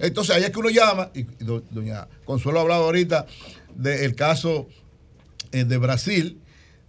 [0.00, 1.26] Entonces, ahí es que uno llama, y
[1.70, 3.26] doña Consuelo ha hablado ahorita
[3.74, 4.66] del caso
[5.52, 6.40] eh, de Brasil,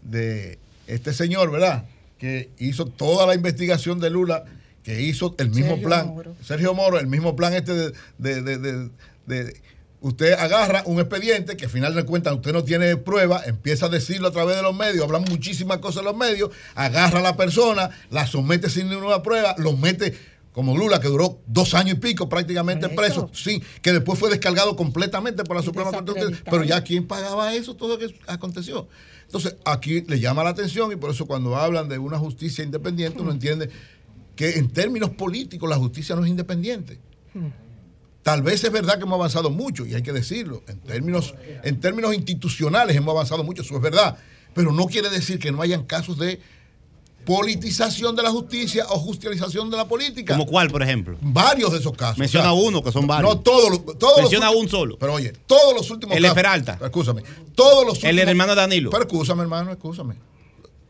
[0.02, 1.86] de este señor, ¿verdad?
[2.18, 4.46] Que hizo toda la investigación de Lula,
[4.84, 6.14] que hizo el mismo plan.
[6.44, 8.90] Sergio Moro, el mismo plan este de,
[9.28, 9.62] de,
[10.02, 13.90] usted agarra un expediente que al final de cuentas usted no tiene prueba, empieza a
[13.90, 17.38] decirlo a través de los medios, hablan muchísimas cosas en los medios, agarra a la
[17.38, 20.18] persona, la somete sin ninguna prueba, lo mete
[20.54, 24.76] como Lula, que duró dos años y pico prácticamente preso, sí, que después fue descargado
[24.76, 26.14] completamente por la Suprema Corte,
[26.46, 28.88] pero ya quién pagaba eso, todo lo que aconteció.
[29.26, 33.22] Entonces, aquí le llama la atención y por eso cuando hablan de una justicia independiente,
[33.22, 33.70] uno entiende
[34.36, 37.00] que en términos políticos la justicia no es independiente.
[38.24, 41.80] Tal vez es verdad que hemos avanzado mucho, y hay que decirlo, en términos, en
[41.80, 44.18] términos institucionales hemos avanzado mucho, eso es verdad,
[44.54, 46.40] pero no quiere decir que no hayan casos de
[47.26, 50.34] politización de la justicia o justicialización de la política.
[50.34, 51.18] ¿Como cuál, por ejemplo?
[51.22, 52.18] Varios de esos casos.
[52.18, 53.34] Menciona uno, que son varios.
[53.34, 53.98] No todos los.
[53.98, 54.98] Todos Menciona los un solo.
[54.98, 56.80] Pero oye, todos los últimos El de casos- Peralta.
[56.84, 57.24] Escúchame.
[57.56, 58.90] Todos los El del hermano Danilo.
[58.90, 60.16] Pero escúchame, hermano, escúchame.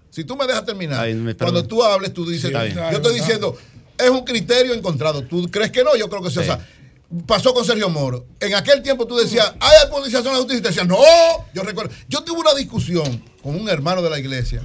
[0.10, 3.16] Si tú me dejas terminar, Ay, me- cuando tú hables, tú dices, Sí, yo estoy
[3.16, 3.56] diciendo,
[3.98, 5.24] es un criterio encontrado.
[5.24, 5.95] ¿Tú crees que no?
[5.95, 6.40] Yo creo que sí.
[6.40, 6.68] O sea,
[7.26, 8.26] pasó con Sergio Moro.
[8.40, 10.60] En aquel tiempo tú decías, hay politización de la justicia.
[10.60, 10.98] Y te decían, no.
[11.53, 11.93] Yo recuerdo.
[12.10, 14.61] Yo tuve una discusión con un hermano de la iglesia,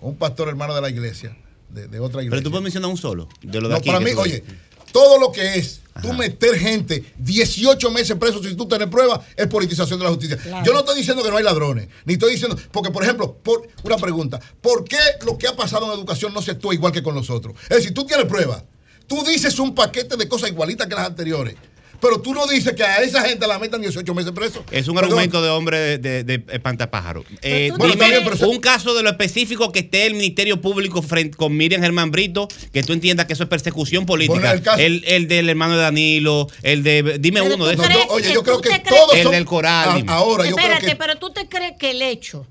[0.00, 1.36] un pastor hermano de la iglesia,
[1.68, 2.30] de, de otra iglesia.
[2.30, 3.28] Pero tú puedes mencionar un solo.
[3.42, 4.44] De lo de No, aquí para mí, oye,
[4.92, 9.46] todo lo que es tú meter gente 18 meses preso si tú tienes pruebas es
[9.46, 10.36] politización de la justicia.
[10.36, 10.64] Claro.
[10.64, 13.68] Yo no estoy diciendo que no hay ladrones, ni estoy diciendo, porque por ejemplo, por
[13.82, 17.02] una pregunta, ¿por qué lo que ha pasado en educación no se actúa igual que
[17.02, 17.54] con los otros?
[17.64, 18.64] Es decir, tú tienes pruebas,
[19.06, 21.54] tú dices un paquete de cosas igualitas que las anteriores,
[22.00, 24.64] pero tú no dices que a esa gente la metan 18 meses preso.
[24.70, 25.10] Es un Perdón.
[25.12, 27.24] argumento de hombre de, de, de espantapájaro.
[27.42, 31.82] Eh, pero- un caso de lo específico que esté el Ministerio Público frente con Miriam
[31.82, 34.34] Germán Brito, que tú entiendas que eso es persecución política.
[34.38, 37.18] Bueno, el caso- el, el del hermano de Danilo, el de.
[37.20, 37.86] Dime Pero uno de esos.
[38.08, 40.12] oye, yo creo que todos El son- del coral, A- dime.
[40.12, 42.46] ahora yo Espérate, creo que pero tú te crees que el hecho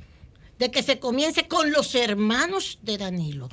[0.60, 3.50] de que se comience con los hermanos de Danilo,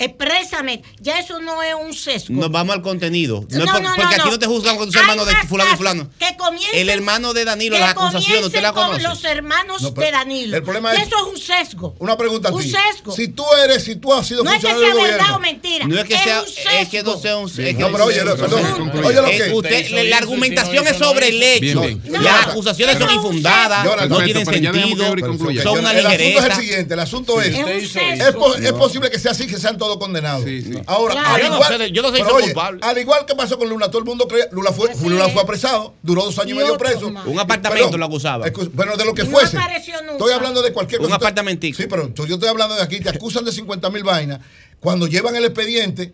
[0.00, 2.34] expresamente, ya eso no es un sesgo.
[2.34, 3.44] Nos vamos al contenido.
[3.50, 4.30] No, No, es por- no, porque no, aquí no.
[4.32, 6.10] no te juzgan con tus hermanos de más fulano y fulano.
[6.18, 9.02] Que comiencen- El hermano de Danilo, las acusaciones, ¿usted la conoce?
[9.02, 10.56] con los hermanos de Danilo.
[10.56, 11.94] el problema Y es- eso es un sesgo.
[11.98, 12.70] Una pregunta a Un ti.
[12.70, 13.12] sesgo.
[13.14, 15.86] Si tú eres, si tú has sido No es que sea del verdad o mentira.
[15.86, 18.24] No es que sea, un es que no sea un es que No, pero oye,
[18.24, 18.62] no, perdón,
[18.92, 21.84] no, oye lo es que- usted- Hizo, la argumentación es sobre el hecho.
[22.08, 24.96] Las acusaciones son infundadas, no tienen sentido,
[25.62, 26.56] son una El asunto es el ligereza.
[26.60, 28.20] siguiente, el asunto es, es, es
[28.64, 30.44] es posible que sea así, que sean todos condenados.
[30.86, 31.28] Ahora, Claro.
[31.34, 32.80] al Yo no igual, sé, yo no oye, culpable.
[32.82, 35.94] al igual que pasó con Lula, todo el mundo creía, Lula fue, Lula fue apresado,
[36.02, 37.10] duró dos años y, medio preso.
[37.10, 37.26] más.
[37.26, 38.46] Un apartamento Perdón, lo acusaba.
[38.72, 39.56] Bueno, de lo que Y no fuese.
[39.58, 40.12] apareció nunca.
[40.12, 41.16] Estoy hablando de cualquier Un cosa.
[41.16, 41.76] apartamentico.
[41.76, 44.40] Sí, pero yo estoy hablando de aquí, te acusan de 50 mil vainas.
[44.78, 46.12] Cuando llevan el expediente,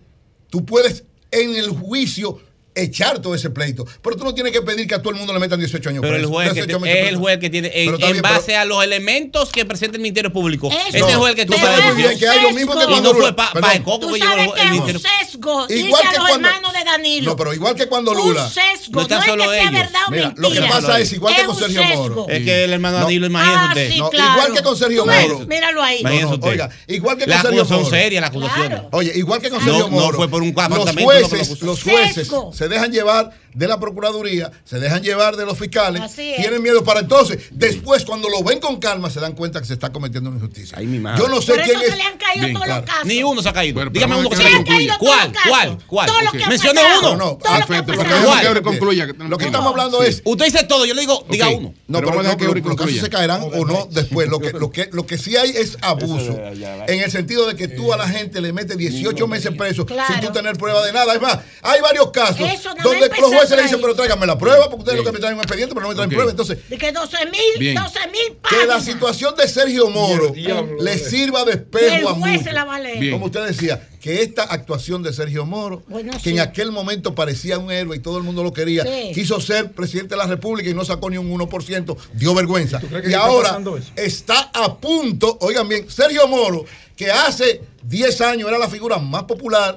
[0.50, 2.40] tú puedes en el juicio
[2.76, 3.84] echar todo ese pleito.
[4.02, 6.02] Pero tú no tienes que pedir que a todo el mundo le metan 18 años
[6.02, 8.42] Pero el juez que 18 te- meses es el juez que tiene, en, bien, base
[8.48, 10.70] pero- a los elementos que presenta el Ministerio Público.
[10.88, 12.32] Ese es el juez que tú toma sabes la muy bien decisión.
[12.32, 14.32] que hay lo mismo que Y cuando no fue Lula- pa, el coco que llevó
[14.34, 15.00] el que es Ministerio.
[15.00, 15.66] sesgo.
[15.68, 17.30] Igual que que los cuando- hermanos de Danilo.
[17.30, 18.44] No, pero igual que cuando Lula.
[18.44, 18.92] Un sesgo.
[18.92, 19.72] No está es solo que sea ellos.
[19.72, 20.48] verdad o Mira, mentira.
[20.48, 22.02] lo que pasa es igual que con un Sergio sesgo.
[22.02, 22.26] Moro.
[22.28, 23.04] Es que el hermano No.
[23.04, 23.96] Danilo, imagínese Ah, usted.
[23.96, 24.32] No, claro.
[24.32, 25.38] igual que con Sergio Moro.
[25.46, 26.00] Míralo ahí.
[26.00, 26.50] Imagínese No, no, usted.
[26.50, 27.90] oiga, igual que con Las Sergio acusaciones Moro.
[27.90, 28.80] son serias, las acusaciones.
[28.92, 30.16] Oye, igual que con No, Sergio no Moro.
[30.16, 32.28] fue por un los apartamento, no jueces, los jueces.
[32.66, 36.36] Se dejan llevar de la Procuraduría, se dejan llevar de los fiscales, Así es.
[36.42, 39.72] tienen miedo para entonces, después cuando lo ven con calma se dan cuenta que se
[39.72, 40.76] está cometiendo una injusticia.
[40.78, 41.22] Ay, mi madre.
[41.22, 41.90] Yo no sé Por quién eso es.
[41.92, 42.80] se le han caído Bien, todos claro.
[42.82, 43.06] los casos.
[43.06, 43.74] Ni uno se ha caído.
[43.74, 44.94] Bueno, Dígame uno que se ha que caído.
[44.98, 45.32] ¿Cuál?
[45.48, 45.78] ¿Cuál?
[45.86, 46.06] ¿Cuál?
[46.06, 46.36] Todo lo Ok.
[46.36, 47.00] que ha Mencione pasado.
[47.00, 47.10] uno.
[47.10, 48.50] No, no, Todo que lo que que ¿Cuál?
[48.50, 49.06] Uri concluya.
[49.06, 50.20] Lo que estamos hablando es.
[50.24, 51.72] Usted dice todo, yo le digo, diga uno.
[51.88, 54.28] No, Pero que los casos se caerán o no después.
[54.28, 56.38] Lo que, lo, que, lo que sí hay es abuso.
[56.86, 60.20] En el sentido de que tú a la gente le metes 18 meses preso sin
[60.20, 61.14] tú tener prueba de nada.
[61.14, 62.38] Es más, hay varios casos
[62.82, 65.34] donde empezar por le dicen, pero tráigame la prueba, porque ustedes lo que me traen
[65.34, 66.30] un expediente, pero no me traen prueba.
[66.30, 67.74] Entonces, De que 12 mil, Bien.
[67.74, 70.32] 12 mil que la situación de Sergio Moro
[70.80, 72.42] le sirva de espejo a muchos.
[72.44, 72.98] se la va a leer.
[72.98, 73.12] Bien.
[73.12, 76.30] Como usted decía, que esta actuación de Sergio Moro, Bueno, que sí.
[76.30, 79.10] en aquel momento parecía un héroe y todo el mundo lo quería, Sí.
[79.12, 82.80] quiso ser presidente de la República y no sacó ni un 1%, dio vergüenza.
[83.04, 83.58] Y ahora
[83.96, 86.64] está a punto, oigan bien, Sergio Moro,
[86.96, 89.76] que hace 10 años era la figura más popular,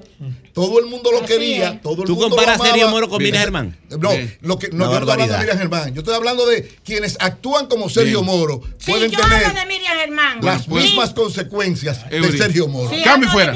[0.67, 1.81] todo el mundo lo Así quería, es.
[1.81, 2.89] todo el ¿Tú mundo comparas lo a Sergio.
[2.89, 3.23] Moro con.
[3.23, 3.77] Miriam Germán?
[3.89, 5.39] No, lo que, no, yo no estoy hablando de.
[5.39, 8.25] Miriam Germán, yo estoy hablando de quienes actúan como Sergio Bien.
[8.25, 10.39] Moro, Sí, pueden yo tener hablo de Miriam Germán.
[10.41, 10.83] las pues.
[10.85, 12.37] mismas consecuencias de.
[12.37, 12.89] Sergio Moro.
[12.89, 13.53] Sí, Cambio fuera.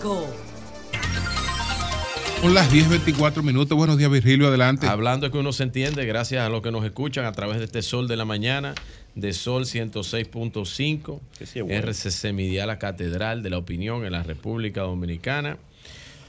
[0.00, 0.26] 5.
[2.40, 3.76] Son las 10.24 minutos.
[3.76, 4.48] Buenos días, Virgilio.
[4.48, 4.86] Adelante.
[4.86, 7.64] Hablando es que uno se entiende, gracias a los que nos escuchan a través de
[7.66, 8.74] este sol de la mañana,
[9.14, 11.20] de Sol 106.5.
[11.82, 15.58] RCC Media, la Catedral de la Opinión en la República Dominicana.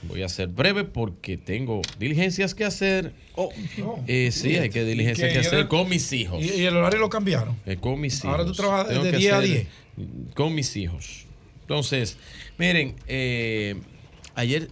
[0.04, 3.14] Voy a ser breve porque tengo diligencias que hacer.
[3.36, 3.54] Oh,
[4.08, 6.44] eh, sí, hay que diligencias que hacer con mis hijos.
[6.44, 7.56] ¿Y, el horario lo cambiaron?
[7.66, 8.32] Eh, con mis hijos.
[8.32, 9.68] Ahora tú trabajas de 10 a 10.
[10.34, 11.26] Con mis hijos.
[11.62, 12.18] Entonces,
[12.62, 13.82] miren, eh,
[14.36, 14.70] ayer,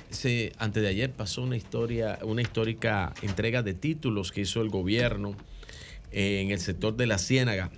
[0.59, 5.35] antes de ayer pasó una historia, una histórica entrega de títulos que hizo el gobierno
[6.11, 7.72] eh, en el sector de la Ciénaga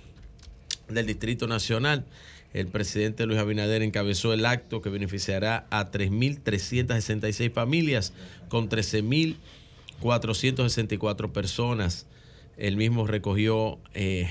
[0.88, 2.04] del Distrito Nacional.
[2.52, 8.12] el presidente Luis Abinader encabezó el acto que beneficiará a 3.366 familias
[8.50, 12.06] con 13.464 personas.
[12.58, 14.28] El mismo recogió eh,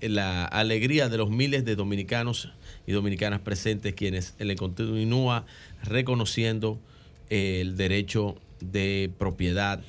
[0.00, 2.50] la alegría de los miles de dominicanos
[2.86, 5.46] y dominicanas presentes, quienes le continúa
[5.82, 6.78] reconociendo
[7.30, 9.82] el derecho de propiedad.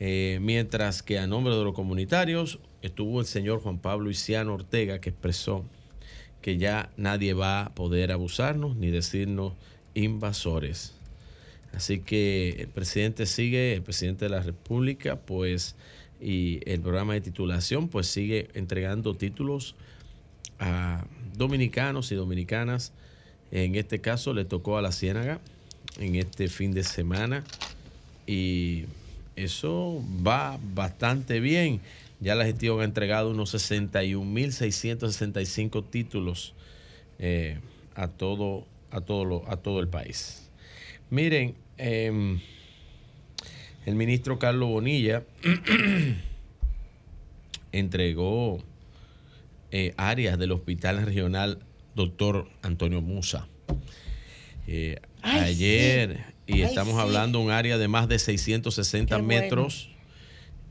[0.00, 5.00] Eh, mientras que a nombre de los comunitarios estuvo el señor Juan Pablo Isiano Ortega,
[5.00, 5.64] que expresó
[6.40, 9.52] que ya nadie va a poder abusarnos ni decirnos
[9.94, 10.94] invasores.
[11.72, 15.76] Así que el presidente sigue, el presidente de la República, pues,
[16.20, 19.76] y el programa de titulación, pues sigue entregando títulos
[20.58, 21.04] a
[21.40, 22.92] dominicanos y dominicanas.
[23.50, 25.40] En este caso le tocó a la Ciénaga
[25.98, 27.44] en este fin de semana
[28.26, 28.84] y
[29.36, 31.80] eso va bastante bien.
[32.20, 36.52] Ya la gestión ha entregado unos 61.665 títulos
[37.18, 37.58] eh,
[37.94, 40.50] a, todo, a, todo a todo el país.
[41.08, 42.38] Miren, em,
[43.86, 45.22] el ministro Carlos Bonilla
[47.72, 48.62] entregó
[49.70, 51.58] eh, áreas del Hospital Regional
[51.94, 53.48] Doctor Antonio Musa.
[54.66, 59.90] Eh, ayer, y estamos hablando de un área de más de 660 metros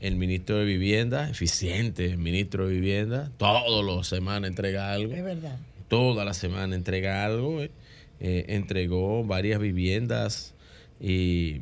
[0.00, 5.12] el ministro de Vivienda, eficiente, el ministro de Vivienda, todas las semanas entrega algo.
[5.12, 5.58] Es verdad.
[5.88, 7.60] Toda la semana entrega algo.
[7.62, 10.54] Eh, entregó varias viviendas
[11.00, 11.60] y,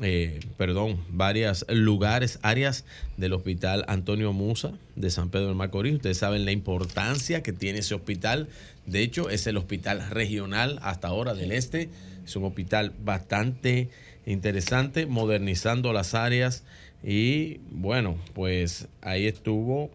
[0.00, 2.84] eh, perdón, varios lugares, áreas
[3.16, 5.94] del hospital Antonio Musa de San Pedro de Macorís.
[5.94, 8.48] Ustedes saben la importancia que tiene ese hospital.
[8.86, 11.90] De hecho, es el hospital regional hasta ahora del este.
[12.24, 13.88] Es un hospital bastante
[14.24, 16.64] interesante, modernizando las áreas
[17.02, 19.90] y bueno, pues ahí estuvo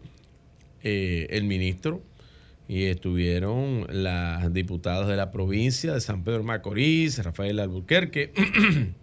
[0.83, 2.01] eh, el ministro
[2.67, 8.31] y estuvieron las diputadas de la provincia de San Pedro Macorís, Rafael Albuquerque,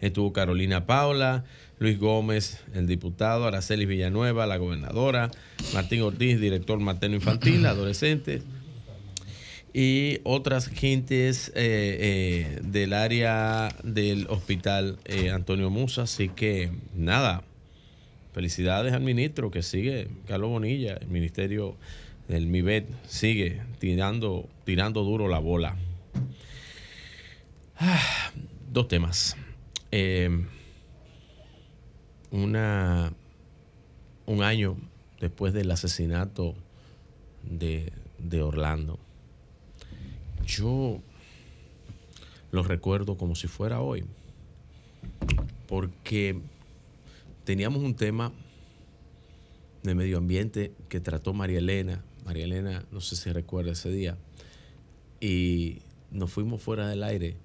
[0.00, 1.44] estuvo Carolina Paula,
[1.78, 5.30] Luis Gómez, el diputado, Araceli Villanueva, la gobernadora,
[5.74, 8.42] Martín Ortiz, director materno infantil, adolescentes
[9.72, 16.02] y otras gentes eh, eh, del área del hospital eh, Antonio Musa.
[16.02, 17.42] Así que nada,
[18.32, 21.76] felicidades al ministro que sigue, Carlos Bonilla, el ministerio
[22.28, 25.76] del MIBET sigue tirando, tirando duro la bola.
[27.78, 28.32] Ah,
[28.70, 29.36] dos temas.
[32.30, 33.12] Una,
[34.26, 34.76] un año
[35.20, 36.54] después del asesinato
[37.42, 38.98] de, de Orlando
[40.48, 41.00] yo
[42.50, 44.04] lo recuerdo como si fuera hoy,
[45.68, 46.40] porque
[47.44, 48.32] teníamos un tema
[49.82, 52.02] de medio ambiente que trató María Elena.
[52.24, 54.16] María Elena, no sé si recuerda ese día,
[55.20, 57.36] y nos fuimos fuera del aire.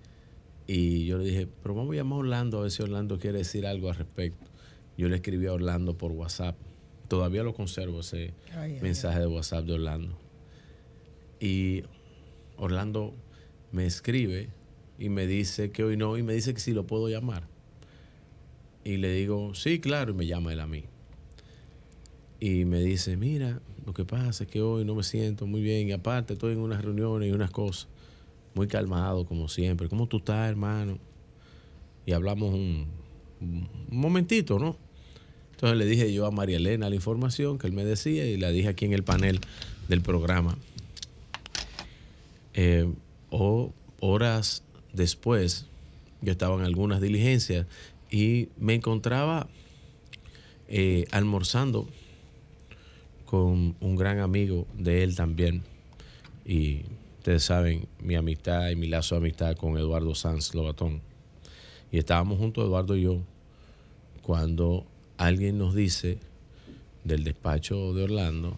[0.68, 3.40] Y yo le dije, pero vamos a llamar a Orlando a ver si Orlando quiere
[3.40, 4.50] decir algo al respecto.
[4.98, 6.56] Yo le escribí a Orlando por WhatsApp.
[7.08, 8.34] Todavía lo conservo ese
[8.82, 10.18] mensaje de WhatsApp de Orlando.
[11.40, 11.84] Y
[12.58, 13.14] Orlando
[13.72, 14.50] me escribe
[14.98, 17.48] y me dice que hoy no y me dice que si lo puedo llamar.
[18.86, 20.86] Y le digo, sí, claro, y me llama él a mí.
[22.40, 25.88] Y me dice, mira, lo que pasa es que hoy no me siento muy bien
[25.90, 27.88] y aparte estoy en unas reuniones y unas cosas.
[28.56, 29.90] Muy calmado, como siempre.
[29.90, 31.00] ¿Cómo tú estás, hermano?
[32.06, 32.88] Y hablamos un,
[33.90, 34.78] momentito, ¿no?
[35.52, 38.50] Entonces le dije yo a María Elena la información que él me decía y la
[38.50, 39.40] dije aquí en el panel
[39.88, 40.58] del programa.
[42.54, 42.92] Eh,
[43.30, 45.66] o horas después,
[46.22, 47.66] yo estaba en algunas diligencias
[48.12, 49.48] y me encontraba
[50.68, 51.88] eh, almorzando
[53.26, 55.64] con un gran amigo de él también.
[56.46, 56.82] Y
[57.24, 61.02] ustedes saben mi amistad y mi lazo de amistad con Eduardo Sanz Lobatón.
[61.90, 63.22] Y estábamos juntos, Eduardo y yo,
[64.22, 64.86] cuando
[65.16, 66.18] alguien nos dice
[67.06, 68.58] del despacho de Orlando,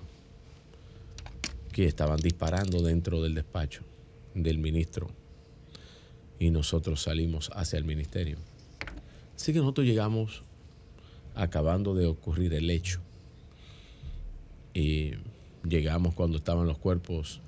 [1.74, 3.84] que estaban disparando dentro del despacho
[4.34, 5.12] del ministro
[6.40, 8.40] y nosotros salimos hacia el ministerio.
[9.36, 10.42] Así que nosotros llegamos
[11.36, 13.00] acabando de ocurrir el hecho
[14.74, 15.12] y
[15.70, 17.42] llegamos cuando estaban los cuerpos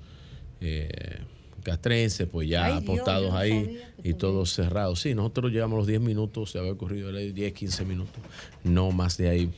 [0.60, 1.20] eh,
[1.62, 5.00] castrenses, pues ya apostados ahí y todos cerrados.
[5.00, 8.22] Sí, nosotros llegamos los 10 minutos, se había ocurrido 10, 15 minutos,
[8.64, 9.50] no más de ahí.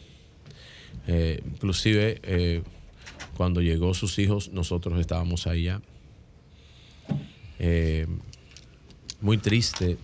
[1.07, 2.63] Eh, inclusive eh,
[3.37, 5.81] cuando llegó sus hijos, nosotros estábamos allá.
[7.59, 8.07] Eh,
[9.21, 9.99] muy triste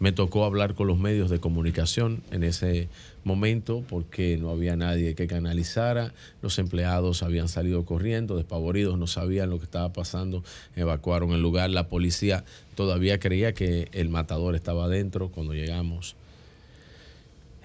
[0.00, 2.88] Me tocó hablar con los medios de comunicación en ese
[3.24, 6.14] momento porque no había nadie que canalizara.
[6.40, 10.44] Los empleados habían salido corriendo, despavoridos, no sabían lo que estaba pasando,
[10.76, 11.70] evacuaron el lugar.
[11.70, 12.44] La policía
[12.76, 16.14] todavía creía que el matador estaba adentro cuando llegamos.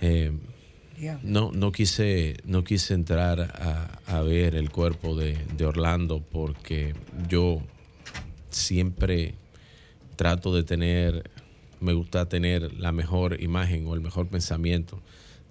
[0.01, 0.31] Eh,
[1.21, 6.93] no, no quise, no quise entrar a, ver el cuerpo de, de, Orlando porque
[7.27, 7.61] yo
[8.49, 9.35] siempre
[10.15, 11.29] trato de tener
[11.83, 14.99] me gusta tener la mejor imagen o el mejor pensamiento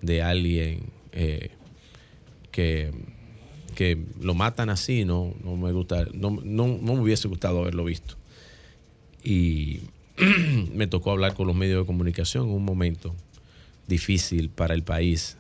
[0.01, 1.51] de alguien eh,
[2.51, 2.91] que,
[3.75, 8.17] que lo matan así, no, no me gusta, no, me hubiese gustado haberlo visto.
[9.23, 9.81] Y
[10.75, 13.15] me tocó hablar con los medios de comunicación en un momento
[13.87, 15.37] difícil para el país.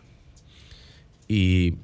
[1.26, 1.74] Y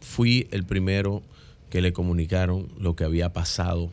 [0.00, 1.22] fui el primero
[1.68, 3.92] que le comunicaron lo que había pasado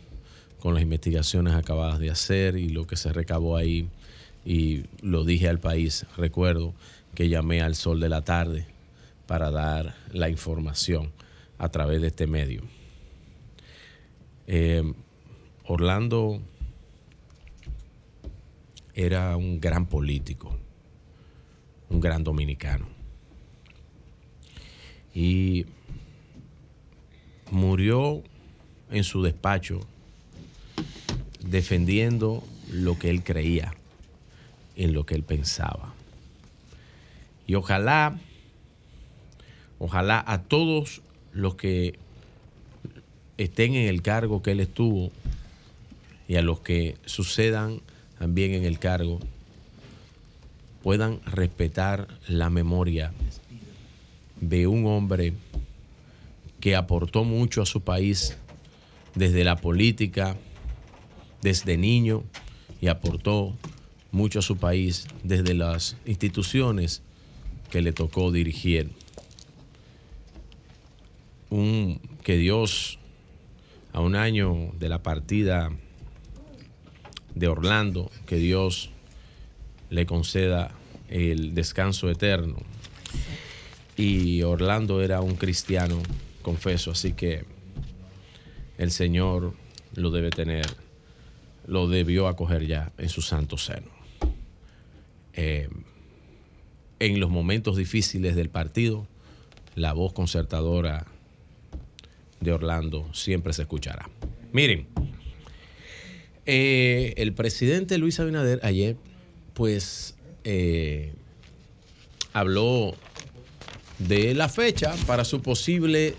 [0.60, 3.90] con las investigaciones acabadas de hacer y lo que se recabó ahí.
[4.46, 6.74] Y lo dije al país, recuerdo
[7.16, 8.68] que llamé al sol de la tarde
[9.26, 11.12] para dar la información
[11.58, 12.64] a través de este medio.
[14.48, 14.94] Eh,
[15.66, 16.42] Orlando
[18.94, 20.58] era un gran político,
[21.90, 22.88] un gran dominicano.
[25.14, 25.66] Y
[27.52, 28.24] murió
[28.90, 29.82] en su despacho
[31.50, 33.74] defendiendo lo que él creía,
[34.76, 35.94] en lo que él pensaba.
[37.48, 38.20] Y ojalá,
[39.80, 41.02] ojalá a todos
[41.32, 41.98] los que
[43.38, 45.12] estén en el cargo que él estuvo
[46.28, 47.80] y a los que sucedan
[48.20, 49.20] también en el cargo,
[50.84, 53.14] puedan respetar la memoria
[54.42, 55.34] de un hombre
[56.60, 58.36] que aportó mucho a su país
[59.16, 60.36] desde la política,
[61.42, 62.24] desde niño
[62.82, 63.56] y aportó
[64.12, 67.02] mucho a su país desde las instituciones
[67.70, 68.90] que le tocó dirigir.
[71.50, 73.00] Un, que Dios,
[73.94, 75.72] a un año de la partida
[77.36, 78.90] de Orlando, que Dios
[79.90, 80.72] le conceda
[81.10, 82.58] el descanso eterno.
[83.96, 86.02] Y Orlando era un cristiano,
[86.42, 87.46] confeso, así que
[88.78, 89.54] el Señor
[89.96, 90.66] lo debe tener
[91.68, 93.92] lo debió acoger ya en su santo seno.
[95.34, 95.70] Eh,
[97.00, 99.06] en los momentos difíciles del partido,
[99.76, 101.06] la voz concertadora
[102.40, 104.10] de Orlando siempre se escuchará.
[104.52, 104.88] Miren,
[106.46, 108.96] eh, el presidente Luis Abinader ayer,
[109.54, 111.14] pues, eh,
[112.34, 112.96] habló
[114.00, 116.16] de la fecha para su posible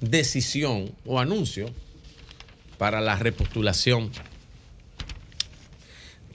[0.00, 1.70] decisión o anuncio
[2.76, 4.10] para la repostulación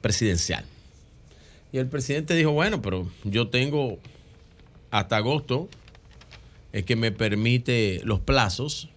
[0.01, 0.65] presidencial.
[1.71, 3.99] Y el presidente dijo, bueno, pero yo tengo
[4.91, 5.69] hasta agosto,
[6.71, 8.89] es que me permite los plazos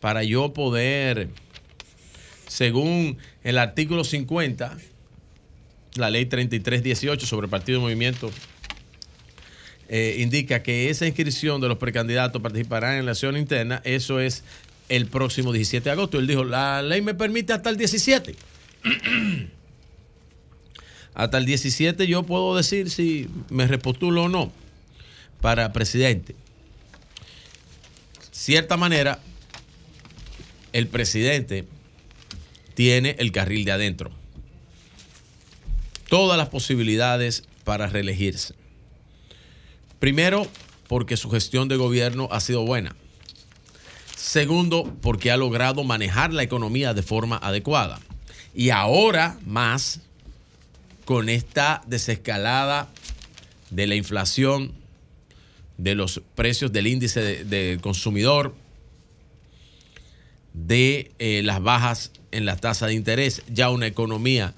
[0.00, 1.28] para yo poder,
[2.46, 4.78] según el artículo 50,
[5.96, 8.30] la ley 3318 sobre partido y movimiento,
[9.88, 14.44] eh, indica que esa inscripción de los precandidatos participarán en la elección interna, eso es
[14.88, 16.18] el próximo 17 de agosto.
[16.18, 18.34] Él dijo, la ley me permite hasta el 17.
[21.14, 24.52] Hasta el 17 yo puedo decir si me repostulo o no
[25.40, 26.34] para presidente.
[28.30, 29.18] Cierta manera,
[30.72, 31.66] el presidente
[32.74, 34.10] tiene el carril de adentro.
[36.08, 38.54] Todas las posibilidades para reelegirse.
[39.98, 40.46] Primero,
[40.86, 42.94] porque su gestión de gobierno ha sido buena.
[44.16, 48.00] Segundo, porque ha logrado manejar la economía de forma adecuada.
[48.54, 50.00] Y ahora más
[51.08, 52.86] con esta desescalada
[53.70, 54.74] de la inflación,
[55.78, 58.54] de los precios del índice de, consumidor,
[60.52, 64.52] de eh, las bajas en la tasa de interés, ya una economía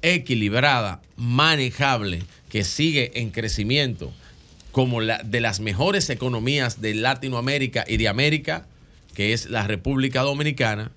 [0.00, 4.12] equilibrada, manejable, que sigue en crecimiento,
[4.70, 8.68] como la de las mejores economías de Latinoamérica y de América,
[9.14, 10.92] que es la República Dominicana,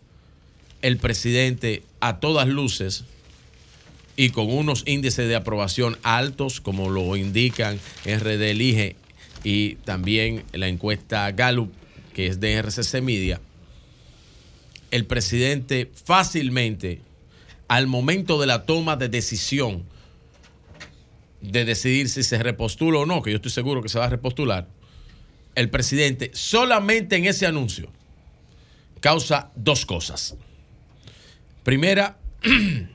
[0.83, 3.05] el presidente a todas luces
[4.21, 8.95] y con unos índices de aprobación altos, como lo indican RD Elige
[9.43, 11.73] y también la encuesta Gallup,
[12.13, 13.41] que es de RCC Media,
[14.91, 17.01] el presidente fácilmente,
[17.67, 19.85] al momento de la toma de decisión
[21.41, 24.09] de decidir si se repostula o no, que yo estoy seguro que se va a
[24.09, 24.67] repostular,
[25.55, 27.89] el presidente solamente en ese anuncio
[28.99, 30.35] causa dos cosas.
[31.63, 32.19] Primera,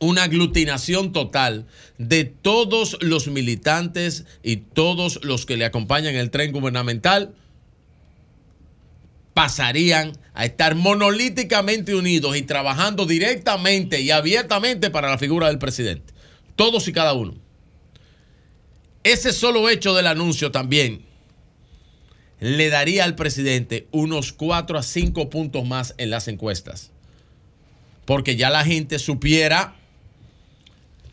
[0.00, 1.66] una aglutinación total
[1.98, 7.34] de todos los militantes y todos los que le acompañan el tren gubernamental
[9.34, 16.12] pasarían a estar monolíticamente unidos y trabajando directamente y abiertamente para la figura del presidente.
[16.56, 17.34] Todos y cada uno.
[19.04, 21.06] Ese solo hecho del anuncio también
[22.40, 26.90] le daría al presidente unos 4 a 5 puntos más en las encuestas.
[28.06, 29.79] Porque ya la gente supiera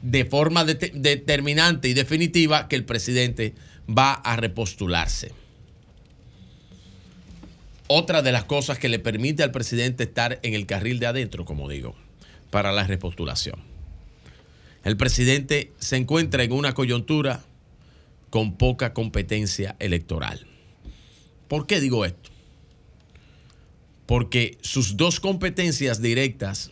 [0.02, 3.56] de forma determinante y definitiva que el presidente
[3.90, 5.32] va a repostularse.
[7.88, 11.46] Otra de las cosas que le permite al presidente estar en el carril de adentro,
[11.46, 11.96] como digo,
[12.50, 13.62] para la repostulación.
[14.84, 17.44] El presidente se encuentra en una coyuntura
[18.30, 20.46] con poca competencia electoral.
[21.48, 22.30] ¿Por qué digo esto?
[24.06, 26.72] Porque sus dos competencias directas,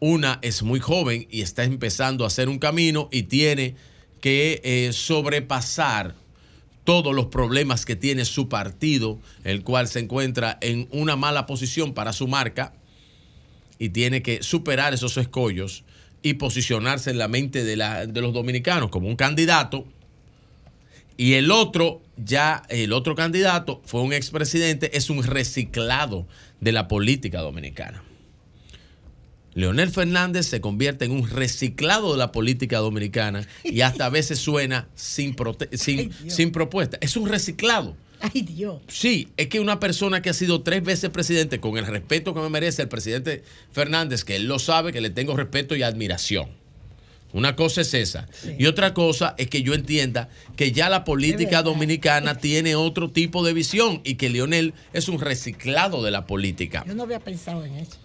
[0.00, 3.74] una es muy joven y está empezando a hacer un camino y tiene
[4.20, 6.14] que eh, sobrepasar
[6.84, 11.92] todos los problemas que tiene su partido, el cual se encuentra en una mala posición
[11.92, 12.72] para su marca
[13.78, 15.84] y tiene que superar esos escollos
[16.22, 19.86] y posicionarse en la mente de, de los dominicanos como un candidato
[21.18, 26.28] y el otro, ya el otro candidato fue un expresidente, es un reciclado
[26.60, 28.04] de la política dominicana.
[29.58, 34.38] Leonel Fernández se convierte en un reciclado de la política dominicana y hasta a veces
[34.38, 35.34] suena sin,
[35.72, 36.96] sin, sin propuesta.
[37.00, 37.96] Es un reciclado.
[38.20, 38.80] Ay, Dios.
[38.86, 42.40] Sí, es que una persona que ha sido tres veces presidente, con el respeto que
[42.40, 46.50] me merece el presidente Fernández, que él lo sabe, que le tengo respeto y admiración
[47.32, 48.26] una cosa es esa.
[48.58, 53.44] Y otra cosa es que yo entienda que ya la política dominicana tiene otro tipo
[53.44, 56.84] de visión y que Lionel es un reciclado de la política.
[56.86, 57.98] Yo no había pensado en eso.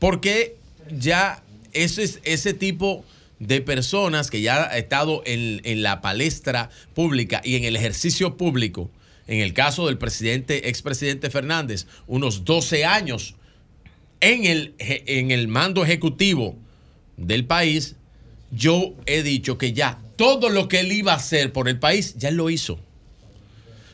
[0.00, 0.56] Porque
[0.90, 3.04] ya ese, ese tipo
[3.38, 8.36] de personas que ya ha estado en, en la palestra pública y en el ejercicio
[8.36, 8.90] público,
[9.28, 13.36] en el caso del presidente, expresidente Fernández, unos 12 años
[14.20, 16.56] en el, en el mando ejecutivo
[17.16, 17.96] del país,
[18.50, 22.14] yo he dicho que ya todo lo que él iba a hacer por el país,
[22.18, 22.78] ya lo hizo.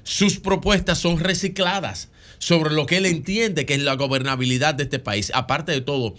[0.03, 4.99] Sus propuestas son recicladas sobre lo que él entiende que es la gobernabilidad de este
[4.99, 5.33] país.
[5.35, 6.15] Aparte de todo,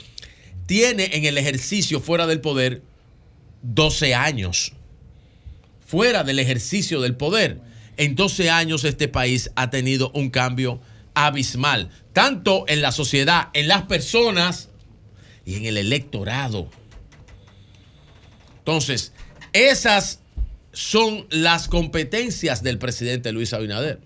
[0.66, 2.82] tiene en el ejercicio fuera del poder
[3.64, 4.74] 12 años.
[5.86, 7.62] Fuera del ejercicio del poder.
[7.98, 10.80] En 12 años este país ha tenido un cambio
[11.14, 14.70] abismal, tanto en la sociedad, en las personas
[15.46, 16.70] y en el electorado.
[18.60, 19.14] Entonces,
[19.54, 20.20] esas
[20.74, 24.00] son las competencias del presidente Luis Abinader.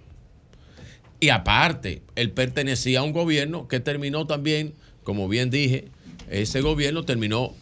[1.21, 5.85] Y aparte, él pertenecía a un gobierno que terminó también, como bien dije,
[6.31, 7.53] ese gobierno terminó,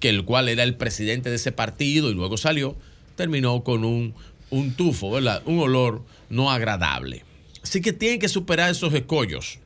[0.00, 2.76] que el cual era el presidente de ese partido y luego salió,
[3.14, 4.14] terminó con un,
[4.50, 5.42] un tufo, ¿verdad?
[5.46, 7.24] Un olor no agradable.
[7.62, 9.60] Así que tienen que superar esos escollos.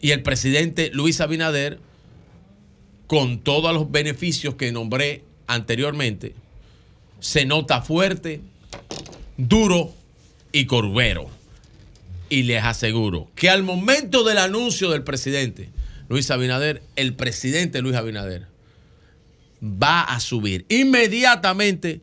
[0.00, 1.78] Y el presidente Luis Abinader,
[3.06, 6.34] con todos los beneficios que nombré anteriormente,
[7.20, 8.40] se nota fuerte,
[9.36, 9.92] duro
[10.50, 11.41] y corbero.
[12.32, 15.68] Y les aseguro que al momento del anuncio del presidente
[16.08, 18.46] Luis Abinader, el presidente Luis Abinader
[19.62, 22.00] va a subir inmediatamente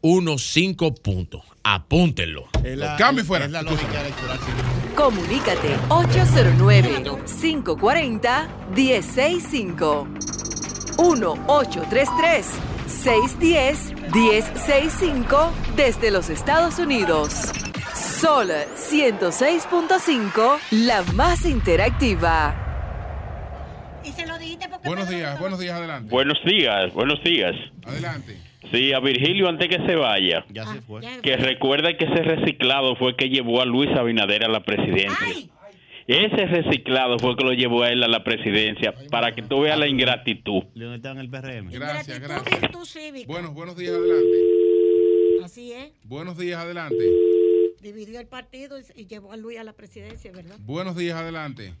[0.00, 1.42] unos cinco puntos.
[1.64, 2.48] Apúntenlo.
[2.96, 3.50] Cambio fuera.
[4.94, 10.06] Comunícate 809 540 165
[10.96, 12.46] 1833
[12.86, 17.50] 610-1065 desde los Estados Unidos.
[17.94, 22.54] Sol 106.5, la más interactiva.
[24.84, 26.10] Buenos días, buenos días, adelante.
[26.10, 27.54] Buenos días, buenos días.
[27.84, 28.36] Adelante.
[28.72, 31.02] Sí, a Virgilio, antes que se vaya, ya se fue.
[31.22, 35.50] que recuerda que ese reciclado fue que llevó a Luis Abinader a la presidencia.
[36.06, 39.78] Ese reciclado fue que lo llevó a él a la presidencia para que tú veas
[39.78, 40.64] la ingratitud.
[40.74, 41.70] está en el PRM.
[41.70, 42.60] Gracias, gracias.
[43.26, 44.38] Buenos, buenos días, adelante.
[45.44, 45.92] Así es.
[46.04, 47.41] Buenos días, adelante.
[47.82, 50.54] Dividió el partido y llevó a Luis a la presidencia, ¿verdad?
[50.60, 51.74] Buenos días, adelante.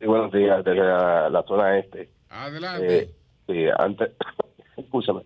[0.00, 2.10] Sí, buenos días, desde la, zona este.
[2.28, 2.98] Adelante.
[2.98, 3.10] Eh,
[3.46, 4.10] sí, antes,
[4.76, 5.20] escúchame.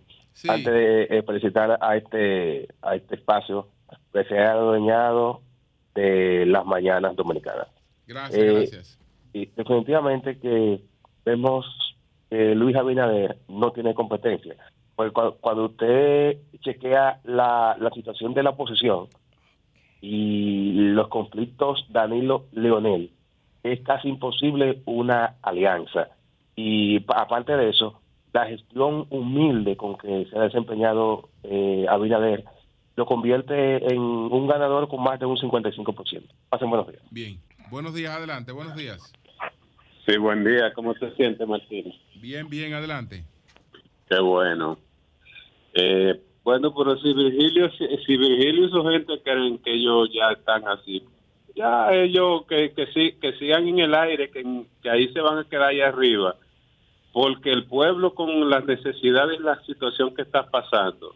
[0.46, 3.68] Antes de eh, felicitar a este, a este espacio
[4.12, 5.40] que se ha adueñado
[5.94, 7.68] de las mañanas dominicanas.
[8.06, 8.98] Gracias, eh, gracias.
[9.32, 10.82] Y definitivamente que
[11.24, 11.64] vemos
[12.28, 14.56] que Luis Abinader no tiene competencia.
[14.94, 19.08] Pues cuando, usted chequea la, la situación de la oposición
[20.00, 23.10] y los conflictos Danilo-Leonel,
[23.62, 26.08] es casi imposible una alianza.
[26.56, 28.00] Y aparte de eso,
[28.32, 32.44] la gestión humilde con que se ha desempeñado eh, Abinader
[32.96, 36.22] lo convierte en un ganador con más de un 55%.
[36.48, 37.02] Pasen buenos días.
[37.10, 37.38] Bien.
[37.70, 38.50] Buenos días, adelante.
[38.50, 39.12] Buenos días.
[40.04, 40.72] Sí, buen día.
[40.74, 41.94] ¿Cómo se siente, Martín?
[42.16, 43.24] Bien, bien, adelante.
[44.08, 44.78] Qué bueno.
[45.74, 50.66] Eh, bueno, pero si Virgilio, si, Virgilio y su gente creen que ellos ya están
[50.66, 51.02] así,
[51.54, 52.86] ya ellos que, que,
[53.20, 54.42] que sigan en el aire, que,
[54.82, 56.36] que ahí se van a quedar ahí arriba,
[57.12, 61.14] porque el pueblo con las necesidades la situación que está pasando,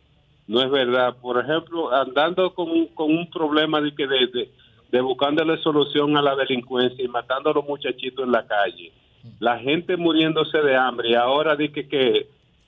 [0.49, 1.17] no es verdad.
[1.19, 7.03] Por ejemplo, andando con, con un problema de que de, buscándole solución a la delincuencia
[7.03, 8.93] y matando a los muchachitos en la calle,
[9.41, 11.89] la gente muriéndose de hambre y ahora de que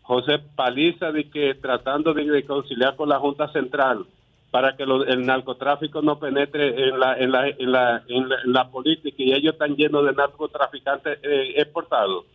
[0.05, 4.07] José Paliza de que tratando de, conciliar con la Junta Central
[4.50, 9.16] para que el narcotráfico no penetre en la, en la, en la, en la, política
[9.18, 12.26] y ellos están llenos de narcotraficantes eh, exportados,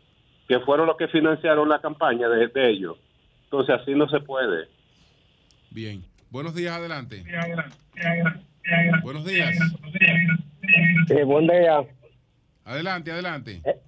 [0.47, 2.97] que fueron los que financiaron la campaña de, ellos.
[3.45, 4.67] Entonces así no se puede.
[5.69, 6.03] Bien.
[6.31, 7.23] Buenos días, adelante.
[9.03, 9.57] Buenos días.
[11.09, 11.83] Eh, buen día.
[12.65, 13.61] Adelante, adelante.
[13.63, 13.79] Eh,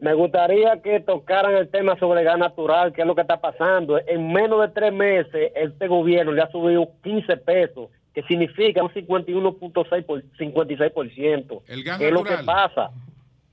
[0.00, 3.98] me gustaría que tocaran el tema sobre gas natural, qué es lo que está pasando.
[4.06, 8.90] En menos de tres meses, este gobierno le ha subido 15 pesos, que significa un
[8.90, 11.62] 51.6 por 56%.
[11.66, 12.90] El gas ¿Qué es lo que pasa?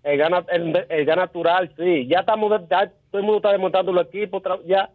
[0.04, 2.08] El gas, el, gas natural, sí.
[2.08, 4.90] Ya estamos, ya todo el mundo está desmontando los equipos, ya,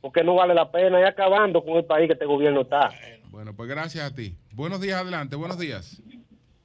[0.00, 2.90] porque no vale la pena, y acabando con el país que este gobierno está.
[3.28, 4.34] Bueno, pues gracias a ti.
[4.52, 6.02] Buenos días, adelante, buenos días.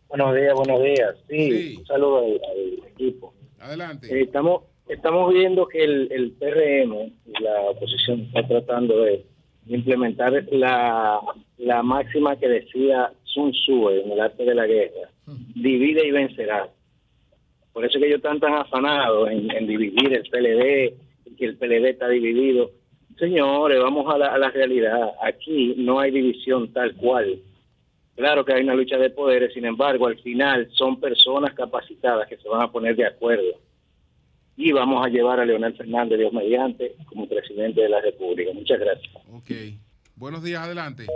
[0.08, 1.16] Buenos días, buenos días.
[1.28, 3.34] Sí, un saludo al equipo.
[3.66, 4.08] Adelante.
[4.08, 7.12] Eh, estamos, estamos viendo que el, el PRM,
[7.42, 9.26] la oposición, está tratando de
[9.66, 11.20] implementar la,
[11.58, 15.10] la máxima que decía Sun Tzu en el arte de la guerra,
[15.56, 16.70] divide y vencerá.
[17.74, 20.94] Por eso que ellos están tan afanados en, dividir el PLD,
[21.26, 22.70] y que el PLD está dividido.
[23.18, 25.12] Señores, vamos a la, a la realidad.
[25.24, 27.40] Aquí no hay división tal cual.
[28.16, 32.38] Claro que hay una lucha de poderes, sin embargo, al final son personas capacitadas que
[32.38, 33.60] se van a poner de acuerdo.
[34.56, 38.52] Y vamos a llevar a Leonel Fernández, Dios mediante, como presidente de la República.
[38.54, 39.14] Muchas gracias.
[39.34, 39.52] Ok.
[40.16, 41.08] Buenos días, adelante.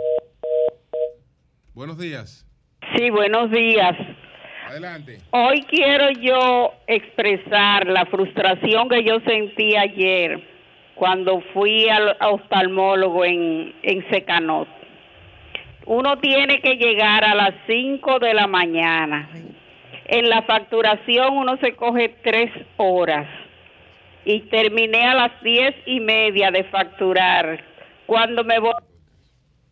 [1.72, 2.46] Buenos días.
[2.94, 3.96] Sí, buenos días.
[4.68, 5.18] Adelante.
[5.30, 10.38] Hoy quiero yo expresar la frustración que yo sentí ayer
[10.96, 14.79] cuando fui al oftalmólogo en, en Secanot
[15.86, 19.28] uno tiene que llegar a las 5 de la mañana.
[20.06, 23.26] En la facturación uno se coge tres horas
[24.24, 27.64] y terminé a las diez y media de facturar.
[28.06, 28.74] Cuando me voy,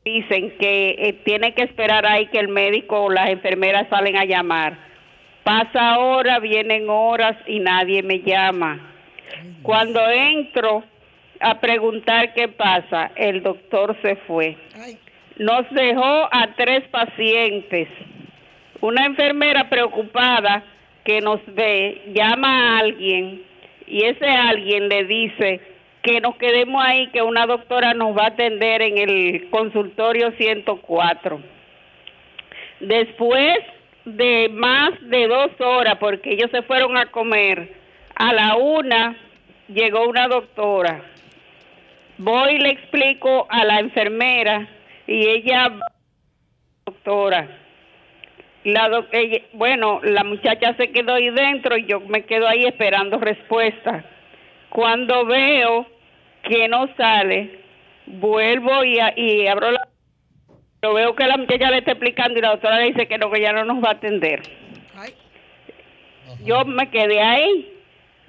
[0.04, 4.24] dicen que eh, tiene que esperar ahí que el médico o las enfermeras salen a
[4.24, 4.78] llamar.
[5.44, 8.94] Pasa hora, vienen horas y nadie me llama.
[9.62, 10.84] Cuando entro
[11.40, 14.56] a preguntar qué pasa, el doctor se fue
[15.38, 17.88] nos dejó a tres pacientes.
[18.80, 20.64] Una enfermera preocupada
[21.04, 23.42] que nos ve llama a alguien
[23.86, 25.60] y ese alguien le dice
[26.02, 31.40] que nos quedemos ahí, que una doctora nos va a atender en el consultorio 104.
[32.80, 33.58] Después
[34.04, 37.74] de más de dos horas, porque ellos se fueron a comer,
[38.14, 39.16] a la una
[39.68, 41.02] llegó una doctora.
[42.18, 44.68] Voy y le explico a la enfermera
[45.08, 45.72] y ella,
[46.84, 47.48] doctora,
[48.64, 49.04] la
[49.54, 54.04] bueno, la muchacha se quedó ahí dentro y yo me quedo ahí esperando respuesta.
[54.68, 55.86] Cuando veo
[56.42, 57.58] que no sale,
[58.04, 59.88] vuelvo y, y abro la...
[60.82, 63.30] Lo veo que la muchacha le está explicando y la doctora le dice que no,
[63.30, 64.42] que ya no nos va a atender.
[66.44, 67.72] Yo me quedé ahí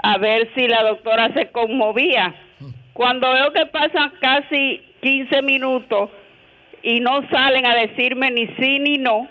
[0.01, 2.33] a ver si la doctora se conmovía.
[2.93, 6.09] Cuando veo que pasan casi 15 minutos,
[6.83, 9.27] y no salen a decirme ni sí ni no,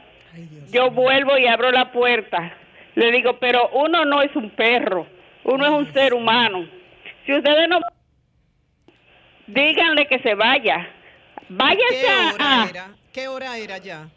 [0.70, 2.55] yo vuelvo y abro la puerta.
[2.94, 5.07] Le digo, pero uno no es un perro,
[5.44, 6.67] uno es un ser humano.
[7.27, 7.81] Si ustedes no...
[9.47, 10.89] Díganle que se vaya.
[11.49, 12.68] Váyase ¿Qué hora a...
[12.68, 12.89] Era?
[13.12, 14.09] ¿Qué hora era ya?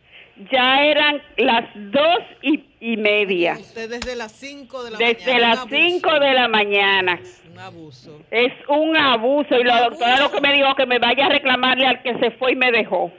[0.52, 3.58] Ya eran las dos y, media.
[3.60, 5.14] Usted desde las cinco de la mañana.
[5.14, 7.20] Desde las cinco de la mañana.
[7.62, 8.22] Abuso.
[8.32, 9.56] Es un abuso.
[9.56, 12.32] Y la doctora lo que me dijo que me vaya a reclamarle al que se
[12.32, 13.12] fue y me dejó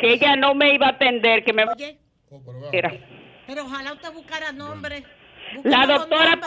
[0.00, 1.98] que ella no me iba a atender, que me Oye,
[3.46, 5.04] pero ojalá usted buscara nombre.
[5.64, 6.38] La doctora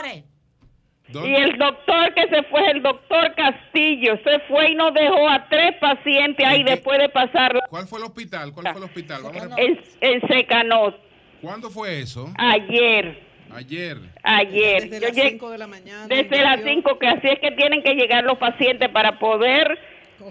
[1.08, 5.46] Y el doctor que se fue, el doctor Castillo, se fue y nos dejó a
[5.48, 7.52] tres pacientes ahí después de pasar.
[7.68, 8.52] ¿Cuál fue el hospital?
[8.52, 9.22] ¿Cuál fue el hospital?
[10.00, 10.98] en, Secanot.
[11.42, 12.32] ¿Cuándo fue eso?
[12.38, 13.22] Ayer.
[13.54, 13.98] Ayer.
[14.22, 14.82] Ayer.
[14.90, 16.06] Desde Yo las llegué- 5 de la mañana.
[16.08, 16.72] Desde las inició.
[16.82, 19.78] 5, que así es que tienen que llegar los pacientes para poder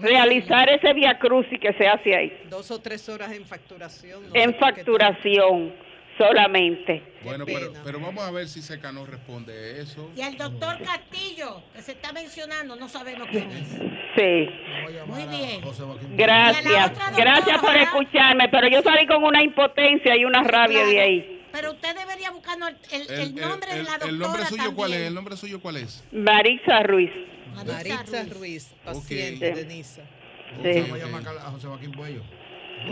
[0.00, 2.32] realizar ese via crucis que se hace ahí.
[2.50, 4.28] Dos o tres horas en facturación.
[4.28, 5.72] no En facturación
[6.18, 7.02] solamente.
[7.24, 10.10] Bueno, pero, pero vamos a ver si Secano responde eso.
[10.16, 13.68] Y el doctor Castillo, que se está mencionando, no sabemos quién es.
[14.16, 14.48] Sí.
[15.06, 15.60] Muy bien.
[16.16, 16.92] Gracias.
[17.16, 21.33] Gracias por escucharme, pero yo salí con una impotencia y una rabia de ahí.
[21.54, 24.42] Pero usted debería buscarnos el, el- el El, nombre de el- la doctora el nombre
[24.46, 24.74] suyo también.
[24.74, 25.00] cuál es?
[25.06, 26.04] ¿El nombre suyo cuál es?
[26.10, 27.10] Maritza Ruiz.
[27.64, 29.56] Maritza Ruiz, paciente Ok.
[29.58, 30.02] de NISA.
[30.62, 30.80] Sí.
[30.80, 32.22] Vamos a llamar a José Joaquín Puello.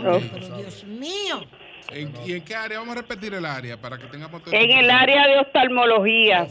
[0.05, 0.19] Oh.
[0.31, 1.43] Pero Dios mío.
[1.89, 2.79] ¿En- ¿Y en qué área?
[2.79, 6.47] Vamos a repetir el área para que tengamos En el área de oftalmología.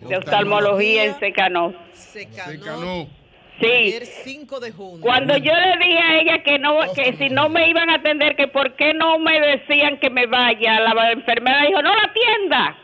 [0.00, 1.74] De oftalmología en Secanó.
[1.92, 3.06] Secano.
[3.60, 3.66] Sí.
[3.66, 5.00] Ayer 5 de junio.
[5.00, 8.36] Cuando yo le dije a ella que no, que si no me iban a atender,
[8.36, 12.76] que por qué no me decían que me vaya, la enfermera dijo, no la atienda.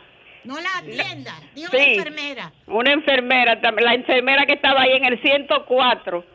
[0.43, 1.33] No la atienda.
[1.55, 1.77] Dijo Sí.
[1.77, 2.53] la enfermera.
[2.67, 6.25] Una enfermera, la enfermera que estaba ahí en el 104,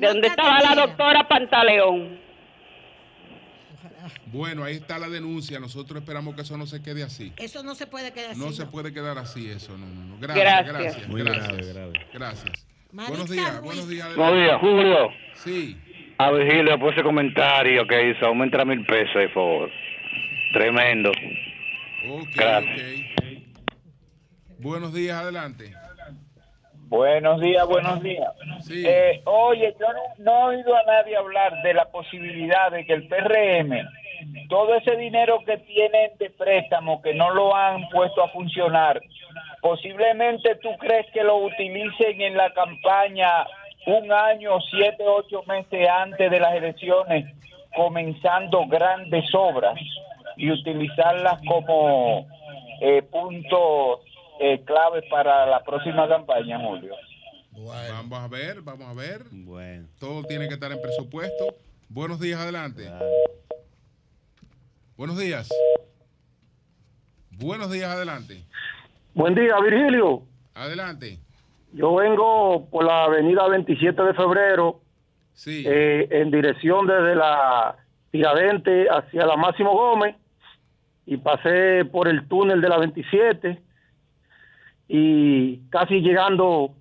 [0.00, 2.26] donde estaba la doctora Pantaleón.
[4.26, 5.58] Bueno, ahí está la denuncia.
[5.58, 7.32] Nosotros esperamos que eso no se quede así.
[7.36, 8.40] Eso no se puede quedar así.
[8.40, 9.76] No se puede quedar así eso.
[9.76, 10.18] No, no, no.
[10.18, 10.74] Gracias, Gracias.
[10.78, 11.08] gracias.
[11.08, 11.92] Muy gracias, grave, grave.
[12.12, 12.66] Gracias.
[12.92, 14.16] Buenos días, buenos días.
[14.16, 15.10] Buenos días, Julio.
[15.34, 15.76] Sí.
[16.18, 19.70] A Virgilio por ese comentario que hizo, aumenta mil pesos, por favor.
[20.52, 21.10] Tremendo.
[21.10, 23.00] Ok, Gracias.
[23.18, 23.24] ok.
[24.58, 25.72] Buenos días, adelante.
[26.88, 28.32] Buenos días, buenos días.
[28.60, 28.84] Sí.
[28.86, 32.92] Eh, oye, yo no, no he oído a nadie hablar de la posibilidad de que
[32.92, 33.76] el PRM,
[34.48, 39.00] todo ese dinero que tienen de préstamo, que no lo han puesto a funcionar,
[39.66, 43.44] posiblemente tú crees que lo utilicen en la campaña
[43.86, 47.34] un año, siete, ocho meses antes de las elecciones,
[47.74, 49.76] comenzando grandes obras
[50.36, 52.28] y utilizarlas como
[52.80, 54.02] eh, puntos
[54.38, 56.94] eh, claves para la próxima campaña, Julio.
[57.50, 59.22] Vamos a ver, vamos a ver.
[59.32, 59.88] Bueno.
[59.98, 61.56] Todo tiene que estar en presupuesto.
[61.88, 62.88] Buenos días, adelante.
[64.96, 65.48] Buenos días.
[67.32, 68.44] Buenos días, adelante.
[69.16, 70.24] Buen día, Virgilio.
[70.54, 71.18] Adelante.
[71.72, 74.80] Yo vengo por la avenida 27 de febrero,
[75.32, 75.64] Sí.
[75.66, 77.76] eh, en dirección desde la
[78.10, 80.16] Tiradente hacia la Máximo Gómez,
[81.06, 83.58] y pasé por el túnel de la 27,
[84.88, 86.72] y casi llegando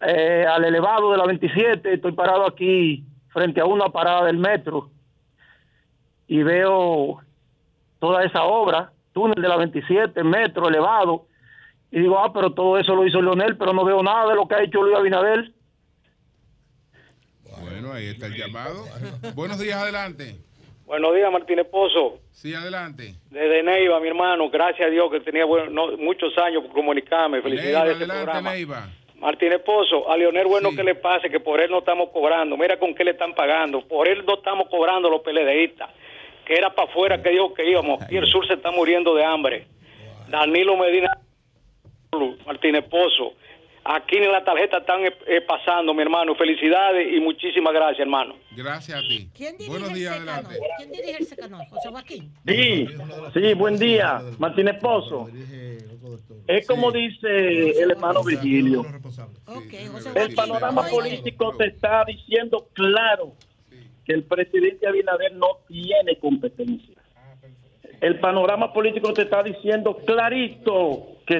[0.00, 4.88] eh, al elevado de la 27, estoy parado aquí frente a una parada del metro,
[6.26, 7.20] y veo
[8.00, 11.26] toda esa obra, túnel de la 27, metro, elevado,
[11.94, 14.48] y digo, ah, pero todo eso lo hizo Leonel, pero no veo nada de lo
[14.48, 15.52] que ha hecho Luis Abinader.
[17.62, 18.84] Bueno, ahí está el llamado.
[19.36, 20.34] Buenos días, adelante.
[20.86, 22.18] Buenos días, Martínez Pozo.
[22.32, 23.14] Sí, adelante.
[23.30, 24.50] Desde Neiva, mi hermano.
[24.50, 27.40] Gracias a Dios que tenía bueno, no, muchos años por comunicarme.
[27.42, 28.50] Felicidades Neiva, este adelante, programa.
[28.50, 28.88] Neiva.
[29.20, 32.56] Martínez Pozo, a Leonel Bueno que le pase que por él no estamos cobrando.
[32.56, 33.86] Mira con qué le están pagando.
[33.86, 35.90] Por él no estamos cobrando los PLDistas.
[36.44, 38.02] Que era para afuera que dijo que íbamos.
[38.02, 39.68] Aquí el sur se está muriendo de hambre.
[40.28, 41.20] Danilo Medina
[42.46, 43.34] Martínez Pozo.
[43.86, 46.34] Aquí en la tarjeta están eh, eh, pasando, mi hermano.
[46.34, 48.34] Felicidades y muchísimas gracias, hermano.
[48.56, 49.28] Gracias a ti.
[49.34, 50.58] ¿Quién dirige Buenos días, adelante.
[50.78, 51.58] ¿Quién dirige el secano?
[51.68, 52.32] José Joaquín.
[52.46, 52.86] Sí,
[53.34, 55.28] sí, buen día, Martínez Pozo.
[56.46, 58.86] Es como dice el hermano Virgilio.
[60.14, 63.34] El panorama político te está diciendo claro
[64.04, 66.93] que el presidente Abinader no tiene competencia.
[68.04, 71.36] El panorama político te está diciendo clarito que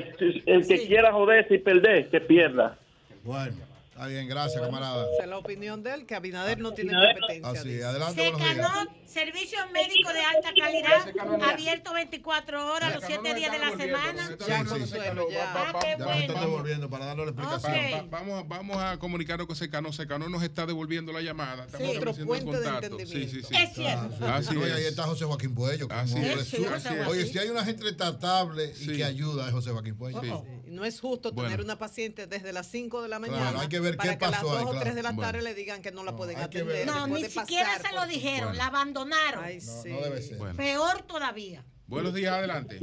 [0.46, 2.78] el que quiera joderse y perder, que pierda.
[3.22, 3.56] Bueno,
[3.94, 5.06] está bien, gracias, camarada.
[5.14, 7.60] Esa es la opinión de él, que Abinader no tiene competencia.
[7.60, 7.84] Así, dice.
[7.84, 8.24] adelante.
[8.24, 14.36] Secanot, servicio médico de alta calidad, abierto 24 horas, los 7 días de la semana.
[14.46, 15.54] Ya, Consuelo, ya.
[15.88, 17.74] Ya nos están devolviendo para darle la explicación.
[18.12, 19.92] Va- vamos, a- vamos a comunicarnos con Secano.
[19.92, 21.64] Secano nos está devolviendo la llamada.
[21.66, 21.96] Estamos Sí.
[21.98, 22.96] Otro puente de contacto.
[22.98, 23.48] Sí, entendimiento.
[23.48, 23.62] sí, sí.
[23.62, 24.26] Es cierto.
[24.26, 24.88] Así No, y ahí es.
[24.88, 25.86] está José Joaquín Puello.
[25.90, 26.14] Así
[26.44, 26.66] Sí.
[27.06, 30.44] Oye, si hay una gente tratable y que ayuda, es José Joaquín Puello.
[30.74, 31.50] No es justo Bueno.
[31.50, 34.18] tener una paciente desde las 5 de la Claro, mañana hay que ver para qué
[34.18, 34.96] que a las pasó 2 ahí, o 3 claro.
[34.96, 35.22] de la Bueno.
[35.32, 36.86] tarde le digan que no la pueden atender.
[36.86, 38.58] No, ni siquiera se lo dijeron, Bueno.
[38.58, 39.44] la abandonaron.
[39.44, 40.38] No debe ser.
[40.38, 40.56] Bueno.
[40.56, 41.64] Peor todavía.
[41.86, 42.78] Buenos días, adelante.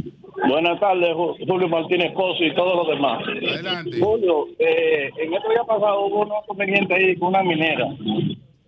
[0.48, 3.22] Buenas tardes, Ju- Julio Martínez Pozo y todos los demás.
[3.28, 4.00] Adelante.
[4.00, 7.86] Julio, eh, en este día pasado hubo un inconveniente ahí con una minera,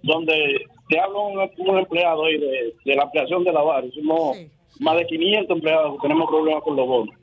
[0.02, 3.86] donde te habla un, un empleado ahí de, de la ampliación de la barra.
[3.88, 4.38] Hicimos
[4.80, 7.16] más de 500 empleados que tenemos problemas con los bonos.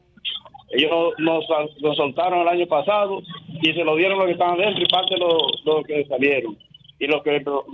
[0.71, 1.45] Ellos nos,
[1.81, 3.23] nos soltaron el año pasado
[3.61, 6.57] y se lo dieron los que estaban dentro y parte los los que salieron.
[6.99, 7.65] Y los que, lo,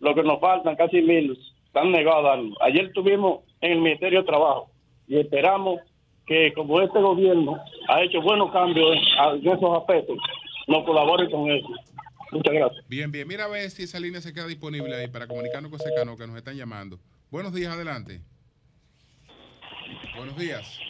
[0.00, 2.56] lo que nos faltan, casi mil, están negados.
[2.60, 4.70] Ayer estuvimos en el Ministerio de Trabajo
[5.06, 5.80] y esperamos
[6.26, 10.16] que como este gobierno ha hecho buenos cambios en esos aspectos,
[10.66, 11.68] nos colabore con eso.
[12.32, 12.88] Muchas gracias.
[12.88, 13.28] Bien, bien.
[13.28, 16.26] Mira a ver si esa línea se queda disponible ahí para comunicarnos con Secano que
[16.26, 16.98] nos están llamando.
[17.30, 18.20] Buenos días, adelante.
[20.16, 20.80] Buenos días.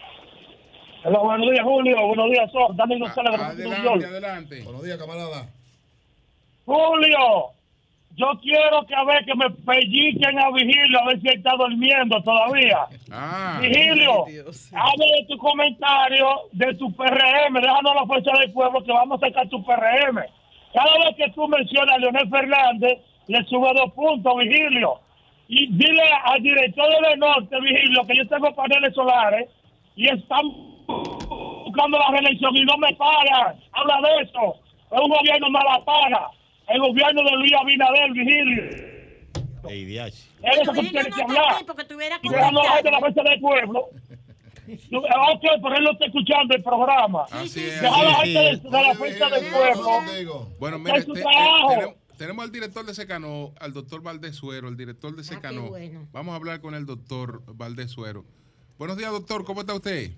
[1.08, 2.04] Hola, buenos días, Julio.
[2.04, 2.74] Buenos días, Sor.
[2.74, 4.62] Dame González de la Adelante, adelante.
[4.64, 5.46] Buenos días, camarada.
[6.64, 7.52] Julio,
[8.16, 11.52] yo quiero que a ver que me pelliquen a Vigilio, a ver si él está
[11.56, 12.88] durmiendo todavía.
[13.12, 13.60] Ah.
[13.60, 19.22] Vigilio, hable de tu comentario de tu PRM, déjanos la fuerza del pueblo que vamos
[19.22, 20.24] a sacar tu PRM.
[20.74, 24.98] Cada vez que tú mencionas a Leonel Fernández, le sube dos puntos, Vigilio.
[25.46, 29.48] Y dile al director del norte, Vigilio, que yo tengo paneles solares
[29.94, 33.56] y están buscando la reelección y no me pagan.
[33.72, 34.54] Habla de eso.
[34.90, 36.30] Es un gobierno no la paga.
[36.68, 38.96] El gobierno de Luis Abinader, Vigilio.
[39.68, 40.06] Ey, DH.
[40.06, 41.56] Es eso que tú tienes que hablar.
[42.22, 43.88] Y la gente de la fuerza del pueblo.
[44.90, 47.24] No, Ok, pero él no está escuchando el programa.
[47.30, 47.80] Así es.
[47.80, 50.48] Deja la gente de, de la fuerza del pueblo.
[50.58, 51.68] Bueno, mire, su te- trabajo.
[51.68, 55.68] te- tenemos, tenemos al director de Secano, al doctor Valdés Suero, el director de Secano.
[55.68, 56.08] bueno.
[56.12, 58.24] Vamos a hablar con el doctor Valdés Suero.
[58.78, 60.10] Buenos días, doctor, ¿cómo está usted?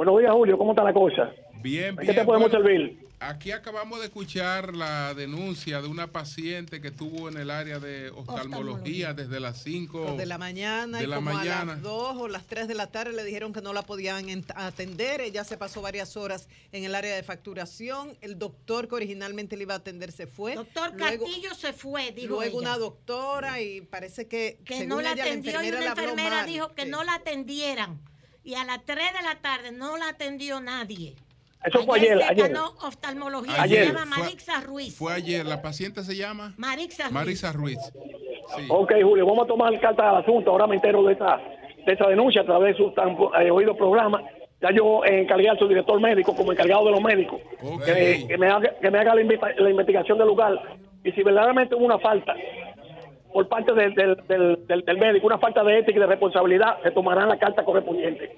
[0.00, 0.56] Buenos días, Julio.
[0.56, 1.30] ¿Cómo está la cosa?
[1.60, 2.06] Bien, ¿En bien.
[2.06, 3.06] qué te podemos Bueno, servir?
[3.18, 8.08] Aquí acabamos de escuchar la denuncia de una paciente que estuvo en el área de
[8.08, 12.28] oftalmología desde las 5 de la mañana de y la como a las 2 o
[12.28, 15.20] las 3 de la tarde le dijeron que no la podían atender.
[15.20, 18.16] Ella se pasó varias horas en el área de facturación.
[18.22, 20.54] El doctor que originalmente le iba a atender se fue.
[20.54, 22.70] Doctor Luego- Castillo se fue, dijo Luego ella.
[22.70, 25.88] una doctora y parece que, que según no la ella, atendió y enfermera una le
[25.90, 26.46] habló enfermera mal.
[26.46, 26.88] dijo que Sí.
[26.88, 28.00] no la atendieran.
[28.44, 31.14] Y a las 3 de la tarde no la atendió nadie.
[31.64, 32.48] Eso fue ayer, se ayer.
[32.48, 33.60] ganó oftalmología.
[33.62, 33.86] Ayer.
[33.88, 34.96] Se llama Fue- Marixa Ruiz.
[34.96, 35.44] Fue ayer.
[35.44, 36.54] ¿La paciente se llama?
[36.56, 37.12] Marixa Ruiz.
[37.12, 37.78] Marisa Ruiz.
[38.56, 38.66] Sí.
[38.68, 40.50] Ok, Julio, vamos a tomar carta al asunto.
[40.50, 41.36] Ahora me entero de esta,
[41.86, 43.10] de esta denuncia a través de su tan
[43.40, 44.22] eh, oído programa.
[44.62, 47.40] Ya yo eh, encargué a su director médico como encargado de los médicos
[47.84, 50.54] que, que me haga, que me haga la investigación del lugar.
[51.04, 52.34] Y si verdaderamente hubo una falta
[53.32, 56.82] por parte del, del, del, del- del médico, una falta de ética y de responsabilidad,
[56.82, 58.30] se tomarán la carta correspondiente.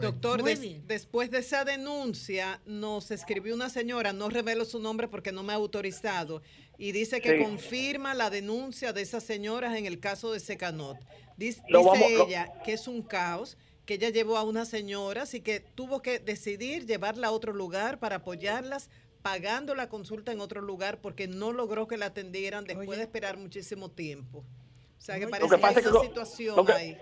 [0.00, 5.32] Doctor, des- después de esa denuncia nos escribió una señora, no revelo su nombre porque
[5.32, 6.42] no me ha autorizado,
[6.78, 7.42] y dice que Sí.
[7.44, 10.98] confirma la denuncia de esas señoras en el caso de Secanot.
[11.36, 15.34] Dice, Lo dice vamos- ella que es un caos, que ella llevó a unas señoras
[15.34, 18.90] y que tuvo que decidir llevarla a otro lugar para apoyarlas
[19.30, 23.36] pagando la consulta en otro lugar porque no logró que la atendieran después de esperar
[23.36, 24.38] muchísimo tiempo.
[24.38, 26.64] O sea que Lo parece que que, pasa hay es que una lo- situación lo
[26.64, 26.96] que- ahí.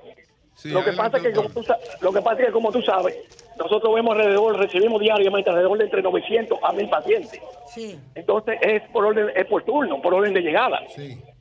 [0.64, 1.64] lo, que pasa es que, como tú,
[2.00, 3.14] lo que pasa es que, como tú sabes,
[3.58, 7.40] nosotros vemos alrededor, recibimos diariamente alrededor de entre 900 a 1000 pacientes.
[7.74, 7.98] Sí.
[8.14, 10.80] Entonces es por orden, es por turno, por orden de llegada.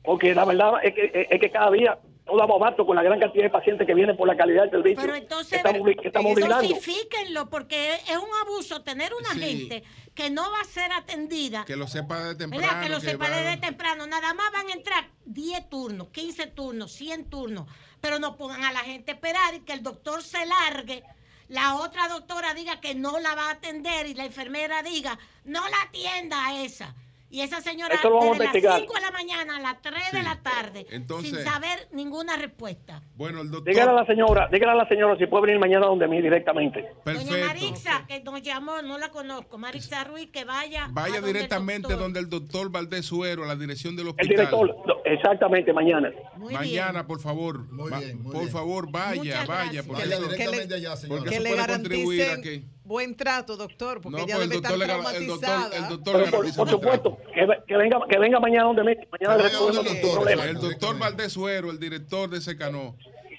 [0.02, 3.20] Porque la verdad es que, es que cada día no damos abasto con la gran
[3.20, 5.88] cantidad de pacientes que vienen por la calidad del servicio Pero entonces, que estamos,
[6.34, 6.34] estamos
[6.70, 9.40] dosifíquenlo, porque es un abuso tener una Sí.
[9.40, 11.64] gente que no va a ser atendida.
[11.66, 12.66] Que lo sepa de temprano.
[12.66, 12.82] ¿Verdad?
[12.82, 14.06] Que lo que sepa va- desde temprano.
[14.06, 17.66] Nada más van a entrar 10 turnos, 15 turnos, 100 turnos.
[18.00, 21.02] Pero no pongan a la gente a esperar y que el doctor se largue.
[21.48, 25.60] La otra doctora diga que no la va a atender y la enfermera diga, no
[25.68, 26.94] la atienda a esa.
[27.34, 28.80] Y esa señora Eso lo vamos desde a las investigar.
[28.82, 30.24] 5 de la mañana a las 3 de Sí.
[30.24, 33.02] la tarde, Entonces- sin saber ninguna respuesta.
[33.16, 33.72] Bueno, el doctor.
[33.74, 36.92] Dígale a la señora, dígale a la señora si puede venir mañana donde mí directamente.
[37.04, 39.58] Doña Marixa, que nos llamó, no la conozco.
[39.58, 40.86] Marixa Ruiz, que vaya.
[40.92, 41.98] Vaya el directamente doctor.
[41.98, 44.28] donde el doctor Valdés Suero, a la dirección del El hospital.
[44.36, 46.12] director, no, exactamente, mañana.
[46.38, 47.64] Mañana, por favor.
[47.76, 48.00] Va-
[48.32, 49.62] por favor, vaya, Muchas vaya.
[49.62, 49.86] gracias.
[49.86, 51.18] Porque Vaya directamente allá, señora.
[51.18, 52.62] porque que eso le puede contribuir a que.
[52.84, 55.40] Buen trato, doctor, porque No, ella pues el debe estar doctor le gar- el doctor-
[55.48, 55.76] traumatizada.
[55.76, 58.94] el doctor por, supuesto, que, ve- que venga, que venga mañana donde mí.
[59.10, 60.44] Mañana resolvemos el problema.
[60.44, 62.96] El doctor Valdés Suero, el director de Secano.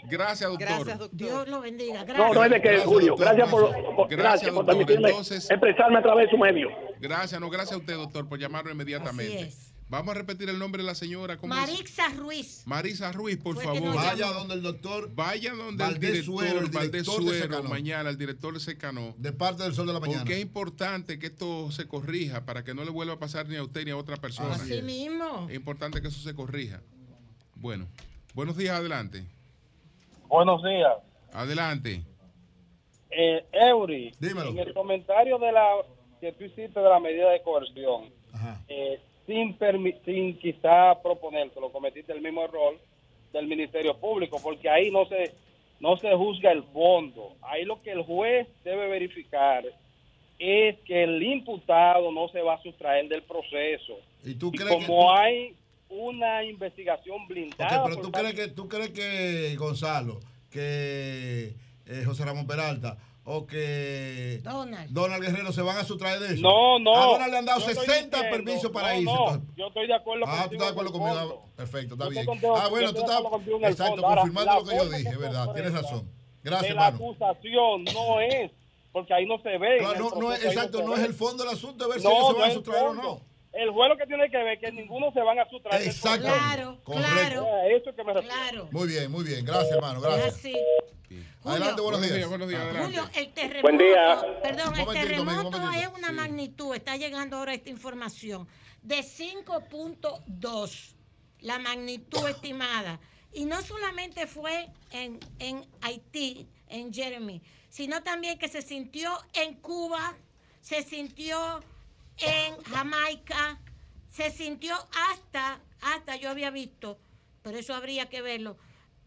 [0.07, 1.09] Gracias, doctor.
[1.13, 2.03] Dios lo bendiga.
[2.03, 2.17] Gracias.
[2.27, 3.07] No, no es de que, Gracias, Julio.
[3.15, 3.25] doctor.
[3.25, 3.61] Gracias por,
[3.95, 4.65] por- Gracias, gracias por doctor.
[4.77, 6.69] permitirme Entonces- expresarme a través de su medio.
[6.99, 9.51] Gracias, no, gracias a usted, doctor, por llamarnos inmediatamente.
[9.85, 9.91] Es.
[9.91, 11.37] Vamos a repetir el nombre de la señora.
[11.37, 11.59] ¿cómo es?
[11.59, 12.63] Marixa Ruiz.
[12.65, 13.95] Marisa Ruiz, por Fue favor.
[13.95, 18.17] Vaya donde el doctor Vaya donde Valdés el director, Suero, el director Suero, mañana, el
[18.17, 19.13] director de Secano.
[19.17, 20.19] De parte del sol de la mañana.
[20.19, 23.55] Porque es importante que esto se corrija para que no le vuelva a pasar ni
[23.55, 24.55] a usted ni a otra persona.
[24.55, 25.47] Así mismo.
[25.49, 26.81] Es importante que eso se corrija.
[27.55, 27.87] Bueno,
[28.33, 29.25] buenos días, adelante.
[30.27, 30.93] Buenos días.
[31.31, 32.03] Adelante.
[33.11, 34.49] Eh, Eury, Dímelo.
[34.49, 35.65] en el comentario de la
[36.19, 38.11] que tú hiciste de la medida de coerción,
[38.67, 39.57] eh, sin,
[40.05, 42.77] sin quizá proponértelo, cometiste el mismo error
[43.33, 45.33] del Ministerio Público, porque ahí no se
[45.79, 47.33] no se juzga el fondo.
[47.41, 49.65] Ahí lo que el juez debe verificar
[50.39, 53.97] es que el imputado no se va a sustraer del proceso.
[54.23, 55.53] ¿Y tú Y crees que como tú- hay
[55.89, 61.53] una investigación blindada, pero tú crees que, tú crees que Gonzalo, que
[61.87, 62.97] eh, José Ramón Peralta
[63.27, 64.89] o que Donald.
[64.91, 66.41] Donald Guerrero se van a sustraer de eso.
[66.43, 66.95] No, no.
[66.95, 69.13] A Donald le han dado estoy 60 diciendo- permisos para no, irse.
[69.13, 69.55] no, entonces.
[69.57, 71.15] yo estoy de acuerdo Ah, tú estás de acuerdo conmigo.
[71.19, 71.41] fondo.
[71.55, 72.25] Perfecto, está Yo bien.
[72.25, 73.21] contigo- Ah, bueno, tú estás.
[73.71, 74.05] Exacto.
[74.07, 75.53] Ahora, confirmando lo que yo dije, verdad.
[75.53, 76.09] Tienes razón.
[76.43, 77.05] Gracias, de la hermano.
[77.05, 78.51] acusación no es,
[78.91, 79.77] porque ahí no se ve.
[79.79, 82.27] Claro, no, no exacto, no es el fondo del asunto, de ver si No, ellos
[82.27, 83.21] se no van a sustraer o no.
[83.55, 85.79] El juez lo que tiene que ver es que ninguno se van a sustraer.
[85.81, 86.27] del Exacto.
[86.27, 87.11] Claro, Correcto.
[87.13, 87.47] claro.
[87.69, 88.35] Eso es que me refiero.
[88.35, 88.67] Claro.
[88.71, 89.45] Muy bien, muy bien.
[89.45, 90.01] Gracias, hermano.
[90.01, 90.53] Gracias.
[91.43, 92.27] Adelante, buenos días.
[92.27, 92.85] Buenos días, adelante.
[92.85, 94.39] Julio, el terremoto, Buen día.
[94.41, 98.47] perdón, el terremoto un es una magnitud, está llegando ahora esta información,
[98.81, 100.95] de 5.2,
[101.41, 102.99] la magnitud estimada.
[103.31, 109.53] Y no solamente fue en, en Haití, en Jeremy, sino también que se sintió en
[109.55, 110.15] Cuba,
[110.61, 111.59] se sintió
[112.17, 113.59] en Jamaica,
[114.09, 114.75] se sintió
[115.11, 116.99] hasta, hasta yo había visto,
[117.41, 118.57] pero eso habría que verlo,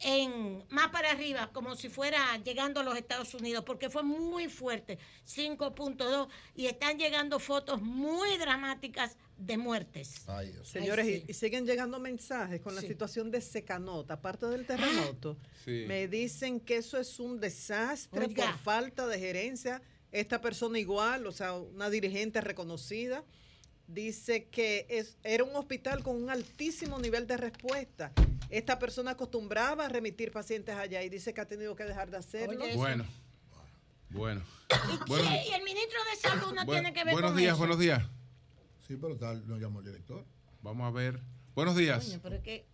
[0.00, 4.48] en más para arriba, como si fuera llegando a los Estados Unidos, porque fue muy
[4.48, 10.24] fuerte, 5.2, y están llegando fotos muy dramáticas de muertes.
[10.62, 11.24] Señores, Ay, sí.
[11.26, 15.36] y, y siguen llegando mensajes con la situación de Secanota, aparte del terremoto.
[15.64, 15.84] Sí.
[15.88, 18.52] Me dicen que eso es un desastre Oiga.
[18.52, 19.82] por falta de gerencia.
[20.12, 23.24] Esta persona igual, o sea, una dirigente reconocida,
[23.86, 28.12] dice que es, era un hospital con un altísimo nivel de respuesta.
[28.50, 32.16] Esta persona acostumbraba a remitir pacientes allá y dice que ha tenido que dejar de
[32.16, 32.64] hacerlo.
[32.76, 33.04] Bueno.
[34.10, 34.42] Bueno.
[34.70, 37.58] ¿Y, Bueno, el ministro de Salud no tiene que ver buenos con días, eso?
[37.58, 38.02] buenos días.
[38.86, 40.24] Sí, pero tal, nos llamó el director.
[40.62, 41.20] Vamos a ver.
[41.54, 42.06] Buenos días.
[42.06, 42.64] Coño, pero es que-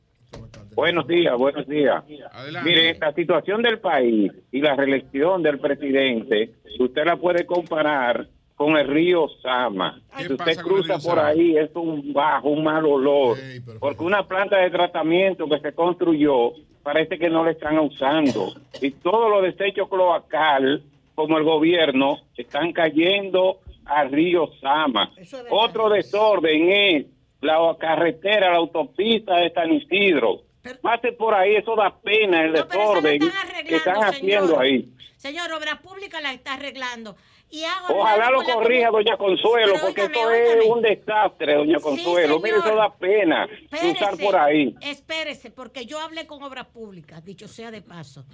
[0.75, 2.03] Buenos días, buenos días.
[2.33, 2.69] Adelante.
[2.69, 8.77] Mire, la situación del país y la reelección del presidente, usted la puede comparar con
[8.77, 10.01] el río Sama.
[10.17, 11.27] ¿Qué Si usted cruza por Sama?
[11.29, 13.37] ahí, es un bajo, un mal olor.
[13.79, 18.53] Porque una planta de tratamiento que se construyó parece que no la están usando.
[18.81, 20.83] Y todos los desechos cloacal,
[21.15, 25.13] como el gobierno, están cayendo al río Sama.
[25.51, 27.07] Otro desorden es
[27.45, 30.43] la carretera, la autopista de San Isidro.
[30.81, 33.21] Pase por ahí, eso da pena el desorden
[33.67, 34.63] que están haciendo señor.
[34.63, 34.89] ahí.
[35.17, 37.17] Señor, Obra Pública la está arreglando.
[37.51, 40.65] Y hago Ojalá lo corrija, doña Consuelo, Pero porque óigame, esto óigame.
[40.65, 42.41] es un desastre, doña Consuelo.
[42.41, 44.75] Mire, eso da pena cruzar por ahí.
[44.81, 48.25] Espérese, porque yo hablé con Obras Públicas, dicho sea de paso.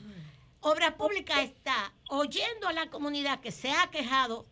[0.61, 4.47] Obras Públicas está oyendo a la comunidad que se ha quejado,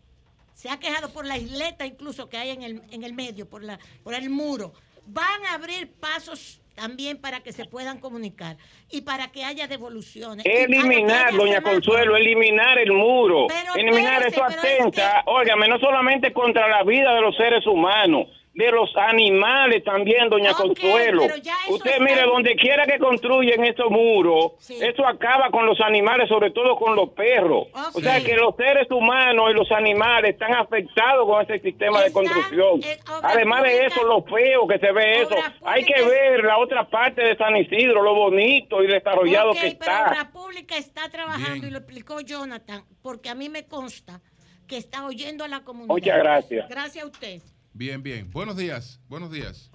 [0.58, 3.62] se ha quejado por la isleta incluso que hay en el, en el medio, por,
[3.62, 4.72] la, por el muro.
[5.06, 8.56] Van a abrir pasos también para que se puedan comunicar
[8.90, 10.44] y para que haya devoluciones.
[10.44, 11.62] Eliminar, haya doña.
[11.62, 13.46] Consuelo, eliminar el muro.
[13.46, 17.64] Pero eliminar eso pero es atenta, óigame, no solamente contra la vida de los seres
[17.64, 18.26] humanos,
[18.58, 21.22] de los animales también, doña Consuelo.
[21.22, 25.64] pero ya eso Usted está- mire, donde quiera que construyen estos muros, eso acaba con
[25.64, 27.68] los animales, sobre todo con los perros.
[27.94, 32.12] O sea que los seres humanos y los animales están afectados con ese sistema de
[32.12, 32.80] construcción.
[32.82, 35.36] eh, Además de eso, lo feo que se ve eso.
[35.64, 39.76] Hay que ver la otra parte de San Isidro, lo bonito y desarrollado Ok, que
[39.78, 40.08] pero está.
[40.08, 44.20] Obra Pública está trabajando y lo explicó Jonathan, porque a mí me consta
[44.66, 45.94] que está oyendo a la comunidad.
[45.94, 46.68] Muchas gracias.
[46.68, 47.40] Gracias a usted.
[47.78, 48.28] Bien, bien.
[48.32, 49.00] Buenos días.
[49.08, 49.70] Buenos días.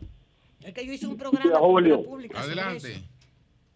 [0.62, 2.04] Es que yo hice un programa Julio.
[2.04, 2.96] Pública Adelante.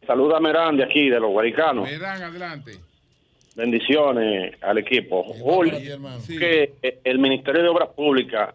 [0.05, 1.89] Saluda a Merán de aquí, de los guaricanos.
[1.89, 2.73] Verán, adelante.
[3.55, 5.23] Bendiciones al equipo.
[5.23, 5.73] Julio,
[6.27, 8.53] que eh, el Ministerio de Obras Públicas,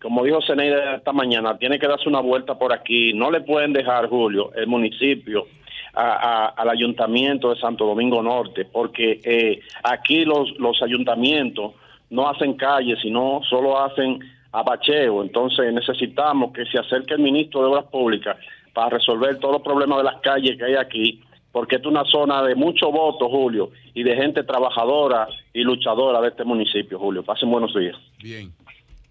[0.00, 3.12] como dijo Zeneida esta mañana, tiene que darse una vuelta por aquí.
[3.12, 5.48] No le pueden dejar, Julio, el municipio
[5.92, 11.72] a- a- al ayuntamiento de Santo Domingo Norte, porque eh, aquí los, los ayuntamientos
[12.10, 14.20] no hacen calles, sino solo hacen
[14.52, 15.22] abacheo.
[15.22, 18.36] Entonces necesitamos que se acerque el ministro de Obras Públicas
[18.74, 21.22] para resolver todos los problemas de las calles que hay aquí,
[21.52, 26.20] porque esta es una zona de mucho voto, Julio, y de gente trabajadora y luchadora
[26.20, 27.24] de este municipio, Julio.
[27.24, 27.96] Pasen buenos días.
[28.22, 28.52] Bien.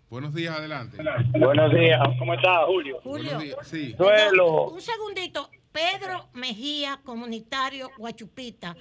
[0.09, 0.97] Buenos días, adelante.
[1.37, 2.99] Buenos días, ¿cómo estás, Julio?
[3.03, 3.93] Julio, Sí.
[3.95, 4.69] Suelo.
[4.69, 5.49] un segundito.
[5.71, 8.75] Pedro Mejía, comunitario Guachupita,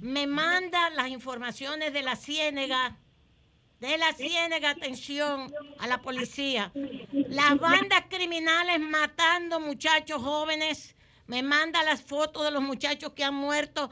[0.00, 2.96] me manda las informaciones de la Ciénega,
[3.80, 6.72] de la Ciénega, atención a la policía.
[7.12, 10.94] Las bandas criminales matando muchachos jóvenes,
[11.26, 13.90] me manda las fotos de los muchachos que han muerto.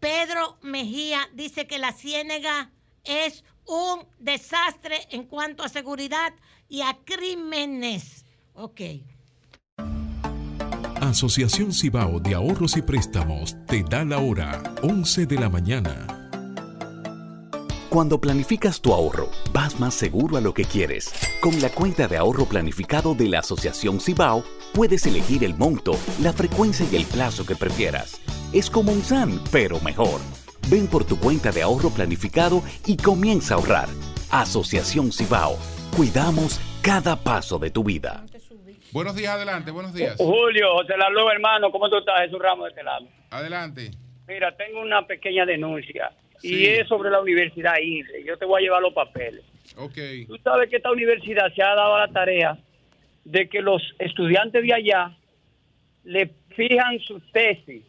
[0.00, 2.70] Pedro Mejía dice que la Ciénega
[3.04, 6.32] es un desastre en cuanto a seguridad
[6.68, 8.24] y a crímenes.
[8.54, 8.80] Ok.
[11.00, 16.21] Asociación Cibao de Ahorros y Préstamos te da la hora 11 de la mañana.
[17.92, 21.12] Cuando planificas tu ahorro, vas más seguro a lo que quieres.
[21.42, 26.32] Con la cuenta de ahorro planificado de la Asociación Cibao, puedes elegir el monto, la
[26.32, 28.18] frecuencia y el plazo que prefieras.
[28.54, 30.22] Es como un SAN, pero mejor.
[30.70, 33.88] Ven por tu cuenta de ahorro planificado y comienza a ahorrar.
[34.30, 35.58] Asociación Cibao.
[35.94, 38.24] Cuidamos cada paso de tu vida.
[38.90, 40.16] Buenos días, adelante, buenos días.
[40.16, 42.22] Julio, José Lalo, hermano, ¿cómo tú estás?
[42.22, 43.06] Jesús Ramos de este lado.
[43.28, 43.90] Adelante.
[44.26, 46.10] Mira, tengo una pequeña denuncia
[46.42, 48.24] y es sobre la universidad INSE.
[48.24, 49.42] Yo te voy a llevar los papeles.
[49.76, 49.98] Ok.
[50.26, 52.58] Tú sabes que esta universidad se ha dado la tarea
[53.24, 55.16] de que los estudiantes de allá
[56.04, 57.82] le fijan su tesis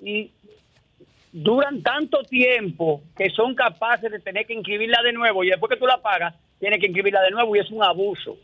[0.00, 0.30] y
[1.32, 5.78] duran tanto tiempo que son capaces de tener que inscribirla de nuevo y después que
[5.78, 8.38] tú la pagas, tienes que inscribirla de nuevo y es un abuso.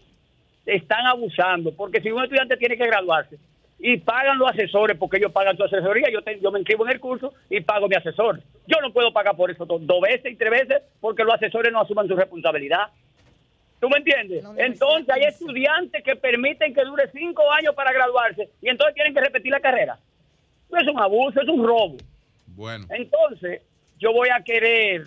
[0.67, 3.39] Están abusando, porque si un estudiante tiene que graduarse
[3.87, 7.01] y pagan los asesores porque ellos pagan su asesoría, yo, yo me inscribo en el
[7.01, 8.41] curso y pago mi asesor.
[8.67, 11.83] Yo no puedo pagar por eso dos, veces y tres veces porque los asesores no
[11.83, 12.87] asuman su responsabilidad.
[13.81, 14.43] ¿Tú me entiendes?
[14.57, 19.21] entonces hay estudiantes que permiten que dure cinco años para graduarse y entonces tienen que
[19.21, 19.99] repetir la carrera.
[20.71, 21.99] es un abuso, es un robo.
[22.47, 22.87] Bueno.
[22.89, 23.61] Entonces,
[23.99, 25.03] yo voy a querer,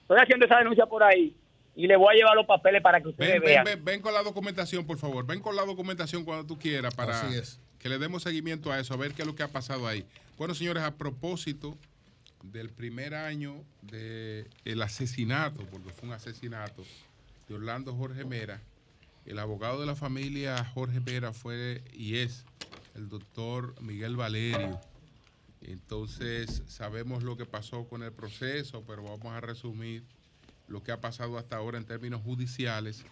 [0.00, 1.36] estoy haciendo esa denuncia por ahí
[1.76, 3.66] y le voy a llevar los papeles para que ustedes vean.
[3.82, 5.26] Ven, con la documentación, por favor.
[5.26, 7.20] Ven con la documentación cuando tú quieras para
[7.82, 10.04] que le demos seguimiento a eso, a ver qué es lo que ha pasado ahí.
[10.38, 11.76] Bueno, señores, a propósito
[12.42, 16.84] del primer año del el asesinato, porque fue un asesinato,
[17.48, 18.60] de Orlando Jorge Mera,
[19.26, 22.44] el abogado de la familia Jorge Mera fue y es
[22.94, 24.80] el doctor Miguel Valerio
[25.64, 30.02] entonces sabemos lo que pasó con el proceso, pero vamos a resumir
[30.68, 33.04] lo que ha pasado hasta ahora en términos judiciales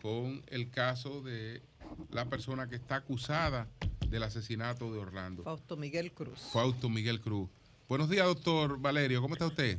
[0.00, 1.62] con el caso de
[2.10, 3.68] la persona que está acusada
[4.12, 5.42] del asesinato de Orlando.
[5.42, 6.38] Fausto Miguel Cruz.
[6.52, 7.48] Fausto Miguel Cruz.
[7.88, 9.22] Buenos días, doctor Valerio.
[9.22, 9.78] ¿Cómo está usted?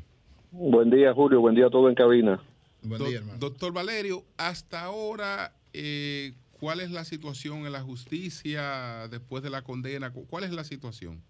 [0.51, 1.39] Buen día, Julio.
[1.39, 2.41] Buen día a todo en cabina.
[2.81, 3.37] Buen día, hermano.
[3.37, 9.61] Doctor Valerio, hasta ahora, eh, ¿cuál es la situación en la justicia después de la
[9.61, 10.11] condena?
[10.11, 11.21] ¿Cuál es la situación?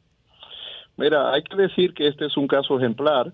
[0.95, 3.33] Mira, hay que decir que este es un caso ejemplar,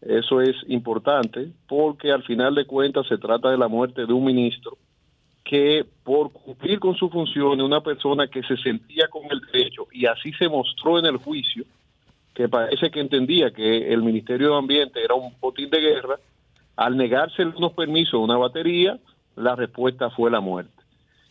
[0.00, 4.24] eso es importante, porque al final de cuentas se trata de la muerte de un
[4.24, 4.78] ministro
[5.44, 10.06] que por cumplir con su función, una persona que se sentía con el derecho, y
[10.06, 11.64] así se mostró en el juicio,
[12.34, 16.16] que parece que entendía que el Ministerio de Ambiente era un botín de guerra,
[16.76, 18.98] al negarse unos permisos a una batería,
[19.36, 20.72] la respuesta fue la muerte.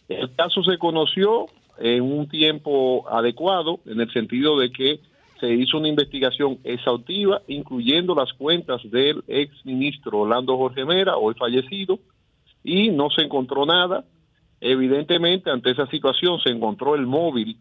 [0.07, 1.47] El caso se conoció
[1.77, 4.99] en un tiempo adecuado, en el sentido de que
[5.39, 11.33] se hizo una investigación exhaustiva, incluyendo las cuentas del ex ministro Orlando Jorge Mera, hoy
[11.35, 11.99] fallecido,
[12.63, 14.03] y no se encontró nada.
[14.61, 17.57] Evidentemente, ante esa situación se encontró el móvil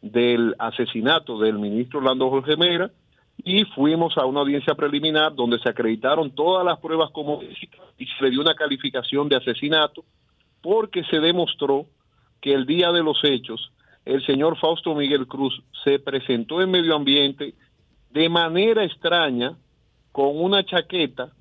[0.00, 2.90] del asesinato del ministro Orlando Jorge Mera
[3.44, 8.24] y fuimos a una audiencia preliminar donde se acreditaron todas las pruebas como y se
[8.24, 10.04] le dio una calificación de asesinato
[10.60, 11.86] porque se demostró
[12.40, 13.72] que el día de los hechos
[14.04, 17.54] el señor Fausto Miguel Cruz se presentó en medio ambiente
[18.10, 19.56] de manera extraña
[20.12, 21.32] con una chaqueta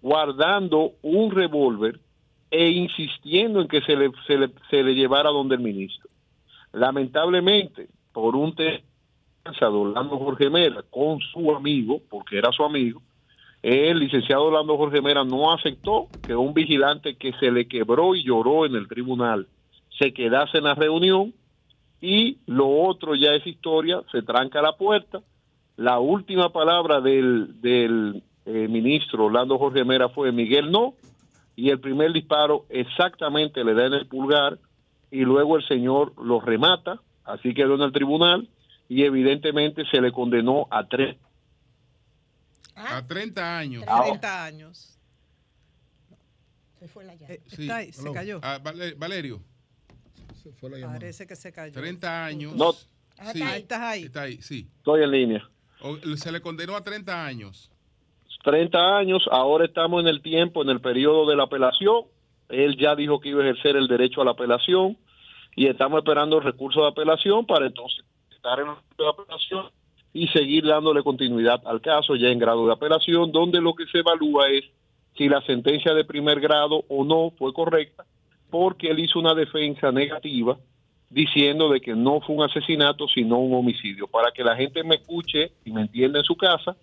[0.00, 1.98] guardando un revólver
[2.50, 6.08] e insistiendo en que se le, se le, se le llevara donde el ministro.
[6.72, 8.80] Lamentablemente, por un tema
[9.60, 13.00] Orlando Jorge Mera con su amigo, porque era su amigo,
[13.62, 18.24] el licenciado Orlando Jorge Mera no aceptó que un vigilante que se le quebró y
[18.24, 19.46] lloró en el tribunal
[19.98, 21.34] se quedase en la reunión
[22.00, 25.20] y lo otro ya es historia, se tranca la puerta.
[25.76, 30.94] La última palabra del, del eh, ministro Orlando Jorge Mera fue Miguel no,
[31.58, 34.60] y el primer disparo exactamente le da en el pulgar
[35.10, 38.48] y luego el señor lo remata, así quedó en el tribunal
[38.88, 41.16] y evidentemente se le condenó a tres.
[42.76, 43.84] A 30 años.
[43.84, 45.00] 30 años.
[46.78, 47.42] Se fue la llave.
[47.58, 48.38] Eh, se cayó.
[48.44, 48.60] Ah,
[48.96, 49.42] Valerio.
[50.60, 51.72] Parece que se cayó.
[51.72, 52.54] 30 años.
[52.54, 52.72] No.
[52.72, 54.04] Sí, ¿Estás ahí?
[54.04, 54.70] Está ahí, sí.
[54.76, 55.50] Estoy en línea.
[56.18, 57.72] Se le condenó a 30 años.
[58.42, 62.04] 30 años, ahora estamos en el tiempo, en el periodo de la apelación.
[62.48, 64.96] Él ya dijo que iba a ejercer el derecho a la apelación
[65.56, 69.66] y estamos esperando el recurso de apelación para entonces estar en la apelación
[70.12, 73.98] y seguir dándole continuidad al caso ya en grado de apelación, donde lo que se
[73.98, 74.64] evalúa es
[75.16, 78.04] si la sentencia de primer grado o no fue correcta
[78.50, 80.58] porque él hizo una defensa negativa
[81.10, 84.06] diciendo de que no fue un asesinato, sino un homicidio.
[84.06, 86.76] Para que la gente me escuche y me entienda en su casa,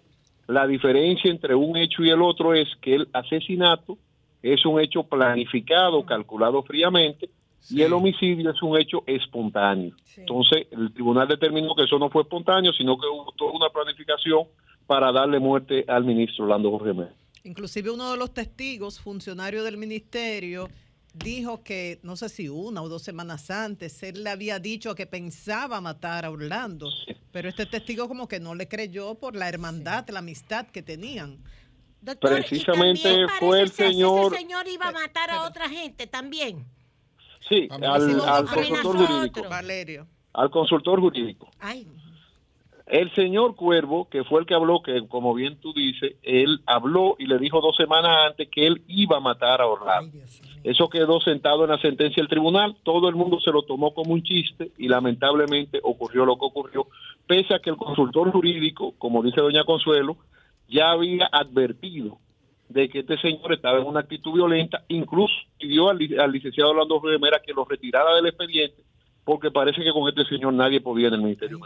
[0.47, 3.97] la diferencia entre un hecho y el otro es que el asesinato
[4.43, 7.29] es un hecho planificado, calculado fríamente,
[7.69, 9.95] y el homicidio es un hecho espontáneo.
[10.17, 14.43] Entonces, el tribunal determinó que eso no fue espontáneo, sino que hubo toda una planificación
[14.85, 17.07] para darle muerte al ministro Orlando Jorge.
[17.43, 20.69] Inclusive uno de los testigos, funcionario del ministerio,
[21.15, 25.05] dijo que, no sé si una o dos semanas antes, él le había dicho que
[25.05, 26.89] pensaba matar a Orlando,
[27.31, 31.37] Pero este testigo como que no le creyó por la hermandad, la amistad que tenían.
[32.19, 34.33] Precisamente fue el señor...
[34.33, 36.65] Ese señor iba a matar a otra gente también.
[37.47, 39.49] Sí, al, consultor jurídico.
[39.49, 40.07] Valerio.
[40.33, 41.49] Al consultor jurídico.
[41.59, 41.87] Ay.
[42.85, 47.15] El señor Cuervo, que fue el que habló, que como bien tú dices, él habló
[47.17, 50.19] y le dijo dos semanas antes que él iba a matar a Orlando.
[50.63, 54.13] Eso quedó sentado en la sentencia del tribunal, todo el mundo se lo tomó como
[54.13, 56.87] un chiste y lamentablemente ocurrió lo que ocurrió,
[57.25, 60.17] pese a que el consultor jurídico, como dice doña Consuelo,
[60.67, 62.19] ya había advertido
[62.69, 67.41] de que este señor estaba en una actitud violenta, incluso pidió al, licenciado Orlando Rivera
[67.43, 68.83] que lo retirara del expediente,
[69.23, 71.59] porque parece que con este señor nadie podía en el Ministerio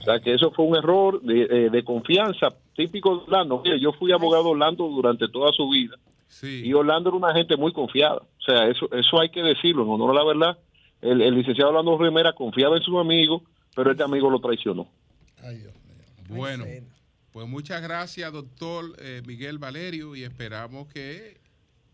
[0.00, 3.60] o sea que eso fue un error de, eh, confianza típico de Orlando.
[3.64, 5.96] Mire, yo fui abogado de Orlando durante toda su vida.
[6.42, 8.16] Y Orlando era una gente muy confiada.
[8.16, 10.58] O sea, eso eso hay que decirlo, no, no la verdad.
[11.00, 13.42] El, licenciado Orlando Rivera confiaba en su amigo,
[13.74, 14.88] pero este amigo lo traicionó.
[16.28, 16.64] Bueno,
[17.32, 21.38] pues muchas gracias, doctor eh, Miguel Valerio, y esperamos que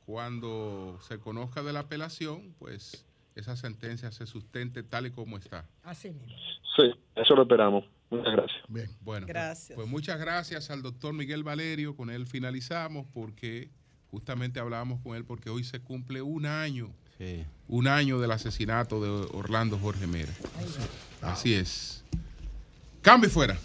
[0.07, 5.67] cuando se conozca de la apelación, pues esa sentencia se sustente tal y como está.
[5.83, 6.37] Así mismo.
[6.77, 7.85] Sí, eso lo esperamos.
[8.17, 8.63] Muchas gracias.
[8.69, 8.87] Bien.
[9.01, 9.77] Bueno, pues, gracias.
[9.77, 11.97] Pues, muchas gracias al doctor Miguel Valerio.
[11.97, 13.71] Con él finalizamos porque
[14.11, 16.91] justamente hablábamos con él porque hoy se cumple un año.
[17.69, 20.33] Un año del asesinato de Orlando Jorge Mera.
[21.23, 22.05] Así es.
[23.01, 23.57] Cambio fuera.